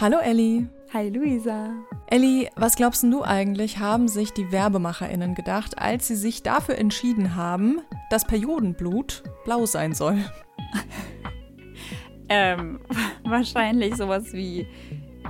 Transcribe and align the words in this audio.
Hallo 0.00 0.18
Elli. 0.18 0.64
Hi 0.94 1.08
Luisa. 1.08 1.70
Elli, 2.06 2.48
was 2.54 2.76
glaubst 2.76 3.02
du 3.02 3.24
eigentlich, 3.24 3.80
haben 3.80 4.06
sich 4.06 4.32
die 4.32 4.52
WerbemacherInnen 4.52 5.34
gedacht, 5.34 5.76
als 5.76 6.06
sie 6.06 6.14
sich 6.14 6.44
dafür 6.44 6.78
entschieden 6.78 7.34
haben, 7.34 7.80
dass 8.08 8.24
Periodenblut 8.24 9.24
blau 9.44 9.66
sein 9.66 9.94
soll? 9.94 10.18
ähm, 12.28 12.78
wahrscheinlich 13.24 13.96
sowas 13.96 14.32
wie 14.32 14.68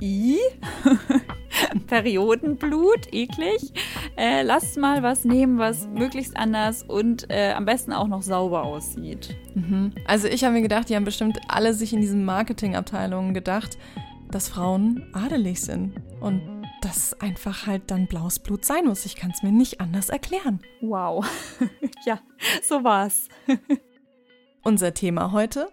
I. 0.03 0.37
Periodenblut, 1.87 3.11
eklig. 3.11 3.73
Äh, 4.17 4.43
lasst 4.43 4.77
mal 4.77 5.01
was 5.01 5.25
nehmen, 5.25 5.57
was 5.57 5.87
möglichst 5.87 6.37
anders 6.37 6.83
und 6.83 7.27
äh, 7.31 7.53
am 7.53 7.65
besten 7.65 7.91
auch 7.91 8.07
noch 8.07 8.21
sauber 8.21 8.65
aussieht. 8.65 9.35
Mhm. 9.55 9.93
Also 10.05 10.27
ich 10.27 10.43
habe 10.43 10.53
mir 10.53 10.61
gedacht, 10.61 10.89
die 10.89 10.95
haben 10.95 11.05
bestimmt 11.05 11.39
alle 11.47 11.73
sich 11.73 11.91
in 11.91 12.01
diesen 12.01 12.23
Marketingabteilungen 12.23 13.33
gedacht, 13.33 13.79
dass 14.31 14.49
Frauen 14.49 15.09
adelig 15.13 15.61
sind 15.61 15.95
und 16.21 16.41
dass 16.81 17.19
einfach 17.19 17.65
halt 17.65 17.91
dann 17.91 18.07
blaues 18.07 18.39
Blut 18.39 18.63
sein 18.63 18.85
muss. 18.85 19.05
Ich 19.05 19.15
kann 19.15 19.31
es 19.31 19.43
mir 19.43 19.51
nicht 19.51 19.81
anders 19.81 20.09
erklären. 20.09 20.61
Wow. 20.81 21.25
ja, 22.05 22.19
so 22.63 22.83
war's. 22.83 23.27
Unser 24.63 24.93
Thema 24.93 25.31
heute: 25.31 25.69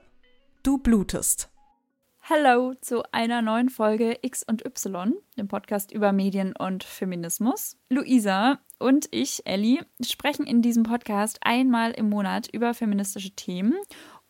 Du 0.62 0.78
blutest. 0.78 1.50
Hallo 2.28 2.74
zu 2.80 3.04
einer 3.12 3.40
neuen 3.40 3.68
Folge 3.68 4.18
X 4.22 4.42
und 4.42 4.66
Y, 4.66 5.14
dem 5.38 5.46
Podcast 5.46 5.92
über 5.92 6.10
Medien 6.10 6.56
und 6.56 6.82
Feminismus. 6.82 7.78
Luisa 7.88 8.58
und 8.80 9.06
ich, 9.12 9.46
Ellie, 9.46 9.86
sprechen 10.04 10.44
in 10.44 10.60
diesem 10.60 10.82
Podcast 10.82 11.38
einmal 11.42 11.92
im 11.92 12.10
Monat 12.10 12.48
über 12.52 12.74
feministische 12.74 13.30
Themen 13.30 13.74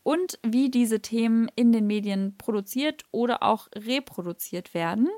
und 0.06 0.38
wie 0.46 0.70
diese 0.70 1.00
Themen 1.00 1.48
in 1.56 1.72
den 1.72 1.88
Medien 1.88 2.36
produziert 2.38 3.02
oder 3.10 3.42
auch 3.42 3.66
reproduziert 3.74 4.72
werden 4.72 5.08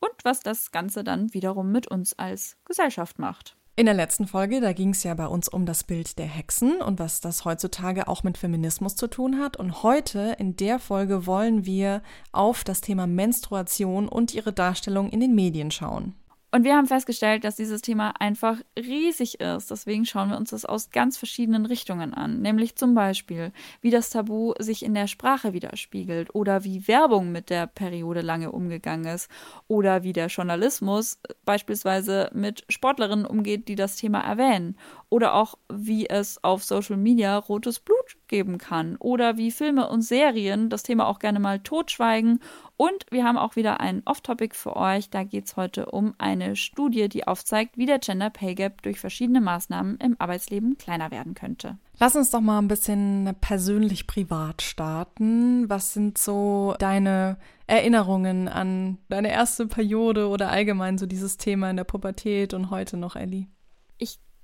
und 0.00 0.12
was 0.22 0.40
das 0.40 0.70
Ganze 0.70 1.02
dann 1.02 1.32
wiederum 1.32 1.72
mit 1.72 1.86
uns 1.86 2.12
als 2.18 2.58
Gesellschaft 2.66 3.18
macht. 3.18 3.56
In 3.74 3.86
der 3.86 3.94
letzten 3.94 4.26
Folge, 4.26 4.60
da 4.60 4.74
ging 4.74 4.90
es 4.90 5.02
ja 5.02 5.14
bei 5.14 5.26
uns 5.26 5.48
um 5.48 5.64
das 5.64 5.82
Bild 5.82 6.18
der 6.18 6.26
Hexen 6.26 6.82
und 6.82 6.98
was 6.98 7.22
das 7.22 7.46
heutzutage 7.46 8.06
auch 8.06 8.22
mit 8.22 8.36
Feminismus 8.36 8.96
zu 8.96 9.06
tun 9.06 9.40
hat. 9.40 9.56
Und 9.56 9.82
heute 9.82 10.36
in 10.38 10.56
der 10.56 10.78
Folge 10.78 11.24
wollen 11.26 11.64
wir 11.64 12.02
auf 12.30 12.64
das 12.64 12.82
Thema 12.82 13.06
Menstruation 13.06 14.06
und 14.10 14.34
ihre 14.34 14.52
Darstellung 14.52 15.08
in 15.08 15.20
den 15.20 15.34
Medien 15.34 15.70
schauen. 15.70 16.14
Und 16.54 16.62
wir 16.62 16.76
haben 16.76 16.86
festgestellt, 16.86 17.42
dass 17.42 17.56
dieses 17.56 17.82
Thema 17.82 18.14
einfach 18.20 18.58
riesig 18.78 19.40
ist. 19.40 19.72
Deswegen 19.72 20.06
schauen 20.06 20.30
wir 20.30 20.36
uns 20.36 20.50
das 20.50 20.64
aus 20.64 20.92
ganz 20.92 21.16
verschiedenen 21.16 21.66
Richtungen 21.66 22.14
an. 22.14 22.42
Nämlich 22.42 22.76
zum 22.76 22.94
Beispiel, 22.94 23.50
wie 23.80 23.90
das 23.90 24.10
Tabu 24.10 24.54
sich 24.60 24.84
in 24.84 24.94
der 24.94 25.08
Sprache 25.08 25.52
widerspiegelt 25.52 26.32
oder 26.32 26.62
wie 26.62 26.86
Werbung 26.86 27.32
mit 27.32 27.50
der 27.50 27.66
Periode 27.66 28.20
lange 28.20 28.52
umgegangen 28.52 29.12
ist 29.12 29.28
oder 29.66 30.04
wie 30.04 30.12
der 30.12 30.28
Journalismus 30.28 31.18
beispielsweise 31.44 32.30
mit 32.32 32.64
Sportlerinnen 32.68 33.26
umgeht, 33.26 33.66
die 33.66 33.74
das 33.74 33.96
Thema 33.96 34.20
erwähnen 34.20 34.78
oder 35.14 35.34
auch 35.34 35.54
wie 35.72 36.08
es 36.10 36.42
auf 36.42 36.64
Social 36.64 36.96
Media 36.96 37.38
rotes 37.38 37.78
Blut 37.78 38.16
geben 38.26 38.58
kann 38.58 38.96
oder 38.96 39.36
wie 39.36 39.52
Filme 39.52 39.88
und 39.88 40.02
Serien 40.02 40.70
das 40.70 40.82
Thema 40.82 41.06
auch 41.06 41.20
gerne 41.20 41.38
mal 41.38 41.60
totschweigen 41.60 42.40
und 42.76 43.06
wir 43.10 43.22
haben 43.22 43.38
auch 43.38 43.54
wieder 43.54 43.78
ein 43.78 44.02
Off-Topic 44.04 44.56
für 44.56 44.74
euch. 44.74 45.10
Da 45.10 45.22
geht 45.22 45.46
es 45.46 45.56
heute 45.56 45.86
um 45.86 46.14
eine 46.18 46.56
Studie, 46.56 47.08
die 47.08 47.28
aufzeigt, 47.28 47.78
wie 47.78 47.86
der 47.86 48.00
Gender 48.00 48.30
Pay 48.30 48.56
Gap 48.56 48.82
durch 48.82 48.98
verschiedene 48.98 49.40
Maßnahmen 49.40 49.98
im 49.98 50.16
Arbeitsleben 50.18 50.78
kleiner 50.78 51.12
werden 51.12 51.34
könnte. 51.34 51.78
Lass 52.00 52.16
uns 52.16 52.32
doch 52.32 52.40
mal 52.40 52.58
ein 52.58 52.66
bisschen 52.66 53.36
persönlich 53.40 54.08
privat 54.08 54.62
starten. 54.62 55.70
Was 55.70 55.94
sind 55.94 56.18
so 56.18 56.74
deine 56.80 57.36
Erinnerungen 57.68 58.48
an 58.48 58.98
deine 59.08 59.30
erste 59.30 59.68
Periode 59.68 60.26
oder 60.26 60.50
allgemein 60.50 60.98
so 60.98 61.06
dieses 61.06 61.36
Thema 61.36 61.70
in 61.70 61.76
der 61.76 61.84
Pubertät 61.84 62.52
und 62.52 62.70
heute 62.70 62.96
noch, 62.96 63.14
Ellie? 63.14 63.46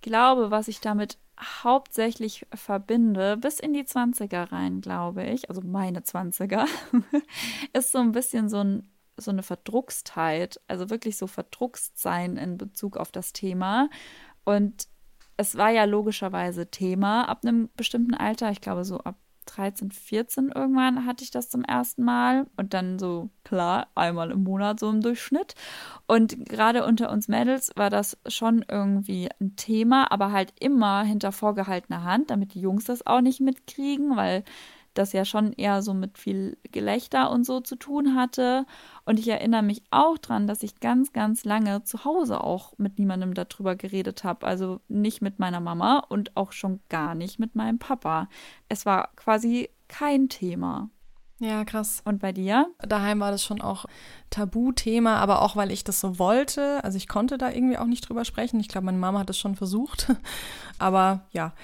Glaube, 0.01 0.51
was 0.51 0.69
ich 0.69 0.81
damit 0.81 1.19
hauptsächlich 1.39 2.47
verbinde, 2.55 3.37
bis 3.37 3.61
in 3.61 3.73
die 3.73 3.85
20er 3.85 4.53
rein, 4.53 4.81
glaube 4.81 5.25
ich, 5.25 5.49
also 5.49 5.63
meine 5.63 6.01
20er, 6.01 6.67
ist 7.73 7.93
so 7.93 7.99
ein 7.99 8.13
bisschen 8.13 8.49
so, 8.49 8.59
ein, 8.59 8.91
so 9.17 9.31
eine 9.31 9.43
Verdruckstheit, 9.43 10.61
also 10.69 10.91
wirklich 10.91 11.17
so 11.17 11.27
verdruckst 11.27 11.99
sein 11.99 12.37
in 12.37 12.59
Bezug 12.59 12.97
auf 12.97 13.11
das 13.13 13.33
Thema. 13.33 13.89
Und 14.45 14.89
es 15.37 15.57
war 15.57 15.71
ja 15.71 15.85
logischerweise 15.85 16.71
Thema 16.71 17.29
ab 17.29 17.41
einem 17.43 17.71
bestimmten 17.77 18.15
Alter, 18.15 18.51
ich 18.51 18.61
glaube 18.61 18.85
so 18.85 18.99
ab 18.99 19.17
13, 19.57 19.91
14 19.91 20.53
irgendwann 20.55 21.07
hatte 21.07 21.25
ich 21.25 21.31
das 21.31 21.49
zum 21.49 21.63
ersten 21.65 22.05
Mal 22.05 22.47
und 22.57 22.75
dann 22.75 22.99
so 22.99 23.31
klar 23.45 23.89
einmal 23.95 24.31
im 24.31 24.45
Monat 24.45 24.81
so 24.81 24.89
im 24.89 25.01
Durchschnitt. 25.01 25.55
Und 26.07 26.47
gerade 26.47 26.85
unter 26.85 27.11
uns 27.11 27.29
Mädels 27.29 27.73
war 27.77 27.91
das 27.91 28.19
schon 28.27 28.65
irgendwie 28.69 29.29
ein 29.41 29.57
Thema, 29.57 30.11
aber 30.11 30.33
halt 30.33 30.53
immer 30.61 31.03
hinter 31.03 31.33
vorgehaltener 31.33 32.05
Hand, 32.05 32.31
damit 32.31 32.55
die 32.55 32.61
Jungs 32.61 32.85
das 32.85 33.07
auch 33.07 33.21
nicht 33.21 33.41
mitkriegen, 33.41 34.17
weil 34.17 34.45
das 34.95 35.13
ja 35.13 35.25
schon 35.25 35.53
eher 35.53 35.83
so 35.83 35.95
mit 35.95 36.19
viel 36.19 36.59
Gelächter 36.73 37.31
und 37.31 37.45
so 37.45 37.61
zu 37.61 37.77
tun 37.77 38.17
hatte. 38.17 38.67
Und 39.05 39.19
ich 39.19 39.29
erinnere 39.29 39.63
mich 39.63 39.83
auch 39.91 40.19
dran, 40.19 40.47
dass 40.47 40.63
ich 40.63 40.81
ganz, 40.81 41.13
ganz 41.13 41.45
lange 41.45 41.85
zu 41.85 42.05
Hause 42.05 42.43
auch 42.43 42.75
mit 42.79 42.99
niemandem 42.99 43.35
darüber 43.35 43.77
geredet 43.77 44.25
habe. 44.25 44.47
Also 44.47 44.81
nicht 44.89 45.23
mit 45.23 45.39
meiner 45.39 45.61
Mama 45.61 46.05
und 46.09 46.37
auch 46.37 46.53
schon 46.53 46.81
gar 46.89 47.15
nicht 47.15 47.39
mit 47.39 47.55
meinem 47.55 47.79
Papa. 47.79 48.29
Es 48.69 48.87
war 48.87 49.11
quasi 49.17 49.71
kein 49.89 50.29
Thema. 50.29 50.91
Ja, 51.41 51.65
krass. 51.65 52.03
Und 52.05 52.21
bei 52.21 52.33
dir? 52.33 52.71
Daheim 52.81 53.21
war 53.21 53.31
das 53.31 53.43
schon 53.43 53.63
auch 53.63 53.87
Tabuthema, 54.29 55.17
aber 55.17 55.41
auch 55.41 55.57
weil 55.57 55.71
ich 55.71 55.85
das 55.85 55.99
so 55.99 56.19
wollte. 56.19 56.85
Also 56.85 56.99
ich 56.99 57.09
konnte 57.09 57.39
da 57.39 57.51
irgendwie 57.51 57.79
auch 57.79 57.87
nicht 57.87 58.07
drüber 58.07 58.27
sprechen. 58.27 58.61
Ich 58.61 58.69
glaube, 58.69 58.85
meine 58.85 58.99
Mama 58.99 59.21
hat 59.21 59.31
das 59.31 59.39
schon 59.39 59.57
versucht. 59.57 60.13
aber 60.79 61.27
ja, 61.31 61.55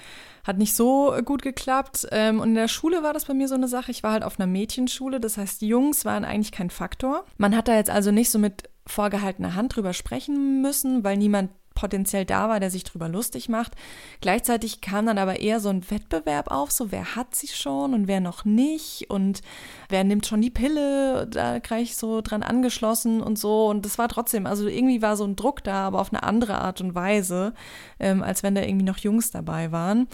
hat 0.47 0.57
nicht 0.57 0.75
so 0.75 1.13
gut 1.25 1.41
geklappt. 1.41 2.07
Ähm, 2.11 2.39
und 2.39 2.49
in 2.49 2.55
der 2.55 2.69
Schule 2.69 3.03
war 3.03 3.13
das 3.13 3.25
bei 3.25 3.33
mir 3.33 3.49
so 3.49 3.55
eine 3.55 3.67
Sache. 3.67 3.91
Ich 3.91 4.01
war 4.01 4.13
halt 4.13 4.23
auf 4.23 4.39
einer 4.39 4.47
Mädchenschule, 4.47 5.19
das 5.19 5.37
heißt, 5.37 5.61
Jungs 5.61 6.05
waren 6.05 6.23
eigentlich 6.23 6.53
kein 6.53 6.69
Faktor. 6.69 7.25
Man 7.37 7.55
hat 7.55 7.67
da 7.67 7.75
jetzt 7.75 7.89
also 7.89 8.11
nicht 8.11 8.31
so 8.31 8.39
mit 8.39 8.69
vorgehaltener 8.87 9.55
Hand 9.55 9.75
drüber 9.75 9.91
sprechen 9.91 10.61
müssen, 10.61 11.03
weil 11.03 11.17
niemand 11.17 11.51
potenziell 11.77 12.25
da 12.25 12.49
war, 12.49 12.59
der 12.59 12.71
sich 12.71 12.83
drüber 12.83 13.07
lustig 13.07 13.49
macht. 13.49 13.73
Gleichzeitig 14.19 14.81
kam 14.81 15.05
dann 15.05 15.19
aber 15.19 15.39
eher 15.39 15.59
so 15.59 15.69
ein 15.69 15.87
Wettbewerb 15.91 16.49
auf, 16.49 16.71
so 16.71 16.91
wer 16.91 17.15
hat 17.15 17.35
sie 17.35 17.47
schon 17.47 17.93
und 17.93 18.07
wer 18.07 18.19
noch 18.19 18.45
nicht 18.45 19.11
und 19.11 19.41
wer 19.87 20.03
nimmt 20.03 20.25
schon 20.25 20.41
die 20.41 20.49
Pille, 20.49 21.27
da 21.27 21.59
gleich 21.59 21.95
so 21.95 22.21
dran 22.21 22.41
angeschlossen 22.41 23.21
und 23.21 23.37
so. 23.37 23.67
Und 23.67 23.85
das 23.85 23.99
war 23.99 24.09
trotzdem, 24.09 24.47
also 24.47 24.67
irgendwie 24.67 25.03
war 25.03 25.15
so 25.15 25.23
ein 25.23 25.35
Druck 25.35 25.63
da, 25.63 25.85
aber 25.85 26.01
auf 26.01 26.11
eine 26.11 26.23
andere 26.23 26.59
Art 26.59 26.81
und 26.81 26.95
Weise, 26.95 27.53
ähm, 27.99 28.23
als 28.23 28.41
wenn 28.41 28.55
da 28.55 28.61
irgendwie 28.63 28.85
noch 28.85 28.97
Jungs 28.97 29.29
dabei 29.29 29.71
waren. 29.71 30.07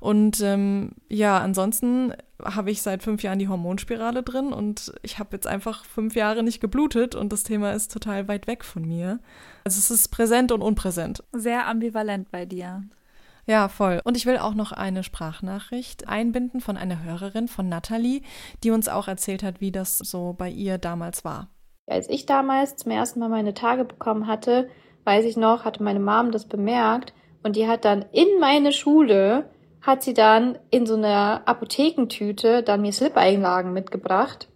Und 0.00 0.42
ähm, 0.42 0.90
ja, 1.08 1.38
ansonsten 1.38 2.12
habe 2.42 2.70
ich 2.70 2.82
seit 2.82 3.02
fünf 3.02 3.22
Jahren 3.22 3.38
die 3.38 3.48
Hormonspirale 3.48 4.22
drin 4.22 4.52
und 4.52 4.92
ich 5.02 5.18
habe 5.18 5.30
jetzt 5.32 5.46
einfach 5.46 5.84
fünf 5.84 6.14
Jahre 6.14 6.42
nicht 6.42 6.60
geblutet 6.60 7.14
und 7.14 7.32
das 7.32 7.42
Thema 7.42 7.72
ist 7.72 7.92
total 7.92 8.28
weit 8.28 8.46
weg 8.46 8.64
von 8.64 8.82
mir. 8.86 9.20
Also 9.64 9.78
es 9.78 9.90
ist 9.90 10.08
präsent 10.08 10.52
und 10.52 10.62
unpräsent. 10.62 11.24
Sehr 11.32 11.66
ambivalent 11.66 12.30
bei 12.30 12.44
dir. 12.44 12.84
Ja, 13.46 13.68
voll. 13.68 14.00
Und 14.04 14.16
ich 14.16 14.26
will 14.26 14.38
auch 14.38 14.54
noch 14.54 14.72
eine 14.72 15.04
Sprachnachricht 15.04 16.08
einbinden 16.08 16.60
von 16.60 16.76
einer 16.76 17.04
Hörerin 17.04 17.46
von 17.46 17.68
Natalie, 17.68 18.22
die 18.64 18.72
uns 18.72 18.88
auch 18.88 19.06
erzählt 19.06 19.42
hat, 19.44 19.60
wie 19.60 19.70
das 19.70 19.98
so 19.98 20.34
bei 20.36 20.50
ihr 20.50 20.78
damals 20.78 21.24
war. 21.24 21.48
Als 21.86 22.08
ich 22.10 22.26
damals 22.26 22.76
zum 22.76 22.90
ersten 22.90 23.20
Mal 23.20 23.28
meine 23.28 23.54
Tage 23.54 23.84
bekommen 23.84 24.26
hatte, 24.26 24.68
weiß 25.04 25.24
ich 25.24 25.36
noch, 25.36 25.64
hatte 25.64 25.84
meine 25.84 26.00
Mom 26.00 26.32
das 26.32 26.46
bemerkt 26.46 27.14
und 27.44 27.54
die 27.54 27.68
hat 27.68 27.84
dann 27.84 28.04
in 28.10 28.40
meine 28.40 28.72
Schule 28.72 29.48
hat 29.86 30.02
sie 30.02 30.14
dann 30.14 30.58
in 30.70 30.84
so 30.84 30.94
einer 30.94 31.42
Apothekentüte 31.46 32.64
dann 32.64 32.82
mir 32.82 32.92
Slip-Einlagen 32.92 33.72
mitgebracht. 33.72 34.48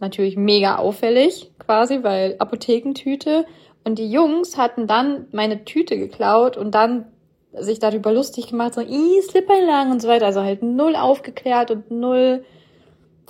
Natürlich 0.00 0.38
mega 0.38 0.76
auffällig 0.76 1.52
quasi, 1.58 2.02
weil 2.02 2.36
Apothekentüte. 2.38 3.44
Und 3.84 3.98
die 3.98 4.10
Jungs 4.10 4.56
hatten 4.56 4.86
dann 4.86 5.26
meine 5.32 5.66
Tüte 5.66 5.98
geklaut 5.98 6.56
und 6.56 6.74
dann 6.74 7.06
sich 7.52 7.78
darüber 7.78 8.12
lustig 8.12 8.48
gemacht, 8.48 8.74
so, 8.74 8.80
ih, 8.80 9.20
Slip-Einlagen 9.20 9.92
und 9.92 10.00
so 10.00 10.08
weiter. 10.08 10.26
Also 10.26 10.40
halt 10.42 10.62
null 10.62 10.96
aufgeklärt 10.96 11.70
und 11.70 11.90
null 11.90 12.44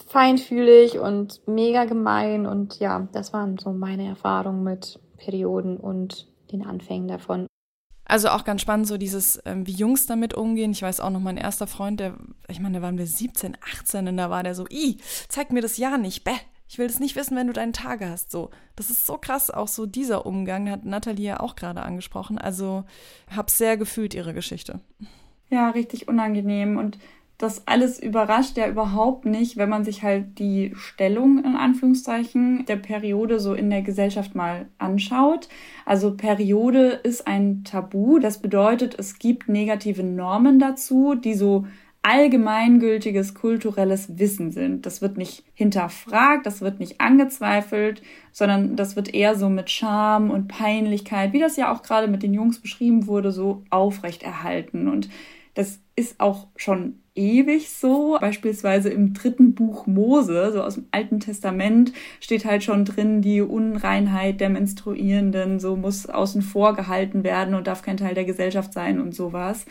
feinfühlig 0.06 1.00
und 1.00 1.40
mega 1.46 1.84
gemein. 1.84 2.46
Und 2.46 2.78
ja, 2.78 3.08
das 3.10 3.32
waren 3.32 3.58
so 3.58 3.72
meine 3.72 4.06
Erfahrungen 4.06 4.62
mit 4.62 5.00
Perioden 5.16 5.78
und 5.78 6.28
den 6.52 6.64
Anfängen 6.64 7.08
davon. 7.08 7.46
Also 8.10 8.30
auch 8.30 8.42
ganz 8.42 8.60
spannend, 8.60 8.88
so 8.88 8.96
dieses, 8.96 9.40
ähm, 9.44 9.68
wie 9.68 9.72
Jungs 9.72 10.06
damit 10.06 10.34
umgehen. 10.34 10.72
Ich 10.72 10.82
weiß 10.82 10.98
auch 10.98 11.10
noch, 11.10 11.20
mein 11.20 11.36
erster 11.36 11.68
Freund, 11.68 12.00
der, 12.00 12.14
ich 12.48 12.58
meine, 12.58 12.78
da 12.78 12.82
waren 12.82 12.98
wir 12.98 13.06
17, 13.06 13.56
18 13.60 14.08
und 14.08 14.16
da 14.16 14.30
war 14.30 14.42
der 14.42 14.56
so, 14.56 14.66
i, 14.68 14.98
zeig 15.28 15.52
mir 15.52 15.60
das 15.62 15.76
ja 15.76 15.96
nicht, 15.96 16.24
bäh, 16.24 16.32
ich 16.68 16.76
will 16.78 16.88
das 16.88 16.98
nicht 16.98 17.14
wissen, 17.14 17.36
wenn 17.36 17.46
du 17.46 17.52
deine 17.52 17.70
Tage 17.70 18.08
hast. 18.08 18.32
So, 18.32 18.50
das 18.74 18.90
ist 18.90 19.06
so 19.06 19.16
krass, 19.16 19.48
auch 19.48 19.68
so 19.68 19.86
dieser 19.86 20.26
Umgang 20.26 20.68
hat 20.68 20.84
Nathalie 20.84 21.28
ja 21.28 21.38
auch 21.38 21.54
gerade 21.54 21.82
angesprochen. 21.82 22.36
Also, 22.36 22.82
hab 23.30 23.48
sehr 23.48 23.76
gefühlt 23.76 24.12
ihre 24.12 24.34
Geschichte. 24.34 24.80
Ja, 25.48 25.70
richtig 25.70 26.08
unangenehm 26.08 26.78
und 26.78 26.98
das 27.40 27.66
alles 27.66 27.98
überrascht 27.98 28.58
ja 28.58 28.68
überhaupt 28.68 29.24
nicht, 29.24 29.56
wenn 29.56 29.70
man 29.70 29.82
sich 29.82 30.02
halt 30.02 30.38
die 30.38 30.72
Stellung 30.74 31.42
in 31.42 31.56
Anführungszeichen 31.56 32.66
der 32.66 32.76
Periode 32.76 33.40
so 33.40 33.54
in 33.54 33.70
der 33.70 33.80
Gesellschaft 33.80 34.34
mal 34.34 34.66
anschaut. 34.76 35.48
Also 35.86 36.14
Periode 36.14 37.00
ist 37.02 37.26
ein 37.26 37.64
Tabu. 37.64 38.18
Das 38.18 38.42
bedeutet, 38.42 38.94
es 38.98 39.18
gibt 39.18 39.48
negative 39.48 40.02
Normen 40.02 40.58
dazu, 40.58 41.14
die 41.14 41.32
so 41.32 41.66
allgemeingültiges 42.02 43.32
kulturelles 43.32 44.18
Wissen 44.18 44.52
sind. 44.52 44.84
Das 44.84 45.00
wird 45.00 45.16
nicht 45.16 45.42
hinterfragt, 45.54 46.44
das 46.44 46.60
wird 46.60 46.78
nicht 46.78 47.00
angezweifelt, 47.00 48.02
sondern 48.32 48.76
das 48.76 48.96
wird 48.96 49.14
eher 49.14 49.34
so 49.34 49.48
mit 49.48 49.70
Scham 49.70 50.30
und 50.30 50.48
Peinlichkeit, 50.48 51.32
wie 51.32 51.40
das 51.40 51.56
ja 51.56 51.72
auch 51.72 51.82
gerade 51.82 52.06
mit 52.06 52.22
den 52.22 52.34
Jungs 52.34 52.60
beschrieben 52.60 53.06
wurde, 53.06 53.32
so 53.32 53.62
aufrechterhalten. 53.70 54.88
Und 54.88 55.08
das 55.54 55.80
ist 55.96 56.20
auch 56.20 56.46
schon 56.56 57.00
ewig 57.14 57.70
so. 57.70 58.16
Beispielsweise 58.20 58.88
im 58.88 59.12
dritten 59.14 59.54
Buch 59.54 59.86
Mose, 59.86 60.52
so 60.52 60.62
aus 60.62 60.74
dem 60.74 60.86
Alten 60.90 61.20
Testament, 61.20 61.92
steht 62.20 62.44
halt 62.44 62.62
schon 62.62 62.84
drin, 62.84 63.22
die 63.22 63.42
Unreinheit 63.42 64.40
der 64.40 64.50
Menstruierenden, 64.50 65.60
so 65.60 65.76
muss 65.76 66.06
außen 66.06 66.42
vor 66.42 66.74
gehalten 66.74 67.24
werden 67.24 67.54
und 67.54 67.66
darf 67.66 67.82
kein 67.82 67.96
Teil 67.96 68.14
der 68.14 68.24
Gesellschaft 68.24 68.72
sein 68.72 69.00
und 69.00 69.14
sowas. 69.14 69.66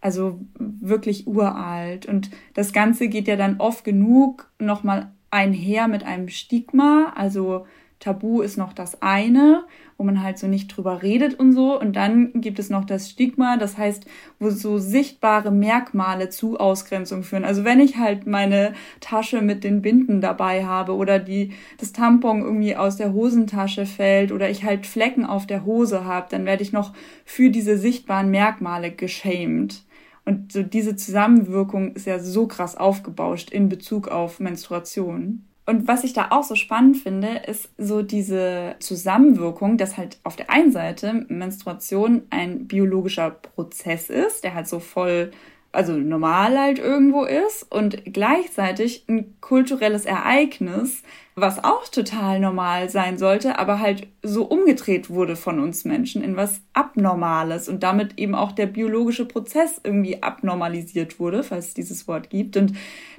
Also 0.00 0.40
wirklich 0.58 1.26
uralt. 1.26 2.06
Und 2.06 2.30
das 2.52 2.72
Ganze 2.72 3.08
geht 3.08 3.26
ja 3.26 3.36
dann 3.36 3.56
oft 3.58 3.84
genug 3.84 4.50
nochmal 4.58 5.10
einher 5.30 5.88
mit 5.88 6.04
einem 6.04 6.28
Stigma. 6.28 7.12
Also 7.16 7.66
Tabu 8.00 8.42
ist 8.42 8.58
noch 8.58 8.74
das 8.74 9.00
eine, 9.00 9.64
wo 9.96 10.04
man 10.04 10.22
halt 10.22 10.38
so 10.38 10.46
nicht 10.46 10.68
drüber 10.68 11.02
redet 11.02 11.38
und 11.38 11.52
so. 11.52 11.78
Und 11.78 11.94
dann 11.94 12.40
gibt 12.40 12.58
es 12.58 12.70
noch 12.70 12.84
das 12.84 13.10
Stigma, 13.10 13.56
das 13.56 13.78
heißt, 13.78 14.06
wo 14.38 14.50
so 14.50 14.78
sichtbare 14.78 15.50
Merkmale 15.50 16.28
zu 16.28 16.58
Ausgrenzung 16.58 17.22
führen. 17.22 17.44
Also 17.44 17.64
wenn 17.64 17.80
ich 17.80 17.96
halt 17.96 18.26
meine 18.26 18.74
Tasche 19.00 19.40
mit 19.40 19.64
den 19.64 19.82
Binden 19.82 20.20
dabei 20.20 20.64
habe 20.64 20.94
oder 20.94 21.18
die, 21.18 21.52
das 21.78 21.92
Tampon 21.92 22.42
irgendwie 22.42 22.76
aus 22.76 22.96
der 22.96 23.12
Hosentasche 23.12 23.86
fällt 23.86 24.32
oder 24.32 24.50
ich 24.50 24.64
halt 24.64 24.86
Flecken 24.86 25.24
auf 25.24 25.46
der 25.46 25.64
Hose 25.64 26.04
habe, 26.04 26.26
dann 26.30 26.44
werde 26.44 26.62
ich 26.62 26.72
noch 26.72 26.92
für 27.24 27.50
diese 27.50 27.78
sichtbaren 27.78 28.30
Merkmale 28.30 28.90
geschämt. 28.90 29.84
Und 30.24 30.52
so 30.52 30.62
diese 30.62 30.96
Zusammenwirkung 30.96 31.92
ist 31.92 32.06
ja 32.06 32.18
so 32.18 32.46
krass 32.46 32.76
aufgebauscht 32.76 33.50
in 33.50 33.68
Bezug 33.68 34.08
auf 34.08 34.40
Menstruation. 34.40 35.44
Und 35.66 35.88
was 35.88 36.04
ich 36.04 36.12
da 36.12 36.28
auch 36.30 36.42
so 36.42 36.56
spannend 36.56 36.98
finde, 36.98 37.40
ist 37.46 37.70
so 37.78 38.02
diese 38.02 38.76
Zusammenwirkung, 38.80 39.78
dass 39.78 39.96
halt 39.96 40.18
auf 40.22 40.36
der 40.36 40.50
einen 40.50 40.72
Seite 40.72 41.24
Menstruation 41.28 42.22
ein 42.28 42.66
biologischer 42.66 43.30
Prozess 43.30 44.10
ist, 44.10 44.44
der 44.44 44.54
halt 44.54 44.68
so 44.68 44.78
voll 44.78 45.30
also 45.74 45.92
normal 45.92 46.58
halt 46.58 46.78
irgendwo 46.78 47.24
ist 47.24 47.64
und 47.70 48.04
gleichzeitig 48.12 49.04
ein 49.08 49.34
kulturelles 49.40 50.06
Ereignis, 50.06 51.02
was 51.34 51.62
auch 51.64 51.88
total 51.88 52.38
normal 52.38 52.88
sein 52.90 53.18
sollte, 53.18 53.58
aber 53.58 53.80
halt 53.80 54.06
so 54.22 54.44
umgedreht 54.44 55.10
wurde 55.10 55.34
von 55.34 55.58
uns 55.58 55.84
Menschen 55.84 56.22
in 56.22 56.36
was 56.36 56.60
Abnormales 56.72 57.68
und 57.68 57.82
damit 57.82 58.18
eben 58.18 58.34
auch 58.34 58.52
der 58.52 58.66
biologische 58.66 59.26
Prozess 59.26 59.80
irgendwie 59.82 60.22
abnormalisiert 60.22 61.18
wurde, 61.18 61.42
falls 61.42 61.68
es 61.68 61.74
dieses 61.74 62.06
Wort 62.06 62.30
gibt. 62.30 62.56
Und 62.56 62.74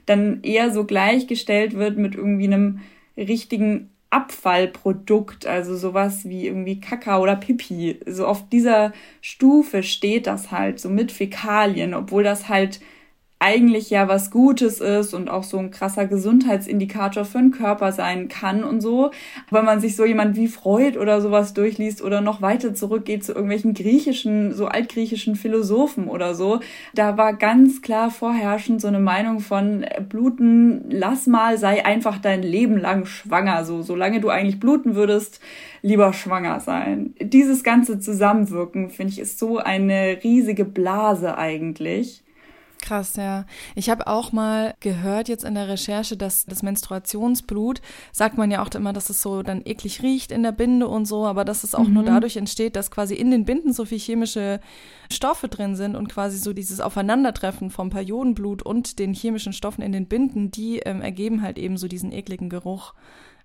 dann 0.06 0.44
eher 0.44 0.72
so 0.72 0.86
gleichgestellt 0.86 1.76
wird 1.76 1.98
mit 1.98 2.16
irgendwie 2.16 2.46
einem 2.46 2.82
richtigen 3.18 3.90
Abfallprodukt, 4.10 5.46
also 5.46 5.76
sowas 5.76 6.30
wie 6.30 6.48
irgendwie 6.48 6.80
Kakao 6.80 7.22
oder 7.22 7.36
Pipi. 7.36 8.00
So 8.06 8.26
auf 8.28 8.48
dieser 8.50 8.94
Stufe 9.20 9.84
steht 9.84 10.28
das 10.28 10.52
halt, 10.52 10.80
so 10.80 10.90
mit 10.90 11.12
Fäkalien, 11.12 11.94
obwohl 11.94 12.24
das 12.24 12.48
halt 12.48 12.80
eigentlich 13.40 13.90
ja 13.90 14.08
was 14.08 14.32
Gutes 14.32 14.80
ist 14.80 15.14
und 15.14 15.30
auch 15.30 15.44
so 15.44 15.58
ein 15.58 15.70
krasser 15.70 16.08
Gesundheitsindikator 16.08 17.26
für 17.26 17.38
den 17.38 17.52
Körper 17.52 17.92
sein 17.92 18.30
kann 18.30 18.64
und 18.64 18.82
so. 18.82 19.12
Wenn 19.52 19.66
man 19.66 19.82
sich 19.82 19.96
so 19.96 20.06
jemand 20.06 20.38
wie 20.38 20.48
Freud 20.48 20.98
oder 20.98 21.22
sowas 21.22 21.54
durchliest 21.54 22.02
oder 22.02 22.22
noch 22.22 22.42
weiter 22.42 22.74
zurückgeht 22.74 23.26
zu 23.26 23.34
irgendwelchen 23.34 23.74
griechischen, 23.74 24.54
so 24.54 24.68
altgriechischen 24.68 25.36
Philosophen 25.36 26.08
oder 26.08 26.34
so, 26.34 26.62
da 26.94 27.18
war 27.18 27.34
ganz 27.34 27.82
klar 27.82 28.10
vorherrschend 28.10 28.80
so 28.80 28.88
eine 28.88 29.00
Meinung 29.00 29.42
von 29.42 29.84
äh, 29.84 30.02
bluten, 30.02 30.86
lass 30.90 31.28
mal, 31.28 31.58
sei 31.58 31.86
einfach 31.86 32.18
dein 32.18 32.42
Leben 32.42 32.78
lang 32.78 33.06
schwanger, 33.06 33.66
so 33.66 33.82
solange 33.82 34.22
du 34.22 34.30
eigentlich 34.30 34.62
bluten 34.62 34.96
würdest, 34.96 35.42
lieber 35.82 36.14
schwanger 36.14 36.62
sein. 36.62 37.14
Dieses 37.22 37.64
ganze 37.64 38.00
Zusammenwirken, 38.00 38.90
finde 38.90 39.12
ich, 39.12 39.20
ist 39.20 39.40
so 39.40 39.58
eine 39.58 40.20
riesige 40.24 40.66
Blase 40.66 41.38
eigentlich. 41.38 42.25
Krass, 42.82 43.16
ja. 43.16 43.46
Ich 43.74 43.90
habe 43.90 44.06
auch 44.08 44.32
mal 44.32 44.76
gehört 44.80 45.28
jetzt 45.28 45.44
in 45.44 45.56
der 45.56 45.68
Recherche, 45.68 46.18
dass 46.18 46.46
das 46.46 46.62
Menstruationsblut, 46.62 47.82
sagt 48.12 48.38
man 48.38 48.52
ja 48.52 48.62
auch 48.62 48.70
immer, 48.76 48.94
dass 48.94 49.10
es 49.10 49.22
so 49.22 49.42
dann 49.42 49.62
eklig 49.66 50.04
riecht 50.04 50.32
in 50.32 50.44
der 50.44 50.52
Binde 50.52 50.88
und 50.88 51.06
so, 51.06 51.26
aber 51.26 51.46
dass 51.46 51.64
es 51.64 51.74
auch 51.74 51.88
mhm. 51.88 51.94
nur 51.94 52.04
dadurch 52.04 52.38
entsteht, 52.38 52.76
dass 52.76 52.92
quasi 52.92 53.16
in 53.16 53.32
den 53.32 53.46
Binden 53.46 53.74
so 53.74 53.86
viel 53.86 54.00
chemische 54.00 54.60
Stoffe 55.12 55.48
drin 55.48 55.76
sind 55.76 55.96
und 55.96 56.10
quasi 56.10 56.38
so 56.38 56.54
dieses 56.54 56.80
Aufeinandertreffen 56.80 57.72
vom 57.72 57.90
Periodenblut 57.90 58.62
und 58.62 59.00
den 59.00 59.14
chemischen 59.14 59.54
Stoffen 59.54 59.82
in 59.82 59.92
den 59.92 60.08
Binden, 60.08 60.52
die 60.52 60.80
ähm, 60.80 61.02
ergeben 61.02 61.42
halt 61.42 61.58
eben 61.58 61.78
so 61.78 61.88
diesen 61.88 62.12
ekligen 62.12 62.50
Geruch. 62.50 62.94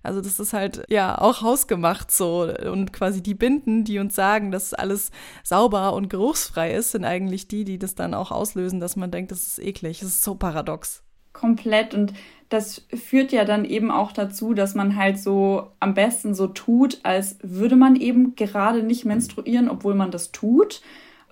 Also 0.03 0.21
das 0.21 0.39
ist 0.39 0.53
halt 0.53 0.83
ja 0.89 1.17
auch 1.19 1.41
hausgemacht 1.41 2.11
so 2.11 2.51
und 2.69 2.91
quasi 2.91 3.21
die 3.21 3.35
Binden, 3.35 3.83
die 3.83 3.99
uns 3.99 4.15
sagen, 4.15 4.51
dass 4.51 4.73
alles 4.73 5.11
sauber 5.43 5.93
und 5.93 6.09
geruchsfrei 6.09 6.73
ist, 6.73 6.91
sind 6.91 7.05
eigentlich 7.05 7.47
die, 7.47 7.63
die 7.63 7.77
das 7.77 7.95
dann 7.95 8.13
auch 8.13 8.31
auslösen, 8.31 8.79
dass 8.79 8.95
man 8.95 9.11
denkt, 9.11 9.31
das 9.31 9.47
ist 9.47 9.59
eklig. 9.59 9.99
Das 9.99 10.09
ist 10.09 10.23
so 10.23 10.35
paradox. 10.35 11.03
Komplett 11.33 11.93
und 11.93 12.13
das 12.49 12.85
führt 12.93 13.31
ja 13.31 13.45
dann 13.45 13.63
eben 13.63 13.91
auch 13.91 14.11
dazu, 14.11 14.53
dass 14.53 14.75
man 14.75 14.97
halt 14.97 15.17
so 15.17 15.71
am 15.79 15.93
besten 15.93 16.35
so 16.35 16.47
tut, 16.47 16.99
als 17.03 17.37
würde 17.41 17.77
man 17.77 17.95
eben 17.95 18.35
gerade 18.35 18.83
nicht 18.83 19.05
menstruieren, 19.05 19.69
obwohl 19.69 19.95
man 19.95 20.11
das 20.11 20.31
tut 20.31 20.81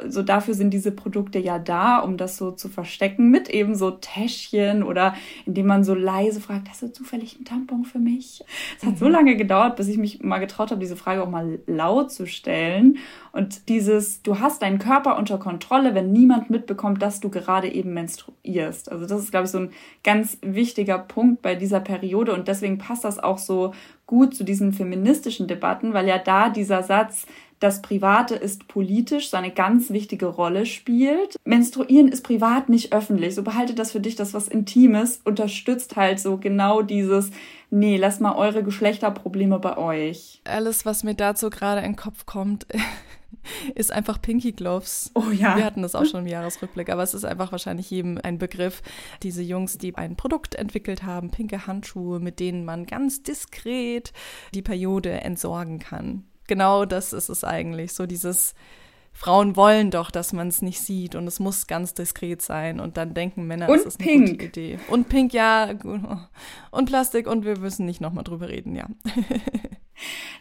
so 0.07 0.21
dafür 0.23 0.53
sind 0.53 0.71
diese 0.71 0.91
Produkte 0.91 1.39
ja 1.39 1.59
da, 1.59 1.99
um 1.99 2.17
das 2.17 2.37
so 2.37 2.51
zu 2.51 2.69
verstecken 2.69 3.29
mit 3.29 3.49
eben 3.49 3.75
so 3.75 3.91
Täschchen 3.91 4.83
oder 4.83 5.15
indem 5.45 5.67
man 5.67 5.83
so 5.83 5.93
leise 5.93 6.41
fragt, 6.41 6.69
hast 6.69 6.81
du 6.81 6.91
zufällig 6.91 7.35
einen 7.35 7.45
Tampon 7.45 7.85
für 7.85 7.99
mich? 7.99 8.43
Es 8.77 8.85
hat 8.85 8.93
mhm. 8.93 8.97
so 8.97 9.07
lange 9.07 9.35
gedauert, 9.35 9.75
bis 9.75 9.87
ich 9.87 9.97
mich 9.97 10.21
mal 10.21 10.39
getraut 10.39 10.71
habe, 10.71 10.79
diese 10.79 10.95
Frage 10.95 11.23
auch 11.23 11.29
mal 11.29 11.59
laut 11.67 12.11
zu 12.11 12.27
stellen. 12.27 12.97
Und 13.31 13.69
dieses, 13.69 14.23
du 14.23 14.39
hast 14.39 14.61
deinen 14.61 14.79
Körper 14.79 15.17
unter 15.17 15.37
Kontrolle, 15.37 15.93
wenn 15.93 16.11
niemand 16.11 16.49
mitbekommt, 16.49 17.01
dass 17.01 17.19
du 17.19 17.29
gerade 17.29 17.71
eben 17.71 17.93
menstruierst. 17.93 18.91
Also 18.91 19.05
das 19.05 19.21
ist, 19.21 19.31
glaube 19.31 19.45
ich, 19.45 19.51
so 19.51 19.59
ein 19.59 19.71
ganz 20.03 20.37
wichtiger 20.41 20.97
Punkt 20.97 21.41
bei 21.41 21.55
dieser 21.55 21.79
Periode 21.79 22.33
und 22.33 22.47
deswegen 22.47 22.77
passt 22.77 23.03
das 23.03 23.19
auch 23.19 23.37
so 23.37 23.73
gut 24.07 24.33
zu 24.33 24.43
diesen 24.43 24.73
feministischen 24.73 25.47
Debatten, 25.47 25.93
weil 25.93 26.07
ja 26.07 26.17
da 26.17 26.49
dieser 26.49 26.81
Satz, 26.81 27.27
das 27.59 27.81
Private 27.81 28.35
ist 28.35 28.67
politisch 28.67 29.29
so 29.29 29.37
eine 29.37 29.51
ganz 29.51 29.89
wichtige 29.89 30.27
Rolle 30.27 30.65
spielt. 30.65 31.35
Menstruieren 31.43 32.07
ist 32.07 32.23
privat, 32.23 32.69
nicht 32.69 32.93
öffentlich. 32.93 33.35
So 33.35 33.43
behaltet 33.43 33.79
das 33.79 33.91
für 33.91 33.99
dich, 33.99 34.15
das 34.15 34.33
was 34.33 34.47
Intimes, 34.47 35.21
unterstützt 35.25 35.97
halt 35.97 36.19
so 36.19 36.37
genau 36.37 36.81
dieses, 36.81 37.31
nee, 37.69 37.97
lass 37.97 38.21
mal 38.21 38.35
eure 38.35 38.63
Geschlechterprobleme 38.63 39.59
bei 39.59 39.77
euch. 39.77 40.41
Alles, 40.45 40.85
was 40.85 41.03
mir 41.03 41.15
dazu 41.15 41.49
gerade 41.49 41.81
in 41.81 41.91
den 41.91 41.95
Kopf 41.97 42.25
kommt, 42.25 42.65
ist 43.75 43.91
einfach 43.91 44.21
Pinky 44.21 44.53
Gloves. 44.53 45.11
Oh 45.13 45.31
ja. 45.31 45.57
Wir 45.57 45.65
hatten 45.65 45.81
das 45.81 45.95
auch 45.95 46.05
schon 46.05 46.21
im 46.21 46.27
Jahresrückblick, 46.27 46.89
aber 46.89 47.03
es 47.03 47.13
ist 47.13 47.25
einfach 47.25 47.51
wahrscheinlich 47.51 47.91
jedem 47.91 48.19
ein 48.23 48.37
Begriff. 48.37 48.81
Diese 49.21 49.41
Jungs, 49.41 49.77
die 49.77 49.95
ein 49.95 50.15
Produkt 50.15 50.55
entwickelt 50.55 51.03
haben, 51.03 51.29
pinke 51.29 51.67
Handschuhe, 51.67 52.21
mit 52.21 52.39
denen 52.39 52.63
man 52.63 52.85
ganz 52.85 53.21
diskret 53.21 54.13
die 54.53 54.61
Periode 54.61 55.11
entsorgen 55.11 55.79
kann 55.79 56.23
genau 56.49 56.83
das 56.83 57.13
ist 57.13 57.29
es 57.29 57.45
eigentlich. 57.45 57.93
So 57.93 58.05
dieses, 58.05 58.53
Frauen 59.19 59.57
wollen 59.57 59.91
doch, 59.91 60.11
dass 60.11 60.31
man 60.31 60.47
es 60.47 60.61
nicht 60.61 60.79
sieht 60.79 61.13
und 61.13 61.27
es 61.27 61.41
muss 61.41 61.67
ganz 61.67 61.93
diskret 61.93 62.41
sein 62.41 62.79
und 62.79 62.95
dann 62.95 63.13
denken 63.13 63.47
Männer, 63.47 63.67
und 63.67 63.75
das 63.75 63.85
ist 63.85 63.99
pink. 63.99 64.21
eine 64.21 64.31
gute 64.31 64.45
Idee. 64.45 64.79
Und 64.87 65.09
pink, 65.09 65.33
ja. 65.33 65.71
Und 66.71 66.85
Plastik 66.85 67.27
und 67.27 67.43
wir 67.43 67.59
müssen 67.59 67.85
nicht 67.85 67.99
nochmal 67.99 68.23
drüber 68.23 68.47
reden, 68.47 68.75
ja. 68.75 68.87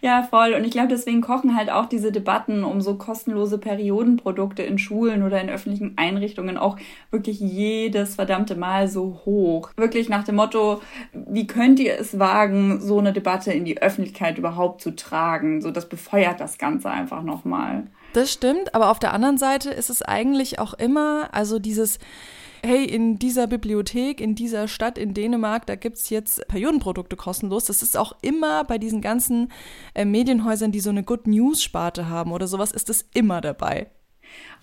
Ja, 0.01 0.23
voll. 0.23 0.55
Und 0.55 0.63
ich 0.63 0.71
glaube, 0.71 0.87
deswegen 0.87 1.21
kochen 1.21 1.57
halt 1.57 1.69
auch 1.69 1.87
diese 1.87 2.13
Debatten 2.13 2.63
um 2.63 2.81
so 2.81 2.95
kostenlose 2.95 3.59
Periodenprodukte 3.59 4.63
in 4.63 4.79
Schulen 4.79 5.25
oder 5.25 5.41
in 5.41 5.51
öffentlichen 5.51 5.95
Einrichtungen 5.97 6.57
auch 6.57 6.79
wirklich 7.11 7.41
jedes 7.41 8.15
verdammte 8.15 8.55
Mal 8.55 8.87
so 8.87 9.23
hoch. 9.25 9.71
Wirklich 9.77 10.09
nach 10.09 10.23
dem 10.23 10.37
Motto, 10.37 10.81
wie 11.13 11.49
könnt 11.49 11.81
ihr 11.81 11.99
es 11.99 12.21
wagen, 12.21 12.81
so 12.81 13.01
eine 13.01 13.13
Debatte 13.13 13.53
in 13.53 13.65
die 13.65 13.83
Öffentlichkeit 13.83 14.39
überhaupt 14.39 14.81
zu 14.81 14.95
tragen? 14.95 15.61
So, 15.61 15.73
das 15.73 15.89
befeuert 15.89 16.39
das 16.39 16.59
Ganze 16.59 16.91
einfach 16.91 17.25
nochmal. 17.25 17.89
Das 18.13 18.33
stimmt, 18.33 18.75
aber 18.75 18.91
auf 18.91 18.99
der 18.99 19.13
anderen 19.13 19.39
Seite 19.39 19.71
ist 19.71 19.91
es 19.91 20.03
eigentlich 20.03 20.59
auch 20.59 20.75
immer, 20.75 21.29
also 21.33 21.59
dieses, 21.59 21.99
hey, 22.65 22.85
in 22.85 23.19
dieser 23.19 23.47
Bibliothek, 23.47 24.21
in 24.21 24.35
dieser 24.35 24.67
Stadt 24.67 24.99
in 24.99 25.15
Dänemark, 25.15 25.67
da 25.67 25.75
gibt 25.75 25.97
es 25.99 26.11
jetzt 26.11 26.47
Periodenprodukte 26.49 27.17
kostenlos. 27.17 27.67
Das 27.67 27.83
ist 27.83 27.97
auch 27.97 28.17
immer 28.23 28.65
bei 28.65 28.79
diesen 28.79 29.01
ganzen 29.01 29.53
äh, 29.95 30.05
Medienhäusern, 30.05 30.73
die 30.73 30.81
so 30.81 30.91
eine 30.91 31.03
Good 31.03 31.27
News-Sparte 31.27 32.09
haben 32.09 32.33
oder 32.33 32.47
sowas, 32.47 32.73
ist 32.73 32.89
das 32.89 33.09
immer 33.15 33.41
dabei. 33.41 33.89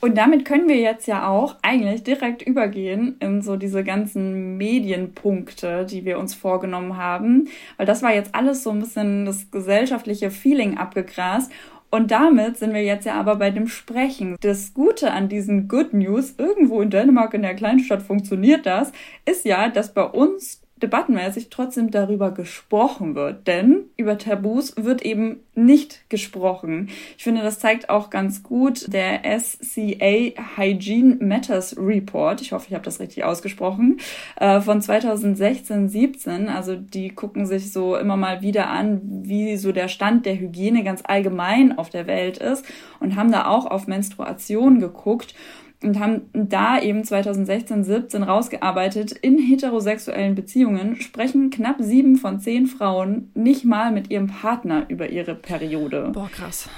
Und 0.02 0.18
damit 0.18 0.46
können 0.46 0.68
wir 0.68 0.78
jetzt 0.78 1.08
ja 1.08 1.28
auch 1.28 1.56
eigentlich 1.62 2.04
direkt 2.04 2.42
übergehen 2.42 3.16
in 3.20 3.42
so 3.42 3.56
diese 3.56 3.84
ganzen 3.84 4.58
Medienpunkte, 4.58 5.86
die 5.86 6.06
wir 6.06 6.20
uns 6.20 6.36
vorgenommen 6.36 6.98
haben. 6.98 7.48
Weil 7.78 7.86
das 7.86 8.04
war 8.04 8.14
jetzt 8.14 8.36
alles 8.36 8.64
so 8.64 8.72
ein 8.72 8.80
bisschen 8.80 9.26
das 9.26 9.50
gesellschaftliche 9.52 10.32
Feeling 10.32 10.78
abgegrast. 10.78 11.52
Und 11.92 12.12
damit 12.12 12.58
sind 12.58 12.74
wir 12.74 12.84
jetzt 12.84 13.06
ja 13.06 13.14
aber 13.14 13.38
bei 13.38 13.52
dem 13.52 13.68
Sprechen. 13.68 14.36
Das 14.42 14.74
Gute 14.74 15.12
an 15.12 15.30
diesen 15.30 15.68
Good 15.68 15.94
News, 15.94 16.36
irgendwo 16.38 16.82
in 16.82 16.90
Dänemark 16.90 17.34
in 17.34 17.42
der 17.42 17.56
Kleinstadt 17.56 18.02
funktioniert 18.02 18.66
das, 18.66 18.92
ist 19.26 19.46
ja, 19.46 19.70
dass 19.70 19.94
bei 19.94 20.04
uns 20.04 20.65
debattenmäßig 20.82 21.50
trotzdem 21.50 21.90
darüber 21.90 22.32
gesprochen 22.32 23.16
wird. 23.16 23.48
Denn 23.48 23.86
über 23.96 24.18
Tabus 24.18 24.76
wird 24.76 25.04
eben 25.04 25.40
nicht 25.54 26.10
gesprochen. 26.10 26.90
Ich 27.18 27.24
finde, 27.24 27.42
das 27.42 27.60
zeigt 27.60 27.90
auch 27.90 28.10
ganz 28.10 28.44
gut 28.44 28.92
der 28.92 29.22
SCA 29.40 30.58
Hygiene 30.58 31.16
Matters 31.22 31.78
Report. 31.78 32.42
Ich 32.42 32.52
hoffe, 32.52 32.66
ich 32.68 32.74
habe 32.74 32.84
das 32.84 33.00
richtig 33.00 33.24
ausgesprochen. 33.24 34.00
Äh, 34.36 34.60
von 34.60 34.82
2016, 34.82 35.88
17. 35.88 36.50
Also 36.50 36.76
die 36.76 37.10
gucken 37.10 37.46
sich 37.46 37.72
so 37.72 37.96
immer 37.96 38.18
mal 38.18 38.42
wieder 38.42 38.70
an, 38.70 39.00
wie 39.24 39.56
so 39.56 39.72
der 39.72 39.88
Stand 39.88 40.26
der 40.26 40.38
Hygiene 40.38 40.84
ganz 40.84 41.02
allgemein 41.06 41.78
auf 41.78 41.90
der 41.90 42.06
Welt 42.06 42.38
ist 42.38 42.66
und 43.00 43.16
haben 43.16 43.32
da 43.32 43.48
auch 43.48 43.66
auf 43.66 43.88
Menstruation 43.88 44.82
geguckt 44.82 45.36
und 45.84 46.00
haben 46.00 46.30
da 46.34 46.80
eben 46.80 47.04
2016, 47.04 47.84
17 47.84 48.24
rausgearbeitet, 48.24 49.12
in 49.12 49.38
heterosexuellen 49.38 50.36
Beziehungen 50.36 50.96
sprechen 51.02 51.50
knapp 51.50 51.78
sieben 51.80 52.16
von 52.16 52.40
zehn 52.40 52.68
Frauen 52.68 53.32
nicht 53.34 53.66
mal 53.66 53.92
mit 53.92 54.10
ihrem 54.10 54.28
Partner 54.28 54.86
über 54.90 55.10
ihre 55.10 55.36
Periode. 55.36 56.10
Boah, 56.14 56.30
krass. 56.30 56.70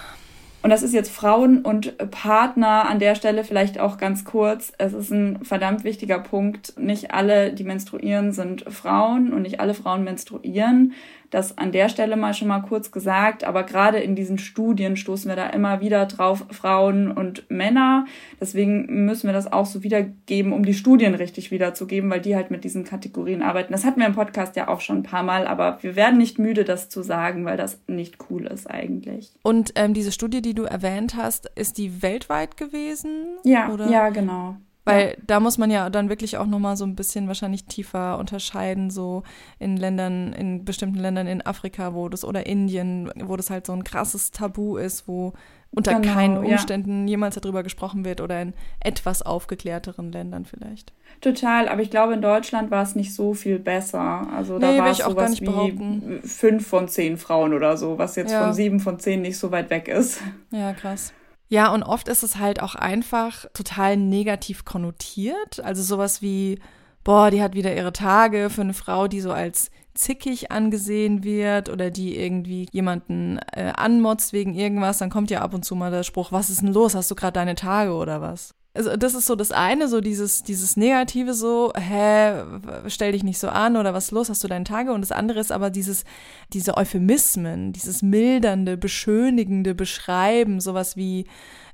Und 0.63 0.72
das 0.72 0.84
ist 0.84 0.94
jetzt 0.94 1.12
Frauen 1.12 1.62
und 1.62 1.98
Partner 2.12 2.89
an 2.89 3.00
der 3.00 3.16
Stelle 3.16 3.44
vielleicht 3.44 3.80
auch 3.80 3.98
ganz 3.98 4.25
kurz. 4.25 4.74
Es 4.77 4.92
ist 4.92 5.12
ein 5.12 5.44
verdammt 5.46 5.84
wichtiger 5.84 6.20
Punkt. 6.20 6.77
Nicht 6.77 7.12
alle, 7.12 7.54
die 7.54 7.63
menstruieren, 7.63 8.34
sind 8.34 8.66
Frauen 8.68 9.32
und 9.32 9.44
nicht 9.44 9.60
alle 9.60 9.75
Frauen 9.75 10.04
menstruieren. 10.04 10.94
Das 11.29 11.57
an 11.57 11.72
der 11.72 11.89
Stelle 11.89 12.15
mal 12.15 12.34
schon 12.34 12.48
mal 12.48 12.62
kurz 12.62 12.91
gesagt, 12.91 13.43
aber 13.43 13.63
gerade 13.63 14.00
in 14.00 14.15
diesen 14.15 14.38
Studien 14.38 14.96
stoßen 14.96 15.29
wir 15.29 15.36
da 15.36 15.50
immer 15.50 15.81
wieder 15.81 16.05
drauf, 16.05 16.46
Frauen 16.51 17.12
und 17.12 17.50
Männer. 17.50 18.05
Deswegen 18.39 19.05
müssen 19.05 19.27
wir 19.27 19.34
das 19.34 19.51
auch 19.51 19.65
so 19.65 19.84
wiedergeben, 19.84 20.53
um 20.53 20.65
die 20.65 20.74
Studien 20.74 21.15
richtig 21.15 21.51
wiederzugeben, 21.51 22.10
weil 22.10 22.22
die 22.22 22.36
halt 22.36 22.51
mit 22.51 22.63
diesen 22.63 22.86
Kategorien 22.86 23.41
arbeiten. 23.41 23.74
Das 23.74 23.86
hatten 23.86 24.00
wir 24.00 24.07
im 24.07 24.15
Podcast 24.15 24.55
ja 24.55 24.67
auch 24.67 24.81
schon 24.81 24.98
ein 24.98 25.03
paar 25.03 25.24
Mal, 25.24 25.48
aber 25.48 25.79
wir 25.81 25.96
werden 25.96 26.17
nicht 26.17 26.39
müde, 26.39 26.63
das 26.63 26.89
zu 26.89 27.03
sagen, 27.03 27.46
weil 27.46 27.57
das 27.57 27.79
nicht 27.88 28.17
cool 28.29 28.48
ist 28.48 28.69
eigentlich. 28.69 29.31
Und 29.43 29.74
ähm, 29.75 29.93
diese 29.93 30.12
Studie, 30.12 30.41
die 30.41 30.53
du 30.53 30.63
erwähnt 30.63 31.15
hast, 31.15 31.51
ist 31.55 31.77
die 31.77 32.01
weltweit 32.01 32.57
gewesen? 32.57 33.38
Ja, 33.43 33.69
oder? 33.72 33.89
ja, 33.89 34.10
genau. 34.10 34.57
Weil 34.88 35.10
ja. 35.10 35.13
da 35.27 35.39
muss 35.39 35.58
man 35.58 35.70
ja 35.70 35.89
dann 35.89 36.10
wirklich 36.10 36.38
auch 36.38 36.46
nochmal 36.46 36.77
so 36.77 36.86
ein 36.86 36.96
bisschen 36.96 37.27
wahrscheinlich 37.27 37.65
tiefer 37.65 38.17
unterscheiden, 38.17 38.89
so 38.89 39.24
in 39.60 39.77
Ländern, 39.77 40.34
in 40.34 40.65
bestimmten 40.65 41.00
Ländern 41.00 41.27
in 41.27 41.46
Afrika, 41.46 41.94
wo 41.94 42.10
das 42.10 42.24
oder 42.24 42.46
Indien, 42.46 43.12
wo 43.24 43.36
das 43.36 43.50
halt 43.50 43.65
so 43.65 43.74
ein 43.74 43.84
krasses 43.84 44.32
Tabu 44.32 44.77
ist, 44.77 45.08
wo 45.08 45.34
unter 45.72 46.00
genau, 46.00 46.13
keinen 46.13 46.38
Umständen 46.38 47.08
ja. 47.08 47.12
jemals 47.12 47.36
darüber 47.36 47.62
gesprochen 47.63 48.06
wird 48.06 48.22
oder 48.22 48.41
in 48.41 48.53
etwas 48.79 49.22
aufgeklärteren 49.22 50.12
Ländern 50.12 50.46
vielleicht. 50.46 50.94
Total, 51.22 51.67
aber 51.67 51.82
ich 51.82 51.89
glaube, 51.89 52.13
in 52.13 52.22
Deutschland 52.22 52.72
war 52.72 52.84
es 52.84 52.96
nicht 52.96 53.13
so 53.13 53.34
viel 53.34 53.60
besser. 53.60 54.27
Also 54.34 54.60
da 54.60 54.72
nee, 54.72 54.79
war 54.79 54.89
es 54.89 54.98
sowas 54.98 55.39
wie 55.41 55.46
behaupten. 55.46 56.22
fünf 56.24 56.67
von 56.67 56.88
zehn 56.88 57.17
Frauen 57.17 57.53
oder 57.53 57.77
so, 57.77 57.98
was 57.98 58.15
jetzt 58.15 58.32
ja. 58.32 58.44
von 58.44 58.53
sieben 58.53 58.79
von 58.79 59.00
zehn 59.00 59.22
nicht 59.22 59.38
so 59.38 59.51
weit 59.51 59.70
weg 59.70 59.88
ist. 59.88 60.22
Ja, 60.51 60.74
krass. 60.74 61.13
Ja, 61.50 61.74
und 61.74 61.84
oft 61.84 62.10
ist 62.10 62.24
es 62.24 62.38
halt 62.38 62.62
auch 62.62 62.75
einfach 62.75 63.46
total 63.54 63.96
negativ 63.98 64.66
konnotiert. 64.66 65.62
Also 65.63 65.82
sowas 65.82 66.22
wie, 66.22 66.60
boah, 67.04 67.32
die 67.32 67.42
hat 67.42 67.56
wieder 67.56 67.75
ihre 67.75 67.94
Tage 67.94 68.50
für 68.50 68.62
eine 68.62 68.74
Frau, 68.74 69.08
die 69.08 69.22
so 69.22 69.32
als 69.32 69.72
zickig 69.94 70.51
angesehen 70.51 71.24
wird 71.24 71.70
oder 71.70 71.89
die 71.89 72.18
irgendwie 72.18 72.68
jemanden 72.72 73.39
äh, 73.54 73.74
anmotzt 73.75 74.34
wegen 74.34 74.54
irgendwas, 74.54 75.00
dann 75.00 75.10
kommt 75.10 75.32
ja 75.32 75.42
ab 75.42 75.54
und 75.54 75.66
zu 75.66 75.75
mal 75.75 75.89
der 75.89 76.04
Spruch, 76.04 76.32
was 76.32 76.50
ist 76.50 76.62
denn 76.62 76.74
los? 76.74 76.96
Hast 76.96 77.10
du 77.10 77.16
gerade 77.16 77.34
deine 77.34 77.56
Tage 77.56 77.94
oder 77.94 78.22
was? 78.22 78.54
Also 78.77 78.96
das 78.96 79.15
ist 79.15 79.25
so 79.25 79.36
das 79.36 79.51
eine, 79.51 79.88
so 79.88 80.01
dieses, 80.01 80.43
dieses 80.43 80.77
Negative 80.77 81.34
so, 81.34 81.74
hä, 81.75 82.43
stell 82.88 83.12
dich 83.12 83.24
nicht 83.24 83.39
so 83.39 83.50
an 83.50 83.75
oder 83.75 83.93
was 83.93 84.05
ist 84.05 84.12
los, 84.12 84.29
hast 84.29 84.43
du 84.43 84.48
deine 84.48 84.65
Tage? 84.65 84.93
Und 84.93 85.01
das 85.01 85.12
andere 85.12 85.39
ist 85.39 85.51
aber 85.51 85.69
dieses, 85.69 86.05
diese 86.53 86.77
Euphemismen, 86.77 87.74
dieses 87.74 88.03
mildernde, 88.03 88.77
beschönigende 88.77 89.74
Beschreiben, 89.74 90.60
sowas 90.60 90.96
wie, 90.96 91.25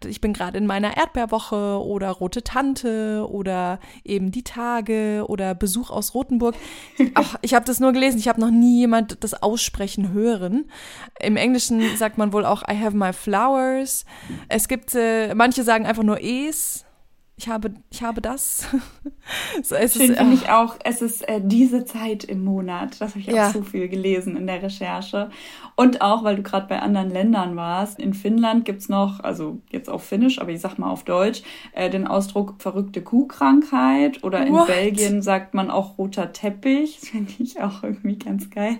ich 0.06 0.22
bin 0.22 0.34
gerade 0.34 0.58
in 0.58 0.66
meiner 0.66 0.98
Erdbeerwoche 0.98 1.82
oder 1.84 2.10
rote 2.10 2.44
Tante 2.44 3.28
oder 3.30 3.80
eben 4.04 4.32
die 4.32 4.44
Tage 4.44 5.26
oder 5.28 5.56
Besuch 5.56 5.90
aus 5.90 6.14
Rothenburg. 6.14 6.56
Ach, 7.16 7.36
ich 7.42 7.54
habe 7.54 7.66
das 7.66 7.80
nur 7.80 7.92
gelesen, 7.92 8.18
ich 8.18 8.28
habe 8.28 8.42
noch 8.42 8.52
nie 8.52 8.80
jemand 8.80 9.24
das 9.24 9.42
aussprechen 9.42 10.14
hören. 10.14 10.66
Im 11.20 11.36
Englischen 11.36 11.98
sagt 11.98 12.18
man 12.18 12.32
wohl 12.34 12.46
auch 12.46 12.64
I 12.64 12.78
have 12.80 12.96
my 12.96 13.12
flowers. 13.12 14.06
Es 14.48 14.68
gibt, 14.68 14.96
äh, 14.96 15.36
manche 15.36 15.64
sagen 15.64 15.86
einfach 15.86 16.04
nur 16.04 16.22
es 16.22 16.86
ich 17.36 17.50
habe, 17.50 17.74
ich 17.90 18.04
habe 18.04 18.22
das. 18.22 18.68
so, 19.64 19.76
es 19.76 19.96
Schön 19.96 20.16
finde 20.16 20.36
ich 20.36 20.50
auch, 20.50 20.76
es 20.84 21.02
ist 21.02 21.28
äh, 21.28 21.42
diese 21.44 21.84
Zeit 21.84 22.24
im 22.24 22.44
Monat. 22.44 23.02
Das 23.02 23.12
habe 23.12 23.20
ich 23.20 23.26
ja. 23.28 23.48
auch 23.48 23.54
so 23.54 23.64
viel 23.64 23.90
gelesen 23.90 24.38
in 24.38 24.46
der 24.46 24.62
Recherche. 24.62 25.30
Und 25.76 26.02
auch, 26.02 26.24
weil 26.24 26.36
du 26.36 26.44
gerade 26.44 26.68
bei 26.68 26.80
anderen 26.80 27.10
Ländern 27.10 27.56
warst. 27.56 28.00
In 28.00 28.14
Finnland 28.14 28.66
gibt 28.66 28.82
es 28.82 28.90
noch, 28.90 29.20
also 29.20 29.60
jetzt 29.72 29.90
auf 29.90 30.04
Finnisch, 30.04 30.40
aber 30.40 30.52
ich 30.52 30.62
sag 30.62 30.78
mal 30.78 30.90
auf 30.90 31.04
Deutsch, 31.04 31.42
äh, 31.74 31.90
den 31.90 32.08
Ausdruck 32.08 32.56
verrückte 32.60 33.02
Kuhkrankheit. 33.02 34.24
Oder 34.24 34.46
in 34.46 34.54
What? 34.54 34.68
Belgien 34.68 35.24
sagt 35.24 35.56
man 35.56 35.72
auch 35.72 35.98
roter 35.98 36.34
Teppich. 36.34 37.00
Das 37.00 37.10
finde 37.10 37.34
ich 37.40 37.60
auch 37.62 37.82
irgendwie 37.82 38.18
ganz 38.18 38.52
geil. 38.52 38.80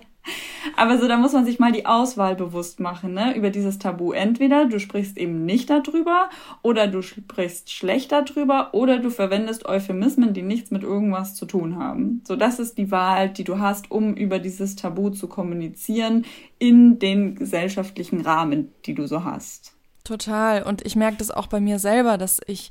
Aber 0.76 0.98
so, 0.98 1.06
da 1.06 1.16
muss 1.16 1.32
man 1.32 1.44
sich 1.44 1.58
mal 1.58 1.72
die 1.72 1.86
Auswahl 1.86 2.34
bewusst 2.34 2.80
machen, 2.80 3.12
ne, 3.14 3.36
über 3.36 3.50
dieses 3.50 3.78
Tabu. 3.78 4.12
Entweder 4.12 4.66
du 4.66 4.80
sprichst 4.80 5.18
eben 5.18 5.44
nicht 5.44 5.70
darüber, 5.70 6.30
oder 6.62 6.86
du 6.86 7.02
sprichst 7.02 7.70
schlecht 7.70 8.12
darüber, 8.12 8.70
oder 8.72 8.98
du 8.98 9.10
verwendest 9.10 9.66
Euphemismen, 9.66 10.32
die 10.32 10.42
nichts 10.42 10.70
mit 10.70 10.82
irgendwas 10.82 11.34
zu 11.34 11.46
tun 11.46 11.78
haben. 11.78 12.22
So, 12.26 12.36
das 12.36 12.58
ist 12.58 12.78
die 12.78 12.90
Wahl, 12.90 13.28
die 13.28 13.44
du 13.44 13.58
hast, 13.58 13.90
um 13.90 14.14
über 14.14 14.38
dieses 14.38 14.76
Tabu 14.76 15.10
zu 15.10 15.28
kommunizieren 15.28 16.24
in 16.58 16.98
den 16.98 17.34
gesellschaftlichen 17.34 18.20
Rahmen, 18.20 18.72
die 18.86 18.94
du 18.94 19.06
so 19.06 19.24
hast. 19.24 19.74
Total. 20.04 20.62
Und 20.62 20.84
ich 20.84 20.96
merke 20.96 21.16
das 21.16 21.30
auch 21.30 21.46
bei 21.46 21.60
mir 21.60 21.78
selber, 21.78 22.18
dass 22.18 22.40
ich 22.46 22.70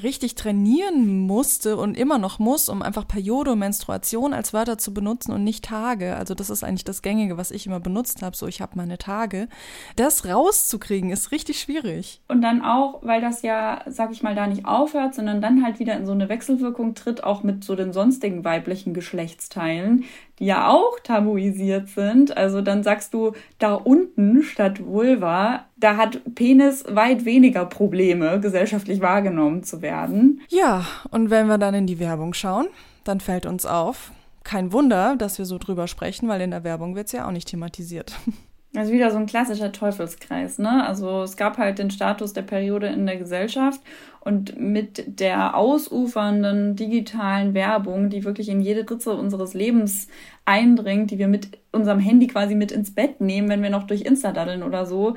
richtig 0.00 0.34
trainieren 0.34 1.20
musste 1.20 1.76
und 1.76 1.96
immer 1.96 2.18
noch 2.18 2.38
muss, 2.38 2.68
um 2.68 2.82
einfach 2.82 3.06
Periode 3.06 3.52
und 3.52 3.58
Menstruation 3.58 4.32
als 4.32 4.52
Wörter 4.52 4.78
zu 4.78 4.94
benutzen 4.94 5.32
und 5.32 5.44
nicht 5.44 5.64
Tage. 5.64 6.16
Also 6.16 6.34
das 6.34 6.50
ist 6.50 6.64
eigentlich 6.64 6.84
das 6.84 7.02
Gängige, 7.02 7.36
was 7.36 7.50
ich 7.50 7.66
immer 7.66 7.80
benutzt 7.80 8.22
habe. 8.22 8.36
So, 8.36 8.46
ich 8.46 8.60
habe 8.60 8.72
meine 8.76 8.98
Tage. 8.98 9.48
Das 9.96 10.26
rauszukriegen 10.26 11.10
ist 11.10 11.32
richtig 11.32 11.60
schwierig. 11.60 12.20
Und 12.28 12.42
dann 12.42 12.62
auch, 12.62 13.00
weil 13.02 13.20
das 13.20 13.42
ja, 13.42 13.82
sag 13.86 14.12
ich 14.12 14.22
mal, 14.22 14.34
da 14.34 14.46
nicht 14.46 14.64
aufhört, 14.64 15.14
sondern 15.14 15.42
dann 15.42 15.64
halt 15.64 15.78
wieder 15.78 15.96
in 15.96 16.06
so 16.06 16.12
eine 16.12 16.28
Wechselwirkung 16.28 16.94
tritt, 16.94 17.24
auch 17.24 17.42
mit 17.42 17.64
so 17.64 17.76
den 17.76 17.92
sonstigen 17.92 18.44
weiblichen 18.44 18.94
Geschlechtsteilen, 18.94 20.04
ja 20.42 20.68
auch 20.68 20.98
tabuisiert 21.00 21.88
sind. 21.88 22.36
Also 22.36 22.62
dann 22.62 22.82
sagst 22.82 23.14
du 23.14 23.32
da 23.58 23.74
unten 23.74 24.42
statt 24.42 24.84
Vulva, 24.84 25.66
da 25.76 25.96
hat 25.96 26.20
Penis 26.34 26.84
weit 26.88 27.24
weniger 27.24 27.64
Probleme 27.64 28.40
gesellschaftlich 28.40 29.00
wahrgenommen 29.00 29.62
zu 29.62 29.82
werden. 29.82 30.40
Ja, 30.48 30.84
und 31.10 31.30
wenn 31.30 31.46
wir 31.46 31.58
dann 31.58 31.74
in 31.74 31.86
die 31.86 32.00
Werbung 32.00 32.34
schauen, 32.34 32.66
dann 33.04 33.20
fällt 33.20 33.46
uns 33.46 33.66
auf, 33.66 34.10
kein 34.42 34.72
Wunder, 34.72 35.14
dass 35.16 35.38
wir 35.38 35.44
so 35.44 35.58
drüber 35.58 35.86
sprechen, 35.86 36.28
weil 36.28 36.40
in 36.40 36.50
der 36.50 36.64
Werbung 36.64 36.96
wird 36.96 37.06
es 37.06 37.12
ja 37.12 37.26
auch 37.26 37.32
nicht 37.32 37.48
thematisiert. 37.48 38.12
Also 38.74 38.90
wieder 38.90 39.10
so 39.10 39.18
ein 39.18 39.26
klassischer 39.26 39.70
Teufelskreis, 39.70 40.58
ne? 40.58 40.86
Also 40.86 41.24
es 41.24 41.36
gab 41.36 41.58
halt 41.58 41.78
den 41.78 41.90
Status 41.90 42.32
der 42.32 42.40
Periode 42.40 42.86
in 42.86 43.04
der 43.04 43.18
Gesellschaft 43.18 43.82
und 44.20 44.58
mit 44.58 45.20
der 45.20 45.58
ausufernden 45.58 46.74
digitalen 46.74 47.52
Werbung, 47.52 48.08
die 48.08 48.24
wirklich 48.24 48.48
in 48.48 48.62
jede 48.62 48.88
Ritze 48.90 49.12
unseres 49.12 49.52
Lebens 49.52 50.08
eindringt, 50.44 51.10
die 51.10 51.18
wir 51.18 51.28
mit 51.28 51.58
unserem 51.70 52.00
Handy 52.00 52.26
quasi 52.26 52.54
mit 52.54 52.72
ins 52.72 52.94
Bett 52.94 53.20
nehmen, 53.20 53.48
wenn 53.48 53.62
wir 53.62 53.70
noch 53.70 53.84
durch 53.84 54.02
Insta 54.02 54.32
daddeln 54.32 54.62
oder 54.62 54.84
so, 54.84 55.14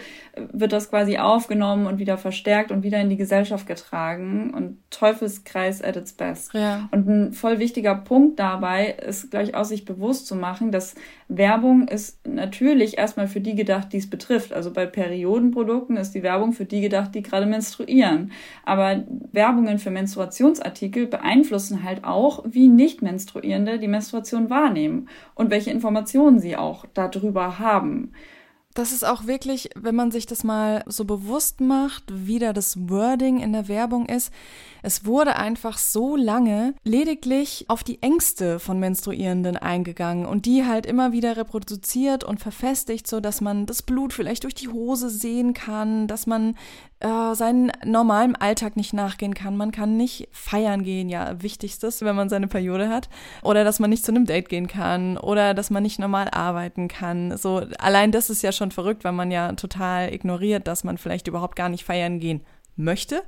wird 0.53 0.71
das 0.71 0.89
quasi 0.89 1.17
aufgenommen 1.17 1.85
und 1.87 1.99
wieder 1.99 2.17
verstärkt 2.17 2.71
und 2.71 2.83
wieder 2.83 3.01
in 3.01 3.09
die 3.09 3.17
Gesellschaft 3.17 3.67
getragen 3.67 4.53
und 4.53 4.77
Teufelskreis 4.89 5.81
at 5.81 5.97
its 5.97 6.13
best. 6.13 6.53
Ja. 6.53 6.87
Und 6.91 7.07
ein 7.07 7.33
voll 7.33 7.59
wichtiger 7.59 7.95
Punkt 7.95 8.39
dabei 8.39 8.91
ist 8.91 9.31
gleich 9.31 9.55
aus 9.55 9.69
sich 9.69 9.83
bewusst 9.83 10.27
zu 10.27 10.35
machen, 10.35 10.71
dass 10.71 10.95
Werbung 11.27 11.87
ist 11.87 12.25
natürlich 12.27 12.97
erstmal 12.97 13.27
für 13.27 13.41
die 13.41 13.55
gedacht, 13.55 13.91
die 13.93 13.97
es 13.97 14.09
betrifft. 14.09 14.53
Also 14.53 14.71
bei 14.71 14.85
Periodenprodukten 14.85 15.97
ist 15.97 16.13
die 16.13 16.21
Werbung 16.21 16.53
für 16.53 16.65
die 16.65 16.81
gedacht, 16.81 17.15
die 17.15 17.23
gerade 17.23 17.47
menstruieren. 17.47 18.31
Aber 18.63 19.03
Werbungen 19.31 19.79
für 19.79 19.89
Menstruationsartikel 19.89 21.07
beeinflussen 21.07 21.83
halt 21.83 22.03
auch, 22.03 22.43
wie 22.47 22.67
Nicht-Menstruierende 22.67 23.79
die 23.79 23.87
Menstruation 23.87 24.51
wahrnehmen 24.51 25.09
und 25.33 25.49
welche 25.49 25.71
Informationen 25.71 26.39
sie 26.39 26.57
auch 26.57 26.85
darüber 26.93 27.57
haben. 27.57 28.11
Das 28.75 28.91
ist 28.91 29.05
auch 29.05 29.25
wirklich, 29.25 29.69
wenn 29.75 29.95
man 29.95 30.11
sich 30.11 30.25
das 30.25 30.43
mal 30.43 30.83
so 30.85 31.05
bewusst 31.05 31.61
macht, 31.61 32.03
wie 32.09 32.39
da 32.39 32.51
das 32.51 32.89
Wording 32.89 33.39
in 33.39 33.53
der 33.53 33.69
Werbung 33.69 34.05
ist. 34.05 34.33
Es 34.83 35.05
wurde 35.05 35.37
einfach 35.37 35.77
so 35.77 36.17
lange 36.17 36.75
lediglich 36.83 37.65
auf 37.69 37.85
die 37.85 38.01
Ängste 38.01 38.59
von 38.59 38.77
Menstruierenden 38.77 39.55
eingegangen 39.55 40.25
und 40.25 40.45
die 40.45 40.65
halt 40.65 40.85
immer 40.85 41.13
wieder 41.13 41.37
reproduziert 41.37 42.25
und 42.25 42.41
verfestigt, 42.41 43.07
so 43.07 43.21
dass 43.21 43.39
man 43.39 43.65
das 43.65 43.81
Blut 43.81 44.11
vielleicht 44.11 44.43
durch 44.43 44.55
die 44.55 44.67
Hose 44.67 45.09
sehen 45.09 45.53
kann, 45.53 46.07
dass 46.07 46.27
man 46.27 46.57
äh, 46.99 47.35
seinen 47.35 47.71
normalen 47.83 48.35
Alltag 48.35 48.77
nicht 48.77 48.93
nachgehen 48.93 49.33
kann. 49.33 49.57
Man 49.57 49.71
kann 49.71 49.97
nicht 49.97 50.29
feiern 50.31 50.83
gehen, 50.83 51.09
ja, 51.09 51.41
wichtigstes, 51.41 52.01
wenn 52.01 52.15
man 52.15 52.29
seine 52.29 52.47
Periode 52.47 52.89
hat. 52.89 53.09
Oder 53.43 53.63
dass 53.63 53.79
man 53.79 53.89
nicht 53.89 54.05
zu 54.05 54.11
einem 54.11 54.25
Date 54.25 54.49
gehen 54.49 54.67
kann 54.67 55.17
oder 55.17 55.53
dass 55.53 55.69
man 55.69 55.83
nicht 55.83 55.99
normal 55.99 56.29
arbeiten 56.31 56.87
kann. 56.87 57.37
So, 57.37 57.63
allein 57.79 58.11
das 58.11 58.29
ist 58.29 58.41
ja 58.41 58.51
schon 58.51 58.71
verrückt, 58.71 59.03
weil 59.03 59.11
man 59.11 59.29
ja 59.29 59.51
total 59.53 60.13
ignoriert, 60.13 60.67
dass 60.67 60.83
man 60.83 60.97
vielleicht 60.97 61.27
überhaupt 61.27 61.55
gar 61.55 61.69
nicht 61.69 61.83
feiern 61.83 62.19
gehen 62.19 62.41
möchte. 62.77 63.23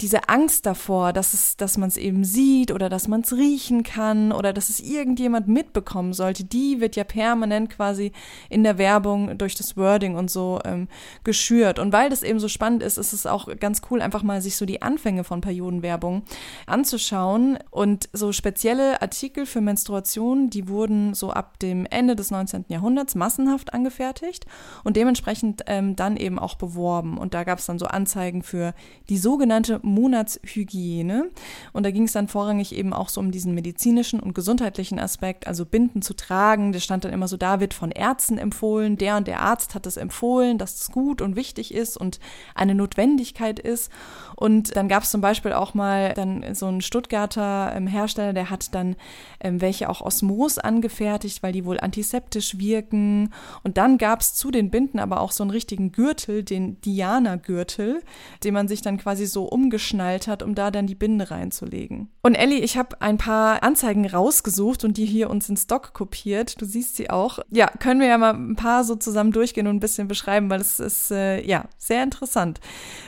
Diese 0.00 0.28
Angst 0.28 0.64
davor, 0.64 1.12
dass 1.12 1.34
es, 1.34 1.56
dass 1.56 1.76
man 1.76 1.88
es 1.88 1.96
eben 1.96 2.22
sieht 2.22 2.70
oder 2.70 2.88
dass 2.88 3.08
man 3.08 3.22
es 3.22 3.32
riechen 3.32 3.82
kann 3.82 4.30
oder 4.30 4.52
dass 4.52 4.70
es 4.70 4.78
irgendjemand 4.78 5.48
mitbekommen 5.48 6.12
sollte, 6.12 6.44
die 6.44 6.80
wird 6.80 6.94
ja 6.94 7.02
permanent 7.02 7.70
quasi 7.70 8.12
in 8.48 8.62
der 8.62 8.78
Werbung 8.78 9.36
durch 9.38 9.56
das 9.56 9.76
Wording 9.76 10.14
und 10.14 10.30
so 10.30 10.60
ähm, 10.64 10.86
geschürt. 11.24 11.80
Und 11.80 11.92
weil 11.92 12.10
das 12.10 12.22
eben 12.22 12.38
so 12.38 12.46
spannend 12.46 12.84
ist, 12.84 12.96
ist 12.96 13.12
es 13.12 13.26
auch 13.26 13.48
ganz 13.58 13.82
cool, 13.90 14.00
einfach 14.00 14.22
mal 14.22 14.40
sich 14.40 14.56
so 14.56 14.66
die 14.66 14.82
Anfänge 14.82 15.24
von 15.24 15.40
Periodenwerbung 15.40 16.22
anzuschauen. 16.66 17.58
Und 17.70 18.08
so 18.12 18.30
spezielle 18.30 19.02
Artikel 19.02 19.46
für 19.46 19.60
Menstruation, 19.60 20.48
die 20.48 20.68
wurden 20.68 21.14
so 21.14 21.30
ab 21.30 21.58
dem 21.58 21.86
Ende 21.86 22.14
des 22.14 22.30
19. 22.30 22.66
Jahrhunderts 22.68 23.16
massenhaft 23.16 23.74
angefertigt 23.74 24.46
und 24.84 24.96
dementsprechend 24.96 25.64
ähm, 25.66 25.96
dann 25.96 26.16
eben 26.16 26.38
auch 26.38 26.54
beworben. 26.54 27.18
Und 27.18 27.34
da 27.34 27.42
gab 27.42 27.58
es 27.58 27.66
dann 27.66 27.80
so 27.80 27.86
Anzeigen 27.86 28.44
für 28.44 28.74
die 29.08 29.18
sogenannte 29.18 29.80
Monatshygiene. 29.88 31.30
Und 31.72 31.82
da 31.84 31.90
ging 31.90 32.04
es 32.04 32.12
dann 32.12 32.28
vorrangig 32.28 32.74
eben 32.74 32.92
auch 32.92 33.08
so 33.08 33.20
um 33.20 33.30
diesen 33.30 33.54
medizinischen 33.54 34.20
und 34.20 34.34
gesundheitlichen 34.34 34.98
Aspekt, 34.98 35.46
also 35.46 35.64
Binden 35.64 36.02
zu 36.02 36.14
tragen. 36.14 36.72
Das 36.72 36.84
stand 36.84 37.04
dann 37.04 37.12
immer 37.12 37.28
so, 37.28 37.36
da 37.36 37.60
wird 37.60 37.74
von 37.74 37.90
Ärzten 37.90 38.38
empfohlen, 38.38 38.96
der 38.96 39.16
und 39.16 39.26
der 39.26 39.40
Arzt 39.40 39.74
hat 39.74 39.86
es 39.86 39.96
empfohlen, 39.96 40.58
dass 40.58 40.80
es 40.80 40.90
gut 40.90 41.22
und 41.22 41.36
wichtig 41.36 41.74
ist 41.74 41.96
und 41.96 42.20
eine 42.54 42.74
Notwendigkeit 42.74 43.58
ist. 43.58 43.90
Und 44.36 44.76
dann 44.76 44.88
gab 44.88 45.02
es 45.02 45.10
zum 45.10 45.20
Beispiel 45.20 45.52
auch 45.52 45.74
mal 45.74 46.14
dann 46.14 46.54
so 46.54 46.66
einen 46.66 46.80
Stuttgarter 46.80 47.72
ähm, 47.74 47.86
Hersteller, 47.86 48.32
der 48.32 48.50
hat 48.50 48.74
dann 48.74 48.96
ähm, 49.40 49.60
welche 49.60 49.88
auch 49.88 50.00
Osmos 50.00 50.58
angefertigt, 50.58 51.42
weil 51.42 51.52
die 51.52 51.64
wohl 51.64 51.80
antiseptisch 51.80 52.58
wirken. 52.58 53.32
Und 53.62 53.78
dann 53.78 53.98
gab 53.98 54.20
es 54.20 54.34
zu 54.34 54.50
den 54.50 54.70
Binden 54.70 54.98
aber 54.98 55.20
auch 55.20 55.32
so 55.32 55.42
einen 55.42 55.50
richtigen 55.50 55.92
Gürtel, 55.92 56.42
den 56.42 56.80
Diana-Gürtel, 56.82 58.02
den 58.44 58.54
man 58.54 58.68
sich 58.68 58.82
dann 58.82 58.98
quasi 58.98 59.26
so 59.26 59.44
umgeschnallt 59.78 60.26
hat, 60.26 60.42
um 60.42 60.54
da 60.54 60.70
dann 60.70 60.86
die 60.86 60.96
Binde 60.96 61.30
reinzulegen. 61.30 62.08
Und 62.22 62.34
Ellie, 62.34 62.58
ich 62.58 62.76
habe 62.76 63.00
ein 63.00 63.16
paar 63.16 63.62
Anzeigen 63.62 64.06
rausgesucht 64.06 64.84
und 64.84 64.96
die 64.96 65.06
hier 65.06 65.30
uns 65.30 65.48
in 65.48 65.56
Stock 65.56 65.92
kopiert. 65.92 66.60
Du 66.60 66.64
siehst 66.64 66.96
sie 66.96 67.10
auch. 67.10 67.38
Ja, 67.50 67.68
können 67.78 68.00
wir 68.00 68.08
ja 68.08 68.18
mal 68.18 68.34
ein 68.34 68.56
paar 68.56 68.82
so 68.82 68.96
zusammen 68.96 69.30
durchgehen 69.30 69.68
und 69.68 69.76
ein 69.76 69.80
bisschen 69.80 70.08
beschreiben, 70.08 70.50
weil 70.50 70.60
es 70.60 70.80
ist 70.80 71.12
äh, 71.12 71.40
ja 71.46 71.66
sehr 71.78 72.02
interessant. 72.02 72.60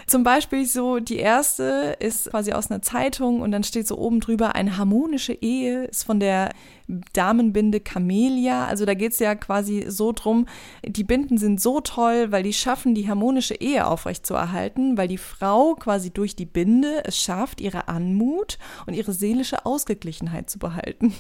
Zum 0.07 0.23
Beispiel 0.23 0.65
so 0.65 1.01
die 1.01 1.17
erste 1.17 1.97
ist 1.99 2.31
quasi 2.31 2.53
aus 2.53 2.71
einer 2.71 2.83
Zeitung 2.83 3.41
und 3.41 3.51
dann 3.51 3.65
steht 3.65 3.89
so 3.89 3.99
oben 3.99 4.21
drüber, 4.21 4.55
eine 4.55 4.77
harmonische 4.77 5.33
Ehe 5.33 5.85
ist 5.85 6.05
von 6.05 6.21
der 6.21 6.51
Damenbinde 7.13 7.81
Camellia. 7.81 8.67
Also 8.67 8.85
da 8.85 8.95
geht 8.95 9.13
es 9.13 9.19
ja 9.19 9.35
quasi 9.35 9.87
so 9.89 10.13
drum, 10.13 10.47
die 10.85 11.05
Binden 11.05 11.39
sind 11.39 11.61
so 11.61 11.81
toll, 11.81 12.33
weil 12.33 12.43
die 12.43 12.53
schaffen, 12.53 12.95
die 12.95 13.09
harmonische 13.09 13.55
Ehe 13.55 13.87
aufrechtzuerhalten, 13.87 14.97
weil 14.97 15.09
die 15.09 15.19
Frau 15.19 15.75
quasi 15.75 16.11
durch 16.11 16.37
die 16.37 16.47
Binde 16.47 17.03
es 17.05 17.19
schafft, 17.19 17.61
ihre 17.61 17.89
Anmut 17.89 18.59
und 18.87 18.95
ihre 18.95 19.13
seelische 19.13 19.67
Ausgeglichenheit 19.67 20.51
zu 20.51 20.59
behalten. 20.59 21.15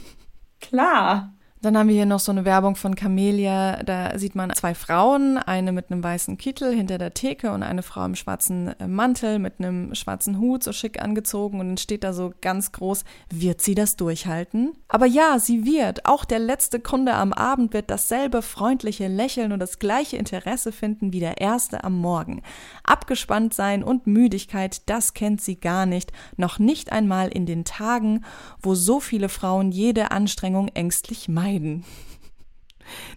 Klar. 0.61 1.35
Dann 1.63 1.77
haben 1.77 1.89
wir 1.89 1.95
hier 1.95 2.07
noch 2.07 2.21
so 2.21 2.33
eine 2.33 2.47
Werbung 2.47 2.75
von 2.75 2.95
Camellia. 2.95 3.83
Da 3.83 4.19
sieht 4.19 4.35
man 4.35 4.51
zwei 4.55 4.75
Frauen, 4.75 5.37
eine 5.37 5.73
mit 5.73 5.91
einem 5.91 6.03
weißen 6.03 6.39
Kittel 6.39 6.75
hinter 6.75 6.97
der 6.97 7.13
Theke 7.13 7.53
und 7.53 7.63
eine 7.63 7.83
Frau 7.83 8.03
im 8.07 8.15
schwarzen 8.15 8.69
äh, 8.81 8.87
Mantel 8.87 9.39
mit 9.39 9.55
einem 9.59 9.95
schwarzen 9.95 10.39
Hut, 10.39 10.65
so 10.65 10.73
schick 10.73 11.03
angezogen. 11.03 11.61
Und 11.61 11.69
dann 11.69 11.77
steht 11.77 12.03
da 12.03 12.15
so 12.15 12.33
ganz 12.41 12.73
groß, 12.73 13.05
wird 13.29 13.61
sie 13.61 13.75
das 13.75 13.97
durchhalten? 13.97 14.73
Aber 14.89 15.05
ja, 15.05 15.39
sie 15.39 15.67
wird. 15.67 16.07
Auch 16.07 16.25
der 16.25 16.39
letzte 16.39 16.81
Kunde 16.81 17.13
am 17.13 17.35
Abend 17.35 17.75
wird 17.75 17.91
dasselbe 17.91 18.41
freundliche 18.41 19.09
Lächeln 19.09 19.53
und 19.53 19.59
das 19.59 19.79
gleiche 19.79 20.17
Interesse 20.17 20.73
finden 20.73 21.13
wie 21.13 21.21
der 21.21 21.43
erste 21.43 21.85
am 21.85 21.99
Morgen. 21.99 22.41
Abgespannt 22.85 23.53
sein 23.53 23.85
und 23.85 24.07
Müdigkeit, 24.07 24.89
das 24.89 25.13
kennt 25.13 25.43
sie 25.43 25.61
gar 25.61 25.85
nicht. 25.85 26.11
Noch 26.39 26.59
nicht 26.59 26.91
einmal 26.91 27.29
in 27.29 27.45
den 27.45 27.67
Tagen, 27.67 28.25
wo 28.63 28.75
so 28.75 28.99
viele 28.99 29.29
Frauen 29.29 29.73
jede 29.73 30.11
Anstrengung 30.11 30.69
ängstlich 30.69 31.29
meiden 31.29 31.50
vermeiden. 31.51 31.85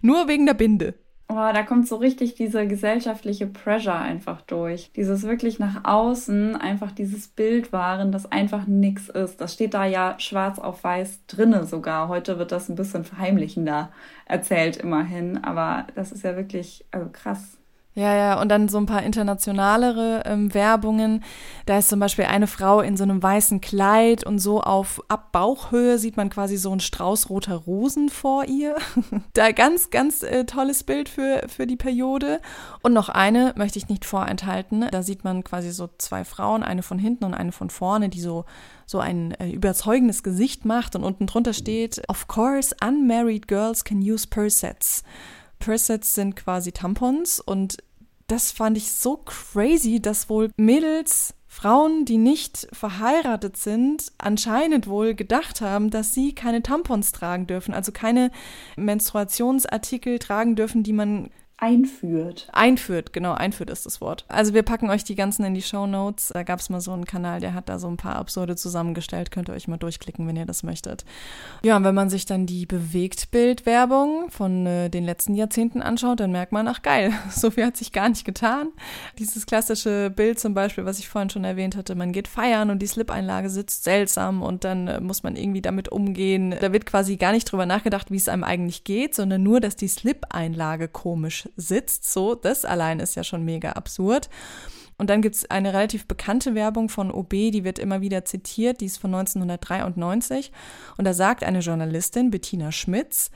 Nur 0.02 0.28
wegen 0.28 0.46
der 0.46 0.54
Binde. 0.54 0.96
Oh, 1.30 1.36
da 1.36 1.64
kommt 1.64 1.88
so 1.88 1.96
richtig 1.96 2.36
diese 2.36 2.68
gesellschaftliche 2.68 3.48
Pressure 3.48 3.98
einfach 3.98 4.42
durch. 4.42 4.92
Dieses 4.96 5.24
wirklich 5.24 5.58
nach 5.58 5.84
außen 5.84 6.56
einfach 6.58 6.92
dieses 6.92 7.28
Bild 7.28 7.72
wahren, 7.72 8.12
das 8.12 8.32
einfach 8.32 8.68
nichts 8.68 9.10
ist. 9.10 9.42
Das 9.42 9.54
steht 9.54 9.74
da 9.74 9.86
ja 9.86 10.16
schwarz 10.20 10.60
auf 10.60 10.84
weiß 10.84 11.26
drinne 11.26 11.66
sogar. 11.66 12.08
Heute 12.10 12.38
wird 12.38 12.52
das 12.52 12.70
ein 12.70 12.76
bisschen 12.76 13.04
verheimlichender 13.04 13.92
erzählt 14.26 14.78
immerhin, 14.78 15.44
aber 15.44 15.88
das 15.96 16.12
ist 16.12 16.24
ja 16.24 16.36
wirklich 16.36 16.86
also 16.92 17.10
krass. 17.12 17.58
Ja, 17.96 18.16
ja, 18.16 18.42
und 18.42 18.50
dann 18.50 18.70
so 18.70 18.80
ein 18.80 18.88
paar 18.88 19.04
internationalere 19.04 20.24
ähm, 20.26 20.52
Werbungen. 20.56 21.24
Da 21.68 21.78
ist 21.78 21.90
zum 21.90 22.00
Beispiel 22.00 22.26
eine 22.26 22.48
Frau 22.48 22.82
in 22.82 22.98
so 22.98 23.04
einem 23.04 23.22
weißen 23.22 23.62
Kleid 23.62 24.26
und 24.26 24.40
so 24.40 24.62
auf 24.62 25.04
ab 25.10 25.32
Bauchhöhe 25.32 26.00
sieht 26.00 26.18
man 26.18 26.32
quasi 26.32 26.58
so 26.58 26.72
einen 26.72 26.80
Strauß 26.80 27.30
roter 27.30 27.56
Rosen 27.56 28.10
vor 28.10 28.46
ihr. 28.46 28.78
da 29.34 29.52
ganz, 29.52 29.92
ganz 29.92 30.24
äh, 30.24 30.46
tolles 30.46 30.84
Bild 30.84 31.08
für, 31.08 31.44
für 31.48 31.68
die 31.68 31.76
Periode. 31.76 32.42
Und 32.82 32.94
noch 32.94 33.10
eine 33.10 33.54
möchte 33.58 33.78
ich 33.78 33.90
nicht 33.90 34.06
vorenthalten. 34.06 34.88
Da 34.90 35.04
sieht 35.04 35.24
man 35.24 35.44
quasi 35.44 35.72
so 35.72 35.88
zwei 36.00 36.26
Frauen, 36.26 36.64
eine 36.64 36.82
von 36.82 36.98
hinten 36.98 37.26
und 37.26 37.36
eine 37.36 37.52
von 37.52 37.70
vorne, 37.70 38.10
die 38.10 38.22
so 38.22 38.46
so 38.86 39.00
ein 39.00 39.32
äh, 39.36 39.50
überzeugendes 39.50 40.24
Gesicht 40.24 40.66
macht 40.66 40.96
und 40.96 41.04
unten 41.04 41.26
drunter 41.26 41.54
steht, 41.54 42.02
of 42.10 42.28
course, 42.28 42.76
unmarried 42.84 43.48
girls 43.48 43.86
can 43.86 44.00
use 44.00 44.28
pursets. 44.28 45.04
Pursets 45.64 46.14
sind 46.14 46.36
quasi 46.36 46.74
Tampons 46.74 47.40
und 47.40 47.78
das 48.28 48.52
fand 48.52 48.78
ich 48.78 48.92
so 48.92 49.18
crazy, 49.18 50.02
dass 50.02 50.30
wohl 50.30 50.52
Mädels, 50.58 51.36
Frauen, 51.48 52.04
die 52.04 52.18
nicht 52.18 52.68
verheiratet 52.74 53.56
sind, 53.56 54.12
anscheinend 54.18 54.88
wohl 54.88 55.14
gedacht 55.14 55.62
haben, 55.62 55.90
dass 55.90 56.14
sie 56.14 56.36
keine 56.36 56.64
Tampons 56.64 57.12
tragen 57.14 57.48
dürfen, 57.48 57.74
also 57.74 57.92
keine 57.92 58.32
Menstruationsartikel 58.76 60.20
tragen 60.20 60.56
dürfen, 60.56 60.84
die 60.84 60.94
man 60.94 61.30
Einführt. 61.64 62.50
Einführt, 62.52 63.14
genau, 63.14 63.32
einführt 63.32 63.70
ist 63.70 63.86
das 63.86 64.02
Wort. 64.02 64.26
Also 64.28 64.54
wir 64.54 64.64
packen 64.64 64.90
euch 64.90 65.06
die 65.06 65.16
ganzen 65.16 65.46
in 65.46 65.54
die 65.54 65.62
Show 65.62 65.88
Notes. 65.88 66.28
Da 66.34 66.44
gab 66.44 66.60
es 66.60 66.70
mal 66.70 66.82
so 66.82 66.92
einen 66.92 67.06
Kanal, 67.06 67.40
der 67.40 67.54
hat 67.54 67.70
da 67.70 67.80
so 67.80 67.88
ein 67.88 67.96
paar 67.96 68.18
Absurde 68.18 68.58
zusammengestellt. 68.58 69.32
Könnt 69.32 69.48
ihr 69.48 69.54
euch 69.54 69.70
mal 69.70 69.78
durchklicken, 69.78 70.28
wenn 70.28 70.36
ihr 70.36 70.46
das 70.46 70.64
möchtet. 70.64 71.06
Ja, 71.64 71.78
und 71.78 71.86
wenn 71.86 71.96
man 71.96 72.10
sich 72.10 72.26
dann 72.26 72.48
die 72.48 72.66
Bewegtbildwerbung 72.66 74.30
von 74.30 74.66
äh, 74.66 74.90
den 74.90 75.06
letzten 75.06 75.36
Jahrzehnten 75.36 75.82
anschaut, 75.82 76.20
dann 76.20 76.34
merkt 76.34 76.52
man, 76.52 76.68
ach 76.68 76.82
geil, 76.82 77.14
so 77.32 77.50
viel 77.50 77.66
hat 77.66 77.78
sich 77.78 77.94
gar 77.94 78.10
nicht 78.10 78.26
getan. 78.26 78.68
Dieses 79.18 79.46
klassische 79.46 80.10
Bild 80.14 80.40
zum 80.40 80.54
Beispiel, 80.54 80.84
was 80.84 81.00
ich 81.00 81.08
vorhin 81.08 81.30
schon 81.30 81.46
erwähnt 81.46 81.78
hatte, 81.78 81.96
man 81.96 82.12
geht 82.12 82.28
feiern 82.28 82.72
und 82.72 82.82
die 82.82 82.88
Slip-Einlage 82.88 83.50
sitzt 83.50 83.86
seltsam 83.86 84.42
und 84.42 84.66
dann 84.66 84.90
äh, 84.90 85.00
muss 85.00 85.24
man 85.24 85.38
irgendwie 85.38 85.62
damit 85.62 85.88
umgehen. 85.88 86.56
Da 86.60 86.74
wird 86.74 86.86
quasi 86.86 87.16
gar 87.16 87.32
nicht 87.32 87.50
drüber 87.50 87.66
nachgedacht, 87.66 88.12
wie 88.12 88.18
es 88.18 88.28
einem 88.28 88.44
eigentlich 88.44 88.84
geht, 88.84 89.16
sondern 89.16 89.44
nur, 89.44 89.62
dass 89.62 89.78
die 89.78 89.88
Slip-Einlage 89.88 90.90
komisch 90.90 91.48
sitzt. 91.56 92.12
So, 92.12 92.36
das 92.36 92.66
allein 92.66 93.00
ist 93.00 93.16
ja 93.16 93.24
schon 93.24 93.44
mega 93.44 93.72
absurd. 93.72 94.30
Und 94.98 95.10
dann 95.10 95.22
gibt 95.22 95.36
es 95.36 95.50
eine 95.50 95.74
relativ 95.74 96.08
bekannte 96.08 96.56
Werbung 96.56 96.88
von 96.88 97.12
OB, 97.12 97.30
die 97.30 97.64
wird 97.64 97.80
immer 97.80 98.02
wieder 98.02 98.26
zitiert, 98.26 98.80
die 98.80 98.86
ist 98.86 99.00
von 99.00 99.14
1993. 99.14 100.52
Und 100.98 101.06
da 101.06 101.14
sagt 101.14 101.44
eine 101.44 101.60
Journalistin, 101.60 102.30
Bettina 102.30 102.72
Schmitz, 102.72 103.32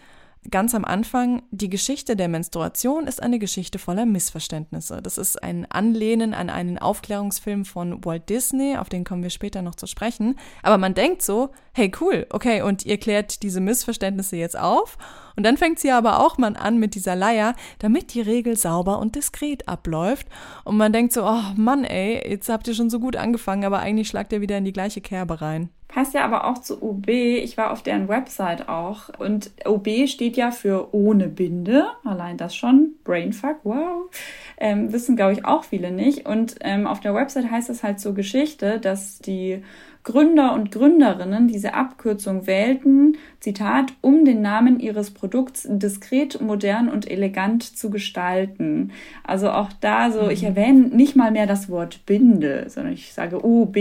ganz 0.50 0.74
am 0.76 0.86
Anfang, 0.86 1.44
die 1.52 1.70
Geschichte 1.70 2.16
der 2.16 2.28
Menstruation 2.28 3.08
ist 3.08 3.22
eine 3.22 3.40
Geschichte 3.40 3.80
voller 3.80 4.06
Missverständnisse. 4.06 5.02
Das 5.02 5.18
ist 5.18 5.42
ein 5.42 5.70
Anlehnen 5.70 6.34
an 6.34 6.50
einen 6.50 6.78
Aufklärungsfilm 6.78 7.66
von 7.66 8.04
Walt 8.06 8.30
Disney, 8.30 8.78
auf 8.78 8.90
den 8.90 9.04
kommen 9.04 9.24
wir 9.24 9.30
später 9.30 9.62
noch 9.62 9.76
zu 9.76 9.88
sprechen. 9.88 10.36
Aber 10.64 10.78
man 10.78 10.94
denkt 10.94 11.22
so, 11.22 11.50
hey 11.74 11.92
cool, 12.02 12.26
okay, 12.30 12.62
und 12.62 12.86
ihr 12.86 12.98
klärt 12.98 13.44
diese 13.44 13.60
Missverständnisse 13.60 14.36
jetzt 14.36 14.58
auf. 14.58 14.98
Und 15.36 15.44
dann 15.44 15.58
fängt 15.58 15.80
sie 15.80 15.92
aber 15.92 16.26
auch 16.26 16.38
mal 16.38 16.56
an 16.58 16.80
mit 16.80 16.96
dieser 16.96 17.16
Leier, 17.16 17.56
damit 17.80 18.14
die 18.14 18.22
Regel 18.22 18.58
sauber 18.58 19.00
und 19.00 19.16
diskret 19.16 19.68
abläuft. 19.68 20.28
Und 20.64 20.78
man 20.78 20.94
denkt 20.94 21.14
so, 21.14 21.26
oh 21.26 21.44
Mann 21.56 21.84
ey, 21.84 22.28
jetzt 22.28 22.50
habt 22.50 22.68
ihr 22.68 22.74
schon 22.74 22.90
so 22.90 23.00
gut 23.00 23.16
angefangen, 23.16 23.66
aber 23.66 23.80
eigentlich 23.80 24.08
schlagt 24.08 24.34
ihr 24.34 24.42
wieder 24.42 24.58
in 24.58 24.66
die 24.66 24.74
gleiche 24.74 25.02
Kerbe 25.02 25.42
rein. 25.42 25.70
Passt 25.88 26.14
ja 26.14 26.26
aber 26.26 26.46
auch 26.46 26.58
zu 26.58 26.84
OB. 26.84 27.08
Ich 27.08 27.56
war 27.56 27.72
auf 27.72 27.82
deren 27.82 28.10
Website 28.10 28.68
auch. 28.68 29.10
Und 29.20 29.52
OB 29.66 30.08
steht 30.08 30.36
ja 30.36 30.52
für 30.52 30.94
ohne 30.94 31.30
Binde. 31.30 31.88
Allein 32.04 32.36
das 32.36 32.56
schon. 32.56 32.96
Brainfuck, 33.06 33.58
wow. 33.64 34.10
Ähm, 34.58 34.92
wissen, 34.92 35.16
glaube 35.16 35.34
ich, 35.34 35.46
auch 35.46 35.64
viele 35.64 35.92
nicht. 35.92 36.26
Und 36.26 36.56
ähm, 36.62 36.88
auf 36.88 37.00
der 37.00 37.14
Website 37.14 37.50
heißt 37.50 37.70
es 37.70 37.84
halt 37.84 38.02
zur 38.02 38.14
Geschichte, 38.14 38.80
dass 38.80 39.20
die 39.20 39.64
Gründer 40.08 40.54
und 40.54 40.72
Gründerinnen 40.72 41.50
diese 41.50 41.74
Abkürzung 41.74 42.48
wählten, 42.48 43.18
Zitat, 43.42 43.92
um 44.00 44.24
den 44.24 44.42
Namen 44.42 44.80
ihres 44.80 45.12
Produkts 45.12 45.68
diskret, 45.70 46.40
modern 46.40 46.88
und 46.88 47.12
elegant 47.12 47.64
zu 47.64 47.90
gestalten. 47.90 48.92
Also 49.26 49.52
auch 49.52 49.70
da 49.82 50.12
so, 50.12 50.30
ich 50.30 50.44
mhm. 50.44 50.48
erwähne 50.48 50.80
nicht 50.88 51.18
mal 51.18 51.32
mehr 51.32 51.46
das 51.46 51.70
Wort 51.70 52.06
Binde, 52.06 52.66
sondern 52.70 52.94
ich 52.94 53.14
sage 53.14 53.44
OB 53.44 53.78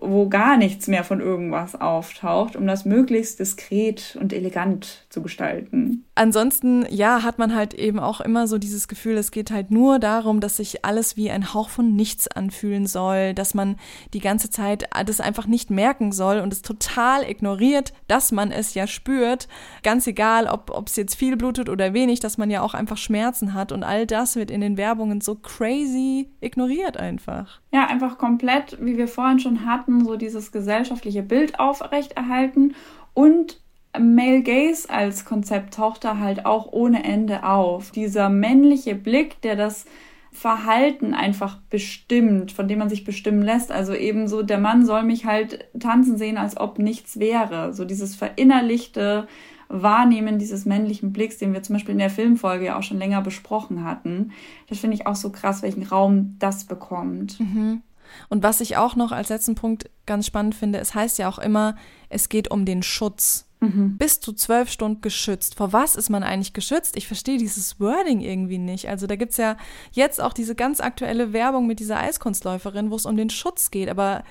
wo 0.00 0.28
gar 0.28 0.56
nichts 0.56 0.88
mehr 0.88 1.04
von 1.04 1.20
irgendwas 1.20 1.80
auftaucht, 1.80 2.56
um 2.56 2.66
das 2.66 2.84
möglichst 2.84 3.38
diskret 3.38 4.16
und 4.20 4.32
elegant 4.32 5.06
zu 5.08 5.22
gestalten. 5.22 6.04
Ansonsten, 6.18 6.84
ja, 6.90 7.22
hat 7.22 7.38
man 7.38 7.54
halt 7.54 7.74
eben 7.74 8.00
auch 8.00 8.20
immer 8.20 8.48
so 8.48 8.58
dieses 8.58 8.88
Gefühl, 8.88 9.16
es 9.18 9.30
geht 9.30 9.52
halt 9.52 9.70
nur 9.70 10.00
darum, 10.00 10.40
dass 10.40 10.56
sich 10.56 10.84
alles 10.84 11.16
wie 11.16 11.30
ein 11.30 11.54
Hauch 11.54 11.68
von 11.68 11.94
nichts 11.94 12.26
anfühlen 12.26 12.88
soll, 12.88 13.34
dass 13.34 13.54
man 13.54 13.76
die 14.14 14.18
ganze 14.18 14.50
Zeit 14.50 14.88
das 15.06 15.20
einfach 15.20 15.46
nicht 15.46 15.70
merken 15.70 16.10
soll 16.10 16.40
und 16.40 16.52
es 16.52 16.62
total 16.62 17.22
ignoriert, 17.22 17.92
dass 18.08 18.32
man 18.32 18.50
es 18.50 18.74
ja 18.74 18.88
spürt. 18.88 19.46
Ganz 19.84 20.08
egal, 20.08 20.48
ob 20.48 20.88
es 20.88 20.96
jetzt 20.96 21.14
viel 21.14 21.36
blutet 21.36 21.68
oder 21.68 21.94
wenig, 21.94 22.18
dass 22.18 22.36
man 22.36 22.50
ja 22.50 22.62
auch 22.62 22.74
einfach 22.74 22.96
Schmerzen 22.96 23.54
hat 23.54 23.70
und 23.70 23.84
all 23.84 24.04
das 24.04 24.34
wird 24.34 24.50
in 24.50 24.60
den 24.60 24.76
Werbungen 24.76 25.20
so 25.20 25.36
crazy 25.36 26.30
ignoriert 26.40 26.96
einfach. 26.96 27.60
Ja, 27.72 27.86
einfach 27.86 28.18
komplett, 28.18 28.76
wie 28.84 28.96
wir 28.96 29.06
vorhin 29.06 29.38
schon 29.38 29.66
hatten, 29.66 30.04
so 30.04 30.16
dieses 30.16 30.50
gesellschaftliche 30.50 31.22
Bild 31.22 31.60
aufrechterhalten 31.60 32.74
und 33.14 33.60
Male 33.98 34.42
Gaze 34.42 34.88
als 34.88 35.24
Konzept 35.24 35.74
taucht 35.74 36.04
da 36.04 36.18
halt 36.18 36.46
auch 36.46 36.72
ohne 36.72 37.04
Ende 37.04 37.44
auf. 37.44 37.90
Dieser 37.90 38.28
männliche 38.28 38.94
Blick, 38.94 39.40
der 39.42 39.56
das 39.56 39.84
Verhalten 40.32 41.14
einfach 41.14 41.58
bestimmt, 41.70 42.52
von 42.52 42.68
dem 42.68 42.78
man 42.78 42.88
sich 42.88 43.04
bestimmen 43.04 43.42
lässt. 43.42 43.72
Also 43.72 43.94
eben 43.94 44.28
so, 44.28 44.42
der 44.42 44.58
Mann 44.58 44.86
soll 44.86 45.02
mich 45.02 45.24
halt 45.24 45.66
tanzen 45.78 46.16
sehen, 46.16 46.36
als 46.36 46.56
ob 46.56 46.78
nichts 46.78 47.18
wäre. 47.18 47.74
So 47.74 47.84
dieses 47.84 48.14
verinnerlichte 48.14 49.26
Wahrnehmen 49.68 50.38
dieses 50.38 50.64
männlichen 50.64 51.12
Blicks, 51.12 51.38
den 51.38 51.52
wir 51.52 51.62
zum 51.62 51.74
Beispiel 51.74 51.92
in 51.92 51.98
der 51.98 52.10
Filmfolge 52.10 52.66
ja 52.66 52.78
auch 52.78 52.82
schon 52.82 52.98
länger 52.98 53.20
besprochen 53.20 53.84
hatten. 53.84 54.32
Das 54.68 54.78
finde 54.78 54.96
ich 54.96 55.06
auch 55.06 55.16
so 55.16 55.30
krass, 55.30 55.62
welchen 55.62 55.82
Raum 55.82 56.36
das 56.38 56.64
bekommt. 56.64 57.38
Mhm. 57.40 57.82
Und 58.28 58.42
was 58.42 58.60
ich 58.60 58.76
auch 58.76 58.96
noch 58.96 59.12
als 59.12 59.28
letzten 59.28 59.54
Punkt 59.54 59.90
ganz 60.06 60.26
spannend 60.26 60.54
finde, 60.54 60.78
es 60.78 60.94
heißt 60.94 61.18
ja 61.18 61.28
auch 61.28 61.38
immer, 61.38 61.76
es 62.08 62.28
geht 62.28 62.50
um 62.50 62.64
den 62.64 62.82
Schutz. 62.82 63.47
Mhm. 63.60 63.96
Bist 63.98 64.26
du 64.26 64.32
zwölf 64.32 64.70
Stunden 64.70 65.00
geschützt? 65.00 65.56
Vor 65.56 65.72
was 65.72 65.96
ist 65.96 66.10
man 66.10 66.22
eigentlich 66.22 66.52
geschützt? 66.52 66.96
Ich 66.96 67.06
verstehe 67.06 67.38
dieses 67.38 67.80
Wording 67.80 68.20
irgendwie 68.20 68.58
nicht. 68.58 68.88
Also 68.88 69.06
da 69.06 69.16
gibt 69.16 69.32
es 69.32 69.38
ja 69.38 69.56
jetzt 69.92 70.20
auch 70.20 70.32
diese 70.32 70.54
ganz 70.54 70.80
aktuelle 70.80 71.32
Werbung 71.32 71.66
mit 71.66 71.80
dieser 71.80 71.98
Eiskunstläuferin, 71.98 72.90
wo 72.90 72.96
es 72.96 73.06
um 73.06 73.16
den 73.16 73.30
Schutz 73.30 73.70
geht. 73.70 73.88
Aber 73.88 74.22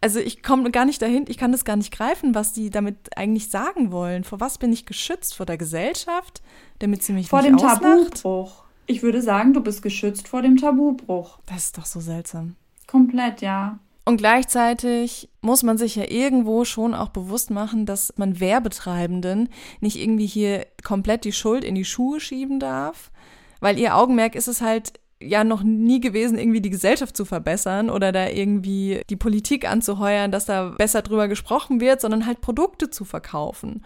also 0.00 0.18
ich 0.18 0.42
komme 0.42 0.70
gar 0.72 0.84
nicht 0.84 1.00
dahin, 1.00 1.26
ich 1.28 1.38
kann 1.38 1.52
das 1.52 1.64
gar 1.64 1.76
nicht 1.76 1.92
greifen, 1.92 2.34
was 2.34 2.52
die 2.52 2.70
damit 2.70 3.16
eigentlich 3.16 3.50
sagen 3.50 3.92
wollen. 3.92 4.24
Vor 4.24 4.40
was 4.40 4.58
bin 4.58 4.72
ich 4.72 4.84
geschützt? 4.84 5.36
Vor 5.36 5.46
der 5.46 5.58
Gesellschaft, 5.58 6.42
damit 6.80 7.04
sie 7.04 7.12
mich 7.12 7.28
vor 7.28 7.40
nicht 7.42 7.50
dem 7.50 7.56
auslacht? 7.56 8.22
Tabubruch. 8.22 8.64
Ich 8.86 9.02
würde 9.02 9.22
sagen, 9.22 9.52
du 9.54 9.60
bist 9.60 9.82
geschützt 9.82 10.26
vor 10.26 10.42
dem 10.42 10.56
Tabubruch. 10.56 11.38
Das 11.46 11.66
ist 11.66 11.78
doch 11.78 11.86
so 11.86 12.00
seltsam. 12.00 12.56
Komplett, 12.88 13.42
ja. 13.42 13.78
Und 14.04 14.16
gleichzeitig 14.16 15.28
muss 15.42 15.62
man 15.62 15.78
sich 15.78 15.94
ja 15.94 16.10
irgendwo 16.10 16.64
schon 16.64 16.92
auch 16.94 17.10
bewusst 17.10 17.50
machen, 17.50 17.86
dass 17.86 18.12
man 18.16 18.40
Werbetreibenden 18.40 19.48
nicht 19.80 19.96
irgendwie 19.96 20.26
hier 20.26 20.66
komplett 20.82 21.24
die 21.24 21.32
Schuld 21.32 21.64
in 21.64 21.76
die 21.76 21.84
Schuhe 21.84 22.18
schieben 22.18 22.58
darf, 22.58 23.12
weil 23.60 23.78
ihr 23.78 23.96
Augenmerk 23.96 24.34
ist 24.34 24.48
es 24.48 24.60
halt 24.60 24.94
ja 25.20 25.44
noch 25.44 25.62
nie 25.62 26.00
gewesen, 26.00 26.36
irgendwie 26.36 26.60
die 26.60 26.70
Gesellschaft 26.70 27.16
zu 27.16 27.24
verbessern 27.24 27.90
oder 27.90 28.10
da 28.10 28.28
irgendwie 28.28 29.02
die 29.08 29.16
Politik 29.16 29.70
anzuheuern, 29.70 30.32
dass 30.32 30.46
da 30.46 30.70
besser 30.70 31.02
drüber 31.02 31.28
gesprochen 31.28 31.80
wird, 31.80 32.00
sondern 32.00 32.26
halt 32.26 32.40
Produkte 32.40 32.90
zu 32.90 33.04
verkaufen. 33.04 33.84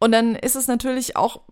Und 0.00 0.10
dann 0.10 0.34
ist 0.34 0.56
es 0.56 0.66
natürlich 0.66 1.16
auch 1.16 1.42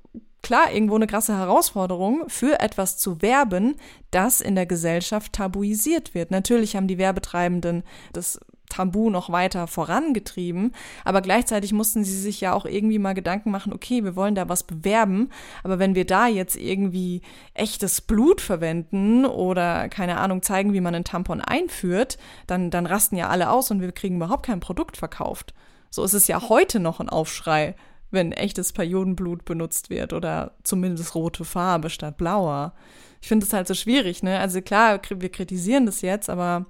klar 0.43 0.73
irgendwo 0.73 0.97
eine 0.97 1.07
krasse 1.07 1.37
Herausforderung, 1.37 2.25
für 2.29 2.61
etwas 2.61 2.99
zu 2.99 3.23
werben, 3.23 3.77
das 4.11 4.41
in 4.41 4.55
der 4.55 4.67
Gesellschaft 4.67 5.33
tabuisiert 5.33 6.15
wird. 6.15 6.31
Natürlich 6.31 6.77
haben 6.77 6.89
die 6.89 6.99
Werbetreibenden 6.99 7.85
das 8.13 8.41
Tabu 8.73 9.11
noch 9.11 9.31
weiter 9.31 9.67
vorangetrieben, 9.67 10.73
aber 11.05 11.21
gleichzeitig 11.21 11.75
mussten 11.75 12.05
sie 12.05 12.19
sich 12.19 12.41
ja 12.41 12.55
auch 12.55 12.65
irgendwie 12.65 12.99
mal 12.99 13.13
Gedanken 13.13 13.51
machen, 13.51 13.73
okay, 13.73 14.03
wir 14.03 14.17
wollen 14.17 14.35
da 14.35 14.49
was 14.49 14.63
bewerben, 14.63 15.29
aber 15.63 15.79
wenn 15.79 15.95
wir 15.95 16.07
da 16.07 16.27
jetzt 16.27 16.57
irgendwie 16.57 17.21
echtes 17.53 18.01
Blut 18.01 18.41
verwenden 18.41 19.27
oder 19.27 19.91
keine 19.91 20.17
Ahnung 20.17 20.41
zeigen, 20.41 20.73
wie 20.73 20.81
man 20.81 20.95
einen 20.95 21.05
Tampon 21.05 21.43
einführt, 21.43 22.17
dann, 22.47 22.71
dann 22.71 22.87
rasten 22.87 23.17
ja 23.17 23.29
alle 23.29 23.51
aus 23.51 23.71
und 23.71 23.83
wir 23.83 23.93
kriegen 23.93 24.17
überhaupt 24.17 24.47
kein 24.47 24.61
Produkt 24.61 24.97
verkauft. 24.97 25.53
So 25.91 26.03
ist 26.03 26.15
es 26.15 26.27
ja 26.27 26.49
heute 26.49 26.81
noch 26.81 26.99
ein 26.99 27.11
Aufschrei 27.11 27.75
wenn 28.13 28.33
echtes 28.33 28.73
Periodenblut 28.73 29.45
benutzt 29.45 29.91
wird 29.91 30.13
oder 30.13 30.53
zumindest 30.63 31.15
rote 31.15 31.45
Farbe 31.45 31.91
statt 31.91 32.17
blauer. 32.17 32.75
Ich 33.21 33.29
finde 33.29 33.47
es 33.47 33.53
halt 33.53 33.69
so 33.69 33.75
schwierig, 33.75 34.23
ne? 34.23 34.39
Also 34.39 34.61
klar, 34.61 35.01
wir 35.09 35.29
kritisieren 35.31 35.87
das 35.87 36.03
jetzt, 36.03 36.29
aber 36.31 36.67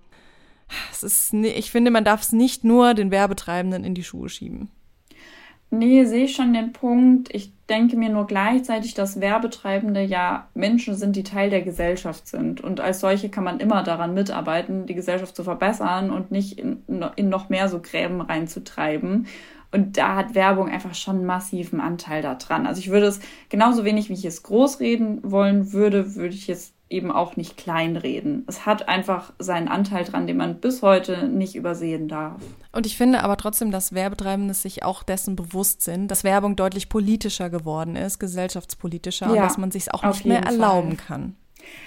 es 0.91 1.03
ist, 1.03 1.35
ich 1.35 1.71
finde, 1.71 1.91
man 1.91 2.05
darf 2.05 2.23
es 2.23 2.33
nicht 2.33 2.65
nur 2.65 2.95
den 2.95 3.11
Werbetreibenden 3.11 3.85
in 3.85 3.95
die 3.95 4.05
Schuhe 4.05 4.29
schieben. 4.29 4.71
Nee, 5.75 6.05
sehe 6.05 6.27
ich 6.27 6.37
schon 6.37 6.53
den 6.53 6.75
Punkt. 6.75 7.35
Ich 7.35 7.51
denke 7.71 7.97
mir 7.97 8.11
nur 8.11 8.27
gleichzeitig, 8.27 8.93
dass 8.93 9.23
Werbetreibende 9.23 10.03
ja 10.03 10.49
Menschen 10.53 10.95
sind, 10.95 11.17
die 11.17 11.23
Teil 11.23 11.49
der 11.49 11.63
Gesellschaft 11.63 12.29
sind. 12.29 12.61
Und 12.61 12.79
als 12.81 13.01
solche 13.01 13.31
kann 13.31 13.45
man 13.45 13.59
immer 13.59 13.83
daran 13.83 14.13
mitarbeiten, 14.13 14.85
die 14.85 14.95
Gesellschaft 14.95 15.35
zu 15.35 15.45
verbessern 15.45 16.11
und 16.11 16.31
nicht 16.31 16.59
in, 16.59 16.83
in 17.17 17.31
noch 17.31 17.49
mehr 17.49 17.71
so 17.71 17.81
Gräben 17.81 18.21
reinzutreiben. 18.21 19.27
Und 19.73 19.97
da 19.97 20.17
hat 20.17 20.35
Werbung 20.35 20.69
einfach 20.69 20.95
schon 20.95 21.17
einen 21.17 21.27
massiven 21.27 21.81
Anteil 21.81 22.23
daran. 22.23 22.67
Also 22.67 22.79
ich 22.81 22.91
würde 22.91 23.07
es 23.07 23.21
genauso 23.49 23.85
wenig, 23.85 24.11
wie 24.11 24.15
ich 24.15 24.25
es 24.25 24.43
großreden 24.43 25.21
wollen 25.23 25.73
würde, 25.73 26.15
würde 26.15 26.35
ich 26.35 26.49
es 26.49 26.75
eben 26.93 27.11
auch 27.11 27.37
nicht 27.37 27.57
kleinreden. 27.57 28.45
Es 28.47 28.67
hat 28.67 28.89
einfach 28.89 29.33
seinen 29.39 29.69
Anteil 29.69 30.05
dran, 30.05 30.27
den 30.27 30.37
man 30.37 30.61
bis 30.61 30.83
heute 30.83 31.27
nicht 31.27 31.57
übersehen 31.57 32.07
darf. 32.07 32.41
Und 32.71 32.87
ich 32.87 32.97
finde 32.97 33.25
aber 33.25 33.39
trotzdem, 33.39 33.71
dass 33.71 33.95
Werbetreibende 33.95 34.55
sich 34.55 34.85
auch 34.85 35.03
dessen 35.03 35.35
bewusst 35.35 35.83
sind, 35.83 36.09
dass 36.09 36.23
Werbung 36.23 36.55
deutlich 36.55 36.91
politischer 36.91 37.49
geworden 37.49 37.97
ist, 37.97 38.19
gesellschaftspolitischer 38.19 39.27
ja, 39.27 39.33
und 39.33 39.39
dass 39.39 39.59
man 39.59 39.71
sich 39.71 39.85
es 39.85 39.89
auch 39.89 40.05
nicht 40.05 40.27
mehr 40.27 40.43
erlauben 40.43 40.99
Fall. 40.99 41.07
kann. 41.07 41.37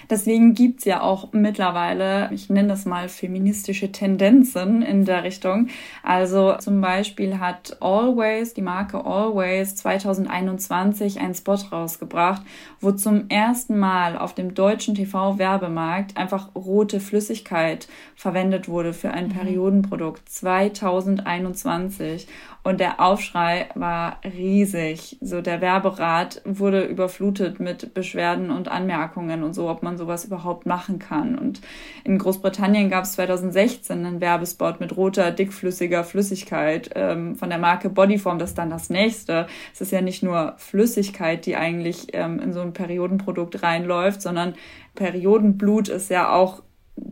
Deswegen 0.08 0.54
gibt's 0.54 0.84
ja 0.84 1.00
auch 1.02 1.32
mittlerweile, 1.32 2.30
ich 2.32 2.48
nenne 2.48 2.68
das 2.68 2.84
mal 2.84 3.08
feministische 3.08 3.90
Tendenzen 3.92 4.82
in 4.82 5.04
der 5.04 5.24
Richtung. 5.24 5.68
Also 6.02 6.54
zum 6.58 6.80
Beispiel 6.80 7.38
hat 7.38 7.76
Always, 7.80 8.54
die 8.54 8.62
Marke 8.62 9.04
Always 9.04 9.76
2021 9.76 11.20
einen 11.20 11.34
Spot 11.34 11.58
rausgebracht, 11.72 12.42
wo 12.80 12.92
zum 12.92 13.28
ersten 13.28 13.78
Mal 13.78 14.16
auf 14.16 14.34
dem 14.34 14.54
deutschen 14.54 14.94
TV-Werbemarkt 14.94 16.16
einfach 16.16 16.54
rote 16.54 17.00
Flüssigkeit 17.00 17.88
verwendet 18.14 18.68
wurde 18.68 18.92
für 18.92 19.10
ein 19.10 19.28
mhm. 19.28 19.32
Periodenprodukt 19.32 20.28
2021. 20.28 22.26
Und 22.62 22.80
der 22.80 23.00
Aufschrei 23.00 23.68
war 23.76 24.18
riesig. 24.24 25.18
So 25.20 25.40
der 25.40 25.60
Werberat 25.60 26.42
wurde 26.44 26.82
überflutet 26.82 27.60
mit 27.60 27.94
Beschwerden 27.94 28.50
und 28.50 28.66
Anmerkungen 28.66 29.44
und 29.44 29.54
so, 29.54 29.68
ob 29.68 29.84
man 29.84 29.95
sowas 29.96 30.24
überhaupt 30.24 30.66
machen 30.66 30.98
kann. 30.98 31.38
Und 31.38 31.60
in 32.04 32.18
Großbritannien 32.18 32.90
gab 32.90 33.04
es 33.04 33.12
2016 33.12 34.04
einen 34.04 34.20
Werbespot 34.20 34.80
mit 34.80 34.96
roter, 34.96 35.30
dickflüssiger 35.30 36.04
Flüssigkeit 36.04 36.90
ähm, 36.94 37.36
von 37.36 37.50
der 37.50 37.58
Marke 37.58 37.90
Bodyform. 37.90 38.38
Das 38.38 38.50
ist 38.50 38.58
dann 38.58 38.70
das 38.70 38.90
nächste. 38.90 39.46
Es 39.72 39.80
ist 39.80 39.92
ja 39.92 40.00
nicht 40.00 40.22
nur 40.22 40.54
Flüssigkeit, 40.58 41.46
die 41.46 41.56
eigentlich 41.56 42.08
ähm, 42.12 42.38
in 42.40 42.52
so 42.52 42.60
ein 42.60 42.72
Periodenprodukt 42.72 43.62
reinläuft, 43.62 44.22
sondern 44.22 44.54
Periodenblut 44.94 45.88
ist 45.88 46.10
ja 46.10 46.32
auch 46.32 46.62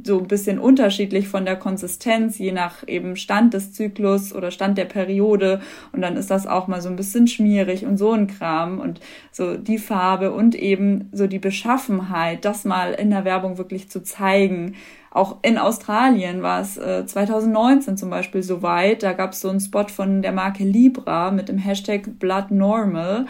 so 0.03 0.19
ein 0.19 0.29
bisschen 0.29 0.59
unterschiedlich 0.59 1.29
von 1.29 1.45
der 1.45 1.57
Konsistenz, 1.57 2.39
je 2.39 2.53
nach 2.53 2.87
eben 2.87 3.17
Stand 3.17 3.55
des 3.55 3.73
Zyklus 3.73 4.35
oder 4.35 4.51
Stand 4.51 4.79
der 4.79 4.87
Periode. 4.87 5.61
Und 5.93 6.03
dann 6.03 6.17
ist 6.17 6.31
das 6.31 6.47
auch 6.47 6.69
mal 6.69 6.81
so 6.81 6.89
ein 6.89 6.97
bisschen 6.97 7.27
schmierig 7.27 7.85
und 7.85 7.99
so 7.99 8.13
ein 8.13 8.27
Kram. 8.27 8.81
Und 8.81 9.01
so 9.31 9.57
die 9.57 9.79
Farbe 9.79 10.33
und 10.33 10.55
eben 10.55 11.09
so 11.13 11.27
die 11.27 11.39
Beschaffenheit, 11.39 12.45
das 12.45 12.65
mal 12.65 12.93
in 12.93 13.11
der 13.11 13.25
Werbung 13.25 13.59
wirklich 13.59 13.91
zu 13.91 14.03
zeigen. 14.03 14.75
Auch 15.11 15.37
in 15.43 15.59
Australien 15.59 16.43
war 16.43 16.61
es 16.61 16.77
äh, 16.77 17.07
2019 17.07 17.97
zum 17.97 18.11
Beispiel 18.11 18.43
so 18.43 18.63
weit. 18.63 19.03
Da 19.03 19.13
gab 19.13 19.33
es 19.33 19.41
so 19.41 19.49
einen 19.49 19.61
Spot 19.61 19.87
von 19.87 20.23
der 20.23 20.33
Marke 20.33 20.65
Libra 20.65 21.31
mit 21.31 21.49
dem 21.49 21.59
Hashtag 21.59 22.19
Blood 22.19 22.51
Normal. 22.51 23.27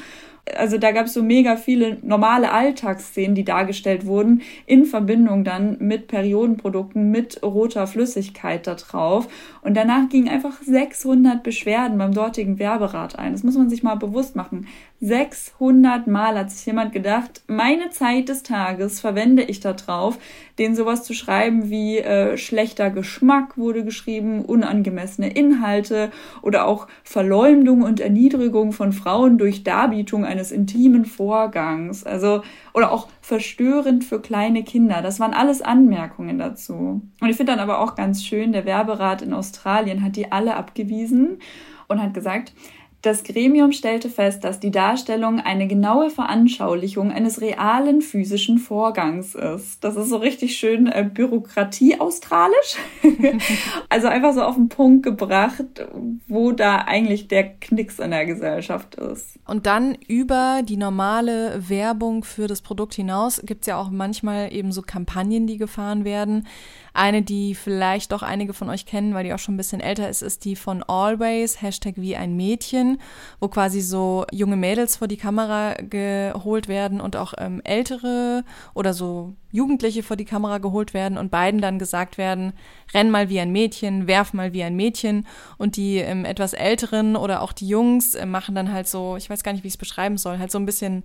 Also 0.57 0.77
da 0.77 0.93
gab 0.93 1.07
es 1.07 1.15
so 1.15 1.23
mega 1.23 1.57
viele 1.57 1.97
normale 2.03 2.53
Alltagsszenen, 2.53 3.35
die 3.35 3.45
dargestellt 3.45 4.05
wurden, 4.05 4.43
in 4.67 4.85
Verbindung 4.85 5.43
dann 5.43 5.79
mit 5.81 6.07
Periodenprodukten, 6.07 7.11
mit 7.11 7.43
roter 7.43 7.87
Flüssigkeit 7.87 8.67
da 8.67 8.75
drauf. 8.75 9.29
Und 9.63 9.75
danach 9.75 10.09
gingen 10.11 10.29
einfach 10.29 10.61
600 10.61 11.43
Beschwerden 11.43 11.97
beim 11.97 12.13
dortigen 12.13 12.59
Werberat 12.59 13.19
ein. 13.19 13.33
Das 13.33 13.43
muss 13.43 13.57
man 13.57 13.71
sich 13.71 13.83
mal 13.83 13.95
bewusst 13.95 14.37
machen. 14.37 14.67
600 15.05 16.07
Mal 16.07 16.39
hat 16.39 16.51
sich 16.51 16.65
jemand 16.65 16.95
gedacht, 16.95 17.43
meine 17.47 17.91
Zeit 17.91 18.31
des 18.31 18.43
Tages 18.43 19.01
verwende 19.01 19.43
ich 19.43 19.61
da 19.61 19.75
drauf, 19.75 20.19
den 20.59 20.75
sowas 20.75 21.05
zu 21.05 21.13
schreiben 21.13 21.69
wie 21.69 21.99
äh, 21.99 22.39
schlechter 22.39 22.89
Geschmack 22.89 23.59
wurde 23.59 23.85
geschrieben, 23.85 24.47
unangemessene 24.47 25.29
Inhalte 25.29 26.11
oder 26.41 26.67
auch 26.67 26.89
Verleumdung 27.03 27.83
und 27.83 28.01
Erniedrigung 28.01 28.73
von 28.73 28.95
Frauen 28.95 29.37
durch 29.37 29.63
Darbietung 29.63 30.25
eines 30.25 30.51
intimen 30.53 31.05
Vorgangs. 31.05 32.05
Also, 32.05 32.43
oder 32.73 32.91
auch 32.91 33.09
verstörend 33.21 34.05
für 34.05 34.23
kleine 34.23 34.65
Kinder. 34.65 35.03
Das 35.03 35.21
waren 35.21 35.35
alles 35.35 35.61
Anmerkungen 35.61 36.39
dazu. 36.39 37.03
Und 37.21 37.29
ich 37.29 37.37
finde 37.37 37.53
dann 37.53 37.61
aber 37.61 37.81
auch 37.81 37.95
ganz 37.95 38.25
schön, 38.25 38.53
der 38.53 38.65
Werberat 38.65 39.21
in 39.21 39.35
Australien 39.35 40.03
hat 40.03 40.17
die 40.17 40.33
alle 40.33 40.57
abgewiesen 40.57 41.41
und 41.89 42.03
hat 42.03 42.15
gesagt, 42.15 42.55
das 43.05 43.23
Gremium 43.23 43.73
stellte 43.73 44.09
fest, 44.09 44.45
dass 44.45 44.61
die 44.61 44.71
Darstellung 44.71 45.39
eine 45.39 45.67
genaue 45.67 46.09
Veranschaulichung 46.09 47.13
eines 47.13 47.41
realen 47.41 48.01
physischen 48.01 48.59
Vorgangs 48.59 49.35
ist. 49.35 49.85
Das 49.85 49.97
ist 49.97 50.09
so 50.09 50.17
richtig 50.17 50.57
schön 50.57 50.87
äh, 50.87 51.09
Bürokratie-australisch. 51.13 52.77
also 53.91 54.09
einfach 54.09 54.33
so 54.33 54.43
auf 54.43 54.55
den 54.55 54.71
Punkt 54.71 55.03
gebracht, 55.03 55.87
wo 56.29 56.53
da 56.53 56.79
eigentlich 56.79 57.29
der 57.29 57.45
Knicks 57.45 57.99
in 57.99 58.11
der 58.11 58.25
Gesellschaft 58.25 58.95
ist. 58.95 59.39
Und 59.47 59.67
dann 59.67 59.97
über 60.09 60.63
die 60.65 60.79
normale 60.79 61.69
Werbung 61.69 62.25
für 62.25 62.47
das 62.47 62.63
Produkt 62.63 62.95
hinaus 62.95 63.43
gibt 63.45 63.63
es 63.63 63.67
ja 63.67 63.77
auch 63.77 63.91
manchmal 63.91 64.51
eben 64.53 64.73
so 64.73 64.81
Kampagnen, 64.81 65.47
die 65.47 65.59
gefahren 65.59 66.05
werden. 66.05 66.47
Eine, 66.97 67.23
die 67.23 67.57
vielleicht 67.57 68.13
doch 68.13 68.23
einige 68.23 68.55
von 68.55 68.71
euch 68.71 68.87
kennen, 68.87 69.15
weil 69.15 69.25
die 69.25 69.35
auch 69.35 69.39
schon 69.41 69.55
ein 69.55 69.59
bisschen 69.59 69.81
älter 69.81 70.09
ist, 70.09 70.23
ist 70.23 70.45
die 70.45 70.55
von 70.55 70.85
Always, 70.85 71.61
Hashtag 71.61 71.95
wie 71.97 72.15
ein 72.15 72.37
Mädchen, 72.37 72.99
wo 73.41 73.49
quasi 73.49 73.81
so 73.81 74.25
junge 74.31 74.55
Mädels 74.55 74.97
vor 74.97 75.09
die 75.09 75.17
Kamera 75.17 75.75
geholt 75.75 76.69
werden 76.69 77.01
und 77.01 77.17
auch 77.17 77.35
ähm, 77.37 77.61
ältere 77.65 78.45
oder 78.75 78.95
so 78.95 79.35
Jugendliche 79.51 80.05
vor 80.05 80.17
die 80.17 80.25
Kamera 80.25 80.59
geholt 80.59 80.95
werden 80.95 81.19
und 81.19 81.33
beiden 81.33 81.61
dann 81.61 81.81
gesagt 81.81 82.17
werden, 82.17 82.53
renn 82.93 83.11
mal 83.11 83.29
wie 83.29 83.41
ein 83.41 83.51
Mädchen, 83.51 84.07
werf 84.07 84.33
mal 84.33 84.53
wie 84.53 84.63
ein 84.63 84.77
Mädchen. 84.77 85.27
Und 85.59 85.77
die 85.77 85.99
ähm, 85.99 86.25
etwas 86.25 86.53
älteren 86.53 87.17
oder 87.17 87.43
auch 87.43 87.53
die 87.53 87.67
Jungs 87.67 88.15
äh, 88.15 88.25
machen 88.25 88.55
dann 88.55 88.73
halt 88.73 88.87
so, 88.87 89.17
ich 89.17 89.29
weiß 89.29 89.43
gar 89.43 89.53
nicht, 89.53 89.65
wie 89.65 89.69
ich 89.69 89.75
es 89.75 89.79
beschreiben 89.79 90.17
soll, 90.17 90.39
halt 90.39 90.53
so 90.53 90.59
ein 90.59 90.67
bisschen 90.67 91.03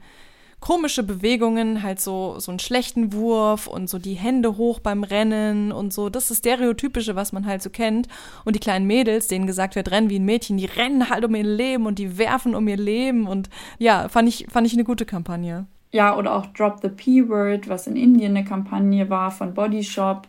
komische 0.59 1.03
Bewegungen, 1.03 1.83
halt 1.83 1.99
so, 1.99 2.39
so 2.39 2.51
einen 2.51 2.59
schlechten 2.59 3.13
Wurf 3.13 3.67
und 3.67 3.89
so 3.89 3.97
die 3.97 4.15
Hände 4.15 4.57
hoch 4.57 4.79
beim 4.79 5.03
Rennen 5.03 5.71
und 5.71 5.93
so. 5.93 6.09
Das 6.09 6.31
ist 6.31 6.39
Stereotypische, 6.39 7.15
was 7.15 7.31
man 7.31 7.45
halt 7.45 7.61
so 7.61 7.69
kennt. 7.69 8.07
Und 8.45 8.55
die 8.55 8.59
kleinen 8.59 8.85
Mädels, 8.85 9.27
denen 9.27 9.47
gesagt 9.47 9.75
wird, 9.75 9.91
rennen 9.91 10.09
wie 10.09 10.19
ein 10.19 10.25
Mädchen, 10.25 10.57
die 10.57 10.65
rennen 10.65 11.09
halt 11.09 11.23
um 11.23 11.35
ihr 11.35 11.43
Leben 11.43 11.85
und 11.85 11.99
die 11.99 12.17
werfen 12.17 12.55
um 12.55 12.67
ihr 12.67 12.77
Leben. 12.77 13.27
Und 13.27 13.49
ja, 13.77 14.09
fand 14.09 14.27
ich, 14.27 14.47
fand 14.49 14.67
ich 14.67 14.73
eine 14.73 14.83
gute 14.83 15.05
Kampagne. 15.05 15.65
Ja, 15.91 16.15
oder 16.15 16.35
auch 16.35 16.45
Drop 16.47 16.79
the 16.81 16.89
P-Word, 16.89 17.67
was 17.67 17.87
in 17.87 17.95
Indien 17.95 18.35
eine 18.35 18.45
Kampagne 18.45 19.09
war 19.09 19.31
von 19.31 19.53
Body 19.53 19.83
Shop. 19.83 20.27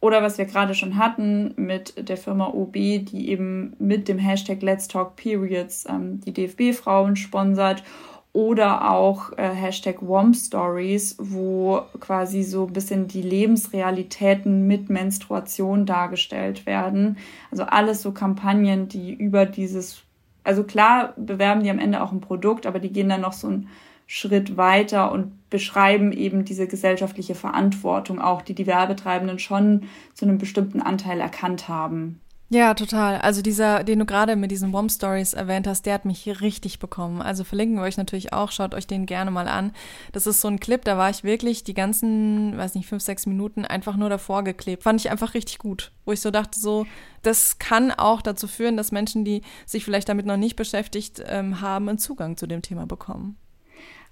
Oder 0.00 0.20
was 0.20 0.36
wir 0.36 0.46
gerade 0.46 0.74
schon 0.74 0.98
hatten 0.98 1.54
mit 1.56 2.08
der 2.08 2.16
Firma 2.16 2.48
OB, 2.48 2.72
die 2.72 3.28
eben 3.28 3.74
mit 3.78 4.08
dem 4.08 4.18
Hashtag 4.18 4.60
Let's 4.60 4.88
Talk 4.88 5.14
Periods 5.14 5.86
ähm, 5.88 6.20
die 6.20 6.32
DFB-Frauen 6.32 7.14
sponsert 7.14 7.84
oder 8.32 8.90
auch 8.90 9.32
äh, 9.36 9.50
Hashtag 9.50 9.96
Womp 10.00 10.34
Stories, 10.34 11.16
wo 11.18 11.82
quasi 12.00 12.42
so 12.42 12.66
ein 12.66 12.72
bisschen 12.72 13.06
die 13.06 13.20
Lebensrealitäten 13.20 14.66
mit 14.66 14.88
Menstruation 14.88 15.84
dargestellt 15.84 16.64
werden. 16.64 17.18
Also 17.50 17.64
alles 17.64 18.00
so 18.00 18.12
Kampagnen, 18.12 18.88
die 18.88 19.12
über 19.12 19.44
dieses, 19.44 20.02
also 20.44 20.64
klar 20.64 21.12
bewerben 21.16 21.62
die 21.62 21.70
am 21.70 21.78
Ende 21.78 22.02
auch 22.02 22.12
ein 22.12 22.22
Produkt, 22.22 22.66
aber 22.66 22.78
die 22.78 22.92
gehen 22.92 23.10
dann 23.10 23.20
noch 23.20 23.34
so 23.34 23.48
einen 23.48 23.68
Schritt 24.06 24.56
weiter 24.56 25.12
und 25.12 25.50
beschreiben 25.50 26.12
eben 26.12 26.44
diese 26.46 26.66
gesellschaftliche 26.66 27.34
Verantwortung 27.34 28.18
auch, 28.20 28.40
die 28.40 28.54
die 28.54 28.66
Werbetreibenden 28.66 29.38
schon 29.38 29.84
zu 30.14 30.24
einem 30.24 30.38
bestimmten 30.38 30.80
Anteil 30.80 31.20
erkannt 31.20 31.68
haben. 31.68 32.21
Ja, 32.54 32.74
total. 32.74 33.16
Also 33.16 33.40
dieser, 33.40 33.82
den 33.82 34.00
du 34.00 34.04
gerade 34.04 34.36
mit 34.36 34.50
diesen 34.50 34.72
Bomb 34.72 34.90
Stories 34.92 35.32
erwähnt 35.32 35.66
hast, 35.66 35.86
der 35.86 35.94
hat 35.94 36.04
mich 36.04 36.42
richtig 36.42 36.80
bekommen. 36.80 37.22
Also 37.22 37.44
verlinken 37.44 37.76
wir 37.78 37.84
euch 37.84 37.96
natürlich 37.96 38.34
auch, 38.34 38.52
schaut 38.52 38.74
euch 38.74 38.86
den 38.86 39.06
gerne 39.06 39.30
mal 39.30 39.48
an. 39.48 39.72
Das 40.12 40.26
ist 40.26 40.42
so 40.42 40.48
ein 40.48 40.60
Clip, 40.60 40.84
da 40.84 40.98
war 40.98 41.08
ich 41.08 41.24
wirklich 41.24 41.64
die 41.64 41.72
ganzen, 41.72 42.54
weiß 42.58 42.74
nicht, 42.74 42.86
fünf, 42.86 43.02
sechs 43.02 43.24
Minuten 43.24 43.64
einfach 43.64 43.96
nur 43.96 44.10
davor 44.10 44.44
geklebt. 44.44 44.82
Fand 44.82 45.00
ich 45.00 45.10
einfach 45.10 45.32
richtig 45.32 45.56
gut. 45.60 45.92
Wo 46.04 46.12
ich 46.12 46.20
so 46.20 46.30
dachte, 46.30 46.60
so, 46.60 46.84
das 47.22 47.58
kann 47.58 47.90
auch 47.90 48.20
dazu 48.20 48.46
führen, 48.46 48.76
dass 48.76 48.92
Menschen, 48.92 49.24
die 49.24 49.40
sich 49.64 49.86
vielleicht 49.86 50.10
damit 50.10 50.26
noch 50.26 50.36
nicht 50.36 50.56
beschäftigt 50.56 51.22
ähm, 51.26 51.62
haben, 51.62 51.88
einen 51.88 51.96
Zugang 51.96 52.36
zu 52.36 52.46
dem 52.46 52.60
Thema 52.60 52.84
bekommen. 52.86 53.38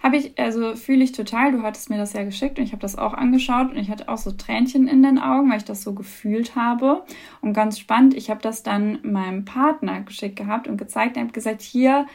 Habe 0.02 0.16
ich, 0.16 0.38
also 0.38 0.76
fühle 0.76 1.04
ich 1.04 1.12
total. 1.12 1.52
Du 1.52 1.62
hattest 1.62 1.90
mir 1.90 1.98
das 1.98 2.14
ja 2.14 2.24
geschickt 2.24 2.58
und 2.58 2.64
ich 2.64 2.72
habe 2.72 2.80
das 2.80 2.96
auch 2.96 3.12
angeschaut 3.12 3.70
und 3.70 3.76
ich 3.76 3.90
hatte 3.90 4.08
auch 4.08 4.16
so 4.16 4.30
Tränchen 4.32 4.88
in 4.88 5.02
den 5.02 5.18
Augen, 5.18 5.50
weil 5.50 5.58
ich 5.58 5.64
das 5.64 5.82
so 5.82 5.92
gefühlt 5.92 6.56
habe. 6.56 7.04
Und 7.42 7.52
ganz 7.52 7.78
spannend, 7.78 8.14
ich 8.14 8.30
habe 8.30 8.40
das 8.40 8.62
dann 8.62 8.98
meinem 9.02 9.44
Partner 9.44 10.00
geschickt 10.00 10.36
gehabt 10.36 10.68
und 10.68 10.78
gezeigt. 10.78 11.16
Er 11.16 11.24
hat 11.24 11.34
gesagt, 11.34 11.60
hier, 11.60 12.06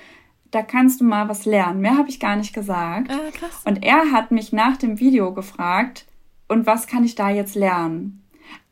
da 0.50 0.63
kannst 0.63 1.02
du 1.02 1.06
mal 1.06 1.30
was 1.30 1.45
lernen. 1.45 1.82
Mehr 1.82 1.98
habe 1.98 2.10
ich 2.10 2.19
gar 2.19 2.36
nicht 2.36 2.54
gesagt. 2.54 3.12
Ah, 3.12 3.32
krass. 3.32 3.62
Und 3.65 3.84
er 3.84 4.12
hat 4.12 4.32
mich 4.32 4.52
nach 4.52 4.78
dem 4.78 5.00
Video 5.00 5.34
gefragt, 5.34 6.06
und 6.48 6.65
was 6.65 6.88
kann 6.88 7.04
ich 7.04 7.15
da 7.15 7.30
jetzt 7.30 7.56
lernen? 7.56 8.21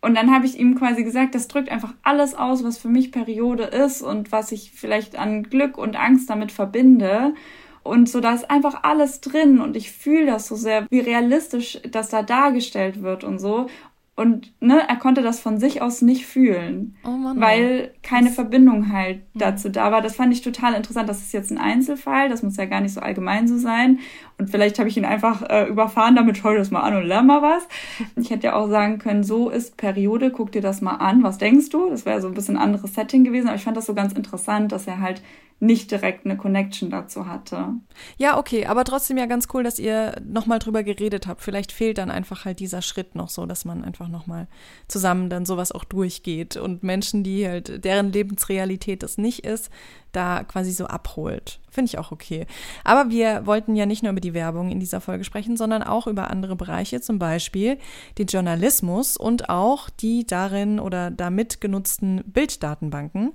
Und 0.01 0.15
dann 0.15 0.33
habe 0.33 0.45
ich 0.45 0.59
ihm 0.59 0.75
quasi 0.75 1.03
gesagt, 1.03 1.33
das 1.33 1.47
drückt 1.47 1.69
einfach 1.69 1.93
alles 2.03 2.35
aus, 2.35 2.63
was 2.63 2.77
für 2.77 2.89
mich 2.89 3.11
Periode 3.11 3.63
ist 3.63 4.01
und 4.01 4.31
was 4.31 4.51
ich 4.51 4.71
vielleicht 4.71 5.17
an 5.17 5.43
Glück 5.43 5.77
und 5.77 5.95
Angst 5.95 6.29
damit 6.29 6.51
verbinde. 6.51 7.33
Und 7.83 8.09
so, 8.09 8.21
da 8.21 8.33
ist 8.33 8.49
einfach 8.49 8.83
alles 8.83 9.19
drin 9.19 9.59
und 9.59 9.75
ich 9.75 9.91
fühle 9.91 10.25
das 10.27 10.47
so 10.47 10.55
sehr, 10.55 10.87
wie 10.89 10.99
realistisch 11.01 11.79
das 11.89 12.09
da 12.09 12.23
dargestellt 12.23 13.01
wird 13.01 13.23
und 13.23 13.39
so. 13.39 13.67
Und 14.15 14.53
ne, 14.61 14.87
er 14.87 14.95
konnte 14.97 15.23
das 15.23 15.39
von 15.39 15.57
sich 15.57 15.81
aus 15.81 16.03
nicht 16.03 16.27
fühlen, 16.27 16.95
oh 17.03 17.09
Mann, 17.09 17.41
weil 17.41 17.93
keine 18.03 18.27
das 18.27 18.35
Verbindung 18.35 18.93
halt 18.93 19.23
dazu 19.33 19.69
da 19.69 19.91
war. 19.91 20.01
Das 20.03 20.15
fand 20.15 20.31
ich 20.31 20.43
total 20.43 20.75
interessant. 20.75 21.09
Das 21.09 21.21
ist 21.21 21.33
jetzt 21.33 21.49
ein 21.49 21.57
Einzelfall, 21.57 22.29
das 22.29 22.43
muss 22.43 22.57
ja 22.57 22.65
gar 22.65 22.81
nicht 22.81 22.93
so 22.93 23.01
allgemein 23.01 23.47
so 23.47 23.57
sein. 23.57 23.99
Und 24.37 24.51
vielleicht 24.51 24.77
habe 24.77 24.87
ich 24.87 24.97
ihn 24.97 25.05
einfach 25.05 25.41
äh, 25.49 25.67
überfahren, 25.67 26.15
damit 26.15 26.37
schau 26.37 26.51
dir 26.51 26.59
das 26.59 26.69
mal 26.69 26.81
an 26.81 26.95
und 26.95 27.05
lern 27.05 27.25
mal 27.25 27.41
was. 27.41 27.67
Ich 28.15 28.29
hätte 28.29 28.47
ja 28.47 28.55
auch 28.55 28.69
sagen 28.69 28.99
können, 28.99 29.23
so 29.23 29.49
ist 29.49 29.77
Periode, 29.77 30.29
guck 30.29 30.51
dir 30.51 30.61
das 30.61 30.81
mal 30.81 30.95
an, 30.95 31.23
was 31.23 31.39
denkst 31.39 31.69
du? 31.69 31.89
Das 31.89 32.05
wäre 32.05 32.21
so 32.21 32.27
ein 32.27 32.33
bisschen 32.35 32.57
anderes 32.57 32.93
Setting 32.93 33.23
gewesen, 33.23 33.47
aber 33.47 33.55
ich 33.55 33.63
fand 33.63 33.75
das 33.75 33.87
so 33.87 33.95
ganz 33.95 34.13
interessant, 34.13 34.71
dass 34.71 34.87
er 34.87 34.99
halt 34.99 35.21
nicht 35.63 35.91
direkt 35.91 36.25
eine 36.25 36.37
Connection 36.37 36.89
dazu 36.89 37.25
hatte. 37.25 37.69
Ja, 38.17 38.37
okay, 38.37 38.65
aber 38.65 38.83
trotzdem 38.83 39.17
ja 39.17 39.25
ganz 39.25 39.47
cool, 39.53 39.63
dass 39.63 39.79
ihr 39.79 40.21
nochmal 40.21 40.59
drüber 40.59 40.83
geredet 40.83 41.25
habt. 41.25 41.41
Vielleicht 41.41 41.71
fehlt 41.71 41.97
dann 41.97 42.11
einfach 42.11 42.45
halt 42.45 42.59
dieser 42.59 42.81
Schritt 42.81 43.15
noch 43.15 43.29
so, 43.29 43.45
dass 43.45 43.63
man 43.63 43.83
einfach 43.83 44.02
nochmal 44.07 44.47
zusammen 44.87 45.29
dann 45.29 45.45
sowas 45.45 45.71
auch 45.71 45.83
durchgeht 45.83 46.57
und 46.57 46.83
Menschen, 46.83 47.23
die 47.23 47.47
halt, 47.47 47.83
deren 47.83 48.11
Lebensrealität 48.11 49.03
das 49.03 49.17
nicht 49.17 49.45
ist, 49.45 49.69
da 50.11 50.43
quasi 50.43 50.71
so 50.71 50.85
abholt. 50.85 51.59
Finde 51.69 51.89
ich 51.89 51.97
auch 51.97 52.11
okay. 52.11 52.45
Aber 52.83 53.09
wir 53.09 53.45
wollten 53.45 53.75
ja 53.75 53.85
nicht 53.85 54.03
nur 54.03 54.11
über 54.11 54.21
die 54.21 54.33
Werbung 54.33 54.71
in 54.71 54.79
dieser 54.79 55.01
Folge 55.01 55.23
sprechen, 55.23 55.57
sondern 55.57 55.83
auch 55.83 56.07
über 56.07 56.29
andere 56.29 56.55
Bereiche, 56.55 57.01
zum 57.01 57.19
Beispiel 57.19 57.77
den 58.17 58.27
Journalismus 58.27 59.17
und 59.17 59.49
auch 59.49 59.89
die 59.89 60.25
darin 60.25 60.79
oder 60.79 61.09
damit 61.11 61.61
genutzten 61.61 62.23
Bilddatenbanken. 62.25 63.33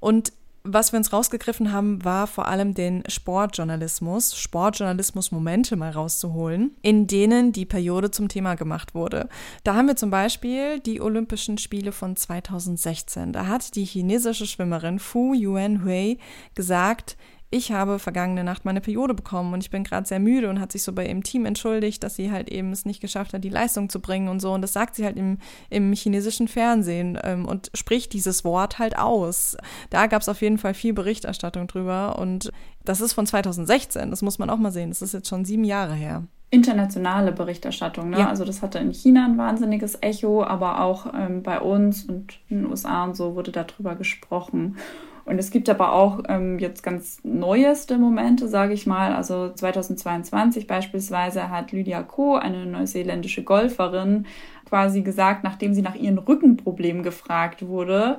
Und 0.00 0.32
was 0.62 0.92
wir 0.92 0.98
uns 0.98 1.12
rausgegriffen 1.12 1.72
haben, 1.72 2.04
war 2.04 2.26
vor 2.26 2.46
allem 2.46 2.74
den 2.74 3.02
Sportjournalismus, 3.08 4.36
Sportjournalismus-Momente 4.36 5.76
mal 5.76 5.90
rauszuholen, 5.90 6.76
in 6.82 7.06
denen 7.06 7.52
die 7.52 7.64
Periode 7.64 8.10
zum 8.10 8.28
Thema 8.28 8.56
gemacht 8.56 8.94
wurde. 8.94 9.28
Da 9.64 9.74
haben 9.74 9.88
wir 9.88 9.96
zum 9.96 10.10
Beispiel 10.10 10.80
die 10.80 11.00
Olympischen 11.00 11.56
Spiele 11.58 11.92
von 11.92 12.14
2016. 12.14 13.32
Da 13.32 13.46
hat 13.46 13.74
die 13.74 13.84
chinesische 13.84 14.46
Schwimmerin 14.46 14.98
Fu 14.98 15.34
Yuanhui 15.34 16.18
gesagt, 16.54 17.16
ich 17.50 17.72
habe 17.72 17.98
vergangene 17.98 18.44
Nacht 18.44 18.64
meine 18.64 18.80
Periode 18.80 19.12
bekommen 19.12 19.52
und 19.52 19.60
ich 19.60 19.70
bin 19.70 19.82
gerade 19.82 20.06
sehr 20.06 20.20
müde 20.20 20.48
und 20.48 20.60
hat 20.60 20.70
sich 20.70 20.84
so 20.84 20.92
bei 20.92 21.06
ihrem 21.06 21.24
Team 21.24 21.46
entschuldigt, 21.46 22.02
dass 22.04 22.14
sie 22.14 22.30
halt 22.30 22.48
eben 22.48 22.70
es 22.70 22.84
nicht 22.84 23.00
geschafft 23.00 23.34
hat, 23.34 23.42
die 23.42 23.48
Leistung 23.48 23.88
zu 23.88 24.00
bringen 24.00 24.28
und 24.28 24.40
so. 24.40 24.52
Und 24.52 24.62
das 24.62 24.72
sagt 24.72 24.94
sie 24.94 25.04
halt 25.04 25.16
im, 25.16 25.38
im 25.68 25.92
chinesischen 25.92 26.46
Fernsehen 26.46 27.18
ähm, 27.24 27.46
und 27.46 27.70
spricht 27.74 28.12
dieses 28.12 28.44
Wort 28.44 28.78
halt 28.78 28.96
aus. 28.96 29.56
Da 29.90 30.06
gab 30.06 30.22
es 30.22 30.28
auf 30.28 30.42
jeden 30.42 30.58
Fall 30.58 30.74
viel 30.74 30.92
Berichterstattung 30.92 31.66
drüber 31.66 32.18
und 32.18 32.52
das 32.84 33.00
ist 33.00 33.14
von 33.14 33.26
2016, 33.26 34.10
das 34.10 34.22
muss 34.22 34.38
man 34.38 34.48
auch 34.48 34.56
mal 34.56 34.72
sehen. 34.72 34.90
Das 34.90 35.02
ist 35.02 35.12
jetzt 35.12 35.28
schon 35.28 35.44
sieben 35.44 35.64
Jahre 35.64 35.94
her 35.94 36.24
internationale 36.52 37.30
Berichterstattung. 37.30 38.10
Ne? 38.10 38.18
Ja. 38.18 38.28
Also 38.28 38.44
das 38.44 38.60
hatte 38.60 38.78
in 38.78 38.92
China 38.92 39.24
ein 39.24 39.38
wahnsinniges 39.38 39.98
Echo, 40.00 40.42
aber 40.42 40.80
auch 40.80 41.06
ähm, 41.14 41.44
bei 41.44 41.60
uns 41.60 42.04
und 42.04 42.40
in 42.48 42.62
den 42.62 42.66
USA 42.66 43.04
und 43.04 43.16
so 43.16 43.36
wurde 43.36 43.52
darüber 43.52 43.94
gesprochen. 43.94 44.76
Und 45.24 45.38
es 45.38 45.50
gibt 45.50 45.68
aber 45.68 45.92
auch 45.92 46.20
ähm, 46.28 46.58
jetzt 46.58 46.82
ganz 46.82 47.20
neueste 47.22 47.98
Momente, 47.98 48.48
sage 48.48 48.72
ich 48.72 48.86
mal. 48.86 49.14
Also 49.14 49.52
2022 49.52 50.66
beispielsweise 50.66 51.50
hat 51.50 51.72
Lydia 51.72 52.02
Ko, 52.02 52.36
eine 52.36 52.66
neuseeländische 52.66 53.44
Golferin, 53.44 54.26
quasi 54.68 55.02
gesagt, 55.02 55.44
nachdem 55.44 55.74
sie 55.74 55.82
nach 55.82 55.94
ihren 55.96 56.18
Rückenproblemen 56.18 57.02
gefragt 57.02 57.66
wurde, 57.66 58.18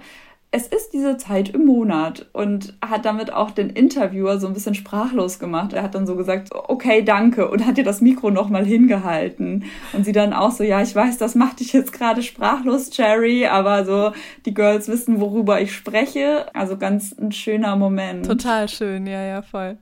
es 0.53 0.67
ist 0.67 0.89
diese 0.91 1.15
Zeit 1.15 1.49
im 1.49 1.65
Monat 1.65 2.25
und 2.33 2.73
hat 2.85 3.05
damit 3.05 3.31
auch 3.31 3.51
den 3.51 3.69
Interviewer 3.69 4.37
so 4.37 4.47
ein 4.47 4.53
bisschen 4.53 4.75
sprachlos 4.75 5.39
gemacht. 5.39 5.71
Er 5.71 5.81
hat 5.81 5.95
dann 5.95 6.05
so 6.05 6.17
gesagt, 6.17 6.49
okay, 6.51 7.03
danke 7.03 7.49
und 7.49 7.65
hat 7.65 7.77
ihr 7.77 7.85
das 7.85 8.01
Mikro 8.01 8.31
nochmal 8.31 8.65
hingehalten. 8.65 9.63
Und 9.93 10.03
sie 10.03 10.11
dann 10.11 10.33
auch 10.33 10.51
so, 10.51 10.65
ja, 10.65 10.81
ich 10.81 10.93
weiß, 10.93 11.17
das 11.17 11.35
macht 11.35 11.61
dich 11.61 11.71
jetzt 11.71 11.93
gerade 11.93 12.21
sprachlos, 12.21 12.89
Cherry, 12.89 13.45
aber 13.45 13.85
so, 13.85 14.11
die 14.45 14.53
Girls 14.53 14.89
wissen, 14.89 15.21
worüber 15.21 15.61
ich 15.61 15.73
spreche. 15.73 16.53
Also 16.53 16.75
ganz 16.77 17.17
ein 17.17 17.31
schöner 17.31 17.77
Moment. 17.77 18.25
Total 18.25 18.67
schön, 18.67 19.07
ja, 19.07 19.23
ja, 19.23 19.41
voll. 19.41 19.77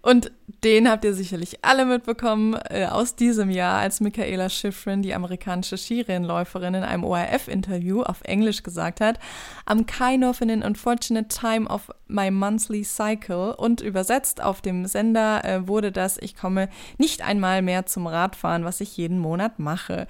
Und 0.00 0.32
den 0.64 0.90
habt 0.90 1.04
ihr 1.04 1.14
sicherlich 1.14 1.64
alle 1.64 1.84
mitbekommen 1.84 2.58
äh, 2.70 2.86
aus 2.86 3.14
diesem 3.14 3.50
Jahr, 3.50 3.78
als 3.78 4.00
Michaela 4.00 4.48
Schifrin, 4.48 5.02
die 5.02 5.14
amerikanische 5.14 5.78
Skirennläuferin, 5.78 6.74
in 6.74 6.82
einem 6.82 7.04
ORF-Interview 7.04 8.02
auf 8.02 8.22
Englisch 8.22 8.62
gesagt 8.62 9.00
hat, 9.00 9.18
I'm 9.66 9.84
kind 9.84 10.24
of 10.24 10.40
in 10.40 10.50
an 10.50 10.62
unfortunate 10.62 11.28
time 11.28 11.68
of 11.68 11.90
my 12.08 12.30
monthly 12.30 12.82
cycle 12.84 13.54
und 13.56 13.80
übersetzt 13.80 14.42
auf 14.42 14.60
dem 14.60 14.86
Sender 14.86 15.44
äh, 15.44 15.68
wurde 15.68 15.92
das, 15.92 16.18
ich 16.18 16.36
komme 16.36 16.68
nicht 16.98 17.22
einmal 17.22 17.62
mehr 17.62 17.86
zum 17.86 18.06
Radfahren, 18.06 18.64
was 18.64 18.80
ich 18.80 18.96
jeden 18.96 19.18
Monat 19.18 19.58
mache. 19.58 20.08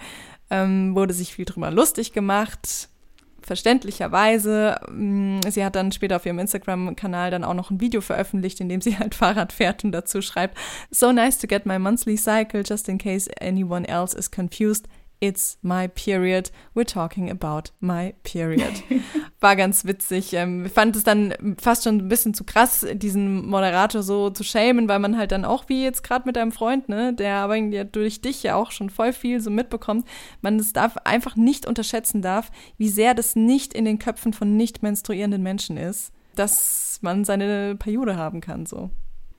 Ähm, 0.50 0.94
wurde 0.94 1.12
sich 1.12 1.34
viel 1.34 1.44
drüber 1.44 1.70
lustig 1.70 2.12
gemacht 2.12 2.88
verständlicherweise. 3.48 4.76
Mm, 4.90 5.40
sie 5.48 5.64
hat 5.64 5.74
dann 5.74 5.90
später 5.90 6.16
auf 6.16 6.26
ihrem 6.26 6.38
Instagram-Kanal 6.38 7.32
dann 7.32 7.42
auch 7.42 7.54
noch 7.54 7.70
ein 7.70 7.80
Video 7.80 8.00
veröffentlicht, 8.00 8.61
in 8.61 8.68
dem 8.68 8.80
sie 8.80 8.96
halt 8.98 9.14
Fahrrad 9.16 9.52
fährt 9.52 9.82
und 9.82 9.90
dazu 9.90 10.22
schreibt, 10.22 10.56
So 10.90 11.11
nice 11.11 11.38
to 11.38 11.48
get 11.48 11.66
my 11.66 11.78
monthly 11.78 12.16
cycle 12.16 12.62
just 12.62 12.88
in 12.88 12.98
case 12.98 13.28
anyone 13.40 13.88
else 13.88 14.16
is 14.16 14.30
confused. 14.30 14.87
It's 15.20 15.58
my 15.62 15.88
period. 15.88 16.52
We're 16.74 16.84
talking 16.84 17.28
about 17.28 17.72
my 17.80 18.14
period. 18.22 18.84
War 19.40 19.55
ganz 19.55 19.85
witzig. 19.85 20.33
Ähm, 20.33 20.66
ich 20.66 20.72
fand 20.72 20.96
es 20.96 21.05
dann 21.05 21.33
fast 21.61 21.85
schon 21.85 21.98
ein 21.98 22.09
bisschen 22.09 22.35
zu 22.35 22.42
krass, 22.42 22.85
diesen 22.92 23.46
Moderator 23.46 24.03
so 24.03 24.31
zu 24.31 24.42
schämen, 24.42 24.88
weil 24.88 24.98
man 24.98 25.16
halt 25.16 25.31
dann 25.31 25.44
auch 25.44 25.68
wie 25.68 25.85
jetzt 25.85 26.03
gerade 26.03 26.27
mit 26.27 26.35
deinem 26.35 26.51
Freund, 26.51 26.88
ne, 26.88 27.14
der 27.14 27.37
aber 27.37 27.61
durch 27.85 28.20
dich 28.20 28.42
ja 28.42 28.57
auch 28.57 28.72
schon 28.72 28.90
voll 28.90 29.12
viel 29.12 29.40
so 29.40 29.51
mitbekommt, 29.51 30.09
man 30.42 30.57
es 30.57 30.72
darf 30.72 30.96
einfach 31.05 31.37
nicht 31.37 31.66
unterschätzen 31.66 32.20
darf, 32.20 32.51
wie 32.79 32.88
sehr 32.88 33.14
das 33.14 33.37
nicht 33.37 33.74
in 33.74 33.85
den 33.85 34.01
Köpfen 34.01 34.33
von 34.33 34.57
nicht 34.57 34.83
menstruierenden 34.83 35.42
Menschen 35.42 35.77
ist, 35.77 36.12
dass 36.35 36.98
man 37.03 37.24
seine 37.24 37.77
Periode 37.77 38.16
haben 38.16 38.40
kann, 38.40 38.66
so. 38.66 38.90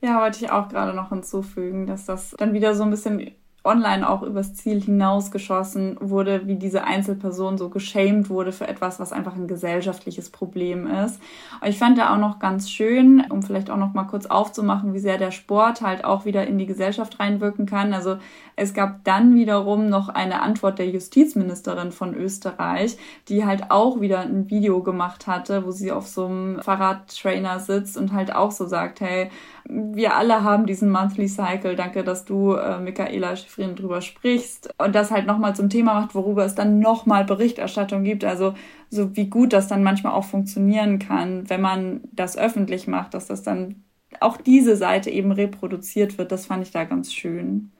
Ja, 0.02 0.22
wollte 0.22 0.46
ich 0.46 0.50
auch 0.50 0.70
gerade 0.70 0.94
noch 0.94 1.10
hinzufügen, 1.10 1.88
dass 1.88 2.06
das 2.06 2.36
dann 2.38 2.54
wieder 2.54 2.74
so 2.74 2.84
ein 2.84 2.90
bisschen 2.90 3.34
online 3.69 4.10
auch 4.10 4.23
übers 4.23 4.55
Ziel 4.55 4.82
hinausgeschossen 4.82 5.97
wurde, 6.01 6.47
wie 6.47 6.55
diese 6.55 6.84
Einzelperson 6.84 7.58
so 7.58 7.69
geschämt 7.69 8.29
wurde 8.29 8.51
für 8.51 8.67
etwas, 8.67 8.99
was 8.99 9.13
einfach 9.13 9.36
ein 9.36 9.47
gesellschaftliches 9.47 10.29
Problem 10.29 10.88
ist. 10.88 11.21
Und 11.62 11.67
ich 11.69 11.77
fand 11.77 11.97
da 11.97 12.13
auch 12.13 12.19
noch 12.19 12.39
ganz 12.39 12.69
schön, 12.69 13.23
um 13.29 13.43
vielleicht 13.43 13.69
auch 13.69 13.77
noch 13.77 13.93
mal 13.93 14.05
kurz 14.05 14.25
aufzumachen, 14.25 14.93
wie 14.93 14.99
sehr 14.99 15.17
der 15.17 15.32
Sport 15.32 15.82
halt 15.82 16.03
auch 16.03 16.25
wieder 16.25 16.47
in 16.47 16.58
die 16.58 16.65
Gesellschaft 16.65 17.19
reinwirken 17.19 17.65
kann. 17.65 17.93
Also 17.93 18.17
es 18.60 18.74
gab 18.74 19.06
dann 19.06 19.36
wiederum 19.36 19.88
noch 19.88 20.10
eine 20.10 20.41
Antwort 20.41 20.80
der 20.80 20.89
Justizministerin 20.89 21.93
von 21.93 22.13
Österreich, 22.13 22.98
die 23.30 23.45
halt 23.45 23.72
auch 23.72 24.02
wieder 24.02 24.19
ein 24.19 24.50
Video 24.50 24.84
gemacht 24.84 25.28
hatte, 25.28 25.65
wo 25.65 25.72
sie 25.72 25.93
auf 25.93 26.08
so 26.08 26.26
einem 26.26 26.62
Fahrradtrainer 26.62 27.60
sitzt 27.62 27.98
und 27.98 28.12
halt 28.12 28.36
auch 28.36 28.52
so 28.52 28.65
sagt, 28.65 29.00
hey, 29.00 29.30
wir 29.63 30.17
alle 30.17 30.43
haben 30.43 30.65
diesen 30.65 30.91
Monthly 30.91 31.30
Cycle. 31.30 31.78
Danke, 31.78 32.04
dass 32.04 32.26
du, 32.26 32.54
äh, 32.54 32.80
Michaela 32.80 33.38
Schifrin, 33.38 33.76
drüber 33.76 34.02
sprichst. 34.02 34.74
Und 34.78 34.93
das 34.93 35.10
halt 35.10 35.26
nochmal 35.26 35.56
zum 35.56 35.69
Thema 35.69 35.93
macht, 35.93 36.13
worüber 36.13 36.43
es 36.43 36.56
dann 36.56 36.80
nochmal 36.80 37.24
Berichterstattung 37.24 38.04
gibt. 38.04 38.26
Also 38.26 38.56
so 38.89 39.15
wie 39.15 39.30
gut 39.30 39.54
das 39.54 39.69
dann 39.69 39.84
manchmal 39.84 40.13
auch 40.13 40.26
funktionieren 40.26 41.00
kann, 41.00 41.50
wenn 41.50 41.62
man 41.62 42.02
das 42.12 42.38
öffentlich 42.38 42.88
macht, 42.88 43.13
dass 43.13 43.28
das 43.28 43.41
dann 43.41 43.84
auch 44.19 44.36
diese 44.36 44.76
Seite 44.76 45.10
eben 45.12 45.32
reproduziert 45.32 46.17
wird. 46.17 46.34
Das 46.34 46.48
fand 46.48 46.63
ich 46.63 46.72
da 46.72 46.84
ganz 46.84 47.13
schön. 47.13 47.72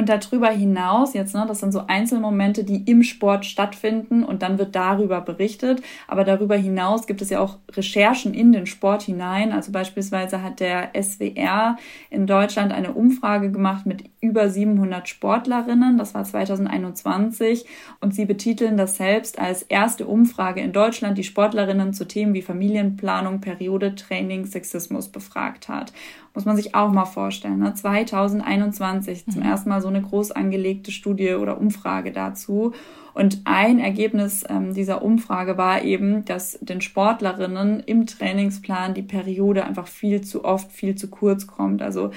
Und 0.00 0.08
darüber 0.08 0.48
hinaus, 0.48 1.12
jetzt, 1.12 1.34
ne, 1.34 1.44
das 1.46 1.60
sind 1.60 1.72
so 1.72 1.82
Einzelmomente, 1.86 2.64
die 2.64 2.90
im 2.90 3.02
Sport 3.02 3.44
stattfinden 3.44 4.24
und 4.24 4.40
dann 4.40 4.56
wird 4.56 4.74
darüber 4.74 5.20
berichtet. 5.20 5.82
Aber 6.08 6.24
darüber 6.24 6.56
hinaus 6.56 7.06
gibt 7.06 7.20
es 7.20 7.28
ja 7.28 7.38
auch 7.38 7.58
Recherchen 7.70 8.32
in 8.32 8.50
den 8.50 8.64
Sport 8.64 9.02
hinein. 9.02 9.52
Also 9.52 9.72
beispielsweise 9.72 10.42
hat 10.42 10.60
der 10.60 10.92
SWR 10.98 11.76
in 12.08 12.26
Deutschland 12.26 12.72
eine 12.72 12.92
Umfrage 12.94 13.50
gemacht 13.50 13.84
mit 13.84 14.04
über 14.22 14.48
700 14.48 15.06
Sportlerinnen. 15.06 15.98
Das 15.98 16.14
war 16.14 16.24
2021. 16.24 17.66
Und 18.00 18.14
sie 18.14 18.24
betiteln 18.24 18.78
das 18.78 18.96
selbst 18.96 19.38
als 19.38 19.60
erste 19.64 20.06
Umfrage 20.06 20.62
in 20.62 20.72
Deutschland, 20.72 21.18
die 21.18 21.24
Sportlerinnen 21.24 21.92
zu 21.92 22.08
Themen 22.08 22.32
wie 22.32 22.40
Familienplanung, 22.40 23.42
Periode, 23.42 23.96
Training, 23.96 24.46
Sexismus 24.46 25.08
befragt 25.10 25.68
hat. 25.68 25.92
Muss 26.34 26.44
man 26.44 26.56
sich 26.56 26.74
auch 26.74 26.90
mal 26.92 27.06
vorstellen. 27.06 27.58
Ne? 27.58 27.74
2021 27.74 29.26
zum 29.26 29.42
mhm. 29.42 29.48
ersten 29.48 29.68
Mal 29.68 29.82
so 29.82 29.88
eine 29.88 30.02
groß 30.02 30.30
angelegte 30.32 30.92
Studie 30.92 31.34
oder 31.34 31.58
Umfrage 31.58 32.12
dazu. 32.12 32.72
Und 33.14 33.42
ein 33.44 33.80
Ergebnis 33.80 34.44
ähm, 34.48 34.72
dieser 34.72 35.02
Umfrage 35.02 35.58
war 35.58 35.82
eben, 35.82 36.24
dass 36.24 36.58
den 36.60 36.80
Sportlerinnen 36.80 37.80
im 37.80 38.06
Trainingsplan 38.06 38.94
die 38.94 39.02
Periode 39.02 39.64
einfach 39.64 39.88
viel 39.88 40.20
zu 40.20 40.44
oft, 40.44 40.70
viel 40.70 40.94
zu 40.94 41.08
kurz 41.08 41.46
kommt. 41.46 41.82
Also 41.82 42.10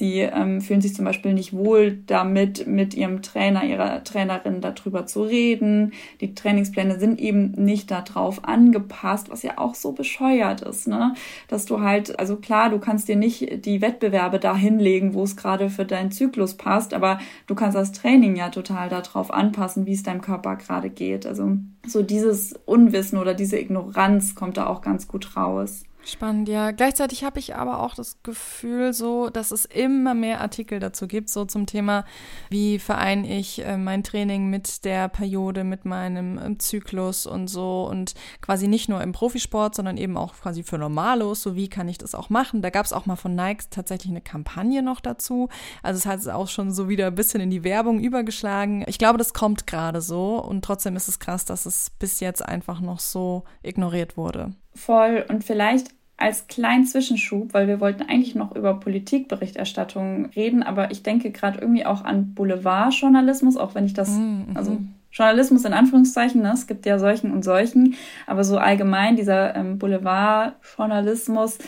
sie 0.00 0.18
ähm, 0.22 0.60
fühlen 0.60 0.80
sich 0.80 0.96
zum 0.96 1.04
Beispiel 1.04 1.32
nicht 1.32 1.52
wohl 1.52 1.98
damit, 2.06 2.66
mit 2.66 2.94
ihrem 2.94 3.22
Trainer, 3.22 3.62
ihrer 3.62 4.02
Trainerin 4.02 4.60
darüber 4.60 5.06
zu 5.06 5.22
reden. 5.22 5.92
Die 6.20 6.34
Trainingspläne 6.34 6.98
sind 6.98 7.20
eben 7.20 7.52
nicht 7.52 7.92
darauf 7.92 8.44
angepasst, 8.44 9.30
was 9.30 9.44
ja 9.44 9.58
auch 9.58 9.76
so 9.76 9.92
bescheuert 9.92 10.62
ist, 10.62 10.88
ne? 10.88 11.14
Dass 11.46 11.66
du 11.66 11.80
halt, 11.80 12.18
also 12.18 12.34
klar, 12.36 12.70
du 12.70 12.80
kannst 12.80 13.06
dir 13.06 13.16
nicht 13.16 13.64
die 13.64 13.80
Wettbewerbe 13.80 14.40
da 14.40 14.56
hinlegen, 14.56 15.14
wo 15.14 15.22
es 15.22 15.36
gerade 15.36 15.70
für 15.70 15.84
deinen 15.84 16.10
Zyklus 16.10 16.54
passt, 16.56 16.92
aber 16.92 17.20
du 17.46 17.54
kannst 17.54 17.76
das 17.76 17.92
Training 17.92 18.34
ja 18.34 18.48
total 18.48 18.88
darauf 18.88 19.32
anpassen, 19.32 19.86
wie 19.86 19.92
es 19.92 20.02
deinem 20.02 20.20
Körper 20.20 20.40
Körper 20.40 20.56
gerade 20.56 20.90
geht. 20.90 21.26
Also 21.26 21.58
so 21.86 22.02
dieses 22.02 22.54
Unwissen 22.66 23.18
oder 23.18 23.34
diese 23.34 23.58
Ignoranz 23.58 24.34
kommt 24.34 24.56
da 24.56 24.66
auch 24.66 24.80
ganz 24.80 25.08
gut 25.08 25.36
raus. 25.36 25.84
Spannend, 26.02 26.48
ja. 26.48 26.70
Gleichzeitig 26.70 27.24
habe 27.24 27.38
ich 27.38 27.54
aber 27.54 27.82
auch 27.82 27.94
das 27.94 28.22
Gefühl, 28.22 28.94
so, 28.94 29.28
dass 29.28 29.50
es 29.50 29.66
immer 29.66 30.14
mehr 30.14 30.40
Artikel 30.40 30.80
dazu 30.80 31.06
gibt, 31.06 31.28
so 31.28 31.44
zum 31.44 31.66
Thema, 31.66 32.06
wie 32.48 32.78
vereine 32.78 33.38
ich 33.38 33.62
äh, 33.64 33.76
mein 33.76 34.02
Training 34.02 34.48
mit 34.48 34.86
der 34.86 35.08
Periode, 35.08 35.62
mit 35.62 35.84
meinem 35.84 36.38
äh, 36.38 36.56
Zyklus 36.58 37.26
und 37.26 37.48
so 37.48 37.86
und 37.86 38.14
quasi 38.40 38.66
nicht 38.66 38.88
nur 38.88 39.02
im 39.02 39.12
Profisport, 39.12 39.74
sondern 39.74 39.98
eben 39.98 40.16
auch 40.16 40.34
quasi 40.34 40.62
für 40.62 40.78
Normalos, 40.78 41.42
so 41.42 41.54
wie 41.54 41.68
kann 41.68 41.88
ich 41.88 41.98
das 41.98 42.14
auch 42.14 42.30
machen. 42.30 42.62
Da 42.62 42.70
gab 42.70 42.86
es 42.86 42.94
auch 42.94 43.04
mal 43.04 43.16
von 43.16 43.34
Nike 43.34 43.64
tatsächlich 43.68 44.10
eine 44.10 44.22
Kampagne 44.22 44.82
noch 44.82 45.00
dazu. 45.00 45.50
Also 45.82 45.98
es 45.98 46.06
hat 46.06 46.26
auch 46.28 46.48
schon 46.48 46.72
so 46.72 46.88
wieder 46.88 47.08
ein 47.08 47.14
bisschen 47.14 47.42
in 47.42 47.50
die 47.50 47.62
Werbung 47.62 48.00
übergeschlagen. 48.00 48.84
Ich 48.88 48.98
glaube, 48.98 49.18
das 49.18 49.34
kommt 49.34 49.66
gerade 49.66 50.00
so 50.00 50.42
und 50.42 50.64
trotzdem 50.64 50.96
ist 50.96 51.08
es 51.08 51.18
krass, 51.18 51.44
dass 51.44 51.66
es 51.66 51.90
bis 51.90 52.20
jetzt 52.20 52.42
einfach 52.44 52.80
noch 52.80 53.00
so 53.00 53.44
ignoriert 53.62 54.16
wurde 54.16 54.54
voll 54.74 55.24
und 55.28 55.44
vielleicht 55.44 55.88
als 56.16 56.48
kleinen 56.48 56.84
Zwischenschub, 56.84 57.54
weil 57.54 57.66
wir 57.66 57.80
wollten 57.80 58.02
eigentlich 58.02 58.34
noch 58.34 58.54
über 58.54 58.74
Politikberichterstattung 58.74 60.26
reden, 60.26 60.62
aber 60.62 60.90
ich 60.90 61.02
denke 61.02 61.30
gerade 61.30 61.60
irgendwie 61.60 61.86
auch 61.86 62.04
an 62.04 62.34
Boulevardjournalismus, 62.34 63.56
auch 63.56 63.74
wenn 63.74 63.86
ich 63.86 63.94
das, 63.94 64.10
mhm. 64.10 64.48
also 64.54 64.78
Journalismus 65.12 65.64
in 65.64 65.72
Anführungszeichen, 65.72 66.42
ne? 66.42 66.52
es 66.52 66.66
gibt 66.66 66.86
ja 66.86 66.98
solchen 66.98 67.32
und 67.32 67.44
solchen, 67.44 67.96
aber 68.26 68.44
so 68.44 68.58
allgemein 68.58 69.16
dieser 69.16 69.56
ähm, 69.56 69.78
Boulevardjournalismus 69.78 71.58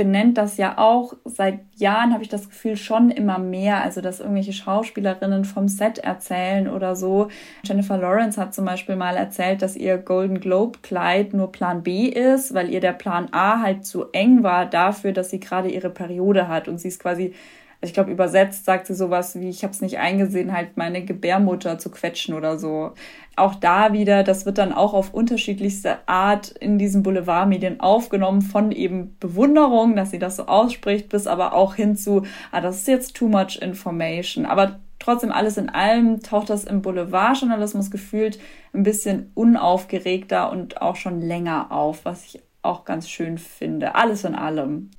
benennt 0.00 0.38
das 0.38 0.56
ja 0.56 0.78
auch 0.78 1.12
seit 1.26 1.60
Jahren, 1.76 2.14
habe 2.14 2.22
ich 2.22 2.30
das 2.30 2.48
Gefühl, 2.48 2.76
schon 2.76 3.10
immer 3.10 3.38
mehr. 3.38 3.82
Also, 3.82 4.00
dass 4.00 4.20
irgendwelche 4.20 4.54
Schauspielerinnen 4.54 5.44
vom 5.44 5.68
Set 5.68 5.98
erzählen 5.98 6.68
oder 6.68 6.96
so. 6.96 7.28
Jennifer 7.64 7.98
Lawrence 7.98 8.40
hat 8.40 8.54
zum 8.54 8.64
Beispiel 8.64 8.96
mal 8.96 9.14
erzählt, 9.16 9.60
dass 9.60 9.76
ihr 9.76 9.98
Golden 9.98 10.40
Globe 10.40 10.78
Kleid 10.80 11.34
nur 11.34 11.52
Plan 11.52 11.82
B 11.82 12.06
ist, 12.06 12.54
weil 12.54 12.70
ihr 12.70 12.80
der 12.80 12.94
Plan 12.94 13.28
A 13.32 13.60
halt 13.60 13.84
zu 13.84 14.06
eng 14.12 14.42
war 14.42 14.64
dafür, 14.64 15.12
dass 15.12 15.28
sie 15.28 15.38
gerade 15.38 15.68
ihre 15.68 15.90
Periode 15.90 16.48
hat 16.48 16.66
und 16.66 16.78
sie 16.78 16.88
ist 16.88 17.00
quasi 17.00 17.34
ich 17.82 17.94
glaube, 17.94 18.10
übersetzt 18.10 18.66
sagt 18.66 18.86
sie 18.86 18.94
sowas 18.94 19.38
wie, 19.40 19.48
ich 19.48 19.62
habe 19.62 19.72
es 19.72 19.80
nicht 19.80 19.98
eingesehen, 19.98 20.52
halt 20.52 20.76
meine 20.76 21.02
Gebärmutter 21.02 21.78
zu 21.78 21.90
quetschen 21.90 22.34
oder 22.34 22.58
so. 22.58 22.92
Auch 23.36 23.54
da 23.54 23.94
wieder, 23.94 24.22
das 24.22 24.44
wird 24.44 24.58
dann 24.58 24.72
auch 24.72 24.92
auf 24.92 25.14
unterschiedlichste 25.14 25.96
Art 26.06 26.50
in 26.50 26.78
diesen 26.78 27.02
Boulevardmedien 27.02 27.80
aufgenommen, 27.80 28.42
von 28.42 28.70
eben 28.70 29.16
Bewunderung, 29.18 29.96
dass 29.96 30.10
sie 30.10 30.18
das 30.18 30.36
so 30.36 30.46
ausspricht, 30.46 31.08
bis 31.08 31.26
aber 31.26 31.54
auch 31.54 31.74
hin 31.74 31.96
zu, 31.96 32.24
ah, 32.52 32.60
das 32.60 32.76
ist 32.76 32.88
jetzt 32.88 33.16
too 33.16 33.28
much 33.28 33.58
information. 33.62 34.44
Aber 34.44 34.78
trotzdem 34.98 35.32
alles 35.32 35.56
in 35.56 35.70
allem 35.70 36.22
taucht 36.22 36.50
das 36.50 36.64
im 36.64 36.82
Boulevardjournalismus 36.82 37.90
gefühlt 37.90 38.38
ein 38.74 38.82
bisschen 38.82 39.30
unaufgeregter 39.34 40.52
und 40.52 40.82
auch 40.82 40.96
schon 40.96 41.22
länger 41.22 41.72
auf, 41.72 42.04
was 42.04 42.26
ich 42.26 42.42
auch 42.60 42.84
ganz 42.84 43.08
schön 43.08 43.38
finde. 43.38 43.94
Alles 43.94 44.24
in 44.24 44.34
allem. 44.34 44.90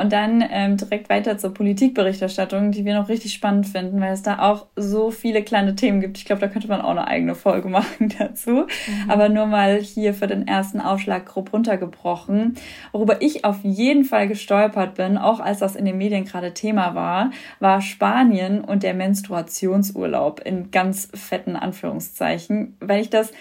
Und 0.00 0.12
dann 0.12 0.42
ähm, 0.50 0.78
direkt 0.78 1.10
weiter 1.10 1.36
zur 1.36 1.52
Politikberichterstattung, 1.52 2.72
die 2.72 2.86
wir 2.86 2.94
noch 2.94 3.10
richtig 3.10 3.34
spannend 3.34 3.66
finden, 3.66 4.00
weil 4.00 4.14
es 4.14 4.22
da 4.22 4.38
auch 4.38 4.66
so 4.74 5.10
viele 5.10 5.42
kleine 5.42 5.74
Themen 5.74 6.00
gibt. 6.00 6.16
Ich 6.16 6.24
glaube, 6.24 6.40
da 6.40 6.48
könnte 6.48 6.68
man 6.68 6.80
auch 6.80 6.90
eine 6.90 7.06
eigene 7.06 7.34
Folge 7.34 7.68
machen 7.70 8.14
dazu. 8.18 8.50
Mhm. 8.50 8.66
Aber 9.10 9.28
nur 9.28 9.44
mal 9.44 9.78
hier 9.78 10.14
für 10.14 10.26
den 10.26 10.48
ersten 10.48 10.80
Aufschlag 10.80 11.26
grob 11.26 11.52
runtergebrochen. 11.52 12.54
Worüber 12.92 13.20
ich 13.20 13.44
auf 13.44 13.58
jeden 13.62 14.04
Fall 14.04 14.26
gestolpert 14.26 14.94
bin, 14.94 15.18
auch 15.18 15.38
als 15.38 15.58
das 15.58 15.76
in 15.76 15.84
den 15.84 15.98
Medien 15.98 16.24
gerade 16.24 16.54
Thema 16.54 16.94
war, 16.94 17.30
war 17.58 17.82
Spanien 17.82 18.64
und 18.64 18.82
der 18.82 18.94
Menstruationsurlaub 18.94 20.40
in 20.40 20.70
ganz 20.70 21.10
fetten 21.12 21.56
Anführungszeichen, 21.56 22.76
weil 22.80 23.02
ich 23.02 23.10
das 23.10 23.32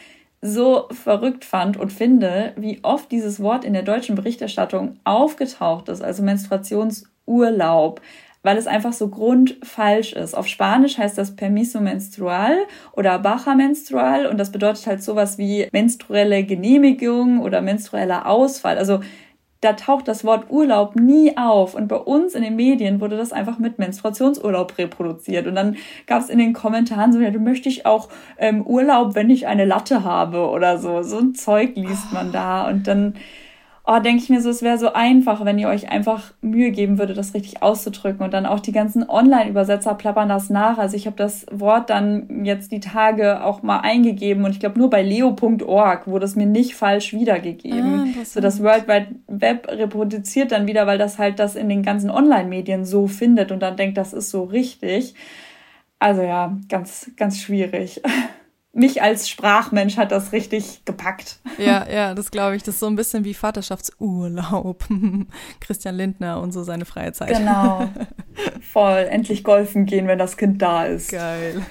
so 0.41 0.87
verrückt 0.91 1.43
fand 1.43 1.77
und 1.77 1.91
finde, 1.91 2.53
wie 2.55 2.79
oft 2.83 3.11
dieses 3.11 3.41
Wort 3.41 3.65
in 3.65 3.73
der 3.73 3.83
deutschen 3.83 4.15
Berichterstattung 4.15 4.97
aufgetaucht 5.03 5.89
ist, 5.89 6.01
also 6.01 6.23
Menstruationsurlaub, 6.23 8.01
weil 8.41 8.57
es 8.57 8.67
einfach 8.67 8.93
so 8.93 9.09
grundfalsch 9.09 10.13
ist. 10.13 10.33
Auf 10.35 10.47
Spanisch 10.47 10.97
heißt 10.97 11.17
das 11.17 11.35
Permiso 11.35 11.81
menstrual 11.81 12.57
oder 12.93 13.19
Baja 13.19 13.53
menstrual 13.53 14.27
und 14.27 14.37
das 14.37 14.51
bedeutet 14.51 14.87
halt 14.87 15.03
sowas 15.03 15.37
wie 15.37 15.67
menstruelle 15.73 16.43
Genehmigung 16.45 17.41
oder 17.41 17.61
menstrueller 17.61 18.25
Ausfall. 18.25 18.77
Also 18.77 19.01
da 19.61 19.73
taucht 19.73 20.07
das 20.07 20.23
Wort 20.23 20.49
Urlaub 20.49 20.95
nie 20.95 21.35
auf. 21.37 21.73
Und 21.75 21.87
bei 21.87 21.97
uns 21.97 22.33
in 22.33 22.43
den 22.43 22.55
Medien 22.55 23.01
wurde 23.01 23.17
das 23.17 23.33
einfach 23.33 23.59
mit 23.59 23.77
Menstruationsurlaub 23.77 24.77
reproduziert. 24.77 25.47
Und 25.47 25.55
dann 25.55 25.75
gab 26.07 26.21
es 26.21 26.29
in 26.29 26.39
den 26.39 26.53
Kommentaren 26.53 27.11
so, 27.11 27.19
ja, 27.19 27.29
du 27.29 27.39
möchte 27.39 27.67
ich 27.67 27.85
auch 27.85 28.07
ähm, 28.37 28.65
Urlaub, 28.65 29.15
wenn 29.15 29.29
ich 29.29 29.47
eine 29.47 29.65
Latte 29.65 30.03
habe 30.03 30.49
oder 30.49 30.77
so. 30.77 31.03
So 31.03 31.19
ein 31.19 31.35
Zeug 31.35 31.75
liest 31.75 32.13
man 32.13 32.31
da. 32.31 32.67
Und 32.69 32.87
dann 32.87 33.15
oh, 33.91 33.99
denke 33.99 34.21
ich 34.21 34.29
mir 34.29 34.39
so, 34.39 34.51
es 34.51 34.61
wäre 34.61 34.77
so 34.77 34.93
einfach, 34.93 35.43
wenn 35.45 35.57
ihr 35.57 35.67
euch 35.67 35.89
einfach 35.89 36.31
Mühe 36.41 36.69
geben 36.69 36.99
würdet, 36.99 37.17
das 37.17 37.33
richtig 37.33 37.63
auszudrücken. 37.63 38.23
Und 38.23 38.33
dann 38.33 38.45
auch 38.45 38.59
die 38.59 38.71
ganzen 38.71 39.09
Online-Übersetzer 39.09 39.95
plappern 39.95 40.29
das 40.29 40.51
nach. 40.51 40.77
Also 40.77 40.95
ich 40.95 41.07
habe 41.07 41.15
das 41.15 41.47
Wort 41.51 41.89
dann 41.89 42.45
jetzt 42.45 42.71
die 42.71 42.81
Tage 42.81 43.43
auch 43.43 43.63
mal 43.63 43.79
eingegeben 43.79 44.45
und 44.45 44.51
ich 44.51 44.59
glaube 44.59 44.77
nur 44.77 44.91
bei 44.91 45.01
leo.org 45.01 46.07
wurde 46.07 46.25
es 46.25 46.35
mir 46.35 46.45
nicht 46.45 46.75
falsch 46.75 47.13
wiedergegeben. 47.13 48.15
Ah, 48.15 48.25
so 48.25 48.39
das 48.41 48.61
World 48.61 48.87
Wide 48.87 49.07
Web 49.27 49.67
reproduziert 49.67 50.51
dann 50.51 50.67
wieder, 50.67 50.85
weil 50.85 50.99
das 50.99 51.17
halt 51.17 51.39
das 51.39 51.55
in 51.55 51.67
den 51.67 51.81
ganzen 51.81 52.11
Online-Medien 52.11 52.85
so 52.85 53.07
findet 53.07 53.51
und 53.51 53.61
dann 53.61 53.75
denkt, 53.75 53.97
das 53.97 54.13
ist 54.13 54.29
so 54.29 54.43
richtig. 54.43 55.15
Also 55.97 56.21
ja, 56.21 56.55
ganz, 56.69 57.09
ganz 57.17 57.39
schwierig. 57.39 58.01
mich 58.79 59.01
als 59.01 59.29
Sprachmensch 59.29 59.97
hat 59.97 60.11
das 60.11 60.31
richtig 60.31 60.85
gepackt. 60.85 61.39
Ja, 61.57 61.87
ja, 61.91 62.15
das 62.15 62.31
glaube 62.31 62.55
ich. 62.55 62.63
Das 62.63 62.75
ist 62.75 62.79
so 62.79 62.87
ein 62.87 62.95
bisschen 62.95 63.25
wie 63.25 63.33
Vaterschaftsurlaub. 63.33 64.85
Christian 65.59 65.95
Lindner 65.95 66.41
und 66.41 66.51
so 66.51 66.63
seine 66.63 66.85
freie 66.85 67.13
Zeit. 67.13 67.37
Genau. 67.37 67.89
Voll. 68.61 69.07
Endlich 69.09 69.43
golfen 69.43 69.85
gehen, 69.85 70.07
wenn 70.07 70.17
das 70.17 70.37
Kind 70.37 70.61
da 70.61 70.85
ist. 70.85 71.11
Geil. 71.11 71.61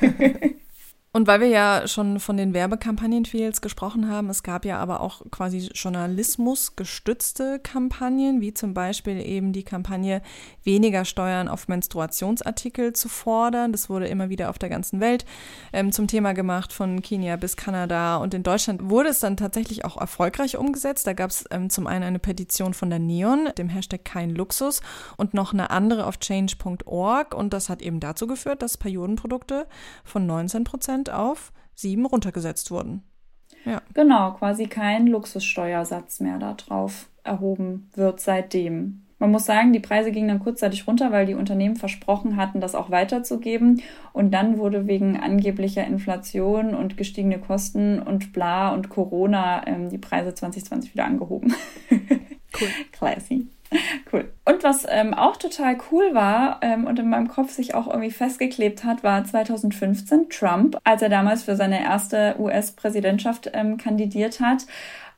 Und 1.10 1.26
weil 1.26 1.40
wir 1.40 1.48
ja 1.48 1.88
schon 1.88 2.20
von 2.20 2.36
den 2.36 2.52
Werbekampagnen-Fields 2.52 3.62
gesprochen 3.62 4.10
haben, 4.10 4.28
es 4.28 4.42
gab 4.42 4.66
ja 4.66 4.78
aber 4.78 5.00
auch 5.00 5.22
quasi 5.30 5.70
Journalismus 5.74 6.76
gestützte 6.76 7.58
Kampagnen, 7.60 8.42
wie 8.42 8.52
zum 8.52 8.74
Beispiel 8.74 9.18
eben 9.18 9.54
die 9.54 9.62
Kampagne 9.62 10.20
weniger 10.64 11.06
Steuern 11.06 11.48
auf 11.48 11.66
Menstruationsartikel 11.66 12.92
zu 12.92 13.08
fordern. 13.08 13.72
Das 13.72 13.88
wurde 13.88 14.06
immer 14.06 14.28
wieder 14.28 14.50
auf 14.50 14.58
der 14.58 14.68
ganzen 14.68 15.00
Welt 15.00 15.24
ähm, 15.72 15.92
zum 15.92 16.08
Thema 16.08 16.34
gemacht, 16.34 16.74
von 16.74 17.00
Kenia 17.00 17.36
bis 17.36 17.56
Kanada. 17.56 18.18
Und 18.18 18.34
in 18.34 18.42
Deutschland 18.42 18.90
wurde 18.90 19.08
es 19.08 19.20
dann 19.20 19.38
tatsächlich 19.38 19.86
auch 19.86 19.96
erfolgreich 19.96 20.58
umgesetzt. 20.58 21.06
Da 21.06 21.14
gab 21.14 21.30
es 21.30 21.46
ähm, 21.50 21.70
zum 21.70 21.86
einen 21.86 22.04
eine 22.04 22.18
Petition 22.18 22.74
von 22.74 22.90
der 22.90 22.98
Neon, 22.98 23.48
dem 23.56 23.70
Hashtag 23.70 24.04
kein 24.04 24.34
Luxus, 24.34 24.82
und 25.16 25.32
noch 25.32 25.54
eine 25.54 25.70
andere 25.70 26.06
auf 26.06 26.18
change.org. 26.18 27.34
Und 27.34 27.54
das 27.54 27.70
hat 27.70 27.80
eben 27.80 27.98
dazu 27.98 28.26
geführt, 28.26 28.60
dass 28.60 28.76
Periodenprodukte 28.76 29.66
von 30.04 30.26
19 30.26 30.64
Prozent 31.04 31.10
auf 31.10 31.52
sieben 31.74 32.06
runtergesetzt 32.06 32.70
wurden. 32.70 33.02
Ja. 33.64 33.80
Genau, 33.94 34.32
quasi 34.32 34.66
kein 34.66 35.06
Luxussteuersatz 35.06 36.20
mehr 36.20 36.38
darauf 36.38 37.08
erhoben 37.24 37.90
wird 37.94 38.20
seitdem. 38.20 39.04
Man 39.20 39.32
muss 39.32 39.46
sagen, 39.46 39.72
die 39.72 39.80
Preise 39.80 40.12
gingen 40.12 40.28
dann 40.28 40.38
kurzzeitig 40.38 40.86
runter, 40.86 41.10
weil 41.10 41.26
die 41.26 41.34
Unternehmen 41.34 41.74
versprochen 41.74 42.36
hatten, 42.36 42.60
das 42.60 42.76
auch 42.76 42.90
weiterzugeben. 42.90 43.82
Und 44.12 44.32
dann 44.32 44.58
wurde 44.58 44.86
wegen 44.86 45.18
angeblicher 45.18 45.84
Inflation 45.84 46.72
und 46.74 46.96
gestiegene 46.96 47.40
Kosten 47.40 48.00
und 48.00 48.32
bla 48.32 48.72
und 48.72 48.90
Corona 48.90 49.66
ähm, 49.66 49.90
die 49.90 49.98
Preise 49.98 50.34
2020 50.34 50.94
wieder 50.94 51.04
angehoben. 51.04 51.54
Cool. 52.58 52.68
Classy. 52.92 53.46
Cool. 54.12 54.32
Und 54.44 54.64
was 54.64 54.86
ähm, 54.88 55.12
auch 55.14 55.36
total 55.36 55.76
cool 55.90 56.14
war 56.14 56.60
ähm, 56.62 56.86
und 56.86 56.98
in 56.98 57.10
meinem 57.10 57.28
Kopf 57.28 57.50
sich 57.50 57.74
auch 57.74 57.86
irgendwie 57.86 58.10
festgeklebt 58.10 58.84
hat, 58.84 59.02
war 59.02 59.24
2015 59.24 60.30
Trump, 60.30 60.78
als 60.84 61.02
er 61.02 61.08
damals 61.08 61.42
für 61.42 61.56
seine 61.56 61.82
erste 61.82 62.36
US-Präsidentschaft 62.38 63.50
ähm, 63.52 63.76
kandidiert 63.76 64.40
hat. 64.40 64.66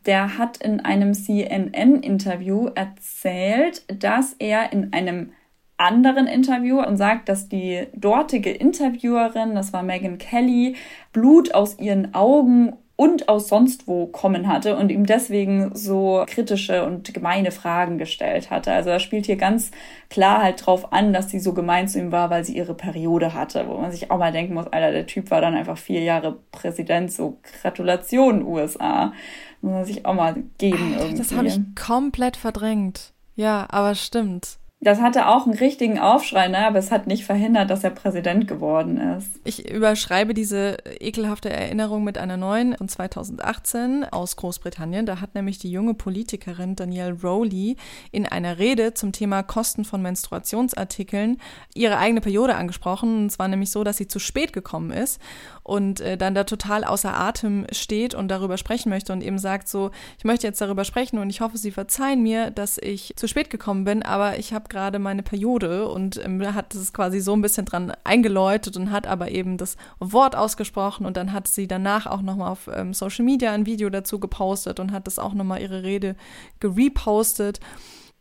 Der 0.06 0.38
hat 0.38 0.56
in 0.56 0.80
einem 0.80 1.14
CNN-Interview 1.14 2.68
erzählt, 2.74 3.82
dass 4.02 4.34
er 4.38 4.72
in 4.72 4.92
einem 4.92 5.32
anderen 5.76 6.26
Interview 6.26 6.82
und 6.82 6.96
sagt, 6.96 7.28
dass 7.28 7.48
die 7.48 7.86
dortige 7.94 8.50
Interviewerin, 8.50 9.54
das 9.54 9.72
war 9.72 9.82
Megan 9.82 10.18
Kelly, 10.18 10.76
Blut 11.12 11.54
aus 11.54 11.78
ihren 11.78 12.14
Augen 12.14 12.74
und 13.00 13.30
aus 13.30 13.48
sonst 13.48 13.88
wo 13.88 14.08
kommen 14.08 14.46
hatte 14.46 14.76
und 14.76 14.92
ihm 14.92 15.06
deswegen 15.06 15.74
so 15.74 16.22
kritische 16.26 16.84
und 16.84 17.14
gemeine 17.14 17.50
Fragen 17.50 17.96
gestellt 17.96 18.50
hatte. 18.50 18.72
Also 18.72 18.90
er 18.90 19.00
spielt 19.00 19.24
hier 19.24 19.36
ganz 19.36 19.70
klar 20.10 20.42
halt 20.42 20.66
drauf 20.66 20.92
an, 20.92 21.14
dass 21.14 21.30
sie 21.30 21.40
so 21.40 21.54
gemein 21.54 21.88
zu 21.88 21.98
ihm 21.98 22.12
war, 22.12 22.28
weil 22.28 22.44
sie 22.44 22.54
ihre 22.54 22.74
Periode 22.74 23.32
hatte, 23.32 23.66
wo 23.68 23.78
man 23.78 23.90
sich 23.90 24.10
auch 24.10 24.18
mal 24.18 24.32
denken 24.32 24.52
muss, 24.52 24.66
Alter, 24.66 24.92
der 24.92 25.06
Typ 25.06 25.30
war 25.30 25.40
dann 25.40 25.54
einfach 25.54 25.78
vier 25.78 26.02
Jahre 26.02 26.40
Präsident, 26.52 27.10
so 27.10 27.38
Gratulation 27.62 28.44
USA. 28.44 29.14
Muss 29.62 29.72
man 29.72 29.84
sich 29.86 30.04
auch 30.04 30.12
mal 30.12 30.34
geben 30.58 30.92
Alter, 30.92 31.04
irgendwie. 31.04 31.22
Das 31.22 31.32
habe 31.32 31.46
ich 31.46 31.58
komplett 31.74 32.36
verdrängt. 32.36 33.14
Ja, 33.34 33.66
aber 33.70 33.94
stimmt. 33.94 34.58
Das 34.82 34.98
hatte 34.98 35.28
auch 35.28 35.44
einen 35.44 35.58
richtigen 35.58 35.98
Aufschrei, 35.98 36.48
ne? 36.48 36.66
aber 36.66 36.78
es 36.78 36.90
hat 36.90 37.06
nicht 37.06 37.26
verhindert, 37.26 37.68
dass 37.68 37.84
er 37.84 37.90
Präsident 37.90 38.48
geworden 38.48 38.96
ist. 38.96 39.28
Ich 39.44 39.70
überschreibe 39.70 40.32
diese 40.32 40.78
ekelhafte 41.00 41.50
Erinnerung 41.50 42.02
mit 42.02 42.16
einer 42.16 42.38
neuen 42.38 42.74
von 42.74 42.88
2018 42.88 44.06
aus 44.10 44.36
Großbritannien. 44.36 45.04
Da 45.04 45.20
hat 45.20 45.34
nämlich 45.34 45.58
die 45.58 45.70
junge 45.70 45.92
Politikerin 45.92 46.76
Danielle 46.76 47.18
Rowley 47.22 47.76
in 48.10 48.24
einer 48.24 48.58
Rede 48.58 48.94
zum 48.94 49.12
Thema 49.12 49.42
Kosten 49.42 49.84
von 49.84 50.00
Menstruationsartikeln 50.00 51.36
ihre 51.74 51.98
eigene 51.98 52.22
Periode 52.22 52.54
angesprochen. 52.54 53.24
Und 53.24 53.30
zwar 53.30 53.48
nämlich 53.48 53.70
so, 53.70 53.84
dass 53.84 53.98
sie 53.98 54.08
zu 54.08 54.18
spät 54.18 54.54
gekommen 54.54 54.92
ist 54.92 55.20
und 55.62 56.00
äh, 56.00 56.16
dann 56.16 56.34
da 56.34 56.44
total 56.44 56.84
außer 56.84 57.14
Atem 57.14 57.66
steht 57.70 58.14
und 58.14 58.28
darüber 58.28 58.56
sprechen 58.56 58.88
möchte 58.88 59.12
und 59.12 59.22
eben 59.22 59.38
sagt 59.38 59.68
so, 59.68 59.90
ich 60.16 60.24
möchte 60.24 60.46
jetzt 60.46 60.62
darüber 60.62 60.84
sprechen 60.84 61.18
und 61.18 61.28
ich 61.28 61.42
hoffe, 61.42 61.58
Sie 61.58 61.70
verzeihen 61.70 62.22
mir, 62.22 62.50
dass 62.50 62.78
ich 62.78 63.12
zu 63.16 63.28
spät 63.28 63.50
gekommen 63.50 63.84
bin, 63.84 64.02
aber 64.02 64.38
ich 64.38 64.54
habe 64.54 64.69
gerade 64.70 64.98
meine 64.98 65.22
Periode 65.22 65.88
und 65.88 66.22
ähm, 66.24 66.54
hat 66.54 66.74
es 66.74 66.92
quasi 66.92 67.20
so 67.20 67.34
ein 67.34 67.42
bisschen 67.42 67.66
dran 67.66 67.92
eingeläutet 68.04 68.76
und 68.76 68.90
hat 68.90 69.06
aber 69.06 69.30
eben 69.30 69.58
das 69.58 69.76
Wort 69.98 70.34
ausgesprochen 70.34 71.04
und 71.04 71.16
dann 71.16 71.32
hat 71.32 71.48
sie 71.48 71.68
danach 71.68 72.06
auch 72.06 72.22
nochmal 72.22 72.50
auf 72.50 72.70
ähm, 72.72 72.94
Social 72.94 73.24
Media 73.24 73.52
ein 73.52 73.66
Video 73.66 73.90
dazu 73.90 74.18
gepostet 74.18 74.80
und 74.80 74.92
hat 74.92 75.06
das 75.06 75.18
auch 75.18 75.34
nochmal 75.34 75.60
ihre 75.60 75.82
Rede 75.82 76.16
gerepostet. 76.60 77.60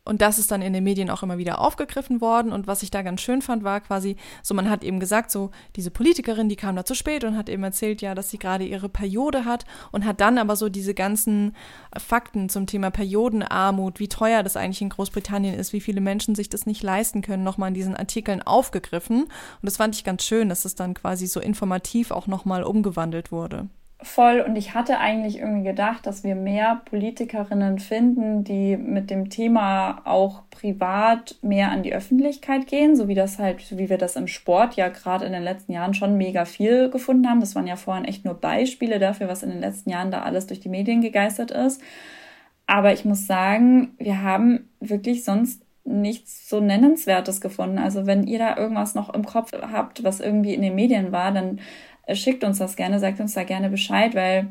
Und 0.04 0.22
das 0.22 0.38
ist 0.38 0.50
dann 0.50 0.62
in 0.62 0.72
den 0.72 0.82
Medien 0.82 1.10
auch 1.10 1.22
immer 1.22 1.36
wieder 1.36 1.60
aufgegriffen 1.60 2.20
worden. 2.20 2.52
Und 2.52 2.66
was 2.66 2.82
ich 2.82 2.90
da 2.90 3.02
ganz 3.02 3.20
schön 3.20 3.42
fand, 3.42 3.64
war 3.64 3.80
quasi, 3.80 4.16
so 4.42 4.54
man 4.54 4.70
hat 4.70 4.82
eben 4.82 4.98
gesagt, 4.98 5.30
so 5.30 5.50
diese 5.76 5.90
Politikerin, 5.90 6.48
die 6.48 6.56
kam 6.56 6.74
da 6.74 6.84
zu 6.84 6.94
spät 6.94 7.22
und 7.22 7.36
hat 7.36 7.48
eben 7.48 7.62
erzählt, 7.62 8.00
ja, 8.00 8.14
dass 8.14 8.30
sie 8.30 8.38
gerade 8.38 8.64
ihre 8.64 8.88
Periode 8.88 9.44
hat 9.44 9.66
und 9.92 10.06
hat 10.06 10.20
dann 10.20 10.38
aber 10.38 10.56
so 10.56 10.68
diese 10.68 10.94
ganzen 10.94 11.54
Fakten 11.98 12.48
zum 12.48 12.66
Thema 12.66 12.90
Periodenarmut, 12.90 14.00
wie 14.00 14.08
teuer 14.08 14.42
das 14.42 14.56
eigentlich 14.56 14.82
in 14.82 14.88
Großbritannien 14.88 15.54
ist, 15.54 15.72
wie 15.72 15.80
viele 15.80 16.00
Menschen 16.00 16.34
sich 16.34 16.48
das 16.48 16.64
nicht 16.64 16.82
leisten 16.82 17.20
können, 17.20 17.44
nochmal 17.44 17.68
in 17.68 17.74
diesen 17.74 17.94
Artikeln 17.94 18.42
aufgegriffen. 18.42 19.24
Und 19.24 19.30
das 19.62 19.76
fand 19.76 19.94
ich 19.94 20.04
ganz 20.04 20.24
schön, 20.24 20.48
dass 20.48 20.64
es 20.64 20.74
dann 20.74 20.94
quasi 20.94 21.26
so 21.26 21.40
informativ 21.40 22.10
auch 22.10 22.26
nochmal 22.26 22.62
umgewandelt 22.62 23.32
wurde 23.32 23.68
voll 24.02 24.40
und 24.40 24.56
ich 24.56 24.74
hatte 24.74 24.98
eigentlich 24.98 25.38
irgendwie 25.38 25.68
gedacht, 25.68 26.06
dass 26.06 26.24
wir 26.24 26.34
mehr 26.34 26.80
Politikerinnen 26.86 27.78
finden, 27.78 28.44
die 28.44 28.76
mit 28.76 29.10
dem 29.10 29.30
Thema 29.30 30.02
auch 30.04 30.42
privat 30.50 31.36
mehr 31.42 31.70
an 31.70 31.82
die 31.82 31.94
Öffentlichkeit 31.94 32.66
gehen, 32.66 32.96
so 32.96 33.08
wie 33.08 33.14
das 33.14 33.38
halt, 33.38 33.76
wie 33.76 33.88
wir 33.90 33.98
das 33.98 34.16
im 34.16 34.26
Sport 34.26 34.74
ja 34.74 34.88
gerade 34.88 35.26
in 35.26 35.32
den 35.32 35.42
letzten 35.42 35.72
Jahren 35.72 35.94
schon 35.94 36.16
mega 36.16 36.44
viel 36.44 36.90
gefunden 36.90 37.28
haben. 37.28 37.40
Das 37.40 37.54
waren 37.54 37.66
ja 37.66 37.76
vorhin 37.76 38.04
echt 38.04 38.24
nur 38.24 38.34
Beispiele 38.34 38.98
dafür, 38.98 39.28
was 39.28 39.42
in 39.42 39.50
den 39.50 39.60
letzten 39.60 39.90
Jahren 39.90 40.10
da 40.10 40.22
alles 40.22 40.46
durch 40.46 40.60
die 40.60 40.68
Medien 40.68 41.00
gegeistert 41.00 41.50
ist. 41.50 41.82
Aber 42.66 42.92
ich 42.92 43.04
muss 43.04 43.26
sagen, 43.26 43.94
wir 43.98 44.22
haben 44.22 44.70
wirklich 44.80 45.24
sonst 45.24 45.62
nichts 45.84 46.48
so 46.48 46.60
Nennenswertes 46.60 47.40
gefunden. 47.40 47.78
Also 47.78 48.06
wenn 48.06 48.26
ihr 48.26 48.38
da 48.38 48.56
irgendwas 48.56 48.94
noch 48.94 49.12
im 49.12 49.24
Kopf 49.24 49.52
habt, 49.52 50.04
was 50.04 50.20
irgendwie 50.20 50.54
in 50.54 50.62
den 50.62 50.74
Medien 50.74 51.12
war, 51.12 51.32
dann 51.32 51.60
schickt 52.12 52.44
uns 52.44 52.58
das 52.58 52.76
gerne, 52.76 52.98
sagt 52.98 53.20
uns 53.20 53.34
da 53.34 53.44
gerne 53.44 53.70
Bescheid, 53.70 54.14
weil 54.14 54.48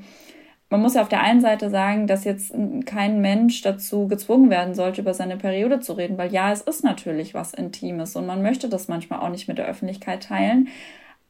man 0.70 0.82
muss 0.82 0.94
ja 0.94 1.02
auf 1.02 1.10
der 1.10 1.22
einen 1.22 1.42
Seite 1.42 1.70
sagen, 1.70 2.06
dass 2.06 2.26
jetzt 2.26 2.54
kein 2.86 3.22
Mensch 3.22 3.62
dazu 3.64 4.08
gezwungen 4.08 4.52
werden 4.52 4.76
sollte, 4.76 5.02
über 5.02 5.16
seine 5.16 5.38
Periode 5.38 5.80
zu 5.80 5.94
reden, 5.94 6.18
weil 6.18 6.32
ja, 6.32 6.52
es 6.52 6.62
ist 6.62 6.84
natürlich 6.84 7.34
was 7.34 7.54
Intimes 7.54 8.16
und 8.16 8.28
man 8.28 8.44
möchte 8.44 8.70
das 8.70 8.88
manchmal 8.88 9.20
auch 9.20 9.30
nicht 9.30 9.48
mit 9.48 9.58
der 9.58 9.66
Öffentlichkeit 9.66 10.24
teilen. 10.24 10.68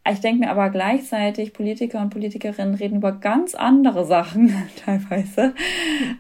Ich 0.10 0.20
denke 0.20 0.46
mir 0.46 0.52
aber 0.52 0.70
gleichzeitig, 0.70 1.54
Politiker 1.54 2.02
und 2.02 2.10
Politikerinnen 2.10 2.76
reden 2.76 2.98
über 2.98 3.14
ganz 3.14 3.56
andere 3.56 4.06
Sachen 4.06 4.54
teilweise. 4.86 5.54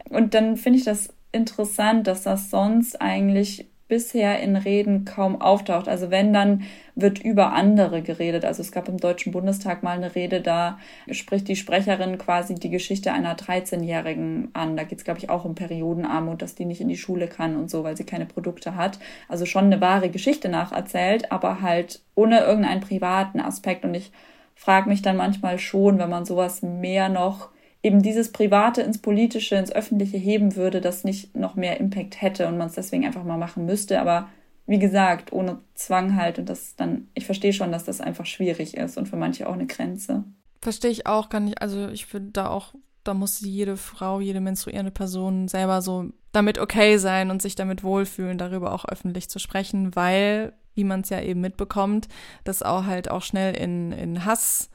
Und 0.09 0.33
dann 0.33 0.57
finde 0.57 0.79
ich 0.79 0.85
das 0.85 1.13
interessant, 1.31 2.07
dass 2.07 2.23
das 2.23 2.49
sonst 2.49 3.01
eigentlich 3.01 3.67
bisher 3.89 4.39
in 4.39 4.55
Reden 4.55 5.03
kaum 5.03 5.41
auftaucht. 5.41 5.89
Also 5.89 6.11
wenn, 6.11 6.31
dann 6.31 6.63
wird 6.95 7.19
über 7.19 7.53
andere 7.53 8.01
geredet. 8.01 8.45
Also 8.45 8.61
es 8.61 8.71
gab 8.71 8.87
im 8.87 8.97
Deutschen 8.97 9.33
Bundestag 9.33 9.83
mal 9.83 9.97
eine 9.97 10.15
Rede, 10.15 10.39
da 10.41 10.77
spricht 11.11 11.47
die 11.47 11.55
Sprecherin 11.55 12.17
quasi 12.17 12.55
die 12.55 12.69
Geschichte 12.69 13.11
einer 13.11 13.35
13-Jährigen 13.35 14.49
an. 14.53 14.77
Da 14.77 14.83
geht 14.83 14.99
es, 14.99 15.03
glaube 15.03 15.19
ich, 15.19 15.29
auch 15.29 15.43
um 15.43 15.55
Periodenarmut, 15.55 16.41
dass 16.41 16.55
die 16.55 16.65
nicht 16.65 16.79
in 16.79 16.87
die 16.87 16.97
Schule 16.97 17.27
kann 17.27 17.57
und 17.57 17.69
so, 17.69 17.83
weil 17.83 17.97
sie 17.97 18.05
keine 18.05 18.27
Produkte 18.27 18.75
hat. 18.75 18.99
Also 19.27 19.45
schon 19.45 19.65
eine 19.65 19.81
wahre 19.81 20.09
Geschichte 20.09 20.47
nacherzählt, 20.47 21.31
aber 21.31 21.61
halt 21.61 22.01
ohne 22.15 22.41
irgendeinen 22.41 22.81
privaten 22.81 23.41
Aspekt. 23.41 23.83
Und 23.83 23.95
ich 23.95 24.11
frage 24.55 24.87
mich 24.87 25.01
dann 25.01 25.17
manchmal 25.17 25.57
schon, 25.57 25.97
wenn 25.97 26.09
man 26.09 26.25
sowas 26.25 26.61
mehr 26.61 27.09
noch 27.09 27.49
eben 27.81 28.01
dieses 28.01 28.31
Private 28.31 28.81
ins 28.81 28.97
Politische, 28.97 29.55
ins 29.55 29.71
Öffentliche 29.71 30.17
heben 30.17 30.55
würde, 30.55 30.81
das 30.81 31.03
nicht 31.03 31.35
noch 31.35 31.55
mehr 31.55 31.79
Impact 31.79 32.21
hätte 32.21 32.47
und 32.47 32.57
man 32.57 32.67
es 32.67 32.75
deswegen 32.75 33.05
einfach 33.05 33.23
mal 33.23 33.37
machen 33.37 33.65
müsste. 33.65 34.01
Aber 34.01 34.29
wie 34.65 34.79
gesagt, 34.79 35.31
ohne 35.31 35.59
Zwang 35.73 36.15
halt. 36.15 36.39
Und 36.39 36.49
das 36.49 36.75
dann, 36.75 37.07
ich 37.13 37.25
verstehe 37.25 37.53
schon, 37.53 37.71
dass 37.71 37.85
das 37.85 38.01
einfach 38.01 38.25
schwierig 38.25 38.75
ist 38.75 38.97
und 38.97 39.07
für 39.07 39.15
manche 39.15 39.47
auch 39.47 39.53
eine 39.53 39.65
Grenze. 39.65 40.25
Verstehe 40.61 40.91
ich 40.91 41.07
auch 41.07 41.29
gar 41.29 41.39
nicht. 41.39 41.61
Also 41.61 41.87
ich 41.87 42.05
finde 42.05 42.31
da 42.31 42.49
auch, 42.49 42.73
da 43.03 43.13
muss 43.13 43.39
jede 43.39 43.77
Frau, 43.77 44.19
jede 44.19 44.41
menstruierende 44.41 44.91
Person 44.91 45.47
selber 45.47 45.81
so 45.81 46.11
damit 46.33 46.59
okay 46.59 46.97
sein 46.97 47.31
und 47.31 47.41
sich 47.41 47.55
damit 47.55 47.83
wohlfühlen, 47.83 48.37
darüber 48.37 48.73
auch 48.73 48.85
öffentlich 48.85 49.29
zu 49.29 49.39
sprechen, 49.39 49.95
weil, 49.95 50.53
wie 50.75 50.83
man 50.83 51.01
es 51.01 51.09
ja 51.09 51.21
eben 51.21 51.41
mitbekommt, 51.41 52.07
das 52.43 52.61
auch 52.61 52.85
halt 52.85 53.09
auch 53.09 53.23
schnell 53.23 53.55
in, 53.55 53.91
in 53.93 54.25
Hass 54.25 54.69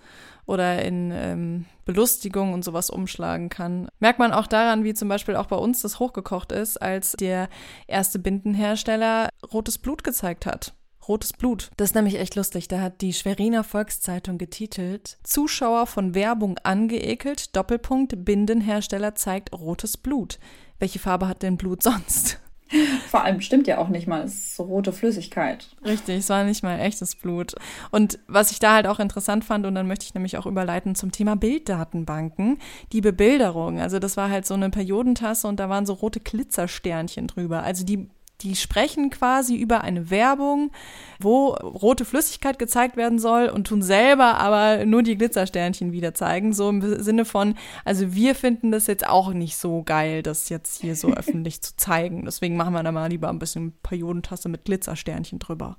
oder 0.47 0.83
in 0.85 1.11
ähm, 1.13 1.65
Belustigung 1.85 2.53
und 2.53 2.65
sowas 2.65 2.91
umschlagen 2.91 3.49
kann. 3.49 3.89
Merkt 3.99 4.19
man 4.19 4.33
auch 4.33 4.47
daran, 4.47 4.85
wie 4.85 4.95
zum 4.95 5.09
Beispiel 5.09 5.37
auch 5.37 5.47
bei 5.47 5.57
uns 5.57 5.83
das 5.83 5.99
hochgekocht 5.99 6.53
ist, 6.53 6.77
als 6.81 7.13
der 7.13 7.49
erste 7.87 8.19
Bindenhersteller 8.19 9.29
rotes 9.53 9.79
Blut 9.79 10.05
gezeigt 10.05 10.47
hat. 10.47 10.75
Rotes 11.07 11.35
Blut. 11.35 11.71
Das 11.77 11.91
ist 11.91 11.95
nämlich 11.95 12.19
echt 12.19 12.35
lustig. 12.35 12.69
Da 12.69 12.81
hat 12.81 13.03
die 13.03 13.13
Schweriner 13.13 13.63
Volkszeitung 13.63 14.39
getitelt: 14.39 15.19
Zuschauer 15.23 15.87
von 15.87 16.15
Werbung 16.15 16.59
angeekelt, 16.63 17.55
Doppelpunkt, 17.55 18.25
Bindenhersteller 18.25 19.15
zeigt 19.15 19.53
rotes 19.53 19.99
Blut. 19.99 20.39
Welche 20.79 20.99
Farbe 20.99 21.29
hat 21.29 21.43
denn 21.43 21.59
Blut 21.59 21.83
sonst? 21.83 22.41
Vor 23.09 23.25
allem 23.25 23.41
stimmt 23.41 23.67
ja 23.67 23.79
auch 23.79 23.89
nicht 23.89 24.07
mal, 24.07 24.23
es 24.23 24.35
ist 24.35 24.57
so 24.57 24.65
rote 24.65 24.93
Flüssigkeit. 24.93 25.69
Richtig, 25.85 26.19
es 26.19 26.29
war 26.29 26.45
nicht 26.45 26.63
mal 26.63 26.79
echtes 26.81 27.15
Blut. 27.15 27.55
Und 27.91 28.19
was 28.27 28.51
ich 28.51 28.59
da 28.59 28.75
halt 28.75 28.87
auch 28.87 28.99
interessant 28.99 29.45
fand, 29.45 29.67
und 29.67 29.75
dann 29.75 29.87
möchte 29.87 30.07
ich 30.07 30.15
nämlich 30.15 30.37
auch 30.39 30.47
überleiten 30.47 30.95
zum 30.95 31.13
Thema 31.13 31.37
Bilddatenbanken, 31.37 32.59
die 32.93 33.01
Bebilderung. 33.01 33.79
Also 33.81 33.99
das 33.99 34.17
war 34.17 34.31
halt 34.31 34.47
so 34.47 34.55
eine 34.55 34.71
Periodentasse 34.71 35.47
und 35.47 35.61
da 35.61 35.69
waren 35.69 35.87
so 35.87 35.93
rote 35.95 36.21
Glitzersternchen 36.21 37.27
drüber. 37.27 37.63
Also 37.63 37.85
die 37.85 38.09
die 38.45 38.57
sprechen 38.57 39.11
quasi 39.11 39.57
über 39.57 39.81
eine 39.81 40.11
Werbung, 40.11 40.71
wo 41.19 41.49
rote 41.55 42.05
Flüssigkeit 42.05 42.59
gezeigt 42.59 42.97
werden 42.97 43.19
soll 43.19 43.49
und 43.49 43.67
tun 43.67 43.83
selber 43.83 44.39
aber 44.39 44.85
nur 44.85 45.03
die 45.03 45.17
Glitzersternchen 45.17 45.93
wieder 45.93 46.15
zeigen. 46.15 46.53
So 46.53 46.69
im 46.69 47.03
Sinne 47.03 47.25
von, 47.25 47.55
also 47.85 48.15
wir 48.15 48.35
finden 48.35 48.71
das 48.71 48.87
jetzt 48.87 49.07
auch 49.07 49.33
nicht 49.33 49.57
so 49.57 49.83
geil, 49.83 50.23
das 50.23 50.49
jetzt 50.51 50.81
hier 50.81 50.95
so 50.95 51.09
öffentlich 51.15 51.63
zu 51.63 51.77
zeigen. 51.77 52.25
Deswegen 52.27 52.57
machen 52.57 52.75
wir 52.75 52.83
da 52.83 52.93
mal 52.93 53.09
lieber 53.09 53.31
ein 53.31 53.39
bisschen 53.39 53.73
Periodentasse 53.83 54.49
mit 54.49 54.65
Glitzersternchen 54.65 55.39
drüber. 55.39 55.79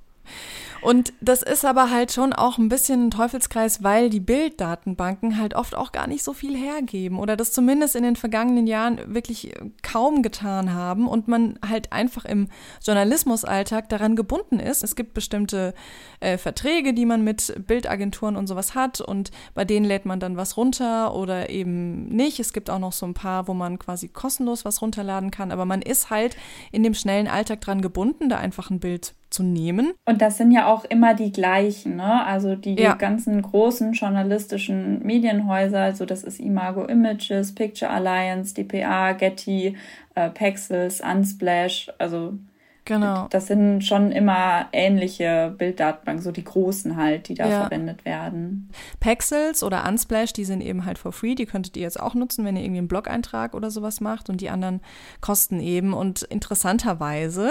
Und 0.82 1.12
das 1.20 1.42
ist 1.42 1.64
aber 1.64 1.90
halt 1.90 2.12
schon 2.12 2.32
auch 2.32 2.58
ein 2.58 2.68
bisschen 2.68 3.06
ein 3.06 3.10
Teufelskreis, 3.10 3.82
weil 3.82 4.10
die 4.10 4.20
Bilddatenbanken 4.20 5.38
halt 5.38 5.54
oft 5.54 5.74
auch 5.74 5.90
gar 5.90 6.06
nicht 6.06 6.22
so 6.22 6.32
viel 6.32 6.56
hergeben 6.56 7.18
oder 7.18 7.36
das 7.36 7.52
zumindest 7.52 7.96
in 7.96 8.02
den 8.04 8.14
vergangenen 8.14 8.66
Jahren 8.66 9.00
wirklich 9.12 9.52
kaum 9.82 10.22
getan 10.22 10.72
haben 10.72 11.08
und 11.08 11.28
man 11.28 11.58
halt 11.66 11.92
einfach 11.92 12.24
im 12.24 12.48
Journalismusalltag 12.84 13.88
daran 13.88 14.16
gebunden 14.16 14.60
ist. 14.60 14.84
Es 14.84 14.94
gibt 14.94 15.14
bestimmte 15.14 15.74
äh, 16.20 16.38
Verträge, 16.38 16.94
die 16.94 17.06
man 17.06 17.24
mit 17.24 17.66
Bildagenturen 17.66 18.36
und 18.36 18.46
sowas 18.46 18.74
hat 18.74 19.00
und 19.00 19.30
bei 19.54 19.64
denen 19.64 19.86
lädt 19.86 20.06
man 20.06 20.20
dann 20.20 20.36
was 20.36 20.56
runter 20.56 21.14
oder 21.14 21.50
eben 21.50 22.08
nicht. 22.08 22.38
Es 22.38 22.52
gibt 22.52 22.70
auch 22.70 22.78
noch 22.78 22.92
so 22.92 23.06
ein 23.06 23.14
paar, 23.14 23.48
wo 23.48 23.54
man 23.54 23.78
quasi 23.78 24.08
kostenlos 24.08 24.64
was 24.64 24.82
runterladen 24.82 25.30
kann, 25.30 25.50
aber 25.50 25.64
man 25.64 25.82
ist 25.82 26.10
halt 26.10 26.36
in 26.70 26.82
dem 26.82 26.94
schnellen 26.94 27.28
Alltag 27.28 27.60
dran 27.60 27.82
gebunden, 27.82 28.28
da 28.28 28.38
einfach 28.38 28.70
ein 28.70 28.80
Bild 28.80 29.14
zu 29.36 29.42
nehmen. 29.42 29.92
Und 30.06 30.22
das 30.22 30.38
sind 30.38 30.50
ja 30.50 30.66
auch 30.66 30.84
immer 30.86 31.14
die 31.14 31.30
gleichen, 31.30 31.96
ne? 31.96 32.24
Also 32.24 32.54
die 32.54 32.74
ja. 32.74 32.94
ganzen 32.94 33.42
großen 33.42 33.92
journalistischen 33.92 35.04
Medienhäuser, 35.04 35.80
also 35.80 36.06
das 36.06 36.24
ist 36.24 36.40
Imago 36.40 36.84
Images, 36.84 37.54
Picture 37.54 37.90
Alliance, 37.90 38.54
DPA, 38.54 39.12
Getty, 39.12 39.76
äh, 40.14 40.30
Pexels, 40.30 41.02
Unsplash, 41.02 41.90
also 41.98 42.38
Genau. 42.86 43.26
Das 43.30 43.48
sind 43.48 43.82
schon 43.82 44.12
immer 44.12 44.66
ähnliche 44.72 45.52
Bilddatenbanken, 45.58 46.22
so 46.22 46.30
die 46.30 46.44
großen 46.44 46.96
halt, 46.96 47.28
die 47.28 47.34
da 47.34 47.48
ja. 47.48 47.60
verwendet 47.62 48.04
werden. 48.04 48.70
Pexels 49.00 49.64
oder 49.64 49.84
Unsplash, 49.88 50.32
die 50.32 50.44
sind 50.44 50.60
eben 50.60 50.86
halt 50.86 50.96
for 50.96 51.10
free. 51.10 51.34
Die 51.34 51.46
könntet 51.46 51.76
ihr 51.76 51.82
jetzt 51.82 51.98
auch 51.98 52.14
nutzen, 52.14 52.44
wenn 52.44 52.56
ihr 52.56 52.62
irgendwie 52.62 52.78
einen 52.78 52.88
Blog-Eintrag 52.88 53.54
oder 53.54 53.72
sowas 53.72 54.00
macht. 54.00 54.30
Und 54.30 54.40
die 54.40 54.50
anderen 54.50 54.80
kosten 55.20 55.58
eben. 55.58 55.94
Und 55.94 56.22
interessanterweise 56.22 57.50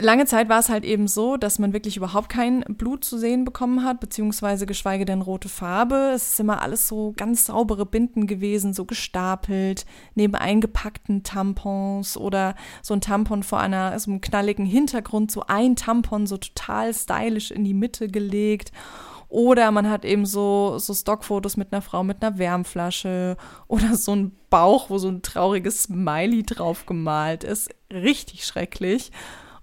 lange 0.00 0.26
Zeit 0.26 0.48
war 0.48 0.58
es 0.58 0.68
halt 0.68 0.84
eben 0.84 1.08
so, 1.08 1.36
dass 1.36 1.58
man 1.58 1.72
wirklich 1.72 1.96
überhaupt 1.96 2.28
kein 2.28 2.60
Blut 2.68 3.04
zu 3.04 3.18
sehen 3.18 3.44
bekommen 3.44 3.84
hat, 3.84 4.00
beziehungsweise 4.00 4.66
geschweige 4.66 5.04
denn 5.04 5.22
rote 5.22 5.48
Farbe. 5.48 6.12
Es 6.14 6.30
ist 6.30 6.40
immer 6.40 6.62
alles 6.62 6.88
so 6.88 7.12
ganz 7.16 7.46
saubere 7.46 7.86
Binden 7.86 8.26
gewesen, 8.26 8.72
so 8.74 8.84
gestapelt, 8.84 9.84
neben 10.14 10.34
eingepackten 10.34 11.22
Tampons 11.22 12.16
oder 12.16 12.54
so 12.82 12.94
ein 12.94 13.00
Tampon 13.00 13.42
vor 13.42 13.60
einer, 13.60 13.98
so 13.98 14.10
einem 14.10 14.20
knalligen 14.20 14.66
Hintergrund, 14.66 15.30
so 15.30 15.44
ein 15.46 15.76
Tampon 15.76 16.26
so 16.26 16.36
total 16.36 16.94
stylisch 16.94 17.50
in 17.50 17.64
die 17.64 17.74
Mitte 17.74 18.08
gelegt. 18.08 18.72
Oder 19.28 19.70
man 19.70 19.88
hat 19.88 20.04
eben 20.04 20.26
so, 20.26 20.76
so 20.78 20.92
Stockfotos 20.92 21.56
mit 21.56 21.72
einer 21.72 21.80
Frau 21.80 22.04
mit 22.04 22.22
einer 22.22 22.36
Wärmflasche 22.36 23.38
oder 23.66 23.96
so 23.96 24.14
ein 24.14 24.36
Bauch, 24.50 24.90
wo 24.90 24.98
so 24.98 25.08
ein 25.08 25.22
trauriges 25.22 25.84
Smiley 25.84 26.42
drauf 26.42 26.84
gemalt 26.84 27.42
ist. 27.42 27.70
Richtig 27.90 28.44
schrecklich. 28.44 29.10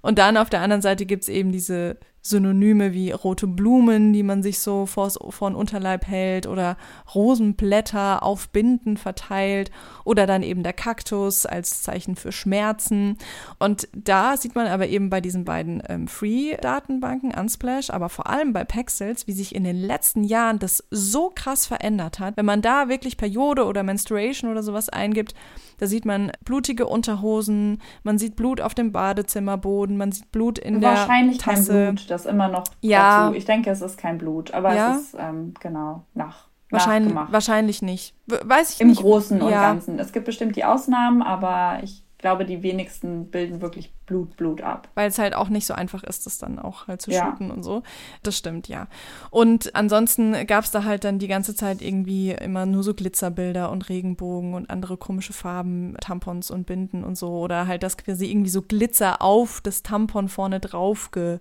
Und 0.01 0.17
dann 0.17 0.37
auf 0.37 0.49
der 0.49 0.61
anderen 0.61 0.81
Seite 0.81 1.05
gibt 1.05 1.23
es 1.23 1.29
eben 1.29 1.51
diese 1.51 1.97
Synonyme 2.21 2.93
wie 2.93 3.11
rote 3.11 3.47
Blumen, 3.47 4.11
die 4.11 4.23
man 4.23 4.43
sich 4.43 4.59
so 4.59 4.85
vor, 4.85 5.09
den 5.09 5.55
Unterleib 5.55 6.05
hält 6.05 6.47
oder 6.47 6.77
Rosenblätter 7.15 8.23
auf 8.23 8.49
Binden 8.49 8.97
verteilt 8.97 9.71
oder 10.03 10.27
dann 10.27 10.43
eben 10.43 10.61
der 10.61 10.73
Kaktus 10.73 11.45
als 11.45 11.81
Zeichen 11.81 12.15
für 12.17 12.31
Schmerzen. 12.31 13.17
Und 13.57 13.87
da 13.93 14.35
sieht 14.35 14.53
man 14.53 14.67
aber 14.67 14.87
eben 14.87 15.09
bei 15.09 15.21
diesen 15.21 15.45
beiden 15.45 15.81
ähm, 15.87 16.07
Free-Datenbanken, 16.07 17.33
Unsplash, 17.33 17.89
aber 17.89 18.09
vor 18.09 18.27
allem 18.27 18.51
bei 18.51 18.65
Pexels, 18.65 19.27
wie 19.27 19.33
sich 19.33 19.55
in 19.55 19.63
den 19.63 19.77
letzten 19.77 20.23
Jahren 20.23 20.59
das 20.59 20.83
so 20.91 21.31
krass 21.33 21.67
verändert 21.67 22.19
hat. 22.19 22.35
Wenn 22.35 22.45
man 22.45 22.61
da 22.61 22.89
wirklich 22.89 23.15
Periode 23.15 23.65
oder 23.65 23.83
Menstruation 23.83 24.51
oder 24.51 24.61
sowas 24.61 24.89
eingibt, 24.89 25.33
da 25.79 25.87
sieht 25.87 26.05
man 26.05 26.31
blutige 26.45 26.85
Unterhosen, 26.85 27.81
man 28.03 28.17
sieht 28.17 28.35
Blut 28.35 28.61
auf 28.61 28.75
dem 28.75 28.91
Badezimmerboden, 28.91 29.97
man 29.97 30.11
sieht 30.11 30.31
Blut 30.31 30.59
in 30.59 30.81
Wahrscheinlich 30.81 31.37
der 31.37 31.45
Tasse. 31.45 31.73
Wahrscheinlich 31.73 31.85
kein 31.85 31.95
Blut, 31.95 32.11
das 32.11 32.25
immer 32.25 32.47
noch 32.49 32.65
ja. 32.81 33.25
dazu. 33.25 33.37
Ich 33.37 33.45
denke, 33.45 33.71
es 33.71 33.81
ist 33.81 33.97
kein 33.97 34.17
Blut, 34.17 34.53
aber 34.53 34.75
ja. 34.75 34.91
es 34.91 35.01
ist 35.01 35.17
ähm, 35.17 35.53
genau 35.59 36.03
nach. 36.13 36.49
Wahrscheinlich, 36.69 37.15
wahrscheinlich 37.15 37.81
nicht. 37.81 38.13
Weiß 38.27 38.73
ich 38.73 38.81
Im 38.81 38.89
nicht. 38.89 38.99
Im 38.99 39.03
Großen 39.03 39.41
und 39.41 39.49
ja. 39.49 39.61
Ganzen. 39.61 39.97
Es 39.97 40.11
gibt 40.11 40.25
bestimmt 40.25 40.55
die 40.55 40.65
Ausnahmen, 40.65 41.23
aber 41.23 41.79
ich 41.81 42.03
glaube, 42.19 42.45
die 42.45 42.61
wenigsten 42.61 43.31
bilden 43.31 43.61
wirklich 43.61 43.91
Blut, 44.05 44.35
Blut 44.37 44.61
ab. 44.61 44.89
Weil 44.93 45.07
es 45.07 45.17
halt 45.17 45.33
auch 45.33 45.49
nicht 45.49 45.65
so 45.65 45.73
einfach 45.73 46.03
ist, 46.03 46.25
das 46.25 46.37
dann 46.37 46.59
auch 46.59 46.87
halt 46.87 47.01
zu 47.01 47.11
ja. 47.11 47.25
shooten 47.25 47.49
und 47.49 47.63
so. 47.63 47.81
Das 48.23 48.37
stimmt, 48.37 48.67
ja. 48.67 48.87
Und 49.31 49.73
ansonsten 49.73 50.45
gab 50.45 50.65
es 50.65 50.71
da 50.71 50.83
halt 50.83 51.05
dann 51.05 51.17
die 51.17 51.27
ganze 51.27 51.55
Zeit 51.55 51.81
irgendwie 51.81 52.31
immer 52.31 52.65
nur 52.65 52.83
so 52.83 52.93
Glitzerbilder 52.93 53.71
und 53.71 53.89
Regenbogen 53.89 54.53
und 54.53 54.69
andere 54.69 54.97
komische 54.97 55.33
Farben, 55.33 55.95
Tampons 56.01 56.51
und 56.51 56.65
Binden 56.65 57.03
und 57.03 57.17
so. 57.17 57.39
Oder 57.39 57.67
halt, 57.67 57.83
dass 57.83 57.97
quasi 57.97 58.29
irgendwie 58.29 58.49
so 58.51 58.61
Glitzer 58.61 59.21
auf 59.21 59.61
das 59.61 59.81
Tampon 59.81 60.29
vorne 60.29 60.59
drauf 60.59 61.11
ge 61.11 61.39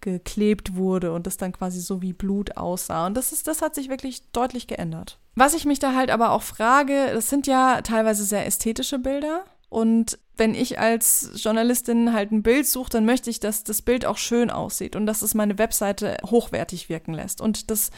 geklebt 0.00 0.76
wurde 0.76 1.12
und 1.12 1.26
das 1.26 1.38
dann 1.38 1.50
quasi 1.50 1.80
so 1.80 2.02
wie 2.02 2.12
Blut 2.12 2.56
aussah. 2.56 3.06
Und 3.06 3.16
das 3.16 3.32
ist, 3.32 3.48
das 3.48 3.62
hat 3.62 3.74
sich 3.74 3.88
wirklich 3.88 4.30
deutlich 4.30 4.68
geändert. 4.68 5.18
Was 5.34 5.54
ich 5.54 5.64
mich 5.64 5.80
da 5.80 5.92
halt 5.92 6.10
aber 6.10 6.30
auch 6.30 6.42
frage, 6.42 7.10
das 7.12 7.28
sind 7.28 7.48
ja 7.48 7.82
teilweise 7.82 8.22
sehr 8.22 8.46
ästhetische 8.46 9.00
Bilder. 9.00 9.44
Und 9.68 10.18
wenn 10.36 10.54
ich 10.54 10.78
als 10.78 11.30
Journalistin 11.34 12.12
halt 12.12 12.30
ein 12.30 12.42
Bild 12.42 12.66
suche, 12.66 12.90
dann 12.90 13.04
möchte 13.04 13.28
ich, 13.28 13.40
dass 13.40 13.64
das 13.64 13.82
Bild 13.82 14.06
auch 14.06 14.16
schön 14.16 14.50
aussieht 14.50 14.96
und 14.96 15.06
dass 15.06 15.22
es 15.22 15.34
meine 15.34 15.58
Webseite 15.58 16.16
hochwertig 16.24 16.88
wirken 16.88 17.12
lässt. 17.12 17.40
Und 17.40 17.70
das 17.70 17.90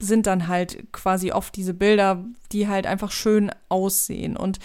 sind 0.00 0.26
dann 0.26 0.48
halt 0.48 0.92
quasi 0.92 1.32
oft 1.32 1.54
diese 1.56 1.74
Bilder, 1.74 2.24
die 2.52 2.68
halt 2.68 2.86
einfach 2.86 3.10
schön 3.10 3.50
aussehen. 3.68 4.36
Und 4.36 4.58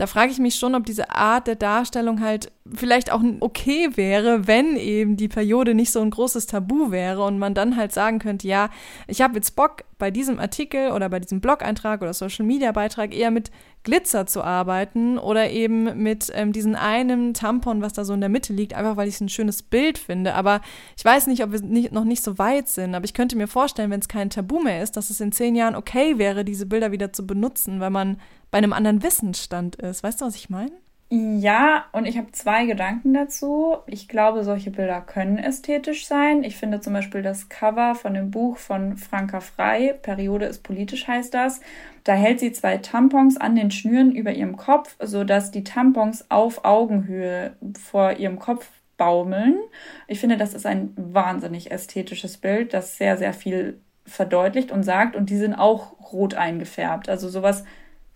da 0.00 0.06
frage 0.06 0.32
ich 0.32 0.38
mich 0.38 0.54
schon, 0.54 0.74
ob 0.74 0.86
diese 0.86 1.10
Art 1.10 1.46
der 1.46 1.56
Darstellung 1.56 2.22
halt 2.22 2.50
vielleicht 2.74 3.12
auch 3.12 3.20
okay 3.40 3.90
wäre, 3.96 4.46
wenn 4.46 4.76
eben 4.76 5.18
die 5.18 5.28
Periode 5.28 5.74
nicht 5.74 5.92
so 5.92 6.00
ein 6.00 6.08
großes 6.08 6.46
Tabu 6.46 6.90
wäre 6.90 7.22
und 7.22 7.38
man 7.38 7.52
dann 7.52 7.76
halt 7.76 7.92
sagen 7.92 8.18
könnte, 8.18 8.48
ja, 8.48 8.70
ich 9.08 9.20
habe 9.20 9.34
jetzt 9.34 9.56
Bock 9.56 9.84
bei 9.98 10.10
diesem 10.10 10.38
Artikel 10.38 10.92
oder 10.92 11.10
bei 11.10 11.20
diesem 11.20 11.42
Blog-Eintrag 11.42 12.00
oder 12.00 12.14
Social-Media-Beitrag 12.14 13.14
eher 13.14 13.30
mit 13.30 13.50
Glitzer 13.82 14.26
zu 14.26 14.42
arbeiten 14.42 15.18
oder 15.18 15.50
eben 15.50 16.02
mit 16.02 16.30
ähm, 16.34 16.52
diesem 16.52 16.76
einen 16.76 17.34
Tampon, 17.34 17.82
was 17.82 17.92
da 17.92 18.06
so 18.06 18.14
in 18.14 18.20
der 18.20 18.30
Mitte 18.30 18.54
liegt, 18.54 18.72
einfach 18.72 18.96
weil 18.96 19.08
ich 19.08 19.16
es 19.16 19.20
ein 19.20 19.28
schönes 19.28 19.62
Bild 19.62 19.98
finde. 19.98 20.34
Aber 20.34 20.62
ich 20.96 21.04
weiß 21.04 21.26
nicht, 21.26 21.44
ob 21.44 21.52
wir 21.52 21.60
nicht, 21.60 21.92
noch 21.92 22.04
nicht 22.04 22.22
so 22.22 22.38
weit 22.38 22.68
sind. 22.68 22.94
Aber 22.94 23.04
ich 23.04 23.14
könnte 23.14 23.36
mir 23.36 23.48
vorstellen, 23.48 23.90
wenn 23.90 24.00
es 24.00 24.08
kein 24.08 24.30
Tabu 24.30 24.60
mehr 24.60 24.82
ist, 24.82 24.96
dass 24.96 25.10
es 25.10 25.20
in 25.20 25.32
zehn 25.32 25.54
Jahren 25.54 25.76
okay 25.76 26.16
wäre, 26.16 26.44
diese 26.44 26.64
Bilder 26.66 26.90
wieder 26.92 27.12
zu 27.12 27.26
benutzen, 27.26 27.80
weil 27.80 27.90
man 27.90 28.18
bei 28.50 28.58
einem 28.58 28.72
anderen 28.72 29.02
Wissensstand 29.02 29.76
ist. 29.76 30.02
Weißt 30.02 30.20
du, 30.20 30.26
was 30.26 30.36
ich 30.36 30.50
meine? 30.50 30.72
Ja, 31.12 31.86
und 31.90 32.06
ich 32.06 32.16
habe 32.16 32.30
zwei 32.30 32.66
Gedanken 32.66 33.12
dazu. 33.12 33.78
Ich 33.86 34.06
glaube, 34.06 34.44
solche 34.44 34.70
Bilder 34.70 35.00
können 35.00 35.38
ästhetisch 35.38 36.06
sein. 36.06 36.44
Ich 36.44 36.56
finde 36.56 36.80
zum 36.80 36.92
Beispiel 36.92 37.20
das 37.20 37.48
Cover 37.48 37.96
von 37.96 38.14
dem 38.14 38.30
Buch 38.30 38.58
von 38.58 38.96
Franka 38.96 39.40
Frei, 39.40 39.92
Periode 40.02 40.46
ist 40.46 40.62
politisch 40.62 41.08
heißt 41.08 41.34
das. 41.34 41.60
Da 42.04 42.12
hält 42.12 42.38
sie 42.38 42.52
zwei 42.52 42.78
Tampons 42.78 43.38
an 43.38 43.56
den 43.56 43.72
Schnüren 43.72 44.12
über 44.12 44.32
ihrem 44.32 44.56
Kopf, 44.56 44.94
sodass 45.00 45.50
die 45.50 45.64
Tampons 45.64 46.26
auf 46.30 46.64
Augenhöhe 46.64 47.56
vor 47.76 48.12
ihrem 48.12 48.38
Kopf 48.38 48.68
baumeln. 48.96 49.58
Ich 50.06 50.20
finde, 50.20 50.36
das 50.36 50.54
ist 50.54 50.64
ein 50.64 50.92
wahnsinnig 50.96 51.72
ästhetisches 51.72 52.36
Bild, 52.36 52.72
das 52.72 52.96
sehr, 52.98 53.16
sehr 53.16 53.32
viel 53.32 53.80
verdeutlicht 54.06 54.70
und 54.70 54.84
sagt. 54.84 55.16
Und 55.16 55.28
die 55.28 55.38
sind 55.38 55.54
auch 55.54 56.12
rot 56.12 56.34
eingefärbt. 56.34 57.08
Also 57.08 57.28
sowas 57.28 57.64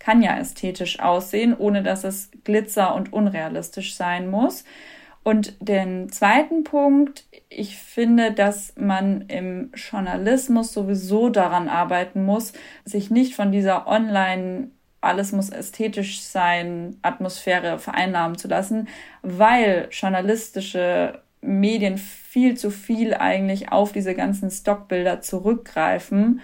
kann 0.05 0.21
ja 0.21 0.37
ästhetisch 0.37 0.99
aussehen, 0.99 1.57
ohne 1.57 1.81
dass 1.81 2.03
es 2.03 2.29
glitzer 2.43 2.93
und 2.93 3.11
unrealistisch 3.11 3.95
sein 3.95 4.29
muss. 4.29 4.63
Und 5.23 5.55
den 5.59 6.11
zweiten 6.11 6.63
Punkt, 6.63 7.25
ich 7.49 7.77
finde, 7.77 8.31
dass 8.31 8.75
man 8.77 9.21
im 9.21 9.71
Journalismus 9.73 10.73
sowieso 10.73 11.29
daran 11.29 11.67
arbeiten 11.67 12.23
muss, 12.23 12.53
sich 12.83 13.09
nicht 13.09 13.35
von 13.35 13.51
dieser 13.51 13.87
Online- 13.87 14.69
alles 15.01 15.31
muss 15.31 15.49
ästhetisch 15.49 16.21
sein, 16.21 16.97
Atmosphäre 17.03 17.77
vereinnahmen 17.77 18.39
zu 18.39 18.47
lassen, 18.47 18.87
weil 19.21 19.87
journalistische 19.91 21.21
Medien 21.41 21.99
viel 21.99 22.57
zu 22.57 22.71
viel 22.71 23.13
eigentlich 23.13 23.71
auf 23.71 23.91
diese 23.91 24.15
ganzen 24.15 24.49
Stockbilder 24.49 25.21
zurückgreifen 25.21 26.41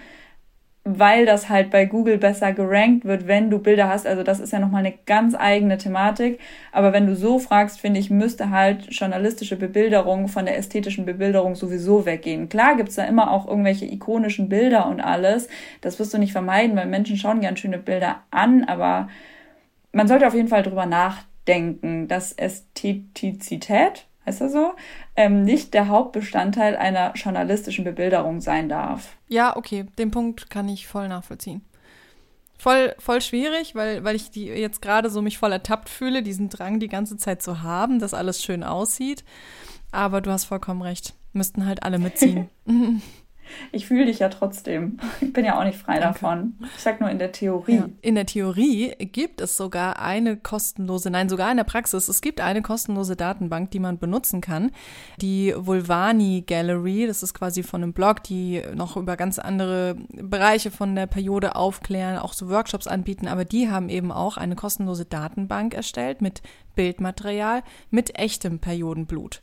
weil 0.84 1.26
das 1.26 1.48
halt 1.48 1.70
bei 1.70 1.84
Google 1.84 2.18
besser 2.18 2.52
gerankt 2.52 3.04
wird, 3.04 3.28
wenn 3.28 3.50
du 3.50 3.60
Bilder 3.60 3.88
hast. 3.88 4.04
Also 4.06 4.24
das 4.24 4.40
ist 4.40 4.52
ja 4.52 4.58
nochmal 4.58 4.84
eine 4.84 4.94
ganz 5.06 5.36
eigene 5.38 5.78
Thematik. 5.78 6.40
Aber 6.72 6.92
wenn 6.92 7.06
du 7.06 7.14
so 7.14 7.38
fragst, 7.38 7.80
finde 7.80 8.00
ich, 8.00 8.10
müsste 8.10 8.50
halt 8.50 8.86
journalistische 8.90 9.56
Bebilderung 9.56 10.26
von 10.26 10.44
der 10.44 10.58
ästhetischen 10.58 11.04
Bebilderung 11.04 11.54
sowieso 11.54 12.04
weggehen. 12.04 12.48
Klar 12.48 12.76
gibt's 12.76 12.96
da 12.96 13.04
immer 13.04 13.30
auch 13.30 13.46
irgendwelche 13.46 13.86
ikonischen 13.86 14.48
Bilder 14.48 14.88
und 14.88 15.00
alles. 15.00 15.48
Das 15.82 16.00
wirst 16.00 16.14
du 16.14 16.18
nicht 16.18 16.32
vermeiden, 16.32 16.76
weil 16.76 16.86
Menschen 16.86 17.16
schauen 17.16 17.40
gern 17.40 17.56
schöne 17.56 17.78
Bilder 17.78 18.22
an, 18.32 18.64
aber 18.64 19.08
man 19.92 20.08
sollte 20.08 20.26
auf 20.26 20.34
jeden 20.34 20.48
Fall 20.48 20.64
drüber 20.64 20.86
nachdenken, 20.86 22.08
dass 22.08 22.32
Ästhetizität 22.32 24.06
heißt 24.26 24.40
das 24.40 24.52
so, 24.52 24.72
ähm, 25.16 25.44
nicht 25.44 25.74
der 25.74 25.88
Hauptbestandteil 25.88 26.76
einer 26.76 27.12
journalistischen 27.14 27.84
Bebilderung 27.84 28.40
sein 28.40 28.68
darf. 28.68 29.16
Ja, 29.28 29.56
okay, 29.56 29.86
den 29.98 30.10
Punkt 30.10 30.50
kann 30.50 30.68
ich 30.68 30.86
voll 30.86 31.08
nachvollziehen. 31.08 31.62
Voll, 32.58 32.94
voll 32.98 33.20
schwierig, 33.20 33.74
weil, 33.74 34.04
weil 34.04 34.14
ich 34.14 34.30
die 34.30 34.46
jetzt 34.46 34.82
gerade 34.82 35.10
so 35.10 35.20
mich 35.20 35.38
voll 35.38 35.50
ertappt 35.50 35.88
fühle, 35.88 36.22
diesen 36.22 36.48
Drang 36.48 36.78
die 36.78 36.88
ganze 36.88 37.16
Zeit 37.16 37.42
zu 37.42 37.62
haben, 37.62 37.98
dass 37.98 38.14
alles 38.14 38.42
schön 38.42 38.62
aussieht. 38.62 39.24
Aber 39.90 40.20
du 40.20 40.30
hast 40.30 40.44
vollkommen 40.44 40.80
recht. 40.80 41.14
Müssten 41.32 41.66
halt 41.66 41.82
alle 41.82 41.98
mitziehen. 41.98 42.48
Ich 43.70 43.86
fühle 43.86 44.06
dich 44.06 44.18
ja 44.18 44.28
trotzdem. 44.28 44.98
Ich 45.20 45.32
bin 45.32 45.44
ja 45.44 45.58
auch 45.58 45.64
nicht 45.64 45.78
frei 45.78 45.98
Danke. 45.98 46.20
davon. 46.20 46.54
Ich 46.76 46.82
sag 46.82 47.00
nur 47.00 47.10
in 47.10 47.18
der 47.18 47.32
Theorie. 47.32 47.76
Ja. 47.76 47.88
In 48.00 48.14
der 48.14 48.26
Theorie 48.26 48.94
gibt 48.98 49.40
es 49.40 49.56
sogar 49.56 50.00
eine 50.00 50.36
kostenlose, 50.36 51.10
nein, 51.10 51.28
sogar 51.28 51.50
in 51.50 51.56
der 51.56 51.64
Praxis, 51.64 52.08
es 52.08 52.20
gibt 52.20 52.40
eine 52.40 52.62
kostenlose 52.62 53.16
Datenbank, 53.16 53.70
die 53.70 53.78
man 53.78 53.98
benutzen 53.98 54.40
kann. 54.40 54.70
Die 55.20 55.54
Vulvani 55.56 56.44
Gallery, 56.46 57.06
das 57.06 57.22
ist 57.22 57.34
quasi 57.34 57.62
von 57.62 57.82
einem 57.82 57.92
Blog, 57.92 58.22
die 58.22 58.62
noch 58.74 58.96
über 58.96 59.16
ganz 59.16 59.38
andere 59.38 59.96
Bereiche 60.10 60.70
von 60.70 60.94
der 60.94 61.06
Periode 61.06 61.56
aufklären, 61.56 62.18
auch 62.18 62.32
so 62.32 62.48
Workshops 62.48 62.86
anbieten, 62.86 63.28
aber 63.28 63.44
die 63.44 63.70
haben 63.70 63.88
eben 63.88 64.12
auch 64.12 64.36
eine 64.36 64.56
kostenlose 64.56 65.04
Datenbank 65.04 65.74
erstellt 65.74 66.20
mit 66.20 66.42
Bildmaterial 66.74 67.62
mit 67.90 68.18
echtem 68.18 68.58
Periodenblut. 68.58 69.42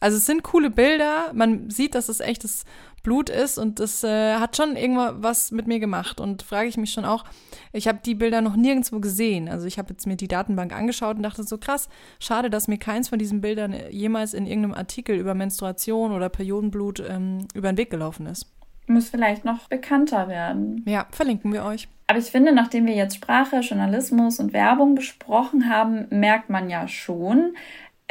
Also 0.00 0.16
es 0.16 0.26
sind 0.26 0.42
coole 0.42 0.70
Bilder, 0.70 1.32
man 1.32 1.70
sieht, 1.70 1.94
dass 1.94 2.08
es 2.08 2.20
echtes 2.20 2.64
Blut 3.04 3.28
ist 3.28 3.58
und 3.58 3.78
das 3.78 4.02
äh, 4.02 4.36
hat 4.36 4.56
schon 4.56 4.76
irgendwas 4.76 5.52
mit 5.52 5.66
mir 5.66 5.78
gemacht 5.78 6.20
und 6.20 6.42
frage 6.42 6.68
ich 6.68 6.76
mich 6.78 6.90
schon 6.90 7.04
auch, 7.04 7.24
ich 7.72 7.86
habe 7.86 8.00
die 8.04 8.14
Bilder 8.14 8.40
noch 8.40 8.56
nirgendwo 8.56 8.98
gesehen. 8.98 9.48
Also 9.48 9.66
ich 9.66 9.78
habe 9.78 9.90
jetzt 9.90 10.06
mir 10.06 10.16
die 10.16 10.26
Datenbank 10.26 10.74
angeschaut 10.74 11.16
und 11.16 11.22
dachte 11.22 11.44
so 11.44 11.58
krass, 11.58 11.88
schade, 12.18 12.48
dass 12.50 12.66
mir 12.66 12.78
keins 12.78 13.10
von 13.10 13.18
diesen 13.18 13.42
Bildern 13.42 13.74
jemals 13.90 14.32
in 14.32 14.46
irgendeinem 14.46 14.74
Artikel 14.74 15.16
über 15.16 15.34
Menstruation 15.34 16.12
oder 16.12 16.30
Periodenblut 16.30 17.04
ähm, 17.06 17.46
über 17.54 17.70
den 17.70 17.76
Weg 17.76 17.90
gelaufen 17.90 18.26
ist. 18.26 18.50
Muss 18.86 19.08
vielleicht 19.08 19.44
noch 19.44 19.68
bekannter 19.68 20.28
werden. 20.28 20.82
Ja, 20.86 21.06
verlinken 21.10 21.52
wir 21.52 21.64
euch. 21.64 21.88
Aber 22.06 22.18
ich 22.18 22.26
finde, 22.26 22.52
nachdem 22.52 22.86
wir 22.86 22.94
jetzt 22.94 23.16
Sprache, 23.16 23.60
Journalismus 23.60 24.38
und 24.38 24.52
Werbung 24.52 24.94
besprochen 24.94 25.70
haben, 25.70 26.06
merkt 26.10 26.50
man 26.50 26.68
ja 26.68 26.86
schon, 26.86 27.56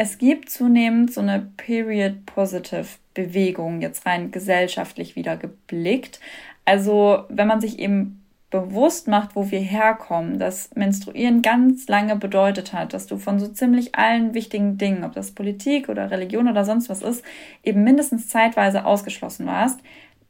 es 0.04 0.18
gibt 0.18 0.50
zunehmend 0.50 1.14
so 1.14 1.22
eine 1.22 1.48
Period-Positive-Bewegung, 1.56 3.80
jetzt 3.80 4.06
rein 4.06 4.32
gesellschaftlich 4.32 5.16
wieder 5.16 5.38
geblickt. 5.38 6.20
Also 6.66 7.24
wenn 7.30 7.48
man 7.48 7.62
sich 7.62 7.80
eben 7.80 8.22
bewusst 8.50 9.08
macht, 9.08 9.38
wo 9.38 9.50
wir 9.50 9.62
herkommen, 9.62 10.40
dass 10.40 10.76
Menstruieren 10.76 11.42
ganz 11.42 11.88
lange 11.88 12.18
bedeutet 12.18 12.74
hat, 12.74 12.94
dass 12.94 13.08
du 13.08 13.18
von 13.18 13.40
so 13.40 13.48
ziemlich 13.48 13.96
allen 13.96 14.34
wichtigen 14.34 14.78
Dingen, 14.78 15.06
ob 15.06 15.14
das 15.14 15.32
Politik 15.32 15.88
oder 15.88 16.12
Religion 16.12 16.50
oder 16.50 16.66
sonst 16.66 16.90
was 16.90 17.02
ist, 17.02 17.24
eben 17.64 17.86
mindestens 17.86 18.28
zeitweise 18.28 18.84
ausgeschlossen 18.86 19.46
warst, 19.46 19.80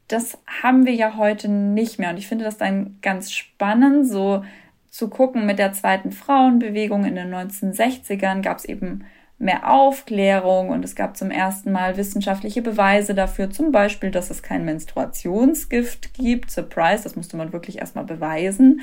das 0.06 0.38
haben 0.62 0.86
wir 0.86 0.94
ja 0.94 1.16
heute 1.16 1.48
nicht 1.48 1.98
mehr. 1.98 2.10
Und 2.10 2.18
ich 2.18 2.28
finde 2.28 2.44
das 2.44 2.58
dann 2.58 2.98
ganz 3.02 3.32
spannend, 3.32 4.06
so 4.06 4.44
zu 4.88 5.08
gucken 5.08 5.46
mit 5.46 5.58
der 5.58 5.72
zweiten 5.72 6.12
Frauenbewegung 6.12 7.04
in 7.04 7.16
den 7.16 7.34
1960ern 7.34 8.42
gab 8.42 8.58
es 8.58 8.64
eben 8.64 9.04
mehr 9.38 9.70
Aufklärung 9.70 10.70
und 10.70 10.84
es 10.84 10.94
gab 10.94 11.16
zum 11.16 11.30
ersten 11.30 11.72
Mal 11.72 11.96
wissenschaftliche 11.96 12.62
Beweise 12.62 13.14
dafür, 13.14 13.50
zum 13.50 13.72
Beispiel, 13.72 14.10
dass 14.10 14.30
es 14.30 14.42
kein 14.42 14.64
Menstruationsgift 14.64 16.14
gibt. 16.14 16.50
Surprise, 16.50 17.02
das 17.02 17.16
musste 17.16 17.36
man 17.36 17.52
wirklich 17.52 17.78
erstmal 17.78 18.04
beweisen. 18.04 18.80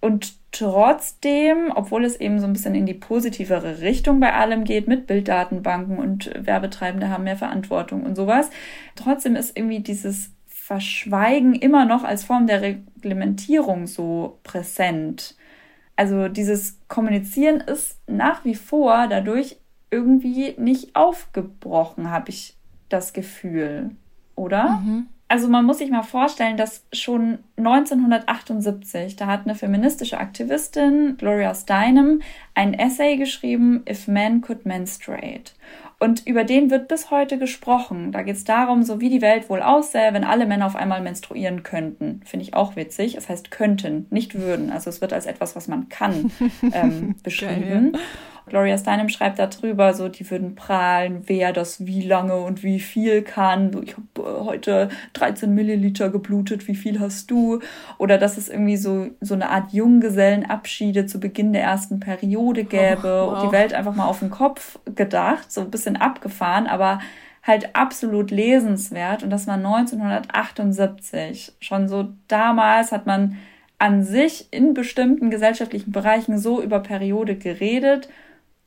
Und 0.00 0.34
trotzdem, 0.50 1.70
obwohl 1.74 2.04
es 2.04 2.16
eben 2.16 2.40
so 2.40 2.46
ein 2.46 2.52
bisschen 2.52 2.74
in 2.74 2.86
die 2.86 2.94
positivere 2.94 3.80
Richtung 3.80 4.18
bei 4.18 4.32
allem 4.32 4.64
geht, 4.64 4.88
mit 4.88 5.06
Bilddatenbanken 5.06 5.98
und 5.98 6.30
Werbetreibende 6.34 7.08
haben 7.08 7.24
mehr 7.24 7.36
Verantwortung 7.36 8.02
und 8.02 8.16
sowas, 8.16 8.50
trotzdem 8.96 9.36
ist 9.36 9.56
irgendwie 9.56 9.80
dieses 9.80 10.32
Verschweigen 10.46 11.54
immer 11.54 11.84
noch 11.84 12.02
als 12.02 12.24
Form 12.24 12.46
der 12.46 12.62
Reglementierung 12.62 13.86
so 13.86 14.38
präsent. 14.42 15.36
Also 15.96 16.28
dieses 16.28 16.78
Kommunizieren 16.88 17.60
ist 17.60 18.00
nach 18.08 18.44
wie 18.44 18.54
vor 18.54 19.06
dadurch 19.08 19.58
irgendwie 19.92 20.54
nicht 20.58 20.96
aufgebrochen, 20.96 22.10
habe 22.10 22.30
ich 22.30 22.56
das 22.88 23.12
Gefühl, 23.12 23.90
oder? 24.34 24.80
Mhm. 24.82 25.06
Also 25.28 25.48
man 25.48 25.64
muss 25.64 25.78
sich 25.78 25.90
mal 25.90 26.02
vorstellen, 26.02 26.58
dass 26.58 26.84
schon 26.92 27.38
1978, 27.56 29.16
da 29.16 29.26
hat 29.28 29.44
eine 29.44 29.54
feministische 29.54 30.18
Aktivistin, 30.18 31.16
Gloria 31.16 31.54
Steinem, 31.54 32.20
ein 32.54 32.74
Essay 32.74 33.16
geschrieben, 33.16 33.82
If 33.88 34.08
Men 34.08 34.42
Could 34.42 34.66
Menstruate. 34.66 35.52
Und 35.98 36.26
über 36.26 36.44
den 36.44 36.70
wird 36.70 36.88
bis 36.88 37.10
heute 37.10 37.38
gesprochen. 37.38 38.12
Da 38.12 38.22
geht 38.22 38.34
es 38.36 38.44
darum, 38.44 38.82
so 38.82 39.00
wie 39.00 39.08
die 39.08 39.22
Welt 39.22 39.48
wohl 39.48 39.62
aussähe, 39.62 40.12
wenn 40.12 40.24
alle 40.24 40.46
Männer 40.46 40.66
auf 40.66 40.76
einmal 40.76 41.00
menstruieren 41.00 41.62
könnten. 41.62 42.20
Finde 42.24 42.44
ich 42.44 42.54
auch 42.54 42.74
witzig. 42.76 43.16
Es 43.16 43.28
heißt 43.28 43.50
könnten, 43.52 44.08
nicht 44.10 44.34
würden. 44.34 44.70
Also 44.70 44.90
es 44.90 45.00
wird 45.00 45.12
als 45.12 45.26
etwas, 45.26 45.54
was 45.54 45.68
man 45.68 45.88
kann, 45.88 46.32
ähm, 46.74 47.14
beschrieben. 47.22 47.92
Geil, 47.92 48.00
ja. 48.02 48.31
Gloria 48.46 48.76
Steinem 48.76 49.08
schreibt 49.08 49.38
darüber, 49.38 49.94
so 49.94 50.08
die 50.08 50.28
würden 50.30 50.54
prahlen, 50.54 51.22
wer 51.26 51.52
das 51.52 51.86
wie 51.86 52.02
lange 52.02 52.36
und 52.36 52.62
wie 52.62 52.80
viel 52.80 53.22
kann. 53.22 53.72
So, 53.72 53.82
ich 53.82 53.94
habe 53.96 54.04
äh, 54.18 54.44
heute 54.44 54.88
13 55.14 55.54
Milliliter 55.54 56.10
geblutet, 56.10 56.66
wie 56.68 56.74
viel 56.74 57.00
hast 57.00 57.30
du? 57.30 57.60
Oder 57.98 58.18
dass 58.18 58.36
es 58.36 58.48
irgendwie 58.48 58.76
so, 58.76 59.08
so 59.20 59.34
eine 59.34 59.50
Art 59.50 59.72
Junggesellenabschiede 59.72 61.06
zu 61.06 61.20
Beginn 61.20 61.52
der 61.52 61.62
ersten 61.62 62.00
Periode 62.00 62.64
gäbe 62.64 63.24
oh, 63.26 63.30
wow. 63.30 63.32
und 63.32 63.48
die 63.48 63.52
Welt 63.52 63.74
einfach 63.74 63.94
mal 63.94 64.06
auf 64.06 64.18
den 64.18 64.30
Kopf 64.30 64.78
gedacht, 64.94 65.52
so 65.52 65.60
ein 65.60 65.70
bisschen 65.70 65.96
abgefahren, 65.96 66.66
aber 66.66 67.00
halt 67.42 67.74
absolut 67.74 68.30
lesenswert 68.30 69.22
und 69.22 69.30
das 69.30 69.46
war 69.46 69.54
1978. 69.54 71.52
Schon 71.60 71.88
so 71.88 72.08
damals 72.28 72.92
hat 72.92 73.06
man 73.06 73.36
an 73.78 74.04
sich 74.04 74.46
in 74.52 74.74
bestimmten 74.74 75.30
gesellschaftlichen 75.30 75.90
Bereichen 75.90 76.38
so 76.38 76.62
über 76.62 76.78
Periode 76.80 77.34
geredet 77.34 78.08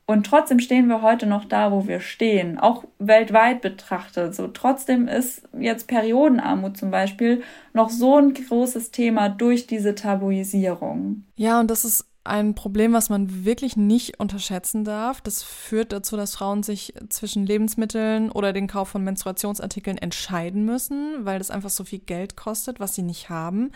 und 0.08 0.26
trotzdem 0.26 0.60
stehen 0.60 0.88
wir 0.88 1.02
heute 1.02 1.26
noch 1.26 1.46
da, 1.46 1.72
wo 1.72 1.88
wir 1.88 2.00
stehen, 2.00 2.60
auch 2.60 2.84
weltweit 3.00 3.62
betrachtet. 3.62 4.36
So 4.36 4.48
trotzdem 4.48 5.08
ist 5.08 5.48
jetzt 5.58 5.88
Periodenarmut 5.88 6.78
zum 6.78 6.92
Beispiel 6.92 7.42
noch 7.74 7.90
so 7.90 8.18
ein 8.18 8.34
großes 8.34 8.92
Thema 8.92 9.30
durch 9.30 9.66
diese 9.66 9.96
Tabuisierung. 9.96 11.24
Ja, 11.36 11.60
und 11.60 11.72
das 11.72 11.86
ist 11.86 12.06
ein 12.26 12.56
Problem, 12.56 12.92
was 12.92 13.10
man 13.10 13.46
wirklich 13.46 13.78
nicht 13.78 14.20
unterschätzen 14.20 14.84
darf. 14.84 15.22
Das 15.22 15.44
führt 15.44 15.92
dazu, 15.92 16.18
dass 16.18 16.36
Frauen 16.36 16.64
sich 16.64 16.94
zwischen 17.10 17.46
Lebensmitteln 17.46 18.32
oder 18.32 18.52
den 18.52 18.68
Kauf 18.68 18.90
von 18.90 19.04
Menstruationsartikeln 19.04 19.98
entscheiden 19.98 20.66
müssen, 20.66 21.24
weil 21.24 21.38
das 21.38 21.52
einfach 21.52 21.70
so 21.70 21.84
viel 21.84 22.00
Geld 22.00 22.36
kostet, 22.36 22.80
was 22.80 22.96
sie 22.96 23.04
nicht 23.04 23.30
haben. 23.30 23.72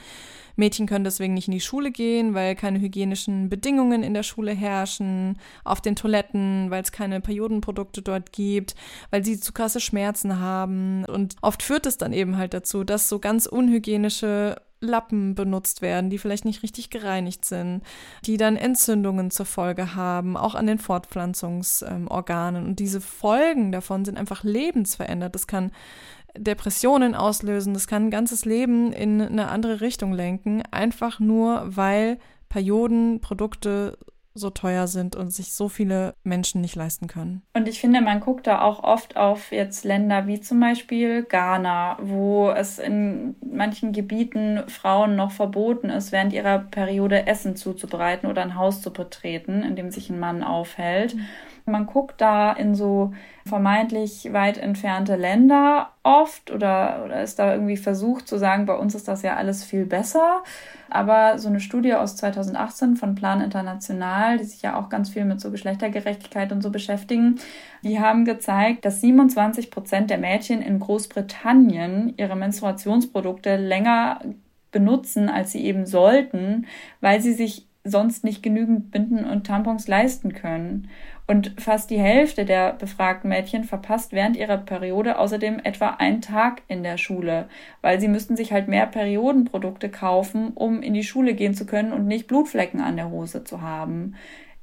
Mädchen 0.55 0.87
können 0.87 1.05
deswegen 1.05 1.35
nicht 1.35 1.47
in 1.47 1.53
die 1.53 1.61
Schule 1.61 1.91
gehen, 1.91 2.33
weil 2.33 2.55
keine 2.55 2.81
hygienischen 2.81 3.49
Bedingungen 3.49 4.03
in 4.03 4.15
der 4.15 4.23
Schule 4.23 4.51
herrschen, 4.51 5.37
auf 5.63 5.79
den 5.79 5.95
Toiletten, 5.95 6.71
weil 6.71 6.81
es 6.81 6.91
keine 6.91 7.21
Periodenprodukte 7.21 8.01
dort 8.01 8.31
gibt, 8.31 8.75
weil 9.11 9.23
sie 9.23 9.39
zu 9.39 9.53
krasse 9.53 9.79
Schmerzen 9.79 10.39
haben. 10.39 11.05
Und 11.05 11.35
oft 11.41 11.61
führt 11.61 11.85
es 11.85 11.97
dann 11.97 12.13
eben 12.13 12.37
halt 12.37 12.53
dazu, 12.55 12.83
dass 12.83 13.09
so 13.09 13.19
ganz 13.19 13.45
unhygienische 13.45 14.55
Lappen 14.81 15.35
benutzt 15.35 15.81
werden, 15.81 16.09
die 16.09 16.17
vielleicht 16.17 16.45
nicht 16.45 16.63
richtig 16.63 16.89
gereinigt 16.89 17.43
sind, 17.43 17.83
die 18.25 18.37
dann 18.37 18.55
Entzündungen 18.55 19.29
zur 19.29 19.45
Folge 19.45 19.95
haben, 19.95 20.37
auch 20.37 20.55
an 20.55 20.67
den 20.67 20.79
Fortpflanzungsorganen. 20.79 22.65
Und 22.65 22.79
diese 22.79 23.01
Folgen 23.01 23.71
davon 23.71 24.05
sind 24.05 24.17
einfach 24.17 24.43
lebensverändert. 24.43 25.35
Das 25.35 25.47
kann 25.47 25.71
Depressionen 26.37 27.15
auslösen, 27.15 27.73
das 27.73 27.87
kann 27.87 28.05
ein 28.05 28.11
ganzes 28.11 28.45
Leben 28.45 28.93
in 28.93 29.21
eine 29.21 29.49
andere 29.49 29.81
Richtung 29.81 30.13
lenken, 30.13 30.63
einfach 30.71 31.19
nur 31.19 31.63
weil 31.65 32.19
Periodenprodukte 32.49 33.97
so 34.39 34.49
teuer 34.49 34.87
sind 34.87 35.15
und 35.15 35.31
sich 35.31 35.53
so 35.53 35.69
viele 35.69 36.15
Menschen 36.23 36.61
nicht 36.61 36.75
leisten 36.75 37.07
können. 37.07 37.43
Und 37.53 37.67
ich 37.67 37.79
finde, 37.79 38.01
man 38.01 38.19
guckt 38.19 38.47
da 38.47 38.61
auch 38.61 38.83
oft 38.83 39.17
auf 39.17 39.51
jetzt 39.51 39.85
Länder 39.85 40.27
wie 40.27 40.39
zum 40.39 40.59
Beispiel 40.59 41.23
Ghana, 41.23 41.97
wo 42.01 42.49
es 42.49 42.79
in 42.79 43.35
manchen 43.41 43.91
Gebieten 43.91 44.63
Frauen 44.67 45.15
noch 45.15 45.31
verboten 45.31 45.89
ist, 45.89 46.11
während 46.11 46.33
ihrer 46.33 46.59
Periode 46.59 47.27
Essen 47.27 47.55
zuzubereiten 47.55 48.29
oder 48.29 48.41
ein 48.41 48.55
Haus 48.55 48.81
zu 48.81 48.91
betreten, 48.91 49.63
in 49.63 49.75
dem 49.75 49.91
sich 49.91 50.09
ein 50.09 50.19
Mann 50.19 50.43
aufhält. 50.43 51.15
Mhm. 51.15 51.27
Man 51.69 51.85
guckt 51.85 52.21
da 52.21 52.51
in 52.51 52.75
so 52.75 53.13
vermeintlich 53.45 54.31
weit 54.31 54.57
entfernte 54.57 55.15
Länder 55.15 55.89
oft 56.03 56.51
oder, 56.51 57.03
oder 57.05 57.21
ist 57.21 57.39
da 57.39 57.53
irgendwie 57.53 57.77
versucht 57.77 58.27
zu 58.27 58.37
sagen, 58.37 58.65
bei 58.65 58.75
uns 58.75 58.95
ist 58.95 59.07
das 59.07 59.21
ja 59.21 59.35
alles 59.35 59.63
viel 59.63 59.85
besser. 59.85 60.43
Aber 60.89 61.37
so 61.37 61.49
eine 61.49 61.59
Studie 61.59 61.93
aus 61.93 62.15
2018 62.15 62.95
von 62.95 63.15
Plan 63.15 63.41
International, 63.41 64.37
die 64.37 64.43
sich 64.43 64.61
ja 64.61 64.79
auch 64.79 64.89
ganz 64.89 65.09
viel 65.09 65.25
mit 65.25 65.39
so 65.39 65.51
Geschlechtergerechtigkeit 65.51 66.51
und 66.51 66.61
so 66.61 66.71
beschäftigen, 66.71 67.39
die 67.83 67.99
haben 67.99 68.25
gezeigt, 68.25 68.85
dass 68.85 69.01
27 69.01 69.71
Prozent 69.71 70.09
der 70.09 70.17
Mädchen 70.17 70.61
in 70.61 70.79
Großbritannien 70.79 72.13
ihre 72.17 72.35
Menstruationsprodukte 72.35 73.55
länger 73.55 74.21
benutzen, 74.71 75.29
als 75.29 75.51
sie 75.51 75.63
eben 75.65 75.85
sollten, 75.85 76.67
weil 77.01 77.21
sie 77.21 77.33
sich 77.33 77.67
sonst 77.83 78.23
nicht 78.23 78.43
genügend 78.43 78.91
Binden 78.91 79.25
und 79.25 79.47
Tampons 79.47 79.87
leisten 79.87 80.33
können. 80.33 80.89
Und 81.29 81.53
fast 81.59 81.91
die 81.91 81.99
Hälfte 81.99 82.43
der 82.43 82.73
befragten 82.73 83.29
Mädchen 83.29 83.63
verpasst 83.63 84.13
während 84.13 84.35
ihrer 84.35 84.57
Periode 84.57 85.19
außerdem 85.19 85.59
etwa 85.63 85.89
einen 85.89 86.21
Tag 86.21 86.63
in 86.67 86.81
der 86.81 86.97
Schule, 86.97 87.47
weil 87.81 87.99
sie 87.99 88.07
müssten 88.07 88.35
sich 88.35 88.51
halt 88.51 88.67
mehr 88.67 88.87
Periodenprodukte 88.87 89.89
kaufen, 89.89 90.53
um 90.55 90.81
in 90.81 90.95
die 90.95 91.03
Schule 91.03 91.35
gehen 91.35 91.53
zu 91.53 91.67
können 91.67 91.93
und 91.93 92.07
nicht 92.07 92.25
Blutflecken 92.25 92.81
an 92.81 92.95
der 92.95 93.11
Hose 93.11 93.43
zu 93.43 93.61
haben. 93.61 94.15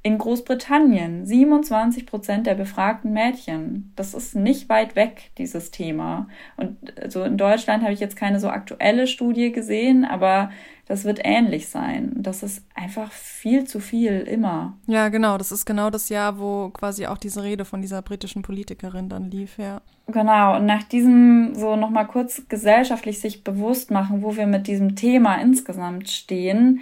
In 0.03 0.17
Großbritannien 0.17 1.25
27 1.25 2.05
Prozent 2.05 2.47
der 2.47 2.55
befragten 2.55 3.11
Mädchen. 3.11 3.91
Das 3.95 4.13
ist 4.13 4.35
nicht 4.35 4.69
weit 4.69 4.95
weg, 4.95 5.31
dieses 5.37 5.71
Thema. 5.71 6.27
Und 6.55 6.77
so 6.95 7.01
also 7.01 7.23
in 7.23 7.37
Deutschland 7.37 7.83
habe 7.83 7.93
ich 7.93 7.99
jetzt 7.99 8.15
keine 8.15 8.39
so 8.39 8.49
aktuelle 8.49 9.07
Studie 9.07 9.51
gesehen, 9.51 10.05
aber 10.05 10.49
das 10.87 11.03
wird 11.03 11.19
ähnlich 11.23 11.67
sein. 11.67 12.13
Das 12.15 12.43
ist 12.43 12.65
einfach 12.73 13.11
viel 13.11 13.65
zu 13.65 13.79
viel 13.81 14.21
immer. 14.21 14.77
Ja, 14.87 15.09
genau. 15.09 15.37
Das 15.37 15.51
ist 15.51 15.65
genau 15.65 15.89
das 15.89 16.07
Jahr, 16.07 16.39
wo 16.39 16.69
quasi 16.69 17.07
auch 17.07 17.17
diese 17.17 17.43
Rede 17.43 17.65
von 17.65 17.81
dieser 17.81 18.01
britischen 18.01 18.41
Politikerin 18.41 19.09
dann 19.09 19.29
lief, 19.29 19.57
ja. 19.57 19.81
Genau. 20.07 20.55
Und 20.55 20.65
nach 20.65 20.83
diesem 20.83 21.53
so 21.55 21.75
nochmal 21.75 22.07
kurz 22.07 22.43
gesellschaftlich 22.47 23.19
sich 23.19 23.43
bewusst 23.43 23.91
machen, 23.91 24.21
wo 24.21 24.37
wir 24.37 24.47
mit 24.47 24.67
diesem 24.67 24.95
Thema 24.95 25.35
insgesamt 25.41 26.09
stehen, 26.09 26.81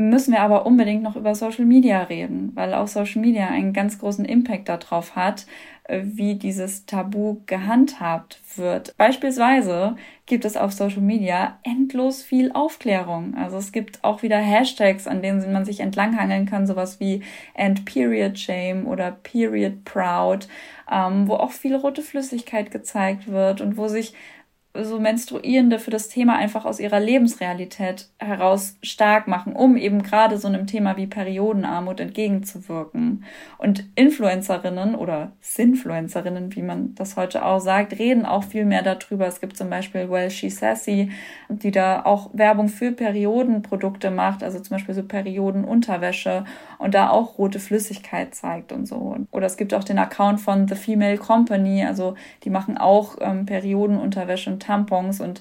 müssen 0.00 0.32
wir 0.32 0.40
aber 0.40 0.66
unbedingt 0.66 1.02
noch 1.02 1.16
über 1.16 1.34
Social 1.34 1.64
Media 1.64 2.02
reden, 2.02 2.52
weil 2.54 2.74
auch 2.74 2.88
Social 2.88 3.20
Media 3.20 3.48
einen 3.48 3.72
ganz 3.72 3.98
großen 3.98 4.24
Impact 4.24 4.68
darauf 4.68 5.16
hat, 5.16 5.46
äh, 5.84 6.02
wie 6.04 6.36
dieses 6.36 6.86
Tabu 6.86 7.38
gehandhabt 7.46 8.40
wird. 8.56 8.96
Beispielsweise 8.96 9.96
gibt 10.26 10.44
es 10.44 10.56
auf 10.56 10.72
Social 10.72 11.02
Media 11.02 11.58
endlos 11.64 12.22
viel 12.22 12.52
Aufklärung. 12.52 13.34
Also 13.36 13.58
es 13.58 13.72
gibt 13.72 14.02
auch 14.04 14.22
wieder 14.22 14.38
Hashtags, 14.38 15.06
an 15.06 15.22
denen 15.22 15.52
man 15.52 15.64
sich 15.64 15.80
entlanghangeln 15.80 16.46
kann, 16.46 16.66
sowas 16.66 17.00
wie 17.00 17.22
End 17.54 17.84
Period 17.84 18.38
Shame 18.38 18.86
oder 18.86 19.10
Period 19.10 19.84
Proud, 19.84 20.48
ähm, 20.90 21.26
wo 21.28 21.34
auch 21.34 21.50
viel 21.52 21.74
rote 21.74 22.02
Flüssigkeit 22.02 22.70
gezeigt 22.70 23.28
wird 23.28 23.60
und 23.60 23.76
wo 23.76 23.88
sich 23.88 24.14
so 24.72 25.00
Menstruierende 25.00 25.80
für 25.80 25.90
das 25.90 26.08
Thema 26.08 26.36
einfach 26.36 26.64
aus 26.64 26.78
ihrer 26.78 27.00
Lebensrealität 27.00 28.08
heraus 28.18 28.78
stark 28.82 29.26
machen, 29.26 29.52
um 29.52 29.76
eben 29.76 30.04
gerade 30.04 30.38
so 30.38 30.46
einem 30.46 30.68
Thema 30.68 30.96
wie 30.96 31.08
Periodenarmut 31.08 31.98
entgegenzuwirken. 31.98 33.24
Und 33.58 33.84
Influencerinnen 33.96 34.94
oder 34.94 35.32
Sinfluencerinnen, 35.40 36.54
wie 36.54 36.62
man 36.62 36.94
das 36.94 37.16
heute 37.16 37.44
auch 37.44 37.58
sagt, 37.58 37.98
reden 37.98 38.24
auch 38.24 38.44
viel 38.44 38.64
mehr 38.64 38.82
darüber. 38.82 39.26
Es 39.26 39.40
gibt 39.40 39.56
zum 39.56 39.70
Beispiel 39.70 40.08
Well 40.08 40.30
She 40.30 40.50
Sassy, 40.50 41.10
die 41.48 41.72
da 41.72 42.04
auch 42.04 42.30
Werbung 42.32 42.68
für 42.68 42.92
Periodenprodukte 42.92 44.12
macht, 44.12 44.44
also 44.44 44.60
zum 44.60 44.76
Beispiel 44.76 44.94
so 44.94 45.02
Periodenunterwäsche 45.02 46.44
und 46.78 46.94
da 46.94 47.10
auch 47.10 47.38
rote 47.38 47.58
Flüssigkeit 47.58 48.36
zeigt 48.36 48.70
und 48.70 48.86
so. 48.86 49.16
Oder 49.32 49.46
es 49.46 49.56
gibt 49.56 49.74
auch 49.74 49.84
den 49.84 49.98
Account 49.98 50.40
von 50.40 50.68
The 50.68 50.76
Female 50.76 51.18
Company, 51.18 51.84
also 51.84 52.14
die 52.44 52.50
machen 52.50 52.78
auch 52.78 53.16
ähm, 53.20 53.46
Periodenunterwäsche 53.46 54.50
und 54.50 54.59
Tampons 54.60 55.20
und 55.20 55.40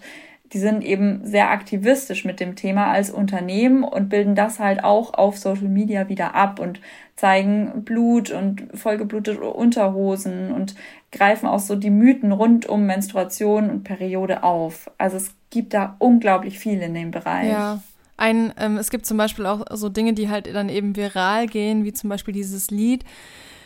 die 0.53 0.59
sind 0.59 0.83
eben 0.83 1.21
sehr 1.23 1.51
aktivistisch 1.51 2.25
mit 2.25 2.39
dem 2.39 2.55
Thema 2.55 2.87
als 2.87 3.11
Unternehmen 3.11 3.83
und 3.83 4.09
bilden 4.09 4.33
das 4.33 4.59
halt 4.59 4.83
auch 4.83 5.13
auf 5.13 5.37
Social 5.37 5.67
Media 5.67 6.09
wieder 6.09 6.33
ab 6.33 6.59
und 6.59 6.81
zeigen 7.15 7.83
Blut 7.83 8.31
und 8.31 8.63
vollgeblutete 8.73 9.41
Unterhosen 9.41 10.51
und 10.51 10.73
greifen 11.11 11.47
auch 11.47 11.59
so 11.59 11.75
die 11.75 11.91
Mythen 11.91 12.31
rund 12.31 12.65
um 12.65 12.85
Menstruation 12.85 13.69
und 13.69 13.83
Periode 13.83 14.43
auf. 14.43 14.89
Also 14.97 15.17
es 15.17 15.35
gibt 15.49 15.73
da 15.73 15.95
unglaublich 15.99 16.57
viel 16.57 16.81
in 16.81 16.93
dem 16.93 17.11
Bereich. 17.11 17.49
Ja. 17.49 17.81
Ein, 18.17 18.53
ähm, 18.57 18.77
es 18.77 18.89
gibt 18.89 19.05
zum 19.05 19.17
Beispiel 19.17 19.45
auch 19.45 19.65
so 19.71 19.87
Dinge, 19.87 20.13
die 20.13 20.29
halt 20.29 20.53
dann 20.53 20.67
eben 20.67 20.95
viral 20.95 21.47
gehen, 21.47 21.85
wie 21.85 21.93
zum 21.93 22.09
Beispiel 22.09 22.33
dieses 22.33 22.69
Lied. 22.69 23.05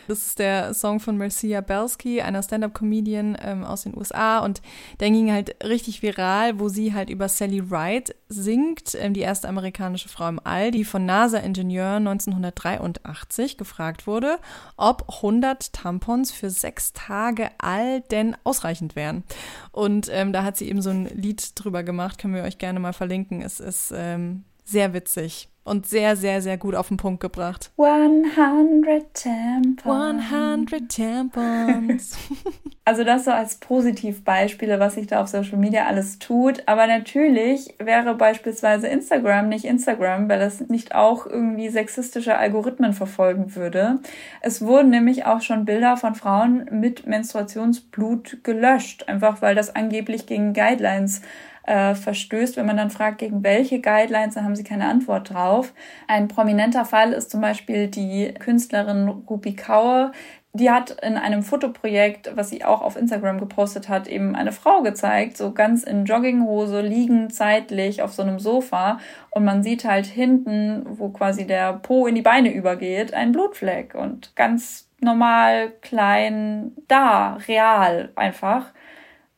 Das 0.08 0.26
ist 0.26 0.38
der 0.38 0.74
Song 0.74 1.00
von 1.00 1.16
Marcia 1.16 1.60
Belsky, 1.60 2.20
einer 2.20 2.42
Stand-up-Comedian 2.42 3.36
ähm, 3.40 3.64
aus 3.64 3.82
den 3.82 3.96
USA. 3.96 4.40
Und 4.40 4.60
der 5.00 5.10
ging 5.10 5.32
halt 5.32 5.64
richtig 5.64 6.02
viral, 6.02 6.58
wo 6.58 6.68
sie 6.68 6.92
halt 6.92 7.10
über 7.10 7.28
Sally 7.28 7.70
Wright 7.70 8.14
singt, 8.28 8.94
ähm, 8.96 9.14
die 9.14 9.20
erste 9.20 9.48
amerikanische 9.48 10.08
Frau 10.08 10.28
im 10.28 10.40
All, 10.44 10.70
die 10.70 10.84
von 10.84 11.06
NASA-Ingenieuren 11.06 12.06
1983 12.06 13.56
gefragt 13.56 14.06
wurde, 14.06 14.38
ob 14.76 15.08
100 15.16 15.72
Tampons 15.72 16.32
für 16.32 16.50
sechs 16.50 16.92
Tage 16.92 17.50
all 17.58 18.00
denn 18.02 18.36
ausreichend 18.44 18.96
wären. 18.96 19.24
Und 19.72 20.08
ähm, 20.10 20.32
da 20.32 20.44
hat 20.44 20.56
sie 20.56 20.68
eben 20.68 20.82
so 20.82 20.90
ein 20.90 21.06
Lied 21.06 21.52
drüber 21.54 21.82
gemacht, 21.82 22.18
können 22.18 22.34
wir 22.34 22.42
euch 22.42 22.58
gerne 22.58 22.80
mal 22.80 22.92
verlinken. 22.92 23.42
Es 23.42 23.60
ist 23.60 23.92
ähm, 23.96 24.44
sehr 24.64 24.92
witzig 24.92 25.48
und 25.64 25.86
sehr, 25.86 26.14
sehr, 26.14 26.42
sehr 26.42 26.58
gut 26.58 26.74
auf 26.74 26.88
den 26.88 26.98
Punkt 26.98 27.20
gebracht. 27.20 27.70
100 27.78 29.14
Tampons. 29.14 30.24
100 30.30 30.88
Tampons. 30.88 32.18
also 32.84 33.02
das 33.02 33.24
so 33.24 33.30
als 33.30 33.56
Positivbeispiele, 33.56 34.78
was 34.78 34.94
sich 34.94 35.06
da 35.06 35.22
auf 35.22 35.28
Social 35.28 35.56
Media 35.56 35.86
alles 35.86 36.18
tut. 36.18 36.62
Aber 36.66 36.86
natürlich 36.86 37.74
wäre 37.78 38.14
beispielsweise 38.14 38.88
Instagram 38.88 39.48
nicht 39.48 39.64
Instagram, 39.64 40.28
weil 40.28 40.38
das 40.38 40.60
nicht 40.68 40.94
auch 40.94 41.26
irgendwie 41.26 41.70
sexistische 41.70 42.36
Algorithmen 42.36 42.92
verfolgen 42.92 43.56
würde. 43.56 44.00
Es 44.42 44.60
wurden 44.60 44.90
nämlich 44.90 45.24
auch 45.24 45.40
schon 45.40 45.64
Bilder 45.64 45.96
von 45.96 46.14
Frauen 46.14 46.68
mit 46.70 47.06
Menstruationsblut 47.06 48.44
gelöscht, 48.44 49.08
einfach 49.08 49.40
weil 49.40 49.54
das 49.54 49.74
angeblich 49.74 50.26
gegen 50.26 50.52
Guidelines 50.52 51.22
äh, 51.66 51.94
verstößt. 51.94 52.56
Wenn 52.56 52.66
man 52.66 52.76
dann 52.76 52.90
fragt, 52.90 53.18
gegen 53.18 53.42
welche 53.42 53.80
Guidelines, 53.80 54.34
dann 54.34 54.44
haben 54.44 54.56
sie 54.56 54.64
keine 54.64 54.88
Antwort 54.88 55.30
drauf. 55.30 55.72
Ein 56.08 56.28
prominenter 56.28 56.84
Fall 56.84 57.12
ist 57.12 57.30
zum 57.30 57.40
Beispiel 57.40 57.88
die 57.88 58.34
Künstlerin 58.38 59.08
Rupi 59.08 59.54
Kaur, 59.54 60.12
die 60.56 60.70
hat 60.70 60.92
in 61.02 61.16
einem 61.16 61.42
Fotoprojekt, 61.42 62.30
was 62.36 62.48
sie 62.48 62.64
auch 62.64 62.80
auf 62.80 62.94
Instagram 62.94 63.40
gepostet 63.40 63.88
hat, 63.88 64.06
eben 64.06 64.36
eine 64.36 64.52
Frau 64.52 64.82
gezeigt, 64.82 65.36
so 65.36 65.50
ganz 65.50 65.82
in 65.82 66.04
Jogginghose, 66.04 66.80
liegend 66.80 67.34
zeitlich 67.34 68.02
auf 68.02 68.12
so 68.12 68.22
einem 68.22 68.38
Sofa. 68.38 69.00
Und 69.32 69.44
man 69.44 69.64
sieht 69.64 69.84
halt 69.84 70.06
hinten, 70.06 70.86
wo 70.88 71.08
quasi 71.08 71.44
der 71.44 71.72
Po 71.72 72.06
in 72.06 72.14
die 72.14 72.22
Beine 72.22 72.54
übergeht, 72.54 73.12
einen 73.14 73.32
Blutfleck 73.32 73.96
und 73.96 74.36
ganz 74.36 74.88
normal, 75.00 75.72
klein, 75.82 76.70
da, 76.86 77.34
real 77.48 78.12
einfach. 78.14 78.66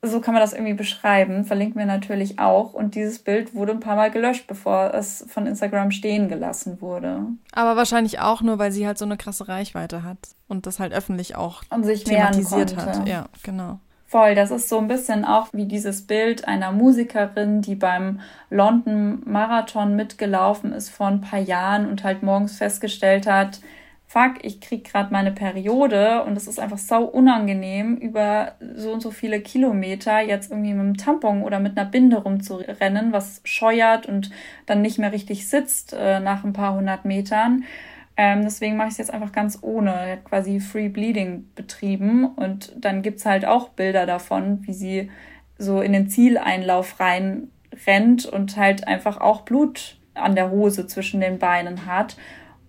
So 0.06 0.20
kann 0.20 0.34
man 0.34 0.40
das 0.40 0.52
irgendwie 0.52 0.74
beschreiben. 0.74 1.44
Verlinken 1.44 1.78
wir 1.78 1.86
natürlich 1.86 2.38
auch. 2.38 2.74
Und 2.74 2.94
dieses 2.94 3.18
Bild 3.18 3.54
wurde 3.54 3.72
ein 3.72 3.80
paar 3.80 3.96
Mal 3.96 4.10
gelöscht, 4.10 4.46
bevor 4.46 4.94
es 4.94 5.24
von 5.28 5.46
Instagram 5.46 5.90
stehen 5.90 6.28
gelassen 6.28 6.80
wurde. 6.80 7.22
Aber 7.52 7.76
wahrscheinlich 7.76 8.20
auch 8.20 8.42
nur, 8.42 8.58
weil 8.58 8.72
sie 8.72 8.86
halt 8.86 8.98
so 8.98 9.04
eine 9.04 9.16
krasse 9.16 9.48
Reichweite 9.48 10.02
hat 10.02 10.18
und 10.48 10.66
das 10.66 10.78
halt 10.78 10.92
öffentlich 10.92 11.36
auch 11.36 11.62
und 11.70 11.84
sich 11.84 12.04
thematisiert 12.04 12.76
hat. 12.76 13.06
Ja, 13.08 13.26
genau. 13.42 13.80
Voll, 14.08 14.36
das 14.36 14.52
ist 14.52 14.68
so 14.68 14.78
ein 14.78 14.86
bisschen 14.86 15.24
auch 15.24 15.48
wie 15.52 15.64
dieses 15.64 16.06
Bild 16.06 16.46
einer 16.46 16.70
Musikerin, 16.70 17.60
die 17.60 17.74
beim 17.74 18.20
London 18.50 19.20
Marathon 19.24 19.96
mitgelaufen 19.96 20.72
ist 20.72 20.90
vor 20.90 21.08
ein 21.08 21.20
paar 21.20 21.40
Jahren 21.40 21.88
und 21.88 22.04
halt 22.04 22.22
morgens 22.22 22.56
festgestellt 22.56 23.26
hat, 23.26 23.58
fuck, 24.16 24.42
ich 24.42 24.62
krieg 24.62 24.90
gerade 24.90 25.12
meine 25.12 25.30
Periode 25.30 26.24
und 26.24 26.38
es 26.38 26.48
ist 26.48 26.58
einfach 26.58 26.78
sau 26.78 27.04
unangenehm, 27.04 27.96
über 27.96 28.52
so 28.74 28.90
und 28.92 29.02
so 29.02 29.10
viele 29.10 29.40
Kilometer 29.40 30.20
jetzt 30.20 30.50
irgendwie 30.50 30.72
mit 30.72 30.80
einem 30.80 30.96
Tampon 30.96 31.42
oder 31.42 31.60
mit 31.60 31.76
einer 31.76 31.86
Binde 31.86 32.16
rumzurennen, 32.16 33.12
was 33.12 33.42
scheuert 33.44 34.06
und 34.06 34.30
dann 34.64 34.80
nicht 34.80 34.98
mehr 34.98 35.12
richtig 35.12 35.48
sitzt 35.48 35.92
äh, 35.92 36.18
nach 36.20 36.44
ein 36.44 36.54
paar 36.54 36.76
hundert 36.76 37.04
Metern. 37.04 37.64
Ähm, 38.16 38.40
deswegen 38.42 38.78
mache 38.78 38.88
ich 38.88 38.92
es 38.92 38.98
jetzt 38.98 39.12
einfach 39.12 39.32
ganz 39.32 39.58
ohne. 39.60 39.92
Hat 39.92 40.24
quasi 40.24 40.60
Free 40.60 40.88
Bleeding 40.88 41.50
betrieben 41.54 42.24
und 42.24 42.72
dann 42.74 43.02
gibt's 43.02 43.26
halt 43.26 43.44
auch 43.44 43.68
Bilder 43.68 44.06
davon, 44.06 44.66
wie 44.66 44.72
sie 44.72 45.10
so 45.58 45.82
in 45.82 45.92
den 45.92 46.08
Zieleinlauf 46.08 47.00
rein 47.00 47.48
rennt 47.86 48.24
und 48.24 48.56
halt 48.56 48.88
einfach 48.88 49.20
auch 49.20 49.42
Blut 49.42 49.98
an 50.14 50.34
der 50.34 50.50
Hose 50.50 50.86
zwischen 50.86 51.20
den 51.20 51.38
Beinen 51.38 51.84
hat. 51.84 52.16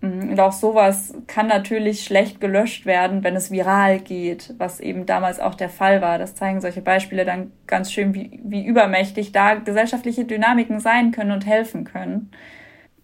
Mm, 0.01 0.29
und 0.31 0.39
auch 0.39 0.51
sowas 0.51 1.13
kann 1.27 1.47
natürlich 1.47 2.03
schlecht 2.03 2.39
gelöscht 2.39 2.85
werden, 2.85 3.23
wenn 3.23 3.35
es 3.35 3.51
viral 3.51 3.99
geht, 3.99 4.53
was 4.57 4.79
eben 4.79 5.05
damals 5.05 5.39
auch 5.39 5.55
der 5.55 5.69
Fall 5.69 6.01
war. 6.01 6.17
Das 6.17 6.35
zeigen 6.35 6.61
solche 6.61 6.81
Beispiele 6.81 7.25
dann 7.25 7.51
ganz 7.65 7.91
schön, 7.91 8.13
wie, 8.13 8.39
wie 8.43 8.65
übermächtig 8.65 9.31
da 9.31 9.55
gesellschaftliche 9.55 10.25
Dynamiken 10.25 10.79
sein 10.79 11.11
können 11.11 11.31
und 11.31 11.45
helfen 11.45 11.83
können. 11.83 12.31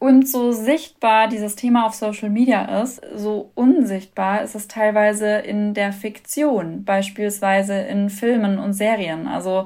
Und 0.03 0.27
so 0.27 0.51
sichtbar 0.51 1.29
dieses 1.29 1.55
Thema 1.55 1.85
auf 1.85 1.93
Social 1.93 2.29
Media 2.29 2.81
ist, 2.81 3.01
so 3.15 3.51
unsichtbar 3.55 4.41
ist 4.43 4.53
es 4.53 4.67
teilweise 4.67 5.37
in 5.37 5.73
der 5.73 5.93
Fiktion, 5.93 6.83
beispielsweise 6.83 7.75
in 7.75 8.09
Filmen 8.09 8.59
und 8.59 8.73
Serien. 8.73 9.27
Also 9.27 9.65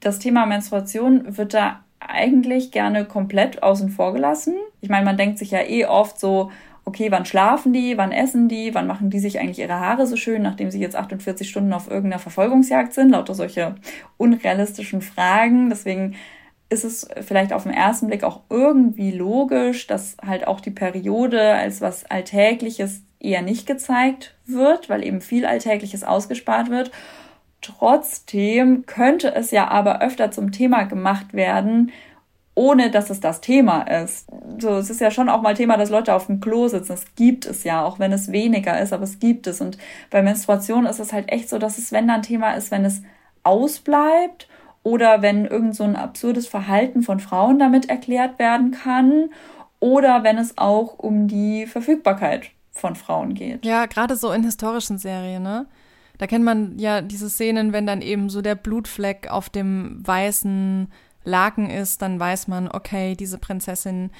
das 0.00 0.18
Thema 0.18 0.46
Menstruation 0.46 1.36
wird 1.36 1.52
da 1.52 1.84
eigentlich 2.00 2.70
gerne 2.70 3.04
komplett 3.04 3.62
außen 3.62 3.88
vor 3.90 4.12
gelassen. 4.12 4.54
Ich 4.80 4.88
meine, 4.88 5.04
man 5.04 5.16
denkt 5.16 5.38
sich 5.38 5.50
ja 5.50 5.60
eh 5.62 5.86
oft 5.86 6.18
so, 6.18 6.50
okay, 6.84 7.10
wann 7.10 7.26
schlafen 7.26 7.72
die, 7.72 7.98
wann 7.98 8.12
essen 8.12 8.48
die, 8.48 8.74
wann 8.74 8.86
machen 8.86 9.10
die 9.10 9.18
sich 9.18 9.40
eigentlich 9.40 9.58
ihre 9.58 9.80
Haare 9.80 10.06
so 10.06 10.16
schön, 10.16 10.42
nachdem 10.42 10.70
sie 10.70 10.80
jetzt 10.80 10.96
48 10.96 11.48
Stunden 11.48 11.72
auf 11.72 11.90
irgendeiner 11.90 12.20
Verfolgungsjagd 12.20 12.94
sind, 12.94 13.10
lauter 13.10 13.34
solche 13.34 13.74
unrealistischen 14.16 15.02
Fragen. 15.02 15.68
Deswegen 15.68 16.14
ist 16.68 16.84
es 16.84 17.08
vielleicht 17.22 17.52
auf 17.52 17.64
den 17.64 17.72
ersten 17.72 18.06
Blick 18.06 18.24
auch 18.24 18.42
irgendwie 18.50 19.10
logisch, 19.10 19.86
dass 19.86 20.16
halt 20.24 20.46
auch 20.46 20.60
die 20.60 20.70
Periode 20.70 21.54
als 21.54 21.80
was 21.80 22.04
Alltägliches 22.04 23.02
eher 23.18 23.42
nicht 23.42 23.66
gezeigt 23.66 24.36
wird, 24.46 24.88
weil 24.88 25.04
eben 25.04 25.20
viel 25.20 25.44
Alltägliches 25.44 26.04
ausgespart 26.04 26.70
wird. 26.70 26.90
Trotzdem 27.66 28.86
könnte 28.86 29.34
es 29.34 29.50
ja 29.50 29.68
aber 29.68 30.00
öfter 30.00 30.30
zum 30.30 30.52
Thema 30.52 30.84
gemacht 30.84 31.34
werden, 31.34 31.90
ohne 32.54 32.90
dass 32.90 33.10
es 33.10 33.18
das 33.18 33.40
Thema 33.40 33.82
ist. 33.82 34.28
So, 34.58 34.76
es 34.76 34.88
ist 34.88 35.00
ja 35.00 35.10
schon 35.10 35.28
auch 35.28 35.42
mal 35.42 35.54
Thema, 35.54 35.76
dass 35.76 35.90
Leute 35.90 36.14
auf 36.14 36.26
dem 36.26 36.40
Klo 36.40 36.68
sitzen. 36.68 36.92
Das 36.92 37.14
gibt 37.16 37.44
es 37.44 37.64
ja, 37.64 37.84
auch 37.84 37.98
wenn 37.98 38.12
es 38.12 38.30
weniger 38.30 38.80
ist, 38.80 38.92
aber 38.92 39.02
es 39.02 39.18
gibt 39.18 39.48
es. 39.48 39.60
Und 39.60 39.78
bei 40.10 40.22
Menstruation 40.22 40.86
ist 40.86 41.00
es 41.00 41.12
halt 41.12 41.30
echt 41.30 41.48
so, 41.48 41.58
dass 41.58 41.76
es, 41.76 41.90
wenn 41.90 42.06
dann 42.06 42.22
Thema 42.22 42.52
ist, 42.52 42.70
wenn 42.70 42.84
es 42.84 43.02
ausbleibt 43.42 44.48
oder 44.84 45.22
wenn 45.22 45.44
irgend 45.44 45.74
so 45.74 45.82
ein 45.82 45.96
absurdes 45.96 46.46
Verhalten 46.46 47.02
von 47.02 47.18
Frauen 47.18 47.58
damit 47.58 47.88
erklärt 47.88 48.38
werden 48.38 48.70
kann 48.70 49.30
oder 49.80 50.22
wenn 50.22 50.38
es 50.38 50.56
auch 50.56 50.98
um 50.98 51.26
die 51.26 51.66
Verfügbarkeit 51.66 52.50
von 52.70 52.94
Frauen 52.94 53.34
geht. 53.34 53.64
Ja, 53.66 53.86
gerade 53.86 54.14
so 54.14 54.30
in 54.30 54.44
historischen 54.44 54.98
Serien, 54.98 55.42
ne? 55.42 55.66
Da 56.18 56.26
kennt 56.26 56.44
man 56.44 56.78
ja 56.78 57.02
diese 57.02 57.28
Szenen, 57.28 57.72
wenn 57.72 57.86
dann 57.86 58.02
eben 58.02 58.30
so 58.30 58.42
der 58.42 58.54
Blutfleck 58.54 59.28
auf 59.30 59.50
dem 59.50 60.06
weißen 60.06 60.88
Laken 61.24 61.68
ist, 61.68 62.02
dann 62.02 62.18
weiß 62.18 62.48
man, 62.48 62.68
okay, 62.68 63.14
diese 63.16 63.38
Prinzessin 63.38 64.10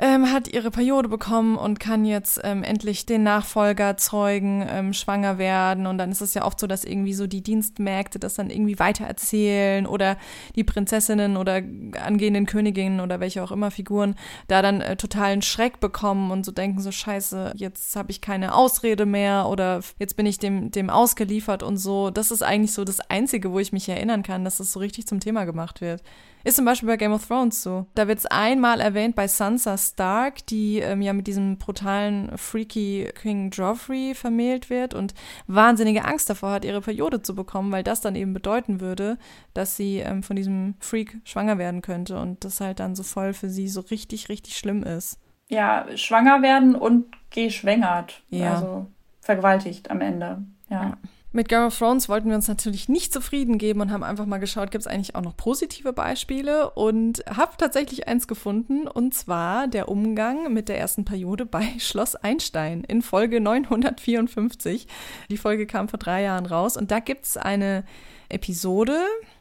ähm, 0.00 0.30
hat 0.32 0.46
ihre 0.46 0.70
Periode 0.70 1.08
bekommen 1.08 1.56
und 1.56 1.80
kann 1.80 2.04
jetzt 2.04 2.40
ähm, 2.44 2.62
endlich 2.62 3.04
den 3.04 3.24
Nachfolger 3.24 3.96
zeugen, 3.96 4.64
ähm, 4.70 4.92
schwanger 4.92 5.38
werden. 5.38 5.86
Und 5.88 5.98
dann 5.98 6.12
ist 6.12 6.20
es 6.20 6.34
ja 6.34 6.44
oft 6.44 6.60
so, 6.60 6.68
dass 6.68 6.84
irgendwie 6.84 7.14
so 7.14 7.26
die 7.26 7.42
Dienstmägde 7.42 8.20
das 8.20 8.34
dann 8.34 8.48
irgendwie 8.50 8.78
weitererzählen 8.78 9.86
oder 9.86 10.16
die 10.54 10.62
Prinzessinnen 10.62 11.36
oder 11.36 11.62
angehenden 12.00 12.46
Königinnen 12.46 13.00
oder 13.00 13.18
welche 13.18 13.42
auch 13.42 13.50
immer 13.50 13.72
Figuren 13.72 14.14
da 14.46 14.62
dann 14.62 14.80
äh, 14.80 14.96
totalen 14.96 15.42
Schreck 15.42 15.80
bekommen 15.80 16.30
und 16.30 16.46
so 16.46 16.52
denken 16.52 16.80
so, 16.80 16.92
scheiße, 16.92 17.54
jetzt 17.56 17.96
habe 17.96 18.12
ich 18.12 18.20
keine 18.20 18.54
Ausrede 18.54 19.04
mehr 19.04 19.48
oder 19.48 19.80
jetzt 19.98 20.16
bin 20.16 20.26
ich 20.26 20.38
dem, 20.38 20.70
dem 20.70 20.90
ausgeliefert 20.90 21.64
und 21.64 21.76
so. 21.76 22.10
Das 22.10 22.30
ist 22.30 22.42
eigentlich 22.42 22.72
so 22.72 22.84
das 22.84 23.00
Einzige, 23.00 23.50
wo 23.50 23.58
ich 23.58 23.72
mich 23.72 23.88
erinnern 23.88 24.22
kann, 24.22 24.44
dass 24.44 24.58
das 24.58 24.72
so 24.72 24.78
richtig 24.78 25.08
zum 25.08 25.18
Thema 25.18 25.44
gemacht 25.44 25.80
wird. 25.80 26.02
Ist 26.48 26.56
zum 26.56 26.64
Beispiel 26.64 26.86
bei 26.86 26.96
Game 26.96 27.12
of 27.12 27.26
Thrones 27.26 27.62
so. 27.62 27.84
Da 27.94 28.08
wird 28.08 28.20
es 28.20 28.24
einmal 28.24 28.80
erwähnt 28.80 29.14
bei 29.14 29.28
Sansa 29.28 29.76
Stark, 29.76 30.46
die 30.46 30.78
ähm, 30.78 31.02
ja 31.02 31.12
mit 31.12 31.26
diesem 31.26 31.58
brutalen, 31.58 32.38
freaky 32.38 33.10
King 33.20 33.50
Joffrey 33.50 34.14
vermählt 34.14 34.70
wird 34.70 34.94
und 34.94 35.12
wahnsinnige 35.46 36.06
Angst 36.06 36.30
davor 36.30 36.52
hat, 36.52 36.64
ihre 36.64 36.80
Periode 36.80 37.20
zu 37.20 37.34
bekommen, 37.34 37.70
weil 37.70 37.82
das 37.82 38.00
dann 38.00 38.16
eben 38.16 38.32
bedeuten 38.32 38.80
würde, 38.80 39.18
dass 39.52 39.76
sie 39.76 39.98
ähm, 39.98 40.22
von 40.22 40.36
diesem 40.36 40.76
Freak 40.80 41.18
schwanger 41.24 41.58
werden 41.58 41.82
könnte 41.82 42.18
und 42.18 42.42
das 42.46 42.62
halt 42.62 42.80
dann 42.80 42.94
so 42.94 43.02
voll 43.02 43.34
für 43.34 43.50
sie 43.50 43.68
so 43.68 43.82
richtig, 43.82 44.30
richtig 44.30 44.56
schlimm 44.56 44.82
ist. 44.84 45.20
Ja, 45.50 45.84
schwanger 45.96 46.40
werden 46.40 46.74
und 46.74 47.08
geschwängert. 47.28 48.22
Ja. 48.30 48.54
Also 48.54 48.86
vergewaltigt 49.20 49.90
am 49.90 50.00
Ende. 50.00 50.44
ja. 50.70 50.82
ja. 50.82 50.98
Mit 51.38 51.48
Game 51.48 51.62
of 51.62 51.78
Thrones 51.78 52.08
wollten 52.08 52.30
wir 52.30 52.34
uns 52.34 52.48
natürlich 52.48 52.88
nicht 52.88 53.12
zufrieden 53.12 53.58
geben 53.58 53.80
und 53.80 53.92
haben 53.92 54.02
einfach 54.02 54.26
mal 54.26 54.38
geschaut, 54.38 54.72
gibt 54.72 54.82
es 54.82 54.88
eigentlich 54.88 55.14
auch 55.14 55.22
noch 55.22 55.36
positive 55.36 55.92
Beispiele 55.92 56.70
und 56.70 57.22
habe 57.28 57.52
tatsächlich 57.56 58.08
eins 58.08 58.26
gefunden 58.26 58.88
und 58.88 59.14
zwar 59.14 59.68
der 59.68 59.88
Umgang 59.88 60.52
mit 60.52 60.68
der 60.68 60.80
ersten 60.80 61.04
Periode 61.04 61.46
bei 61.46 61.62
Schloss 61.78 62.16
Einstein 62.16 62.82
in 62.82 63.02
Folge 63.02 63.40
954. 63.40 64.88
Die 65.30 65.36
Folge 65.36 65.68
kam 65.68 65.88
vor 65.88 66.00
drei 66.00 66.24
Jahren 66.24 66.44
raus 66.44 66.76
und 66.76 66.90
da 66.90 66.98
gibt 66.98 67.24
es 67.24 67.36
eine 67.36 67.84
Episode, 68.28 68.98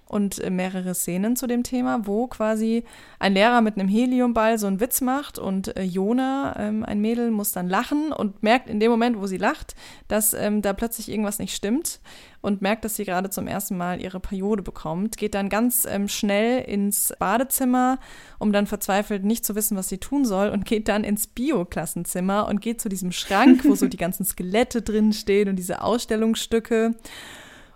und 0.08 0.40
äh, 0.40 0.50
mehrere 0.50 0.96
Szenen 0.96 1.36
zu 1.36 1.48
dem 1.48 1.64
Thema, 1.64 2.06
wo 2.06 2.28
quasi 2.28 2.84
ein 3.20 3.34
Lehrer 3.34 3.62
mit 3.62 3.78
einem 3.78 3.88
Heliumball 3.88 4.58
so 4.58 4.68
einen 4.68 4.80
Witz 4.80 5.02
macht 5.02 5.38
und 5.38 5.76
äh, 5.76 5.84
Jona, 5.84 6.56
ähm, 6.58 6.84
ein 6.84 7.02
Mädel, 7.02 7.32
muss 7.32 7.52
dann 7.52 7.70
lachen 7.70 8.12
und 8.12 8.42
merkt 8.44 8.70
in 8.70 8.80
dem 8.80 8.92
Moment, 8.92 9.20
wo 9.20 9.28
sie 9.28 9.38
lacht, 9.38 9.76
dass 10.08 10.34
ähm, 10.34 10.62
da 10.62 10.74
plötzlich 10.74 11.10
irgendwas 11.10 11.40
nicht 11.40 11.56
stimmt 11.56 12.00
und 12.42 12.62
merkt, 12.62 12.86
dass 12.86 12.96
sie 12.96 13.06
gerade 13.06 13.30
zum 13.30 13.48
ersten 13.48 13.76
Mal 13.78 14.02
ihre 14.02 14.20
Periode 14.20 14.64
bekommt, 14.64 15.18
geht 15.18 15.34
dann 15.34 15.50
ganz 15.50 15.86
ähm, 15.90 16.08
schnell 16.08 16.62
ins 16.62 17.14
Badezimmer, 17.20 18.00
um 18.40 18.54
dann 18.54 18.68
verzweifelt 18.68 19.26
nicht 19.26 19.44
zu 19.46 19.56
wissen, 19.56 19.76
was 19.76 19.90
sie 19.90 19.98
tun 19.98 20.24
soll 20.24 20.50
und 20.50 20.66
geht 20.66 20.88
dann 20.88 21.04
ins 21.04 21.28
Bio-Klassenzimmer 21.28 22.48
und 22.48 22.62
geht 22.62 22.80
zu 22.80 22.90
diesem 22.90 23.12
Schrank, 23.12 23.66
wo 23.66 23.76
so 23.76 23.88
die 23.88 23.98
ganzen 23.98 24.26
Skelette 24.26 24.82
drin 24.82 25.12
stehen 25.14 25.50
und 25.50 25.58
diese 25.58 25.82
Ausstellungsstücke 25.82 26.96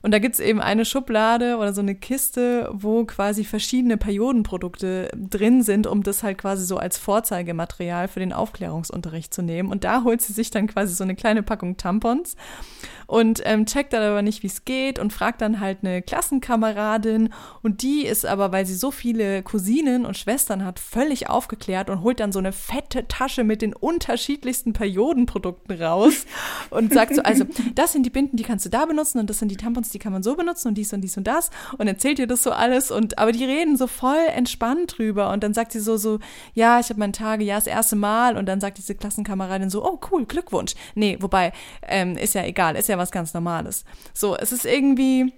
und 0.01 0.11
da 0.11 0.19
gibt's 0.19 0.39
eben 0.39 0.59
eine 0.59 0.85
Schublade 0.85 1.57
oder 1.57 1.73
so 1.73 1.81
eine 1.81 1.95
Kiste, 1.95 2.69
wo 2.73 3.05
quasi 3.05 3.43
verschiedene 3.43 3.97
Periodenprodukte 3.97 5.09
drin 5.13 5.61
sind, 5.63 5.85
um 5.87 6.03
das 6.03 6.23
halt 6.23 6.37
quasi 6.37 6.65
so 6.65 6.77
als 6.77 6.97
Vorzeigematerial 6.97 8.07
für 8.07 8.19
den 8.19 8.33
Aufklärungsunterricht 8.33 9.33
zu 9.33 9.41
nehmen. 9.41 9.69
Und 9.69 9.83
da 9.83 10.03
holt 10.03 10.21
sie 10.21 10.33
sich 10.33 10.49
dann 10.49 10.67
quasi 10.67 10.93
so 10.95 11.03
eine 11.03 11.15
kleine 11.15 11.43
Packung 11.43 11.77
Tampons 11.77 12.35
und 13.11 13.41
ähm, 13.43 13.65
checkt 13.65 13.91
dann 13.91 14.03
aber 14.03 14.21
nicht, 14.21 14.41
wie 14.41 14.47
es 14.47 14.63
geht 14.63 14.97
und 14.97 15.11
fragt 15.11 15.41
dann 15.41 15.59
halt 15.59 15.79
eine 15.81 16.01
Klassenkameradin. 16.01 17.33
Und 17.61 17.81
die 17.81 18.05
ist 18.05 18.25
aber, 18.25 18.53
weil 18.53 18.65
sie 18.65 18.73
so 18.73 18.89
viele 18.89 19.43
Cousinen 19.43 20.05
und 20.05 20.17
Schwestern 20.17 20.63
hat, 20.63 20.79
völlig 20.79 21.29
aufgeklärt 21.29 21.89
und 21.89 22.03
holt 22.03 22.21
dann 22.21 22.31
so 22.31 22.39
eine 22.39 22.53
fette 22.53 23.09
Tasche 23.09 23.43
mit 23.43 23.61
den 23.61 23.73
unterschiedlichsten 23.73 24.71
Periodenprodukten 24.71 25.81
raus 25.81 26.25
und 26.69 26.93
sagt 26.93 27.13
so, 27.15 27.21
also 27.21 27.43
das 27.75 27.91
sind 27.91 28.05
die 28.05 28.09
Binden, 28.09 28.37
die 28.37 28.43
kannst 28.43 28.65
du 28.65 28.69
da 28.69 28.85
benutzen 28.85 29.19
und 29.19 29.29
das 29.29 29.39
sind 29.39 29.49
die 29.49 29.57
Tampons, 29.57 29.90
die 29.91 29.99
kann 29.99 30.13
man 30.13 30.23
so 30.23 30.35
benutzen 30.35 30.69
und 30.69 30.75
dies 30.75 30.93
und 30.93 31.01
dies 31.01 31.17
und 31.17 31.25
das 31.25 31.49
und 31.77 31.87
erzählt 31.87 32.19
ihr 32.19 32.27
das 32.27 32.43
so 32.43 32.51
alles 32.51 32.91
und 32.91 33.17
aber 33.17 33.31
die 33.31 33.45
reden 33.45 33.77
so 33.77 33.87
voll 33.87 34.25
entspannt 34.35 34.97
drüber 34.97 35.31
und 35.31 35.43
dann 35.43 35.53
sagt 35.53 35.71
sie 35.71 35.79
so 35.79 35.97
so 35.97 36.19
ja 36.53 36.79
ich 36.79 36.89
habe 36.89 36.99
meine 36.99 37.11
Tage 37.11 37.43
ja 37.43 37.55
das 37.55 37.67
erste 37.67 37.95
Mal 37.95 38.37
und 38.37 38.45
dann 38.47 38.59
sagt 38.59 38.77
diese 38.77 38.95
Klassenkameradin 38.95 39.69
so 39.69 39.85
oh 39.85 39.99
cool 40.11 40.25
Glückwunsch 40.25 40.73
nee 40.95 41.17
wobei 41.19 41.53
ähm, 41.87 42.17
ist 42.17 42.33
ja 42.33 42.43
egal 42.43 42.75
ist 42.75 42.89
ja 42.89 42.97
was 42.97 43.11
ganz 43.11 43.33
Normales 43.33 43.85
so 44.13 44.35
es 44.35 44.51
ist 44.51 44.65
irgendwie 44.65 45.33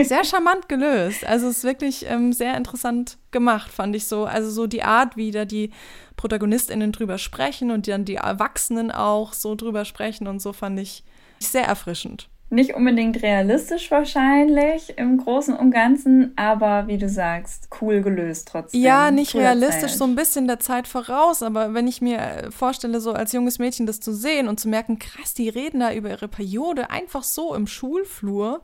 sehr 0.00 0.24
charmant 0.24 0.68
gelöst. 0.68 1.24
Also 1.24 1.48
es 1.48 1.58
ist 1.58 1.64
wirklich 1.64 2.06
ähm, 2.06 2.32
sehr 2.32 2.56
interessant 2.56 3.18
gemacht, 3.30 3.70
fand 3.70 3.96
ich 3.96 4.06
so. 4.06 4.24
Also 4.24 4.50
so 4.50 4.66
die 4.66 4.82
Art, 4.82 5.16
wie 5.16 5.30
da 5.30 5.44
die 5.44 5.70
ProtagonistInnen 6.16 6.92
drüber 6.92 7.18
sprechen 7.18 7.70
und 7.70 7.88
dann 7.88 8.04
die 8.04 8.16
Erwachsenen 8.16 8.90
auch 8.90 9.32
so 9.32 9.54
drüber 9.54 9.84
sprechen 9.84 10.26
und 10.26 10.40
so 10.40 10.52
fand 10.52 10.78
ich 10.80 11.04
sehr 11.38 11.64
erfrischend. 11.64 12.28
Nicht 12.48 12.74
unbedingt 12.74 13.22
realistisch 13.22 13.90
wahrscheinlich 13.90 14.96
im 14.98 15.16
Großen 15.16 15.56
und 15.56 15.72
Ganzen, 15.72 16.32
aber 16.36 16.86
wie 16.86 16.96
du 16.96 17.08
sagst, 17.08 17.68
cool 17.80 18.02
gelöst 18.02 18.48
trotzdem. 18.48 18.80
Ja, 18.80 19.10
nicht 19.10 19.34
cool 19.34 19.40
realistisch, 19.40 19.82
erzählt. 19.82 19.98
so 19.98 20.04
ein 20.04 20.14
bisschen 20.14 20.46
der 20.46 20.60
Zeit 20.60 20.86
voraus, 20.86 21.42
aber 21.42 21.74
wenn 21.74 21.88
ich 21.88 22.00
mir 22.00 22.18
äh, 22.18 22.50
vorstelle, 22.52 23.00
so 23.00 23.12
als 23.12 23.32
junges 23.32 23.58
Mädchen 23.58 23.86
das 23.86 23.98
zu 23.98 24.12
sehen 24.12 24.46
und 24.46 24.60
zu 24.60 24.68
merken, 24.68 25.00
krass, 25.00 25.34
die 25.34 25.48
reden 25.48 25.80
da 25.80 25.92
über 25.92 26.10
ihre 26.10 26.28
Periode 26.28 26.90
einfach 26.90 27.24
so 27.24 27.52
im 27.52 27.66
Schulflur, 27.66 28.62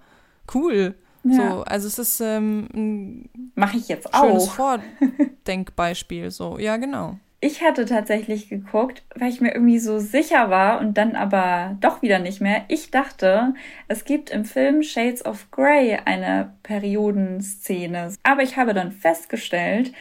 cool. 0.54 0.94
Ja. 1.24 1.34
So, 1.34 1.62
also 1.62 1.88
es 1.88 1.98
ist 1.98 2.20
ähm, 2.20 2.68
ein 2.74 3.52
Mache 3.56 3.78
ich 3.78 3.88
jetzt 3.88 4.08
schönes 4.14 4.48
auch. 4.48 4.52
Vordenkbeispiel. 5.44 6.30
So, 6.30 6.58
ja, 6.58 6.76
genau. 6.76 7.18
Ich 7.44 7.60
hatte 7.60 7.86
tatsächlich 7.86 8.48
geguckt, 8.48 9.02
weil 9.16 9.28
ich 9.28 9.40
mir 9.40 9.52
irgendwie 9.52 9.80
so 9.80 9.98
sicher 9.98 10.48
war 10.48 10.80
und 10.80 10.96
dann 10.96 11.16
aber 11.16 11.76
doch 11.80 12.00
wieder 12.00 12.20
nicht 12.20 12.40
mehr. 12.40 12.62
Ich 12.68 12.92
dachte, 12.92 13.54
es 13.88 14.04
gibt 14.04 14.30
im 14.30 14.44
Film 14.44 14.84
Shades 14.84 15.26
of 15.26 15.50
Grey 15.50 15.98
eine 16.04 16.52
Periodenszene. 16.62 18.14
Aber 18.22 18.44
ich 18.44 18.56
habe 18.56 18.74
dann 18.74 18.92
festgestellt, 18.92 19.92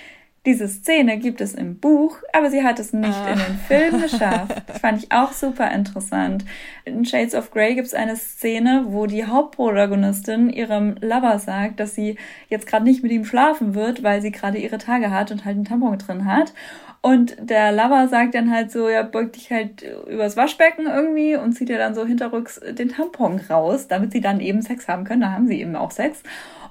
diese 0.45 0.67
Szene 0.67 1.17
gibt 1.17 1.41
es 1.41 1.55
im 1.55 1.79
Buch, 1.79 2.17
aber 2.31 2.51
sie 2.51 2.63
hat 2.63 2.79
es 2.79 2.93
nicht 2.93 3.09
ah. 3.11 3.31
in 3.31 3.39
den 3.39 3.57
Film 3.67 4.01
geschafft. 4.01 4.61
Das 4.67 4.77
fand 4.81 5.03
ich 5.03 5.11
auch 5.11 5.33
super 5.33 5.71
interessant. 5.71 6.45
In 6.85 7.05
Shades 7.05 7.33
of 7.33 7.49
Grey 7.49 7.73
gibt 7.73 7.87
es 7.87 7.95
eine 7.95 8.17
Szene, 8.17 8.85
wo 8.87 9.07
die 9.07 9.25
Hauptprotagonistin 9.25 10.51
ihrem 10.51 10.95
Lover 11.01 11.39
sagt, 11.39 11.79
dass 11.79 11.95
sie 11.95 12.17
jetzt 12.49 12.67
gerade 12.67 12.85
nicht 12.85 13.01
mit 13.01 13.11
ihm 13.11 13.25
schlafen 13.25 13.73
wird, 13.73 14.03
weil 14.03 14.21
sie 14.21 14.31
gerade 14.31 14.59
ihre 14.59 14.77
Tage 14.77 15.09
hat 15.09 15.31
und 15.31 15.43
halt 15.45 15.55
einen 15.55 15.65
Tampon 15.65 15.97
drin 15.97 16.25
hat. 16.25 16.53
Und 17.03 17.35
der 17.39 17.71
Lover 17.71 18.07
sagt 18.07 18.35
dann 18.35 18.51
halt 18.51 18.71
so, 18.71 18.87
ja, 18.87 19.01
beug 19.01 19.33
dich 19.33 19.51
halt 19.51 19.83
übers 20.07 20.37
Waschbecken 20.37 20.85
irgendwie 20.85 21.35
und 21.35 21.53
zieht 21.53 21.69
ja 21.69 21.79
dann 21.79 21.95
so 21.95 22.05
hinterrücks 22.05 22.59
den 22.59 22.89
Tampon 22.89 23.39
raus, 23.49 23.87
damit 23.87 24.11
sie 24.11 24.21
dann 24.21 24.39
eben 24.39 24.61
Sex 24.61 24.87
haben 24.87 25.03
können. 25.03 25.21
Da 25.21 25.31
haben 25.31 25.47
sie 25.47 25.59
eben 25.59 25.75
auch 25.75 25.89
Sex. 25.89 26.21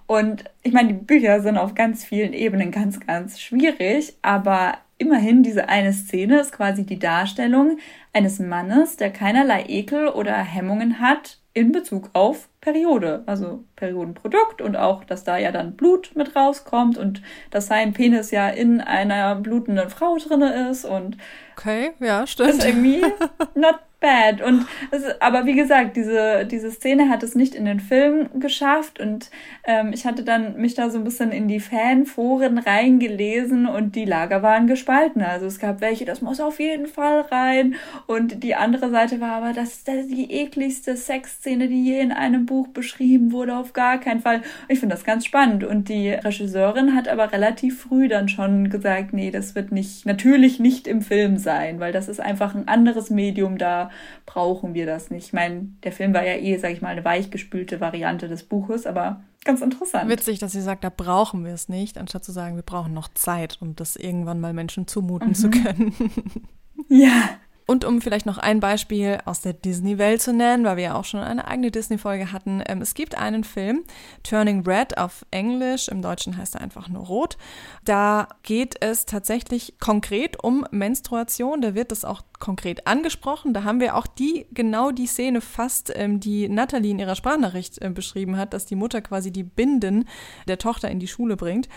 Und 0.07 0.45
ich 0.63 0.73
meine, 0.73 0.89
die 0.89 1.05
Bücher 1.05 1.41
sind 1.41 1.59
auf 1.59 1.75
ganz 1.75 2.05
vielen 2.05 2.33
Ebenen 2.33 2.71
ganz, 2.71 3.01
ganz 3.01 3.41
schwierig, 3.41 4.17
aber 4.23 4.75
immerhin 4.99 5.43
diese 5.43 5.69
eine 5.69 5.93
Szene 5.93 6.41
ist 6.41 6.53
quasi 6.53 6.85
die 6.85 6.99
Darstellung 6.99 7.79
eines 8.13 8.39
Mannes, 8.39 8.97
der 8.97 9.11
keinerlei 9.11 9.65
Ekel 9.67 10.09
oder 10.09 10.37
Hemmungen 10.37 11.01
hat 11.01 11.39
in 11.55 11.73
Bezug 11.73 12.11
auf 12.13 12.50
Periode, 12.61 13.23
also 13.25 13.65
Periodenprodukt 13.77 14.61
und 14.61 14.77
auch, 14.77 15.05
dass 15.05 15.25
da 15.25 15.39
ja 15.39 15.51
dann 15.51 15.77
Blut 15.77 16.13
mit 16.15 16.37
rauskommt 16.37 16.99
und 16.99 17.23
dass 17.51 17.69
sein 17.69 17.95
Penis 17.95 18.31
ja 18.31 18.49
in 18.51 18.83
einer 18.83 19.35
blutenden 19.37 19.89
Frau 19.89 20.19
drinne 20.19 20.69
ist 20.69 20.85
und 20.85 21.17
okay, 21.57 21.93
ja, 22.01 22.27
stimmt. 22.27 22.51
Ist 22.51 22.65
irgendwie 22.65 23.01
not 23.55 23.79
bad. 24.01 24.41
Und 24.41 24.67
es, 24.91 25.05
aber 25.21 25.47
wie 25.47 25.55
gesagt, 25.55 25.97
diese, 25.97 26.47
diese 26.47 26.71
Szene 26.71 27.09
hat 27.09 27.23
es 27.23 27.35
nicht 27.35 27.55
in 27.55 27.67
den 27.67 27.81
Film 27.81 28.29
geschafft 28.41 28.99
und 28.99 29.31
ähm, 29.65 29.93
ich 29.93 30.07
hatte 30.07 30.25
dann 30.25 30.57
mich 30.57 30.75
da 30.75 30.91
so 30.91 30.99
ein 30.99 31.05
bisschen 31.05 31.31
in 31.33 31.49
die 31.49 31.61
Fanforen 31.61 32.59
reingelesen 32.59 33.67
und 33.67 33.95
die 33.95 34.07
Lager 34.07 34.43
waren 34.43 34.67
gespalten. 34.67 35.23
Also 35.23 35.47
es 35.47 35.59
gab 35.59 35.81
welche, 35.81 36.07
das 36.07 36.23
muss 36.23 36.41
auf 36.41 36.59
jeden 36.59 36.87
Fall 36.87 37.21
rein 37.31 37.75
und 38.07 38.43
die 38.43 38.55
andere 38.55 38.91
Seite 38.91 39.21
war 39.21 39.33
aber, 39.33 39.53
das 39.53 39.75
ist 39.75 39.89
die 39.89 40.33
ekligste 40.33 40.97
Sexszene, 40.97 41.69
die 41.69 41.85
je 41.85 42.01
in 42.01 42.13
einem 42.13 42.47
Buch 42.51 42.67
beschrieben 42.67 43.31
wurde, 43.31 43.57
auf 43.57 43.73
gar 43.73 43.99
keinen 43.99 44.21
Fall. 44.21 44.43
Ich 44.69 44.81
finde 44.81 44.97
das 44.97 45.05
ganz 45.05 45.25
spannend 45.25 45.63
und 45.63 45.89
die 45.89 46.11
Regisseurin 46.11 46.97
hat 46.97 47.07
aber 47.07 47.33
relativ 47.33 47.81
früh 47.81 48.09
dann 48.09 48.29
schon 48.29 48.71
gesagt, 48.71 49.13
nee, 49.13 49.31
das 49.31 49.55
wird 49.55 49.71
nicht, 49.71 50.05
natürlich 50.05 50.59
nicht 50.59 50.89
im 50.89 51.01
Film 51.01 51.39
sein, 51.39 51.79
weil 51.79 51.93
das 51.93 52.09
ist 52.09 52.21
einfach 52.21 52.57
ein 52.57 52.67
anderes 52.67 53.09
Medium 53.09 53.57
da 53.57 53.91
brauchen 54.27 54.75
wir 54.75 54.85
das 54.85 55.11
nicht. 55.11 55.27
Ich 55.27 55.33
meine, 55.33 55.69
der 55.85 55.93
Film 55.93 56.13
war 56.13 56.27
ja 56.27 56.35
eh, 56.35 56.57
sag 56.59 56.73
ich 56.73 56.83
mal, 56.83 56.89
eine 56.89 57.05
weichgespülte 57.05 57.81
Variante 57.81 58.27
des 58.27 58.43
Buches, 58.43 58.85
aber 58.85 59.23
ganz 59.45 59.61
interessant. 59.61 60.11
Witzig, 60.11 60.41
dass 60.41 60.51
sie 60.51 60.61
sagt, 60.61 60.83
da 60.83 60.91
brauchen 60.91 61.45
wir 61.45 61.55
es 61.55 61.69
nicht, 61.69 61.99
anstatt 61.99 62.25
zu 62.25 62.33
sagen, 62.33 62.57
wir 62.57 62.65
brauchen 62.65 62.95
noch 62.95 63.09
Zeit, 63.15 63.59
um 63.61 63.77
das 63.77 63.95
irgendwann 63.95 64.41
mal 64.41 64.53
Menschen 64.53 64.89
zumuten 64.89 65.29
mhm. 65.29 65.35
zu 65.35 65.51
können. 65.51 65.95
ja. 66.89 67.31
Und 67.71 67.85
um 67.85 68.01
vielleicht 68.01 68.27
noch 68.27 68.39
ein 68.39 68.59
Beispiel 68.59 69.19
aus 69.27 69.43
der 69.43 69.53
Disney-Welt 69.53 70.21
zu 70.21 70.33
nennen, 70.33 70.65
weil 70.65 70.77
wir 70.77 70.83
ja 70.83 70.95
auch 70.97 71.05
schon 71.05 71.21
eine 71.21 71.47
eigene 71.47 71.71
Disney-Folge 71.71 72.33
hatten. 72.33 72.61
Ähm, 72.67 72.83
es 72.83 72.95
gibt 72.95 73.17
einen 73.17 73.45
Film, 73.45 73.85
Turning 74.25 74.67
Red 74.67 74.99
auf 74.99 75.25
Englisch, 75.31 75.87
im 75.87 76.03
Deutschen 76.03 76.37
heißt 76.37 76.57
er 76.57 76.63
einfach 76.63 76.89
nur 76.89 77.07
Rot. 77.07 77.39
Da 77.85 78.27
geht 78.43 78.83
es 78.83 79.07
tatsächlich 79.07 79.79
konkret 79.79 80.43
um 80.43 80.67
Menstruation. 80.73 81.61
Da 81.61 81.77
wird 81.77 81.93
das 81.93 82.05
auch 82.05 82.23
konkret 82.41 82.87
angesprochen. 82.87 83.55
Da 83.55 83.63
haben 83.63 83.79
wir 83.79 83.95
auch 83.95 84.07
die, 84.07 84.47
genau 84.53 84.91
die 84.91 85.07
Szene 85.07 85.41
fast, 85.41 85.93
ähm, 85.95 86.19
die 86.19 86.49
Natalie 86.49 86.91
in 86.91 86.99
ihrer 86.99 87.15
Sprachnachricht 87.15 87.81
äh, 87.81 87.91
beschrieben 87.91 88.37
hat, 88.37 88.53
dass 88.53 88.67
die 88.67 88.75
Mutter 88.75 89.01
quasi 89.01 89.31
die 89.31 89.45
Binden 89.45 90.09
der 90.49 90.59
Tochter 90.59 90.91
in 90.91 90.99
die 90.99 91.07
Schule 91.07 91.37
bringt. 91.37 91.69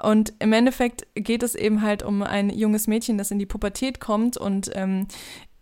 Und 0.00 0.34
im 0.38 0.52
Endeffekt 0.52 1.06
geht 1.14 1.42
es 1.42 1.54
eben 1.54 1.82
halt 1.82 2.02
um 2.02 2.22
ein 2.22 2.50
junges 2.50 2.86
Mädchen, 2.86 3.18
das 3.18 3.30
in 3.30 3.38
die 3.38 3.46
Pubertät 3.46 4.00
kommt 4.00 4.36
und 4.36 4.70
ähm, 4.74 5.08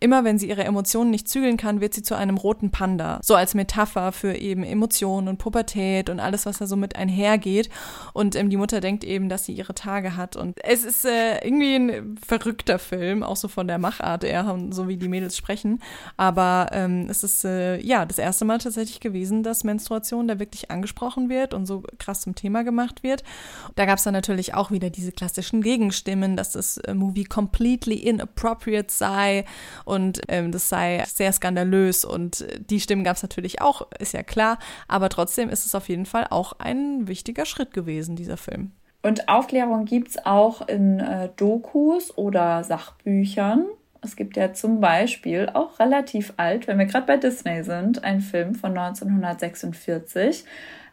Immer 0.01 0.23
wenn 0.23 0.39
sie 0.39 0.49
ihre 0.49 0.65
Emotionen 0.65 1.11
nicht 1.11 1.29
zügeln 1.29 1.57
kann, 1.57 1.81
wird 1.81 1.93
sie 1.93 2.03
zu 2.03 2.15
einem 2.15 2.37
roten 2.37 2.71
Panda. 2.71 3.19
So 3.23 3.35
als 3.35 3.55
Metapher 3.55 4.13
für 4.13 4.35
eben 4.37 4.63
Emotionen 4.63 5.27
und 5.27 5.39
Pubertät 5.39 6.09
und 6.09 6.21
alles, 6.21 6.47
was 6.47 6.59
da 6.59 6.67
so 6.67 6.77
mit 6.77 6.95
einhergeht. 6.95 7.69
Und 8.13 8.37
ähm, 8.37 8.49
die 8.49 8.57
Mutter 8.57 8.81
denkt 8.81 9.03
eben, 9.03 9.29
dass 9.29 9.45
sie 9.45 9.53
ihre 9.53 9.75
Tage 9.75 10.17
hat. 10.17 10.37
Und 10.37 10.59
es 10.63 10.85
ist 10.85 11.05
äh, 11.05 11.45
irgendwie 11.45 11.75
ein 11.75 12.17
verrückter 12.25 12.79
Film, 12.79 13.25
auch 13.25 13.37
so 13.37 13.49
von 13.49 13.67
der 13.67 13.79
Machart 13.79 14.23
eher, 14.23 14.57
so 14.71 14.87
wie 14.87 14.97
die 14.97 15.09
Mädels 15.09 15.37
sprechen. 15.37 15.81
Aber 16.17 16.69
ähm, 16.73 17.07
es 17.11 17.25
ist 17.25 17.45
äh, 17.45 17.81
ja 17.81 18.05
das 18.05 18.19
erste 18.19 18.45
Mal 18.45 18.59
tatsächlich 18.59 19.01
gewesen, 19.01 19.43
dass 19.43 19.65
Menstruation 19.65 20.29
da 20.29 20.39
wirklich 20.39 20.71
angesprochen 20.71 21.29
wird 21.29 21.55
und 21.55 21.67
so 21.67 21.83
krass 21.99 22.21
zum 22.21 22.37
Thema 22.37 22.63
gemacht 22.63 23.03
wird. 23.03 23.25
Da 23.75 23.85
gab 23.85 23.99
es 23.99 24.05
dann 24.05 24.15
natürlich 24.15 24.55
auch 24.55 24.71
wieder 24.71 24.91
diese 24.91 25.11
klassischen 25.11 25.61
Gegenstimmen, 25.61 26.37
dass 26.37 26.53
das 26.53 26.77
äh, 26.79 26.95
Movie 26.95 27.25
completely 27.25 27.97
inappropriate 27.97 28.93
sei 28.93 29.45
und 29.89 30.21
ähm, 30.29 30.53
das 30.53 30.69
sei 30.69 31.03
sehr 31.07 31.33
skandalös 31.33 32.05
und 32.05 32.47
die 32.71 32.81
Stimmen 32.81 33.05
gab 33.05 33.17
es 33.17 33.23
natürlich 33.23 33.61
auch, 33.63 33.89
ist 33.99 34.13
ja 34.13 34.23
klar, 34.23 34.59
aber 34.87 35.09
trotzdem 35.09 35.49
ist 35.49 35.67
es 35.67 35.75
auf 35.75 35.89
jeden 35.89 36.07
Fall 36.07 36.27
auch 36.31 36.53
ein 36.59 37.09
wichtiger 37.09 37.47
Schritt 37.47 37.73
gewesen, 37.73 38.15
dieser 38.15 38.37
Film. 38.37 38.73
Und 39.03 39.29
Aufklärung 39.29 39.85
gibt 39.85 40.09
es 40.09 40.27
auch 40.27 40.67
in 40.69 41.01
äh, 41.01 41.31
Dokus 41.37 42.17
oder 42.17 42.65
Sachbüchern. 42.65 43.67
Es 44.03 44.17
gibt 44.17 44.37
ja 44.37 44.53
zum 44.53 44.81
Beispiel 44.81 45.51
auch 45.55 45.79
relativ 45.81 46.35
alt, 46.37 46.67
wenn 46.67 46.79
wir 46.79 46.87
gerade 46.87 47.07
bei 47.07 47.17
Disney 47.17 47.63
sind, 47.63 48.05
einen 48.05 48.21
Film 48.21 48.55
von 48.55 48.77
1946. 48.77 50.45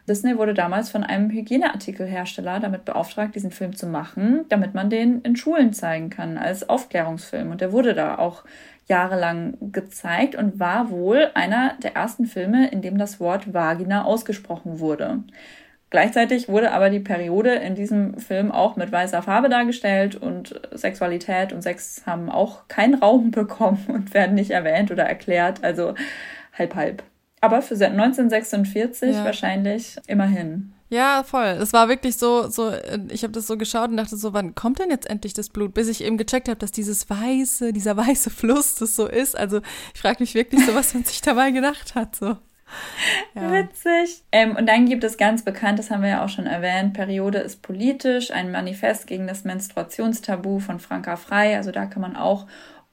Disney 0.08 0.38
wurde 0.38 0.54
damals 0.54 0.90
von 0.90 1.02
einem 1.02 1.30
Hygieneartikelhersteller 1.30 2.60
damit 2.60 2.84
beauftragt, 2.84 3.34
diesen 3.34 3.50
Film 3.50 3.74
zu 3.74 3.86
machen, 3.86 4.44
damit 4.48 4.72
man 4.72 4.88
den 4.88 5.20
in 5.22 5.34
Schulen 5.34 5.72
zeigen 5.72 6.10
kann 6.10 6.38
als 6.38 6.68
Aufklärungsfilm. 6.68 7.50
Und 7.50 7.60
der 7.60 7.72
wurde 7.72 7.92
da 7.92 8.18
auch 8.18 8.44
jahrelang 8.86 9.56
gezeigt 9.72 10.36
und 10.36 10.60
war 10.60 10.90
wohl 10.90 11.30
einer 11.34 11.74
der 11.82 11.96
ersten 11.96 12.26
Filme, 12.26 12.68
in 12.70 12.82
dem 12.82 12.98
das 12.98 13.20
Wort 13.20 13.52
Vagina 13.52 14.04
ausgesprochen 14.04 14.78
wurde. 14.78 15.24
Gleichzeitig 15.90 16.48
wurde 16.48 16.72
aber 16.72 16.90
die 16.90 17.00
Periode 17.00 17.54
in 17.54 17.74
diesem 17.74 18.18
Film 18.18 18.50
auch 18.50 18.76
mit 18.76 18.90
weißer 18.90 19.22
Farbe 19.22 19.48
dargestellt 19.48 20.16
und 20.16 20.60
Sexualität 20.72 21.52
und 21.52 21.62
Sex 21.62 22.02
haben 22.06 22.28
auch 22.28 22.68
keinen 22.68 22.94
Raum 22.94 23.30
bekommen 23.32 23.84
und 23.88 24.14
werden 24.14 24.34
nicht 24.34 24.50
erwähnt 24.50 24.90
oder 24.90 25.04
erklärt. 25.04 25.62
Also 25.62 25.94
halb 26.56 26.74
halb. 26.74 27.02
Aber 27.40 27.62
für 27.62 27.74
1946 27.74 29.16
ja. 29.16 29.24
wahrscheinlich 29.24 29.96
immerhin. 30.06 30.72
Ja, 30.88 31.24
voll. 31.24 31.58
Es 31.60 31.72
war 31.72 31.88
wirklich 31.88 32.16
so, 32.16 32.48
so, 32.48 32.72
ich 33.10 33.24
habe 33.24 33.32
das 33.32 33.46
so 33.46 33.56
geschaut 33.56 33.90
und 33.90 33.96
dachte 33.96 34.16
so, 34.16 34.32
wann 34.32 34.54
kommt 34.54 34.78
denn 34.78 34.90
jetzt 34.90 35.10
endlich 35.10 35.34
das 35.34 35.48
Blut? 35.48 35.74
Bis 35.74 35.88
ich 35.88 36.04
eben 36.04 36.16
gecheckt 36.16 36.48
habe, 36.48 36.58
dass 36.58 36.70
dieses 36.70 37.10
weiße, 37.10 37.72
dieser 37.72 37.96
weiße 37.96 38.30
Fluss 38.30 38.76
das 38.76 38.94
so 38.94 39.06
ist. 39.06 39.36
Also 39.36 39.60
ich 39.94 40.00
frage 40.00 40.18
mich 40.20 40.34
wirklich 40.34 40.64
so, 40.64 40.74
was 40.74 40.94
man 40.94 41.04
sich 41.04 41.20
dabei 41.20 41.50
gedacht 41.50 41.94
hat. 41.96 42.14
So. 42.14 42.36
Ja. 43.34 43.52
Witzig. 43.52 44.22
Ähm, 44.32 44.56
und 44.56 44.66
dann 44.66 44.86
gibt 44.86 45.04
es 45.04 45.16
ganz 45.16 45.44
bekannt, 45.44 45.78
das 45.78 45.90
haben 45.90 46.02
wir 46.02 46.10
ja 46.10 46.24
auch 46.24 46.28
schon 46.28 46.46
erwähnt, 46.46 46.94
Periode 46.94 47.38
ist 47.38 47.62
politisch, 47.62 48.30
ein 48.30 48.50
Manifest 48.50 49.06
gegen 49.06 49.26
das 49.26 49.44
Menstruationstabu 49.44 50.58
von 50.58 50.80
Franka 50.80 51.16
Frei. 51.16 51.56
Also 51.56 51.70
da 51.70 51.86
kann 51.86 52.02
man 52.02 52.16
auch 52.16 52.46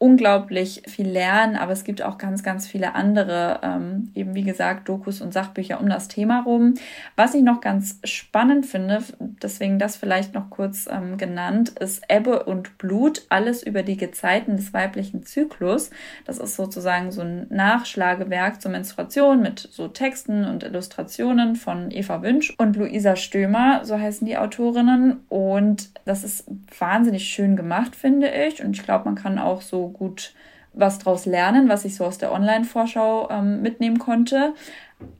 unglaublich 0.04 0.84
viel 0.86 1.08
lernen, 1.08 1.56
aber 1.56 1.72
es 1.72 1.86
gibt 1.86 2.01
auch 2.01 2.18
ganz, 2.18 2.43
ganz 2.43 2.68
viele 2.68 2.93
andere, 2.93 3.62
ähm, 3.64 4.12
eben 4.14 4.36
wie 4.36 4.43
gesagt, 4.43 4.89
Dokus 4.89 5.22
und 5.22 5.32
Sachbücher 5.32 5.80
um 5.80 5.88
das 5.88 6.10
Thema 6.10 6.41
rum. 6.41 6.74
Was 7.16 7.34
ich 7.36 7.41
noch 7.41 7.62
ganz 7.62 7.99
spannend 8.04 8.66
finde, 8.66 9.01
deswegen 9.22 9.80
das 9.80 9.95
vielleicht 9.95 10.34
noch 10.34 10.49
kurz 10.49 10.89
ähm, 10.91 11.18
genannt, 11.18 11.70
ist 11.80 12.04
Ebbe 12.10 12.43
und 12.43 12.78
Blut, 12.78 13.26
alles 13.30 13.64
über 13.64 13.82
die 13.82 13.95
Gezeiten 13.95 14.58
des 14.58 14.74
weiblichen 14.74 15.24
Zyklus. 15.24 15.89
Das 16.26 16.38
ist 16.38 16.58
sozusagen 16.58 17.14
so 17.14 17.22
ein 17.22 17.47
Nachschlagewerk 17.49 18.62
zur 18.62 18.72
Menstruation 18.72 19.41
mit 19.41 19.70
so 19.72 19.88
Texten 19.88 20.43
und 20.43 20.64
Illustrationen 20.64 21.56
von 21.56 21.91
Eva 21.91 22.22
Wünsch 22.22 22.54
und 22.58 22.76
Luisa 22.76 23.16
Stömer, 23.16 23.86
so 23.86 23.97
heißen 23.97 24.28
die 24.28 24.36
Autorinnen. 24.36 25.22
Und 25.30 25.91
das 26.04 26.26
ist 26.26 26.43
wahnsinnig 26.78 27.24
schön 27.24 27.56
gemacht, 27.56 27.95
finde 27.95 28.28
ich. 28.28 28.62
Und 28.62 28.76
ich 28.76 28.84
glaube, 28.84 29.06
man 29.06 29.16
kann 29.16 29.39
auch 29.39 29.62
so 29.62 29.93
gut 29.94 30.34
was 30.74 31.00
draus 31.00 31.26
lernen, 31.26 31.70
was 31.70 31.86
ich 31.86 31.96
so 31.96 32.06
aus 32.06 32.18
der 32.18 32.32
Online-Vorschau 32.32 33.30
ähm, 33.30 33.62
mitnehmen 33.62 34.00
konnte. 34.00 34.54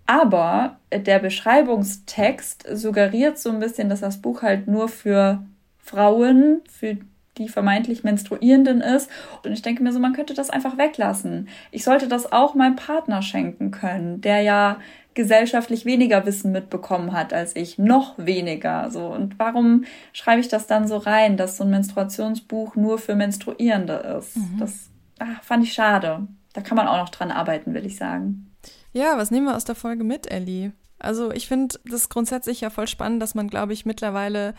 Aber 0.06 0.78
der 0.92 1.20
Beschreibungstext 1.20 2.66
suggeriert 2.72 3.38
so 3.38 3.50
ein 3.50 3.60
bisschen, 3.60 3.90
dass 3.90 4.02
das 4.02 4.22
Buch 4.22 4.42
halt 4.42 4.68
nur 4.68 4.88
für 4.88 5.44
Frauen, 5.78 6.62
für 6.70 6.98
die 7.38 7.50
vermeintlich 7.50 8.04
Menstruierenden 8.04 8.82
ist. 8.82 9.10
Und 9.44 9.52
ich 9.52 9.62
denke 9.62 9.84
mir 9.84 9.92
so, 9.92 10.00
man 10.00 10.14
könnte 10.14 10.34
das 10.34 10.50
einfach 10.50 10.78
weglassen. 10.78 11.48
Ich 11.72 11.84
sollte 11.84 12.08
das 12.08 12.32
auch 12.32 12.56
meinem 12.56 12.76
Partner 12.76 13.22
schenken 13.22 13.72
können, 13.72 14.22
der 14.22 14.42
ja 14.42 14.78
gesellschaftlich 15.14 15.86
weniger 15.86 16.26
Wissen 16.26 16.52
mitbekommen 16.52 17.14
hat 17.14 17.34
als 17.34 17.56
ich, 17.56 17.78
noch 17.78 18.14
weniger. 18.18 18.90
So 18.92 19.08
und 19.08 19.40
warum 19.40 19.86
schreibe 20.12 20.42
ich 20.42 20.48
das 20.48 20.68
dann 20.68 20.88
so 20.88 20.98
rein, 20.98 21.38
dass 21.38 21.58
so 21.58 21.64
ein 21.64 21.70
Menstruationsbuch 21.70 22.76
nur 22.76 22.98
für 22.98 23.16
Menstruierende 23.16 24.18
ist? 24.20 24.38
Mhm. 24.38 24.58
Das 24.60 24.90
ach, 25.20 25.44
fand 25.44 25.64
ich 25.64 25.74
schade. 25.74 26.28
Da 26.54 26.62
kann 26.62 26.78
man 26.78 26.88
auch 26.88 26.98
noch 26.98 27.10
dran 27.10 27.32
arbeiten, 27.32 27.74
will 27.74 27.86
ich 27.86 27.98
sagen. 27.98 28.52
Ja, 28.92 29.18
was 29.18 29.32
nehmen 29.32 29.48
wir 29.48 29.56
aus 29.56 29.66
der 29.66 29.76
Folge 29.76 30.04
mit, 30.04 30.32
Ellie? 30.32 30.72
Also 31.00 31.32
ich 31.32 31.48
finde 31.48 31.80
das 31.86 32.10
grundsätzlich 32.10 32.62
ja 32.62 32.70
voll 32.70 32.88
spannend, 32.88 33.22
dass 33.22 33.36
man, 33.36 33.50
glaube 33.50 33.74
ich, 33.74 33.86
mittlerweile 33.86 34.54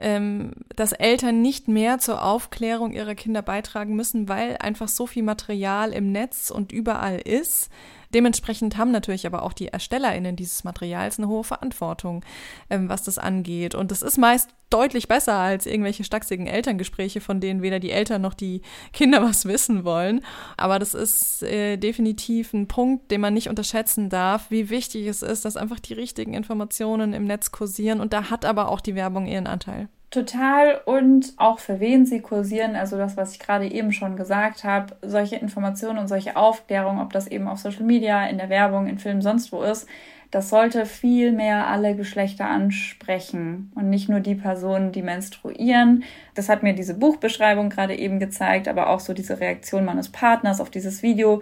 ähm, 0.00 0.52
dass 0.74 0.92
Eltern 0.92 1.42
nicht 1.42 1.68
mehr 1.68 1.98
zur 1.98 2.24
Aufklärung 2.24 2.92
ihrer 2.92 3.14
Kinder 3.14 3.42
beitragen 3.42 3.94
müssen, 3.94 4.28
weil 4.28 4.56
einfach 4.56 4.88
so 4.88 5.06
viel 5.06 5.22
Material 5.22 5.92
im 5.92 6.10
Netz 6.10 6.50
und 6.50 6.72
überall 6.72 7.18
ist. 7.18 7.70
Dementsprechend 8.12 8.76
haben 8.76 8.90
natürlich 8.90 9.26
aber 9.26 9.44
auch 9.44 9.52
die 9.52 9.68
ErstellerInnen 9.68 10.34
dieses 10.34 10.64
Materials 10.64 11.18
eine 11.18 11.28
hohe 11.28 11.44
Verantwortung, 11.44 12.24
ähm, 12.68 12.88
was 12.88 13.04
das 13.04 13.18
angeht. 13.18 13.74
Und 13.74 13.92
das 13.92 14.02
ist 14.02 14.18
meist 14.18 14.50
deutlich 14.68 15.06
besser 15.06 15.34
als 15.34 15.66
irgendwelche 15.66 16.02
stachsigen 16.02 16.46
Elterngespräche, 16.46 17.20
von 17.20 17.40
denen 17.40 17.62
weder 17.62 17.78
die 17.78 17.92
Eltern 17.92 18.22
noch 18.22 18.34
die 18.34 18.62
Kinder 18.92 19.22
was 19.28 19.44
wissen 19.44 19.84
wollen. 19.84 20.22
Aber 20.56 20.78
das 20.78 20.94
ist 20.94 21.42
äh, 21.44 21.76
definitiv 21.76 22.52
ein 22.52 22.66
Punkt, 22.66 23.10
den 23.10 23.20
man 23.20 23.34
nicht 23.34 23.48
unterschätzen 23.48 24.08
darf, 24.08 24.50
wie 24.50 24.70
wichtig 24.70 25.06
es 25.06 25.22
ist, 25.22 25.44
dass 25.44 25.56
einfach 25.56 25.78
die 25.78 25.94
richtigen 25.94 26.34
Informationen 26.34 27.12
im 27.12 27.26
Netz 27.26 27.52
kursieren. 27.52 28.00
Und 28.00 28.12
da 28.12 28.30
hat 28.30 28.44
aber 28.44 28.70
auch 28.70 28.80
die 28.80 28.96
Werbung 28.96 29.26
ihren 29.26 29.46
Anteil. 29.46 29.88
Total 30.10 30.80
und 30.86 31.34
auch 31.36 31.60
für 31.60 31.78
wen 31.78 32.04
sie 32.04 32.20
kursieren, 32.20 32.74
also 32.74 32.96
das, 32.96 33.16
was 33.16 33.32
ich 33.32 33.38
gerade 33.38 33.70
eben 33.70 33.92
schon 33.92 34.16
gesagt 34.16 34.64
habe, 34.64 34.96
solche 35.02 35.36
Informationen 35.36 35.98
und 35.98 36.08
solche 36.08 36.34
Aufklärung, 36.34 37.00
ob 37.00 37.12
das 37.12 37.28
eben 37.28 37.46
auf 37.46 37.60
Social 37.60 37.84
Media, 37.84 38.26
in 38.26 38.38
der 38.38 38.48
Werbung, 38.48 38.88
in 38.88 38.98
Filmen, 38.98 39.22
sonst 39.22 39.52
wo 39.52 39.62
ist, 39.62 39.86
das 40.32 40.48
sollte 40.48 40.84
viel 40.84 41.30
mehr 41.30 41.68
alle 41.68 41.94
Geschlechter 41.94 42.46
ansprechen 42.48 43.70
und 43.76 43.88
nicht 43.88 44.08
nur 44.08 44.18
die 44.18 44.34
Personen, 44.34 44.90
die 44.90 45.02
menstruieren. 45.02 46.02
Das 46.34 46.48
hat 46.48 46.64
mir 46.64 46.74
diese 46.74 46.94
Buchbeschreibung 46.94 47.68
gerade 47.68 47.96
eben 47.96 48.18
gezeigt, 48.18 48.66
aber 48.66 48.90
auch 48.90 49.00
so 49.00 49.12
diese 49.12 49.38
Reaktion 49.38 49.84
meines 49.84 50.08
Partners 50.08 50.60
auf 50.60 50.70
dieses 50.70 51.04
Video, 51.04 51.40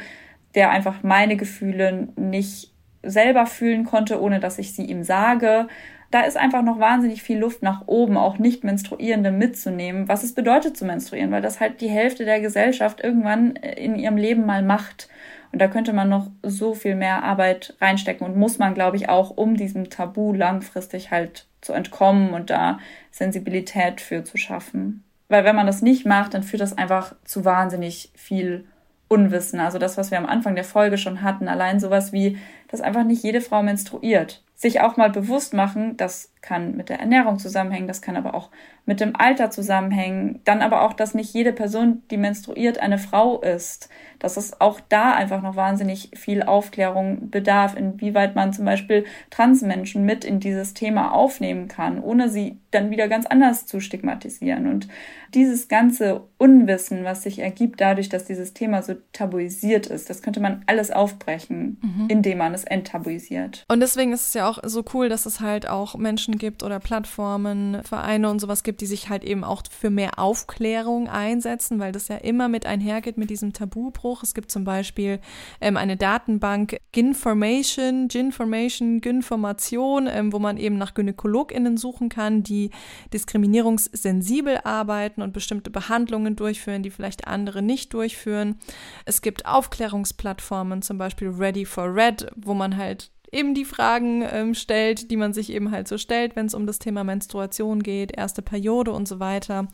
der 0.55 0.71
einfach 0.71 1.03
meine 1.03 1.37
Gefühle 1.37 2.09
nicht 2.17 2.71
selber 3.03 3.47
fühlen 3.47 3.85
konnte, 3.85 4.21
ohne 4.21 4.41
dass 4.41 4.59
ich 4.59 4.75
sie 4.75 4.85
ihm 4.85 5.05
sage 5.05 5.69
da 6.11 6.23
ist 6.23 6.37
einfach 6.39 6.63
noch 6.63 6.79
wahnsinnig 6.79 7.23
viel 7.23 7.39
Luft 7.39 7.63
nach 7.63 7.83
oben, 7.87 8.17
auch 8.17 8.39
nicht 8.39 8.65
Menstruierende 8.65 9.31
mitzunehmen, 9.31 10.09
was 10.09 10.25
es 10.25 10.35
bedeutet 10.35 10.77
zu 10.77 10.87
menstruieren, 10.87 11.31
weil 11.31 11.43
das 11.43 11.61
halt 11.61 11.81
die 11.81 11.89
Hälfte 11.89 12.25
der 12.25 12.41
Gesellschaft 12.41 13.03
irgendwann 13.03 13.57
äh, 13.57 13.75
in 13.75 13.97
ihrem 13.97 14.17
Leben 14.17 14.47
mal 14.47 14.63
macht. 14.63 15.09
Und 15.53 15.61
da 15.61 15.69
könnte 15.69 15.93
man 15.93 16.09
noch 16.09 16.31
so 16.43 16.75
viel 16.75 16.95
mehr 16.95 17.23
Arbeit 17.25 17.75
reinstecken 17.81 18.27
und 18.27 18.37
muss 18.37 18.59
man, 18.59 18.75
glaube 18.75 18.97
ich, 18.97 19.09
auch, 19.09 19.31
um 19.31 19.57
diesem 19.57 19.89
Tabu 19.89 20.33
langfristig 20.35 21.11
halt 21.11 21.47
zu 21.61 21.73
entkommen 21.73 22.35
und 22.35 22.51
da 22.51 22.79
Sensibilität 23.11 24.01
für 24.01 24.25
zu 24.25 24.37
schaffen. 24.37 25.05
Weil 25.29 25.45
wenn 25.45 25.57
man 25.57 25.67
das 25.67 25.83
nicht 25.83 26.07
macht, 26.07 26.35
dann 26.35 26.43
führt 26.43 26.63
das 26.63 26.77
einfach 26.77 27.15
zu 27.25 27.45
wahnsinnig 27.45 28.11
viel 28.15 28.67
Unwissen. 29.09 29.59
Also 29.59 29.79
das, 29.79 29.97
was 29.97 30.11
wir 30.11 30.19
am 30.19 30.27
Anfang 30.27 30.55
der 30.55 30.65
Folge 30.65 30.99
schon 30.99 31.23
hatten, 31.23 31.49
allein 31.49 31.81
sowas 31.81 32.13
wie, 32.13 32.39
dass 32.69 32.83
einfach 32.83 33.05
nicht 33.05 33.23
jede 33.23 33.41
Frau 33.41 33.63
menstruiert 33.63 34.43
sich 34.59 34.81
auch 34.81 34.97
mal 34.97 35.09
bewusst 35.09 35.55
machen, 35.55 35.97
das 35.97 36.33
kann 36.43 36.77
mit 36.77 36.89
der 36.89 37.01
Ernährung 37.01 37.39
zusammenhängen, 37.39 37.89
das 37.89 38.03
kann 38.03 38.17
aber 38.17 38.35
auch 38.35 38.51
mit 38.89 39.01
dem 39.01 39.15
Alter 39.15 39.51
zusammenhängen, 39.51 40.41
dann 40.45 40.63
aber 40.63 40.83
auch, 40.83 40.95
dass 40.95 41.15
nicht 41.15 41.35
jede 41.35 41.53
Person, 41.53 42.03
die 42.11 42.17
menstruiert, 42.17 42.81
eine 42.81 42.97
Frau 42.97 43.41
ist, 43.41 43.91
dass 44.19 44.37
es 44.37 44.61
auch 44.61 44.81
da 44.89 45.13
einfach 45.13 45.43
noch 45.43 45.57
wahnsinnig 45.57 46.11
viel 46.15 46.43
Aufklärung 46.43 47.31
bedarf, 47.31 47.77
inwieweit 47.77 48.35
man 48.35 48.53
zum 48.53 48.65
Beispiel 48.65 49.05
Transmenschen 49.31 50.05
mit 50.05 50.25
in 50.25 50.41
dieses 50.41 50.75
Thema 50.75 51.13
aufnehmen 51.13 51.69
kann, 51.69 52.03
ohne 52.03 52.29
sie 52.29 52.59
dann 52.71 52.91
wieder 52.91 53.09
ganz 53.09 53.27
anders 53.27 53.67
zu 53.67 53.81
stigmatisieren. 53.81 54.67
Und 54.67 54.89
dieses 55.35 55.69
ganze 55.69 56.23
Unwissen, 56.39 57.05
was 57.05 57.23
sich 57.23 57.39
ergibt 57.39 57.81
dadurch, 57.81 58.09
dass 58.09 58.25
dieses 58.25 58.55
Thema 58.55 58.83
so 58.83 58.95
tabuisiert 59.13 59.87
ist, 59.87 60.09
das 60.09 60.23
könnte 60.23 60.41
man 60.41 60.63
alles 60.67 60.91
aufbrechen, 60.91 61.79
mhm. 61.83 62.07
indem 62.09 62.39
man 62.39 62.55
es 62.55 62.65
enttabuisiert. 62.65 63.65
Und 63.69 63.81
deswegen 63.81 64.13
ist 64.13 64.29
es 64.29 64.35
ja 64.35 64.49
auch 64.49 64.59
so 64.65 64.83
cool, 64.95 65.09
dass 65.09 65.27
es 65.27 65.41
halt 65.41 65.69
auch 65.69 65.97
Menschen 65.97 66.28
gibt 66.37 66.63
oder 66.63 66.81
Plattformen, 66.81 67.83
Vereine 67.85 68.29
und 68.29 68.41
sowas 68.41 68.63
gibt, 68.63 68.81
die 68.81 68.87
sich 68.87 69.09
halt 69.09 69.25
eben 69.25 69.45
auch 69.45 69.63
für 69.71 69.89
mehr 69.89 70.19
Aufklärung 70.19 71.09
einsetzen, 71.09 71.79
weil 71.79 71.93
das 71.93 72.09
ja 72.09 72.17
immer 72.17 72.49
mit 72.49 72.67
einhergeht 72.67 73.17
mit 73.17 73.31
diesem 73.31 73.53
Tabubruch. 73.53 74.23
Es 74.23 74.35
gibt 74.35 74.51
zum 74.51 74.65
Beispiel 74.65 75.21
ähm, 75.61 75.77
eine 75.77 75.97
Datenbank 75.97 76.79
Ginformation, 76.93 78.09
Ginformation, 78.09 79.01
Ginformation, 79.01 80.07
ähm, 80.07 80.33
wo 80.33 80.39
man 80.39 80.59
eben 80.59 80.77
nach 80.77 80.95
GynäkologInnen 80.95 81.77
suchen 81.77 82.09
kann, 82.09 82.43
die 82.43 82.71
diskriminierungssensibel 83.13 84.59
arbeiten 84.65 85.23
und 85.23 85.33
bestimmte 85.33 85.71
Behandlungen 85.71 86.37
durchführen, 86.37 86.83
die 86.83 86.91
vielleicht 86.91 87.27
andere 87.27 87.63
nicht 87.63 87.95
durchführen. 87.95 88.57
Es 89.05 89.23
gibt 89.23 89.47
Aufklärungsplattformen, 89.47 90.83
zum 90.83 90.99
Beispiel 90.99 91.29
Ready 91.29 91.65
for 91.65 91.95
Red, 91.95 92.27
wo 92.37 92.55
man 92.55 92.77
halt 92.77 93.11
eben 93.33 93.55
die 93.55 93.65
Fragen 93.65 94.23
ähm, 94.31 94.55
stellt, 94.55 95.11
die 95.11 95.17
man 95.17 95.33
sich 95.33 95.51
eben 95.53 95.71
halt 95.71 95.89
so 95.89 95.99
stellt, 95.99 96.37
wenn 96.37 96.47
es 96.47 96.55
um 96.55 96.67
das 96.67 96.79
Thema 96.79 97.05
Menstruation 97.05 97.83
geht, 97.83 98.17
erste 98.17 98.43
Periode 98.43 98.93
und 98.93 99.07
so 99.07 99.21
weiter. 99.21 99.69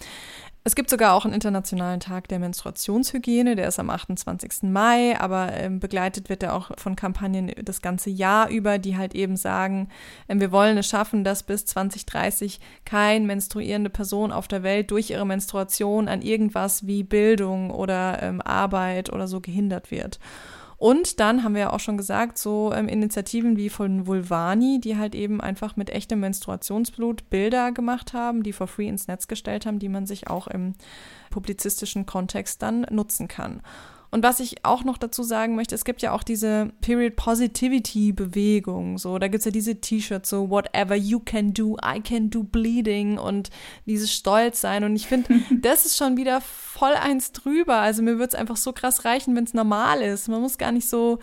Es 0.67 0.75
gibt 0.75 0.89
sogar 0.89 1.13
auch 1.13 1.27
einen 1.27 1.35
internationalen 1.35 2.01
Tag 2.01 2.27
der 2.29 2.39
Menstruationshygiene, 2.39 3.55
der 3.55 3.69
ist 3.69 3.79
am 3.79 3.91
28. 3.91 4.63
Mai, 4.63 5.15
aber 5.21 5.53
ähm, 5.53 5.79
begleitet 5.79 6.31
wird 6.31 6.43
er 6.43 6.55
auch 6.55 6.71
von 6.79 6.97
Kampagnen 6.97 7.53
das 7.63 7.83
ganze 7.83 8.09
Jahr 8.09 8.49
über, 8.49 8.79
die 8.79 8.97
halt 8.97 9.15
eben 9.15 9.37
sagen, 9.37 9.91
ähm, 10.27 10.41
wir 10.41 10.53
wollen 10.53 10.79
es 10.79 10.89
schaffen, 10.89 11.23
dass 11.23 11.43
bis 11.43 11.67
2030 11.67 12.61
kein 12.87 13.27
menstruierende 13.27 13.91
Person 13.91 14.33
auf 14.33 14.49
der 14.49 14.63
Welt 14.63 14.91
durch 14.91 15.11
ihre 15.11 15.27
Menstruation 15.27 16.09
an 16.09 16.23
irgendwas 16.23 16.87
wie 16.87 17.03
Bildung 17.03 17.71
oder 17.71 18.23
ähm, 18.23 18.41
Arbeit 18.41 19.13
oder 19.13 19.29
so 19.29 19.43
gehindert 19.43 19.91
wird. 19.91 20.19
Und 20.77 21.21
dann 21.21 21.45
haben 21.45 21.55
wir 21.55 21.63
ja 21.63 21.73
auch 21.73 21.81
schon 21.81 21.97
gesagt, 21.97 22.39
so 22.39 22.73
ähm, 22.75 22.89
Initiativen 22.89 23.57
wie 23.57 23.69
von 23.69 24.07
Vulvani, 24.07 24.81
die 24.81 24.97
halt 24.97 25.15
eben 25.15 25.41
einfach 25.41 25.77
mit 25.77 25.91
echtem 25.91 26.21
Menstruationsblut 26.21 27.31
Bilder 27.31 27.73
gemacht 27.73 28.13
haben, 28.13 28.43
die 28.43 28.53
for 28.53 28.67
free 28.67 28.89
ins 28.89 29.07
Netz 29.07 29.29
gestellt 29.29 29.67
haben, 29.67 29.79
die 29.79 29.89
man 29.89 30.07
sich 30.07 30.29
auch 30.29 30.47
im 30.47 30.75
publizistischen 31.31 32.07
Kontext 32.07 32.63
dann 32.63 32.87
nutzen 32.91 33.29
kann. 33.29 33.61
Und 34.15 34.23
was 34.23 34.39
ich 34.39 34.65
auch 34.65 34.85
noch 34.85 34.97
dazu 34.97 35.25
sagen 35.25 35.57
möchte, 35.57 35.75
es 35.75 35.85
gibt 35.85 36.01
ja 36.01 36.13
auch 36.13 36.23
diese 36.23 36.71
Period 36.81 37.17
Positivity 37.17 38.13
Bewegung. 38.13 38.97
So, 38.97 39.19
da 39.19 39.27
gibt 39.27 39.41
es 39.41 39.45
ja 39.45 39.51
diese 39.51 39.81
T-Shirts, 39.81 40.31
so 40.31 40.51
whatever 40.51 40.95
you 40.95 41.19
can 41.19 41.53
do, 41.53 41.77
I 41.85 42.01
can 42.01 42.31
do 42.31 42.45
bleeding 42.45 43.19
und 43.19 43.51
dieses 43.87 44.13
Stolz 44.13 44.61
sein. 44.61 44.85
Und 44.85 44.95
ich 44.95 45.09
finde, 45.09 45.41
das 45.61 45.85
ist 45.85 45.97
schon 45.97 46.17
wieder 46.17 46.41
voll 46.41 46.93
eins 46.95 47.33
drüber. 47.33 47.79
Also 47.79 48.05
mir 48.05 48.13
würde 48.13 48.29
es 48.29 48.35
einfach 48.37 48.57
so 48.57 48.73
krass 48.73 49.05
reichen, 49.05 49.35
wenn 49.35 49.43
es 49.43 49.53
normal 49.53 50.01
ist. 50.01 50.29
Man 50.29 50.43
muss 50.43 50.59
gar 50.59 50.71
nicht 50.71 50.89
so 50.89 51.19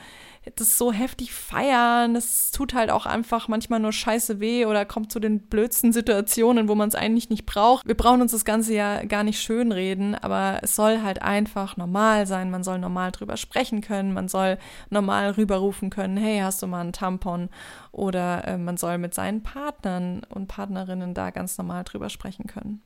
das 0.56 0.78
so 0.78 0.92
heftig 0.92 1.34
feiern. 1.34 2.16
Das 2.16 2.52
tut 2.52 2.74
halt 2.74 2.90
auch 2.90 3.06
einfach 3.06 3.48
manchmal 3.48 3.80
nur 3.80 3.94
scheiße 3.94 4.40
weh 4.40 4.66
oder 4.66 4.86
kommt 4.86 5.12
zu 5.12 5.20
den 5.20 5.40
blödsten 5.40 5.94
Situationen, 5.94 6.68
wo 6.68 6.76
man 6.76 6.90
es 6.90 6.96
eigentlich 6.96 7.30
nicht 7.30 7.46
braucht. 7.46 7.88
Wir 7.88 7.96
brauchen 7.96 8.22
uns 8.22 8.32
das 8.32 8.46
Ganze 8.46 8.74
ja 8.74 9.04
gar 9.06 9.24
nicht 9.24 9.40
schönreden, 9.40 10.16
aber 10.16 10.60
es 10.64 10.76
soll 10.76 11.04
halt 11.04 11.22
einfach 11.22 11.78
normal 11.78 12.26
sein. 12.26 12.50
Man 12.50 12.64
soll 12.64 12.80
normal 12.80 13.12
drüber 13.12 13.38
sprechen 13.38 13.82
können. 13.82 14.14
Man 14.14 14.28
soll 14.28 14.58
normal 14.90 15.32
rüberrufen 15.32 15.92
können, 15.92 16.18
hey, 16.18 16.40
hast 16.40 16.62
du 16.64 16.68
mal 16.68 16.82
einen 16.82 16.94
Tampon? 16.94 17.50
Oder 17.92 18.48
äh, 18.48 18.58
man 18.58 18.78
soll 18.78 18.98
mit 18.98 19.14
seinen 19.14 19.44
Partnern 19.44 20.22
und 20.30 20.48
Partnerinnen 20.48 21.14
da 21.14 21.30
ganz 21.30 21.58
normal 21.58 21.84
drüber 21.84 22.10
sprechen 22.10 22.48
können. 22.48 22.82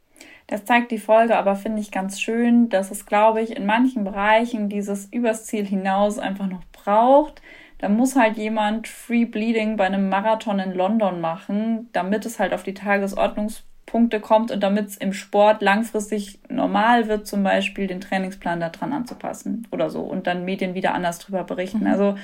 Das 0.48 0.66
zeigt 0.66 0.92
die 0.92 1.00
Folge 1.00 1.38
aber, 1.38 1.56
finde 1.56 1.82
ich, 1.82 1.92
ganz 1.92 2.22
schön, 2.22 2.70
dass 2.70 2.92
es, 2.92 3.06
glaube 3.06 3.42
ich, 3.42 3.56
in 3.56 3.66
manchen 3.66 4.04
Bereichen 4.04 4.70
dieses 4.70 5.06
übers 5.12 5.46
Ziel 5.46 5.66
hinaus 5.66 6.20
einfach 6.20 6.48
noch 6.48 6.64
braucht. 6.86 7.42
Da 7.80 7.90
muss 7.90 8.16
halt 8.16 8.38
jemand 8.38 8.88
Free 8.88 9.26
Bleeding 9.26 9.76
bei 9.76 9.86
einem 9.86 10.08
Marathon 10.10 10.60
in 10.60 10.74
London 10.74 11.20
machen, 11.20 11.90
damit 11.92 12.26
es 12.26 12.40
halt 12.40 12.54
auf 12.54 12.64
die 12.64 12.74
Tagesordnungspunkte 12.74 14.22
kommt 14.22 14.52
und 14.52 14.64
damit 14.64 14.88
es 14.88 14.98
im 14.98 15.12
Sport 15.12 15.62
langfristig 15.62 16.40
normal 16.48 17.08
wird, 17.08 17.28
zum 17.28 17.44
Beispiel 17.44 17.88
den 17.88 18.02
Trainingsplan 18.02 18.62
daran 18.62 18.94
anzupassen 18.94 19.68
oder 19.72 19.90
so 19.90 20.02
und 20.02 20.26
dann 20.26 20.46
Medien 20.46 20.74
wieder 20.74 20.94
anders 20.94 21.20
drüber 21.20 21.44
berichten. 21.44 21.82
Mhm. 21.82 21.88
Also 21.88 22.16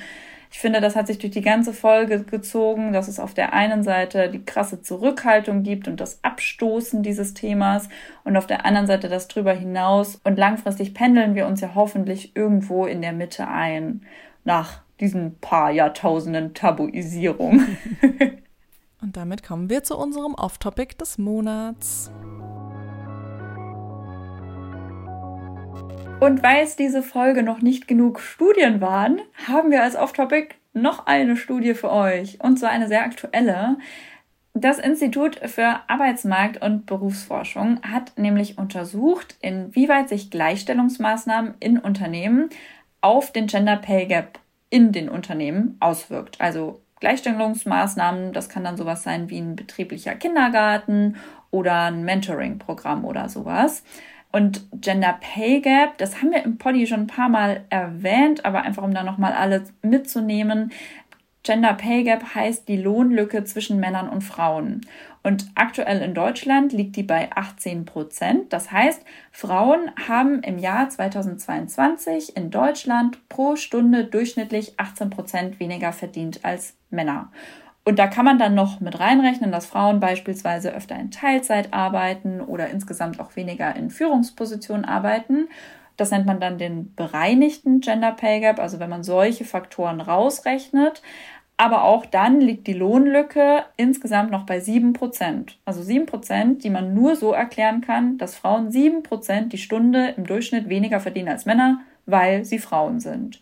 ich 0.52 0.58
finde, 0.58 0.82
das 0.82 0.96
hat 0.96 1.06
sich 1.06 1.18
durch 1.18 1.32
die 1.32 1.40
ganze 1.40 1.72
Folge 1.72 2.24
gezogen, 2.24 2.92
dass 2.92 3.08
es 3.08 3.18
auf 3.18 3.32
der 3.32 3.54
einen 3.54 3.82
Seite 3.82 4.28
die 4.28 4.44
krasse 4.44 4.82
Zurückhaltung 4.82 5.62
gibt 5.62 5.88
und 5.88 5.98
das 5.98 6.22
Abstoßen 6.22 7.02
dieses 7.02 7.32
Themas 7.32 7.88
und 8.24 8.36
auf 8.36 8.46
der 8.46 8.66
anderen 8.66 8.86
Seite 8.86 9.08
das 9.08 9.28
drüber 9.28 9.54
hinaus. 9.54 10.20
Und 10.24 10.38
langfristig 10.38 10.92
pendeln 10.92 11.34
wir 11.34 11.46
uns 11.46 11.62
ja 11.62 11.74
hoffentlich 11.74 12.36
irgendwo 12.36 12.84
in 12.84 13.00
der 13.00 13.14
Mitte 13.14 13.48
ein, 13.48 14.02
nach 14.44 14.82
diesen 15.00 15.38
paar 15.40 15.70
Jahrtausenden 15.70 16.54
Tabuisierung. 16.54 17.64
und 19.02 19.16
damit 19.16 19.42
kommen 19.42 19.68
wir 19.68 19.82
zu 19.82 19.96
unserem 19.96 20.34
Off-Topic 20.34 20.96
des 20.96 21.18
Monats. 21.18 22.10
Und 26.20 26.44
weil 26.44 26.62
es 26.62 26.76
diese 26.76 27.02
Folge 27.02 27.42
noch 27.42 27.62
nicht 27.62 27.88
genug 27.88 28.20
Studien 28.20 28.80
waren, 28.80 29.20
haben 29.48 29.72
wir 29.72 29.82
als 29.82 29.96
Off-Topic 29.96 30.54
noch 30.72 31.06
eine 31.06 31.36
Studie 31.36 31.74
für 31.74 31.90
euch. 31.90 32.38
Und 32.40 32.58
zwar 32.58 32.70
eine 32.70 32.86
sehr 32.86 33.02
aktuelle. 33.02 33.76
Das 34.54 34.78
Institut 34.78 35.40
für 35.46 35.80
Arbeitsmarkt- 35.88 36.62
und 36.62 36.86
Berufsforschung 36.86 37.80
hat 37.82 38.12
nämlich 38.18 38.58
untersucht, 38.58 39.36
inwieweit 39.40 40.10
sich 40.10 40.30
Gleichstellungsmaßnahmen 40.30 41.54
in 41.58 41.78
Unternehmen 41.78 42.50
auf 43.02 43.32
den 43.32 43.46
Gender 43.46 43.76
Pay 43.76 44.06
Gap 44.06 44.38
in 44.70 44.92
den 44.92 45.10
Unternehmen 45.10 45.76
auswirkt. 45.80 46.40
Also 46.40 46.80
Gleichstellungsmaßnahmen, 47.00 48.32
das 48.32 48.48
kann 48.48 48.64
dann 48.64 48.76
sowas 48.76 49.02
sein 49.02 49.28
wie 49.28 49.38
ein 49.38 49.56
betrieblicher 49.56 50.14
Kindergarten 50.14 51.16
oder 51.50 51.82
ein 51.82 52.04
Mentoring-Programm 52.04 53.04
oder 53.04 53.28
sowas. 53.28 53.82
Und 54.30 54.62
Gender 54.80 55.18
Pay 55.20 55.60
Gap, 55.60 55.98
das 55.98 56.22
haben 56.22 56.30
wir 56.30 56.42
im 56.42 56.56
Poddy 56.56 56.86
schon 56.86 57.00
ein 57.00 57.06
paar 57.06 57.28
Mal 57.28 57.64
erwähnt, 57.68 58.46
aber 58.46 58.62
einfach 58.62 58.82
um 58.82 58.94
da 58.94 59.02
nochmal 59.02 59.34
alles 59.34 59.74
mitzunehmen. 59.82 60.72
Gender 61.42 61.74
Pay 61.74 62.04
Gap 62.04 62.34
heißt 62.34 62.68
die 62.68 62.76
Lohnlücke 62.76 63.44
zwischen 63.44 63.80
Männern 63.80 64.08
und 64.08 64.22
Frauen. 64.22 64.82
Und 65.22 65.46
aktuell 65.54 66.02
in 66.02 66.14
Deutschland 66.14 66.72
liegt 66.72 66.96
die 66.96 67.04
bei 67.04 67.30
18 67.32 67.84
Prozent. 67.84 68.52
Das 68.52 68.72
heißt, 68.72 69.04
Frauen 69.30 69.90
haben 70.08 70.42
im 70.42 70.58
Jahr 70.58 70.88
2022 70.88 72.36
in 72.36 72.50
Deutschland 72.50 73.28
pro 73.28 73.54
Stunde 73.54 74.04
durchschnittlich 74.04 74.78
18 74.78 75.10
Prozent 75.10 75.60
weniger 75.60 75.92
verdient 75.92 76.44
als 76.44 76.74
Männer. 76.90 77.30
Und 77.84 77.98
da 77.98 78.06
kann 78.06 78.24
man 78.24 78.38
dann 78.38 78.54
noch 78.54 78.80
mit 78.80 78.98
reinrechnen, 78.98 79.50
dass 79.50 79.66
Frauen 79.66 80.00
beispielsweise 80.00 80.72
öfter 80.72 80.96
in 80.96 81.10
Teilzeit 81.10 81.72
arbeiten 81.72 82.40
oder 82.40 82.68
insgesamt 82.68 83.20
auch 83.20 83.34
weniger 83.34 83.74
in 83.74 83.90
Führungspositionen 83.90 84.84
arbeiten. 84.84 85.48
Das 85.96 86.10
nennt 86.10 86.26
man 86.26 86.40
dann 86.40 86.58
den 86.58 86.94
bereinigten 86.94 87.80
Gender 87.80 88.12
Pay 88.12 88.40
Gap, 88.40 88.58
also 88.58 88.78
wenn 88.78 88.88
man 88.88 89.02
solche 89.02 89.44
Faktoren 89.44 90.00
rausrechnet. 90.00 91.02
Aber 91.56 91.84
auch 91.84 92.06
dann 92.06 92.40
liegt 92.40 92.66
die 92.66 92.72
Lohnlücke 92.72 93.64
insgesamt 93.76 94.30
noch 94.30 94.46
bei 94.46 94.58
7%. 94.58 95.52
Also 95.64 95.82
7%, 95.82 96.58
die 96.58 96.70
man 96.70 96.94
nur 96.94 97.14
so 97.14 97.32
erklären 97.32 97.80
kann, 97.80 98.18
dass 98.18 98.34
Frauen 98.34 98.70
7% 98.70 99.48
die 99.48 99.58
Stunde 99.58 100.14
im 100.16 100.26
Durchschnitt 100.26 100.68
weniger 100.68 100.98
verdienen 100.98 101.28
als 101.28 101.46
Männer, 101.46 101.80
weil 102.06 102.44
sie 102.44 102.58
Frauen 102.58 102.98
sind. 103.00 103.40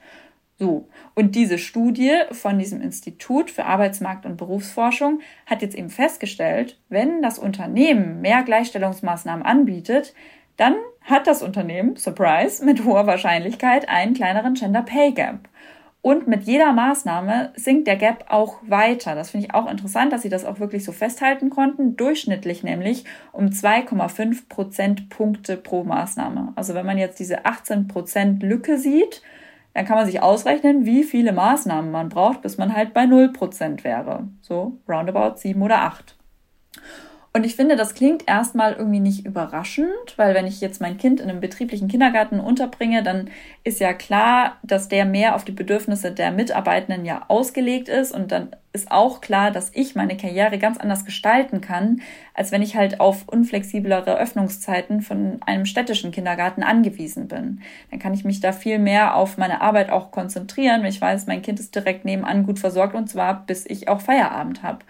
So. 0.59 0.87
Und 1.15 1.35
diese 1.35 1.57
Studie 1.57 2.12
von 2.32 2.59
diesem 2.59 2.82
Institut 2.82 3.51
für 3.51 3.65
Arbeitsmarkt- 3.65 4.27
und 4.27 4.37
Berufsforschung 4.37 5.20
hat 5.47 5.62
jetzt 5.62 5.74
eben 5.74 5.89
festgestellt, 5.89 6.78
wenn 6.91 7.23
das 7.23 7.39
Unternehmen 7.39 8.20
mehr 8.20 8.43
Gleichstellungsmaßnahmen 8.43 9.45
anbietet, 9.45 10.12
dann 10.59 10.74
hat 11.01 11.27
das 11.27 11.43
Unternehmen, 11.43 11.97
surprise, 11.97 12.62
mit 12.62 12.85
hoher 12.85 13.07
Wahrscheinlichkeit 13.07 13.89
einen 13.89 14.12
kleineren 14.12 14.53
Gender 14.53 14.82
Pay 14.82 15.12
Gap. 15.12 15.49
Und 16.02 16.27
mit 16.27 16.44
jeder 16.44 16.72
Maßnahme 16.72 17.52
sinkt 17.56 17.86
der 17.86 17.97
Gap 17.97 18.24
auch 18.28 18.56
weiter. 18.62 19.14
Das 19.14 19.31
finde 19.31 19.47
ich 19.47 19.55
auch 19.55 19.70
interessant, 19.70 20.12
dass 20.12 20.22
sie 20.22 20.31
das 20.31 20.47
auch 20.47 20.59
wirklich 20.59 20.82
so 20.82 20.93
festhalten 20.93 21.51
konnten. 21.51 21.97
Durchschnittlich 21.97 22.62
nämlich 22.62 23.05
um 23.32 23.47
2,5 23.47 24.48
Prozentpunkte 24.48 25.59
pro 25.59 25.85
Maßnahme. 25.85 26.55
Also 26.56 26.74
wenn 26.74 26.86
man 26.86 26.97
jetzt 26.97 27.18
diese 27.18 27.44
18 27.44 27.86
Prozent 27.86 28.43
Lücke 28.43 28.78
sieht, 28.78 29.20
dann 29.74 29.85
kann 29.85 29.97
man 29.97 30.06
sich 30.06 30.22
ausrechnen, 30.22 30.86
wie 30.86 31.05
viele 31.05 31.32
Maßnahmen 31.32 31.90
man 31.90 32.09
braucht, 32.09 32.40
bis 32.43 32.56
man 32.56 32.74
halt 32.74 32.94
bei 32.94 33.05
0% 33.05 33.85
wäre. 33.85 34.27
So 34.40 34.78
roundabout 34.89 35.36
7 35.36 35.60
oder 35.60 35.82
8. 35.82 36.16
Und 37.32 37.47
ich 37.47 37.55
finde, 37.55 37.77
das 37.77 37.94
klingt 37.94 38.28
erstmal 38.28 38.73
irgendwie 38.73 38.98
nicht 38.98 39.24
überraschend, 39.24 39.89
weil 40.16 40.35
wenn 40.35 40.48
ich 40.48 40.61
jetzt 40.61 40.81
mein 40.81 40.98
Kind 40.98 41.20
in 41.20 41.31
einem 41.31 41.39
betrieblichen 41.39 41.86
Kindergarten 41.86 42.40
unterbringe, 42.40 43.05
dann 43.05 43.31
ist 43.62 43.78
ja 43.78 43.93
klar, 43.93 44.57
dass 44.65 44.89
der 44.89 45.05
mehr 45.05 45.36
auf 45.36 45.44
die 45.44 45.52
Bedürfnisse 45.52 46.11
der 46.11 46.32
Mitarbeitenden 46.32 47.05
ja 47.05 47.27
ausgelegt 47.28 47.89
ist 47.89 48.12
und 48.12 48.32
dann 48.32 48.48
ist 48.73 48.90
auch 48.90 49.20
klar, 49.20 49.52
dass 49.52 49.70
ich 49.74 49.94
meine 49.94 50.16
Karriere 50.16 50.59
ganz 50.59 50.78
anders 50.78 51.05
gestalten 51.05 51.61
kann, 51.61 52.02
als 52.35 52.51
wenn 52.51 52.62
ich 52.62 52.74
halt 52.74 52.98
auf 52.98 53.28
unflexiblere 53.28 54.19
Öffnungszeiten 54.19 55.01
von 55.01 55.39
einem 55.47 55.66
städtischen 55.66 56.11
Kindergarten 56.11 56.65
angewiesen 56.65 57.28
bin. 57.28 57.61
Dann 57.93 58.01
kann 58.01 58.15
ich 58.15 58.24
mich 58.24 58.40
da 58.40 58.51
viel 58.51 58.81
mehr 58.81 59.15
auf 59.15 59.39
meine 59.39 59.61
Arbeit 59.61 59.90
auch 59.90 60.11
konzentrieren, 60.11 60.85
ich 60.85 61.01
weiß, 61.01 61.28
mein 61.28 61.43
Kind 61.43 61.61
ist 61.61 61.77
direkt 61.77 62.05
nebenan 62.05 62.44
gut 62.44 62.59
versorgt 62.59 62.97
und 62.97 63.09
zwar 63.09 63.47
bis 63.47 63.66
ich 63.66 63.89
auch 63.89 64.01
Feierabend 64.01 64.65
habe. 64.65 64.81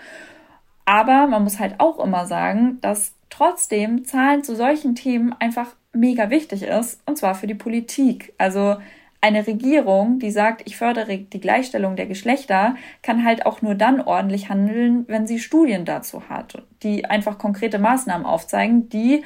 Aber 0.85 1.27
man 1.27 1.44
muss 1.44 1.59
halt 1.59 1.78
auch 1.78 1.98
immer 1.98 2.27
sagen, 2.27 2.78
dass 2.81 3.15
trotzdem 3.28 4.05
Zahlen 4.05 4.43
zu 4.43 4.57
solchen 4.57 4.94
Themen 4.94 5.35
einfach 5.39 5.69
mega 5.93 6.31
wichtig 6.31 6.62
ist, 6.62 7.01
und 7.07 7.16
zwar 7.16 7.35
für 7.35 7.47
die 7.47 7.55
Politik. 7.55 8.32
Also 8.39 8.77
eine 9.20 9.47
Regierung, 9.47 10.19
die 10.19 10.31
sagt, 10.31 10.62
ich 10.65 10.77
fördere 10.77 11.19
die 11.19 11.40
Gleichstellung 11.40 11.94
der 11.97 12.07
Geschlechter, 12.07 12.77
kann 13.02 13.24
halt 13.24 13.44
auch 13.44 13.61
nur 13.61 13.74
dann 13.74 14.01
ordentlich 14.01 14.48
handeln, 14.48 15.05
wenn 15.09 15.27
sie 15.27 15.39
Studien 15.39 15.85
dazu 15.85 16.28
hat, 16.28 16.62
die 16.82 17.05
einfach 17.05 17.39
konkrete 17.39 17.78
Maßnahmen 17.78 18.27
aufzeigen, 18.27 18.89
die 18.89 19.23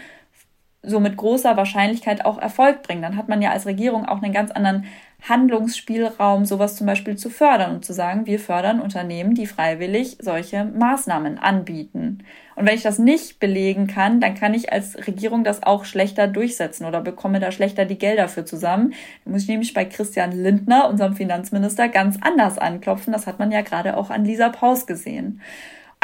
so 0.83 1.01
mit 1.01 1.17
großer 1.17 1.57
Wahrscheinlichkeit 1.57 2.25
auch 2.25 2.39
Erfolg 2.39 2.83
bringen. 2.83 3.03
Dann 3.03 3.17
hat 3.17 3.29
man 3.29 3.41
ja 3.41 3.51
als 3.53 3.67
Regierung 3.67 4.05
auch 4.05 4.23
einen 4.23 4.33
ganz 4.33 4.51
anderen 4.51 4.85
Handlungsspielraum, 5.29 6.45
sowas 6.45 6.77
zum 6.77 6.87
Beispiel 6.87 7.17
zu 7.17 7.31
fördern 7.31 7.75
und 7.75 7.85
zu 7.85 7.95
sagen, 7.95 8.27
wir 8.27 8.39
fördern 8.39 8.81
Unternehmen, 8.81 9.35
die 9.35 9.47
freiwillig 9.47 10.19
solche 10.21 10.65
Maßnahmen 10.65 11.39
anbieten. 11.39 12.25
Und 12.57 12.67
wenn 12.67 12.75
ich 12.75 12.83
das 12.83 12.99
nicht 12.99 13.41
belegen 13.41 13.87
kann, 13.87 14.21
dann 14.21 14.35
kann 14.35 14.55
ich 14.55 14.73
als 14.73 15.07
Regierung 15.07 15.43
das 15.43 15.63
auch 15.63 15.87
schlechter 15.87 16.29
durchsetzen 16.29 16.85
oder 16.85 17.01
bekomme 17.01 17.41
da 17.41 17.51
schlechter 17.51 17.87
die 17.87 17.99
Gelder 17.99 18.29
für 18.29 18.45
zusammen. 18.45 18.93
Dann 19.25 19.33
muss 19.33 19.43
ich 19.43 19.49
nämlich 19.49 19.73
bei 19.73 19.87
Christian 19.87 20.33
Lindner, 20.33 20.89
unserem 20.89 21.17
Finanzminister, 21.17 21.89
ganz 21.89 22.19
anders 22.21 22.59
anklopfen. 22.59 23.13
Das 23.13 23.27
hat 23.27 23.39
man 23.39 23.51
ja 23.51 23.63
gerade 23.63 23.97
auch 23.97 24.11
an 24.11 24.25
Lisa 24.25 24.51
Paus 24.51 24.87
gesehen. 24.87 25.41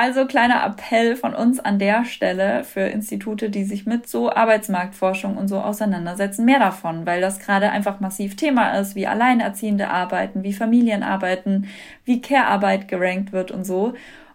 Also 0.03 0.25
kleiner 0.25 0.65
Appell 0.65 1.15
von 1.15 1.35
uns 1.35 1.61
an 1.61 1.79
der 1.79 2.07
Stelle 2.07 2.65
für 2.65 2.81
Institute, 2.81 3.51
die 3.51 3.65
sich 3.65 3.85
mit 3.85 4.09
so 4.09 4.33
Arbeitsmarktforschung 4.33 5.37
und 5.37 5.47
so 5.47 5.59
auseinandersetzen, 5.59 6.47
mehr 6.47 6.59
davon, 6.59 7.05
weil 7.05 7.21
das 7.21 7.39
gerade 7.39 7.69
einfach 7.69 8.01
massiv 8.01 8.35
Thema 8.35 8.79
ist, 8.79 8.95
wie 8.95 9.07
Alleinerziehende 9.07 9.91
arbeiten, 9.91 10.43
wie 10.43 10.55
Familien 10.55 11.03
arbeiten, 11.03 11.69
wie 12.07 12.23
Care-Arbeit 12.23 12.89
gerankt 12.89 13.33
wird 13.33 13.51
und 13.51 13.65
so. 13.65 13.93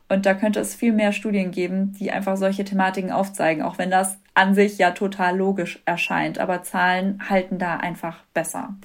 Und 0.08 0.28
da 0.28 0.36
könnte 0.36 0.60
es 0.60 0.76
viel 0.76 0.94
mehr 0.94 1.12
Studien 1.12 1.50
geben, 1.50 1.94
die 2.00 2.12
einfach 2.12 2.38
solche 2.38 2.64
Thematiken 2.64 3.12
aufzeigen, 3.12 3.64
auch 3.64 3.80
wenn 3.80 3.90
das 3.90 4.20
an 4.36 4.54
sich 4.54 4.78
ja 4.78 4.92
total 4.92 5.36
logisch 5.36 5.82
erscheint. 5.86 6.38
Aber 6.38 6.62
Zahlen 6.62 7.28
halten 7.28 7.58
da 7.58 7.78
einfach 7.78 8.20
besser. 8.36 8.76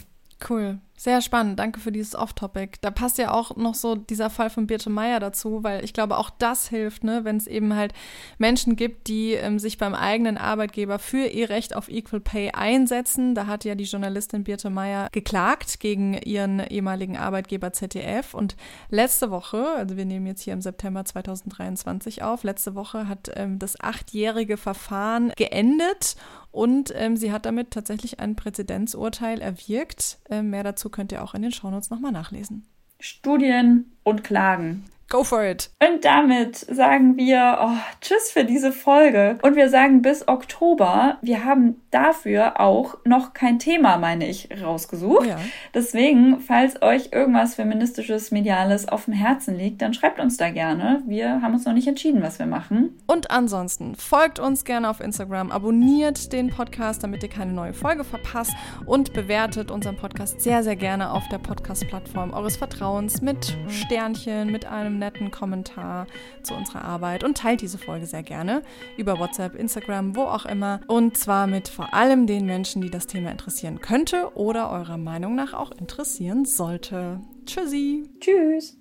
Cool. 0.48 0.78
Sehr 1.02 1.22
spannend, 1.22 1.58
danke 1.58 1.80
für 1.80 1.92
dieses 1.92 2.14
Off-Topic. 2.14 2.72
Da 2.82 2.90
passt 2.90 3.16
ja 3.16 3.32
auch 3.32 3.56
noch 3.56 3.74
so 3.74 3.94
dieser 3.94 4.28
Fall 4.28 4.50
von 4.50 4.66
Birte 4.66 4.90
Meier 4.90 5.18
dazu, 5.18 5.64
weil 5.64 5.82
ich 5.82 5.94
glaube, 5.94 6.18
auch 6.18 6.28
das 6.28 6.68
hilft, 6.68 7.04
ne, 7.04 7.24
wenn 7.24 7.38
es 7.38 7.46
eben 7.46 7.74
halt 7.74 7.94
Menschen 8.36 8.76
gibt, 8.76 9.08
die 9.08 9.32
ähm, 9.32 9.58
sich 9.58 9.78
beim 9.78 9.94
eigenen 9.94 10.36
Arbeitgeber 10.36 10.98
für 10.98 11.24
ihr 11.24 11.48
Recht 11.48 11.74
auf 11.74 11.88
Equal 11.88 12.20
Pay 12.20 12.50
einsetzen. 12.50 13.34
Da 13.34 13.46
hat 13.46 13.64
ja 13.64 13.76
die 13.76 13.84
Journalistin 13.84 14.44
Birte 14.44 14.68
Meier 14.68 15.08
geklagt 15.10 15.80
gegen 15.80 16.18
ihren 16.18 16.60
ehemaligen 16.60 17.16
Arbeitgeber 17.16 17.72
ZDF. 17.72 18.34
Und 18.34 18.54
letzte 18.90 19.30
Woche, 19.30 19.68
also 19.78 19.96
wir 19.96 20.04
nehmen 20.04 20.26
jetzt 20.26 20.42
hier 20.42 20.52
im 20.52 20.60
September 20.60 21.02
2023 21.02 22.22
auf, 22.22 22.44
letzte 22.44 22.74
Woche 22.74 23.08
hat 23.08 23.30
ähm, 23.36 23.58
das 23.58 23.80
achtjährige 23.80 24.58
Verfahren 24.58 25.32
geendet 25.34 26.16
und 26.50 26.92
ähm, 26.96 27.16
sie 27.16 27.32
hat 27.32 27.46
damit 27.46 27.70
tatsächlich 27.70 28.20
ein 28.20 28.36
Präzedenzurteil 28.36 29.40
erwirkt. 29.40 30.18
Ähm, 30.28 30.50
mehr 30.50 30.64
dazu 30.64 30.90
könnt 30.90 31.12
ihr 31.12 31.22
auch 31.22 31.34
in 31.34 31.42
den 31.42 31.52
Shownotes 31.52 31.90
nochmal 31.90 32.12
nachlesen. 32.12 32.66
Studien 32.98 33.92
und 34.02 34.24
Klagen. 34.24 34.84
Go 35.10 35.24
for 35.24 35.42
it. 35.42 35.70
Und 35.82 36.04
damit 36.04 36.56
sagen 36.56 37.16
wir 37.16 37.58
oh, 37.60 37.76
Tschüss 38.00 38.30
für 38.30 38.44
diese 38.44 38.70
Folge. 38.70 39.40
Und 39.42 39.56
wir 39.56 39.68
sagen 39.68 40.02
bis 40.02 40.28
Oktober. 40.28 41.18
Wir 41.20 41.44
haben 41.44 41.82
dafür 41.90 42.60
auch 42.60 42.96
noch 43.04 43.32
kein 43.32 43.58
Thema, 43.58 43.98
meine 43.98 44.28
ich, 44.28 44.48
rausgesucht. 44.62 45.26
Ja. 45.26 45.40
Deswegen, 45.74 46.38
falls 46.38 46.80
euch 46.80 47.08
irgendwas 47.10 47.56
feministisches, 47.56 48.30
mediales 48.30 48.86
auf 48.86 49.06
dem 49.06 49.14
Herzen 49.14 49.58
liegt, 49.58 49.82
dann 49.82 49.94
schreibt 49.94 50.20
uns 50.20 50.36
da 50.36 50.50
gerne. 50.50 51.02
Wir 51.06 51.42
haben 51.42 51.54
uns 51.54 51.64
noch 51.64 51.72
nicht 51.72 51.88
entschieden, 51.88 52.22
was 52.22 52.38
wir 52.38 52.46
machen. 52.46 52.96
Und 53.08 53.32
ansonsten 53.32 53.96
folgt 53.96 54.38
uns 54.38 54.64
gerne 54.64 54.88
auf 54.88 55.00
Instagram, 55.00 55.50
abonniert 55.50 56.32
den 56.32 56.50
Podcast, 56.50 57.02
damit 57.02 57.24
ihr 57.24 57.30
keine 57.30 57.52
neue 57.52 57.72
Folge 57.72 58.04
verpasst 58.04 58.52
und 58.86 59.12
bewertet 59.12 59.72
unseren 59.72 59.96
Podcast 59.96 60.40
sehr, 60.40 60.62
sehr 60.62 60.76
gerne 60.76 61.10
auf 61.10 61.26
der 61.30 61.38
Podcast-Plattform 61.38 62.32
eures 62.32 62.56
Vertrauens 62.56 63.20
mit 63.20 63.56
Sternchen, 63.66 64.52
mit 64.52 64.66
einem 64.66 64.99
netten 65.00 65.32
Kommentar 65.32 66.06
zu 66.44 66.54
unserer 66.54 66.84
Arbeit 66.84 67.24
und 67.24 67.36
teilt 67.36 67.60
diese 67.60 67.78
Folge 67.78 68.06
sehr 68.06 68.22
gerne 68.22 68.62
über 68.96 69.18
WhatsApp, 69.18 69.56
Instagram, 69.56 70.14
wo 70.14 70.22
auch 70.22 70.46
immer. 70.46 70.80
Und 70.86 71.16
zwar 71.16 71.48
mit 71.48 71.68
vor 71.68 71.92
allem 71.92 72.28
den 72.28 72.46
Menschen, 72.46 72.80
die 72.80 72.90
das 72.90 73.08
Thema 73.08 73.32
interessieren 73.32 73.80
könnte 73.80 74.36
oder 74.36 74.70
eurer 74.70 74.98
Meinung 74.98 75.34
nach 75.34 75.52
auch 75.52 75.72
interessieren 75.72 76.44
sollte. 76.44 77.20
Tschüssi. 77.44 78.08
Tschüss. 78.20 78.79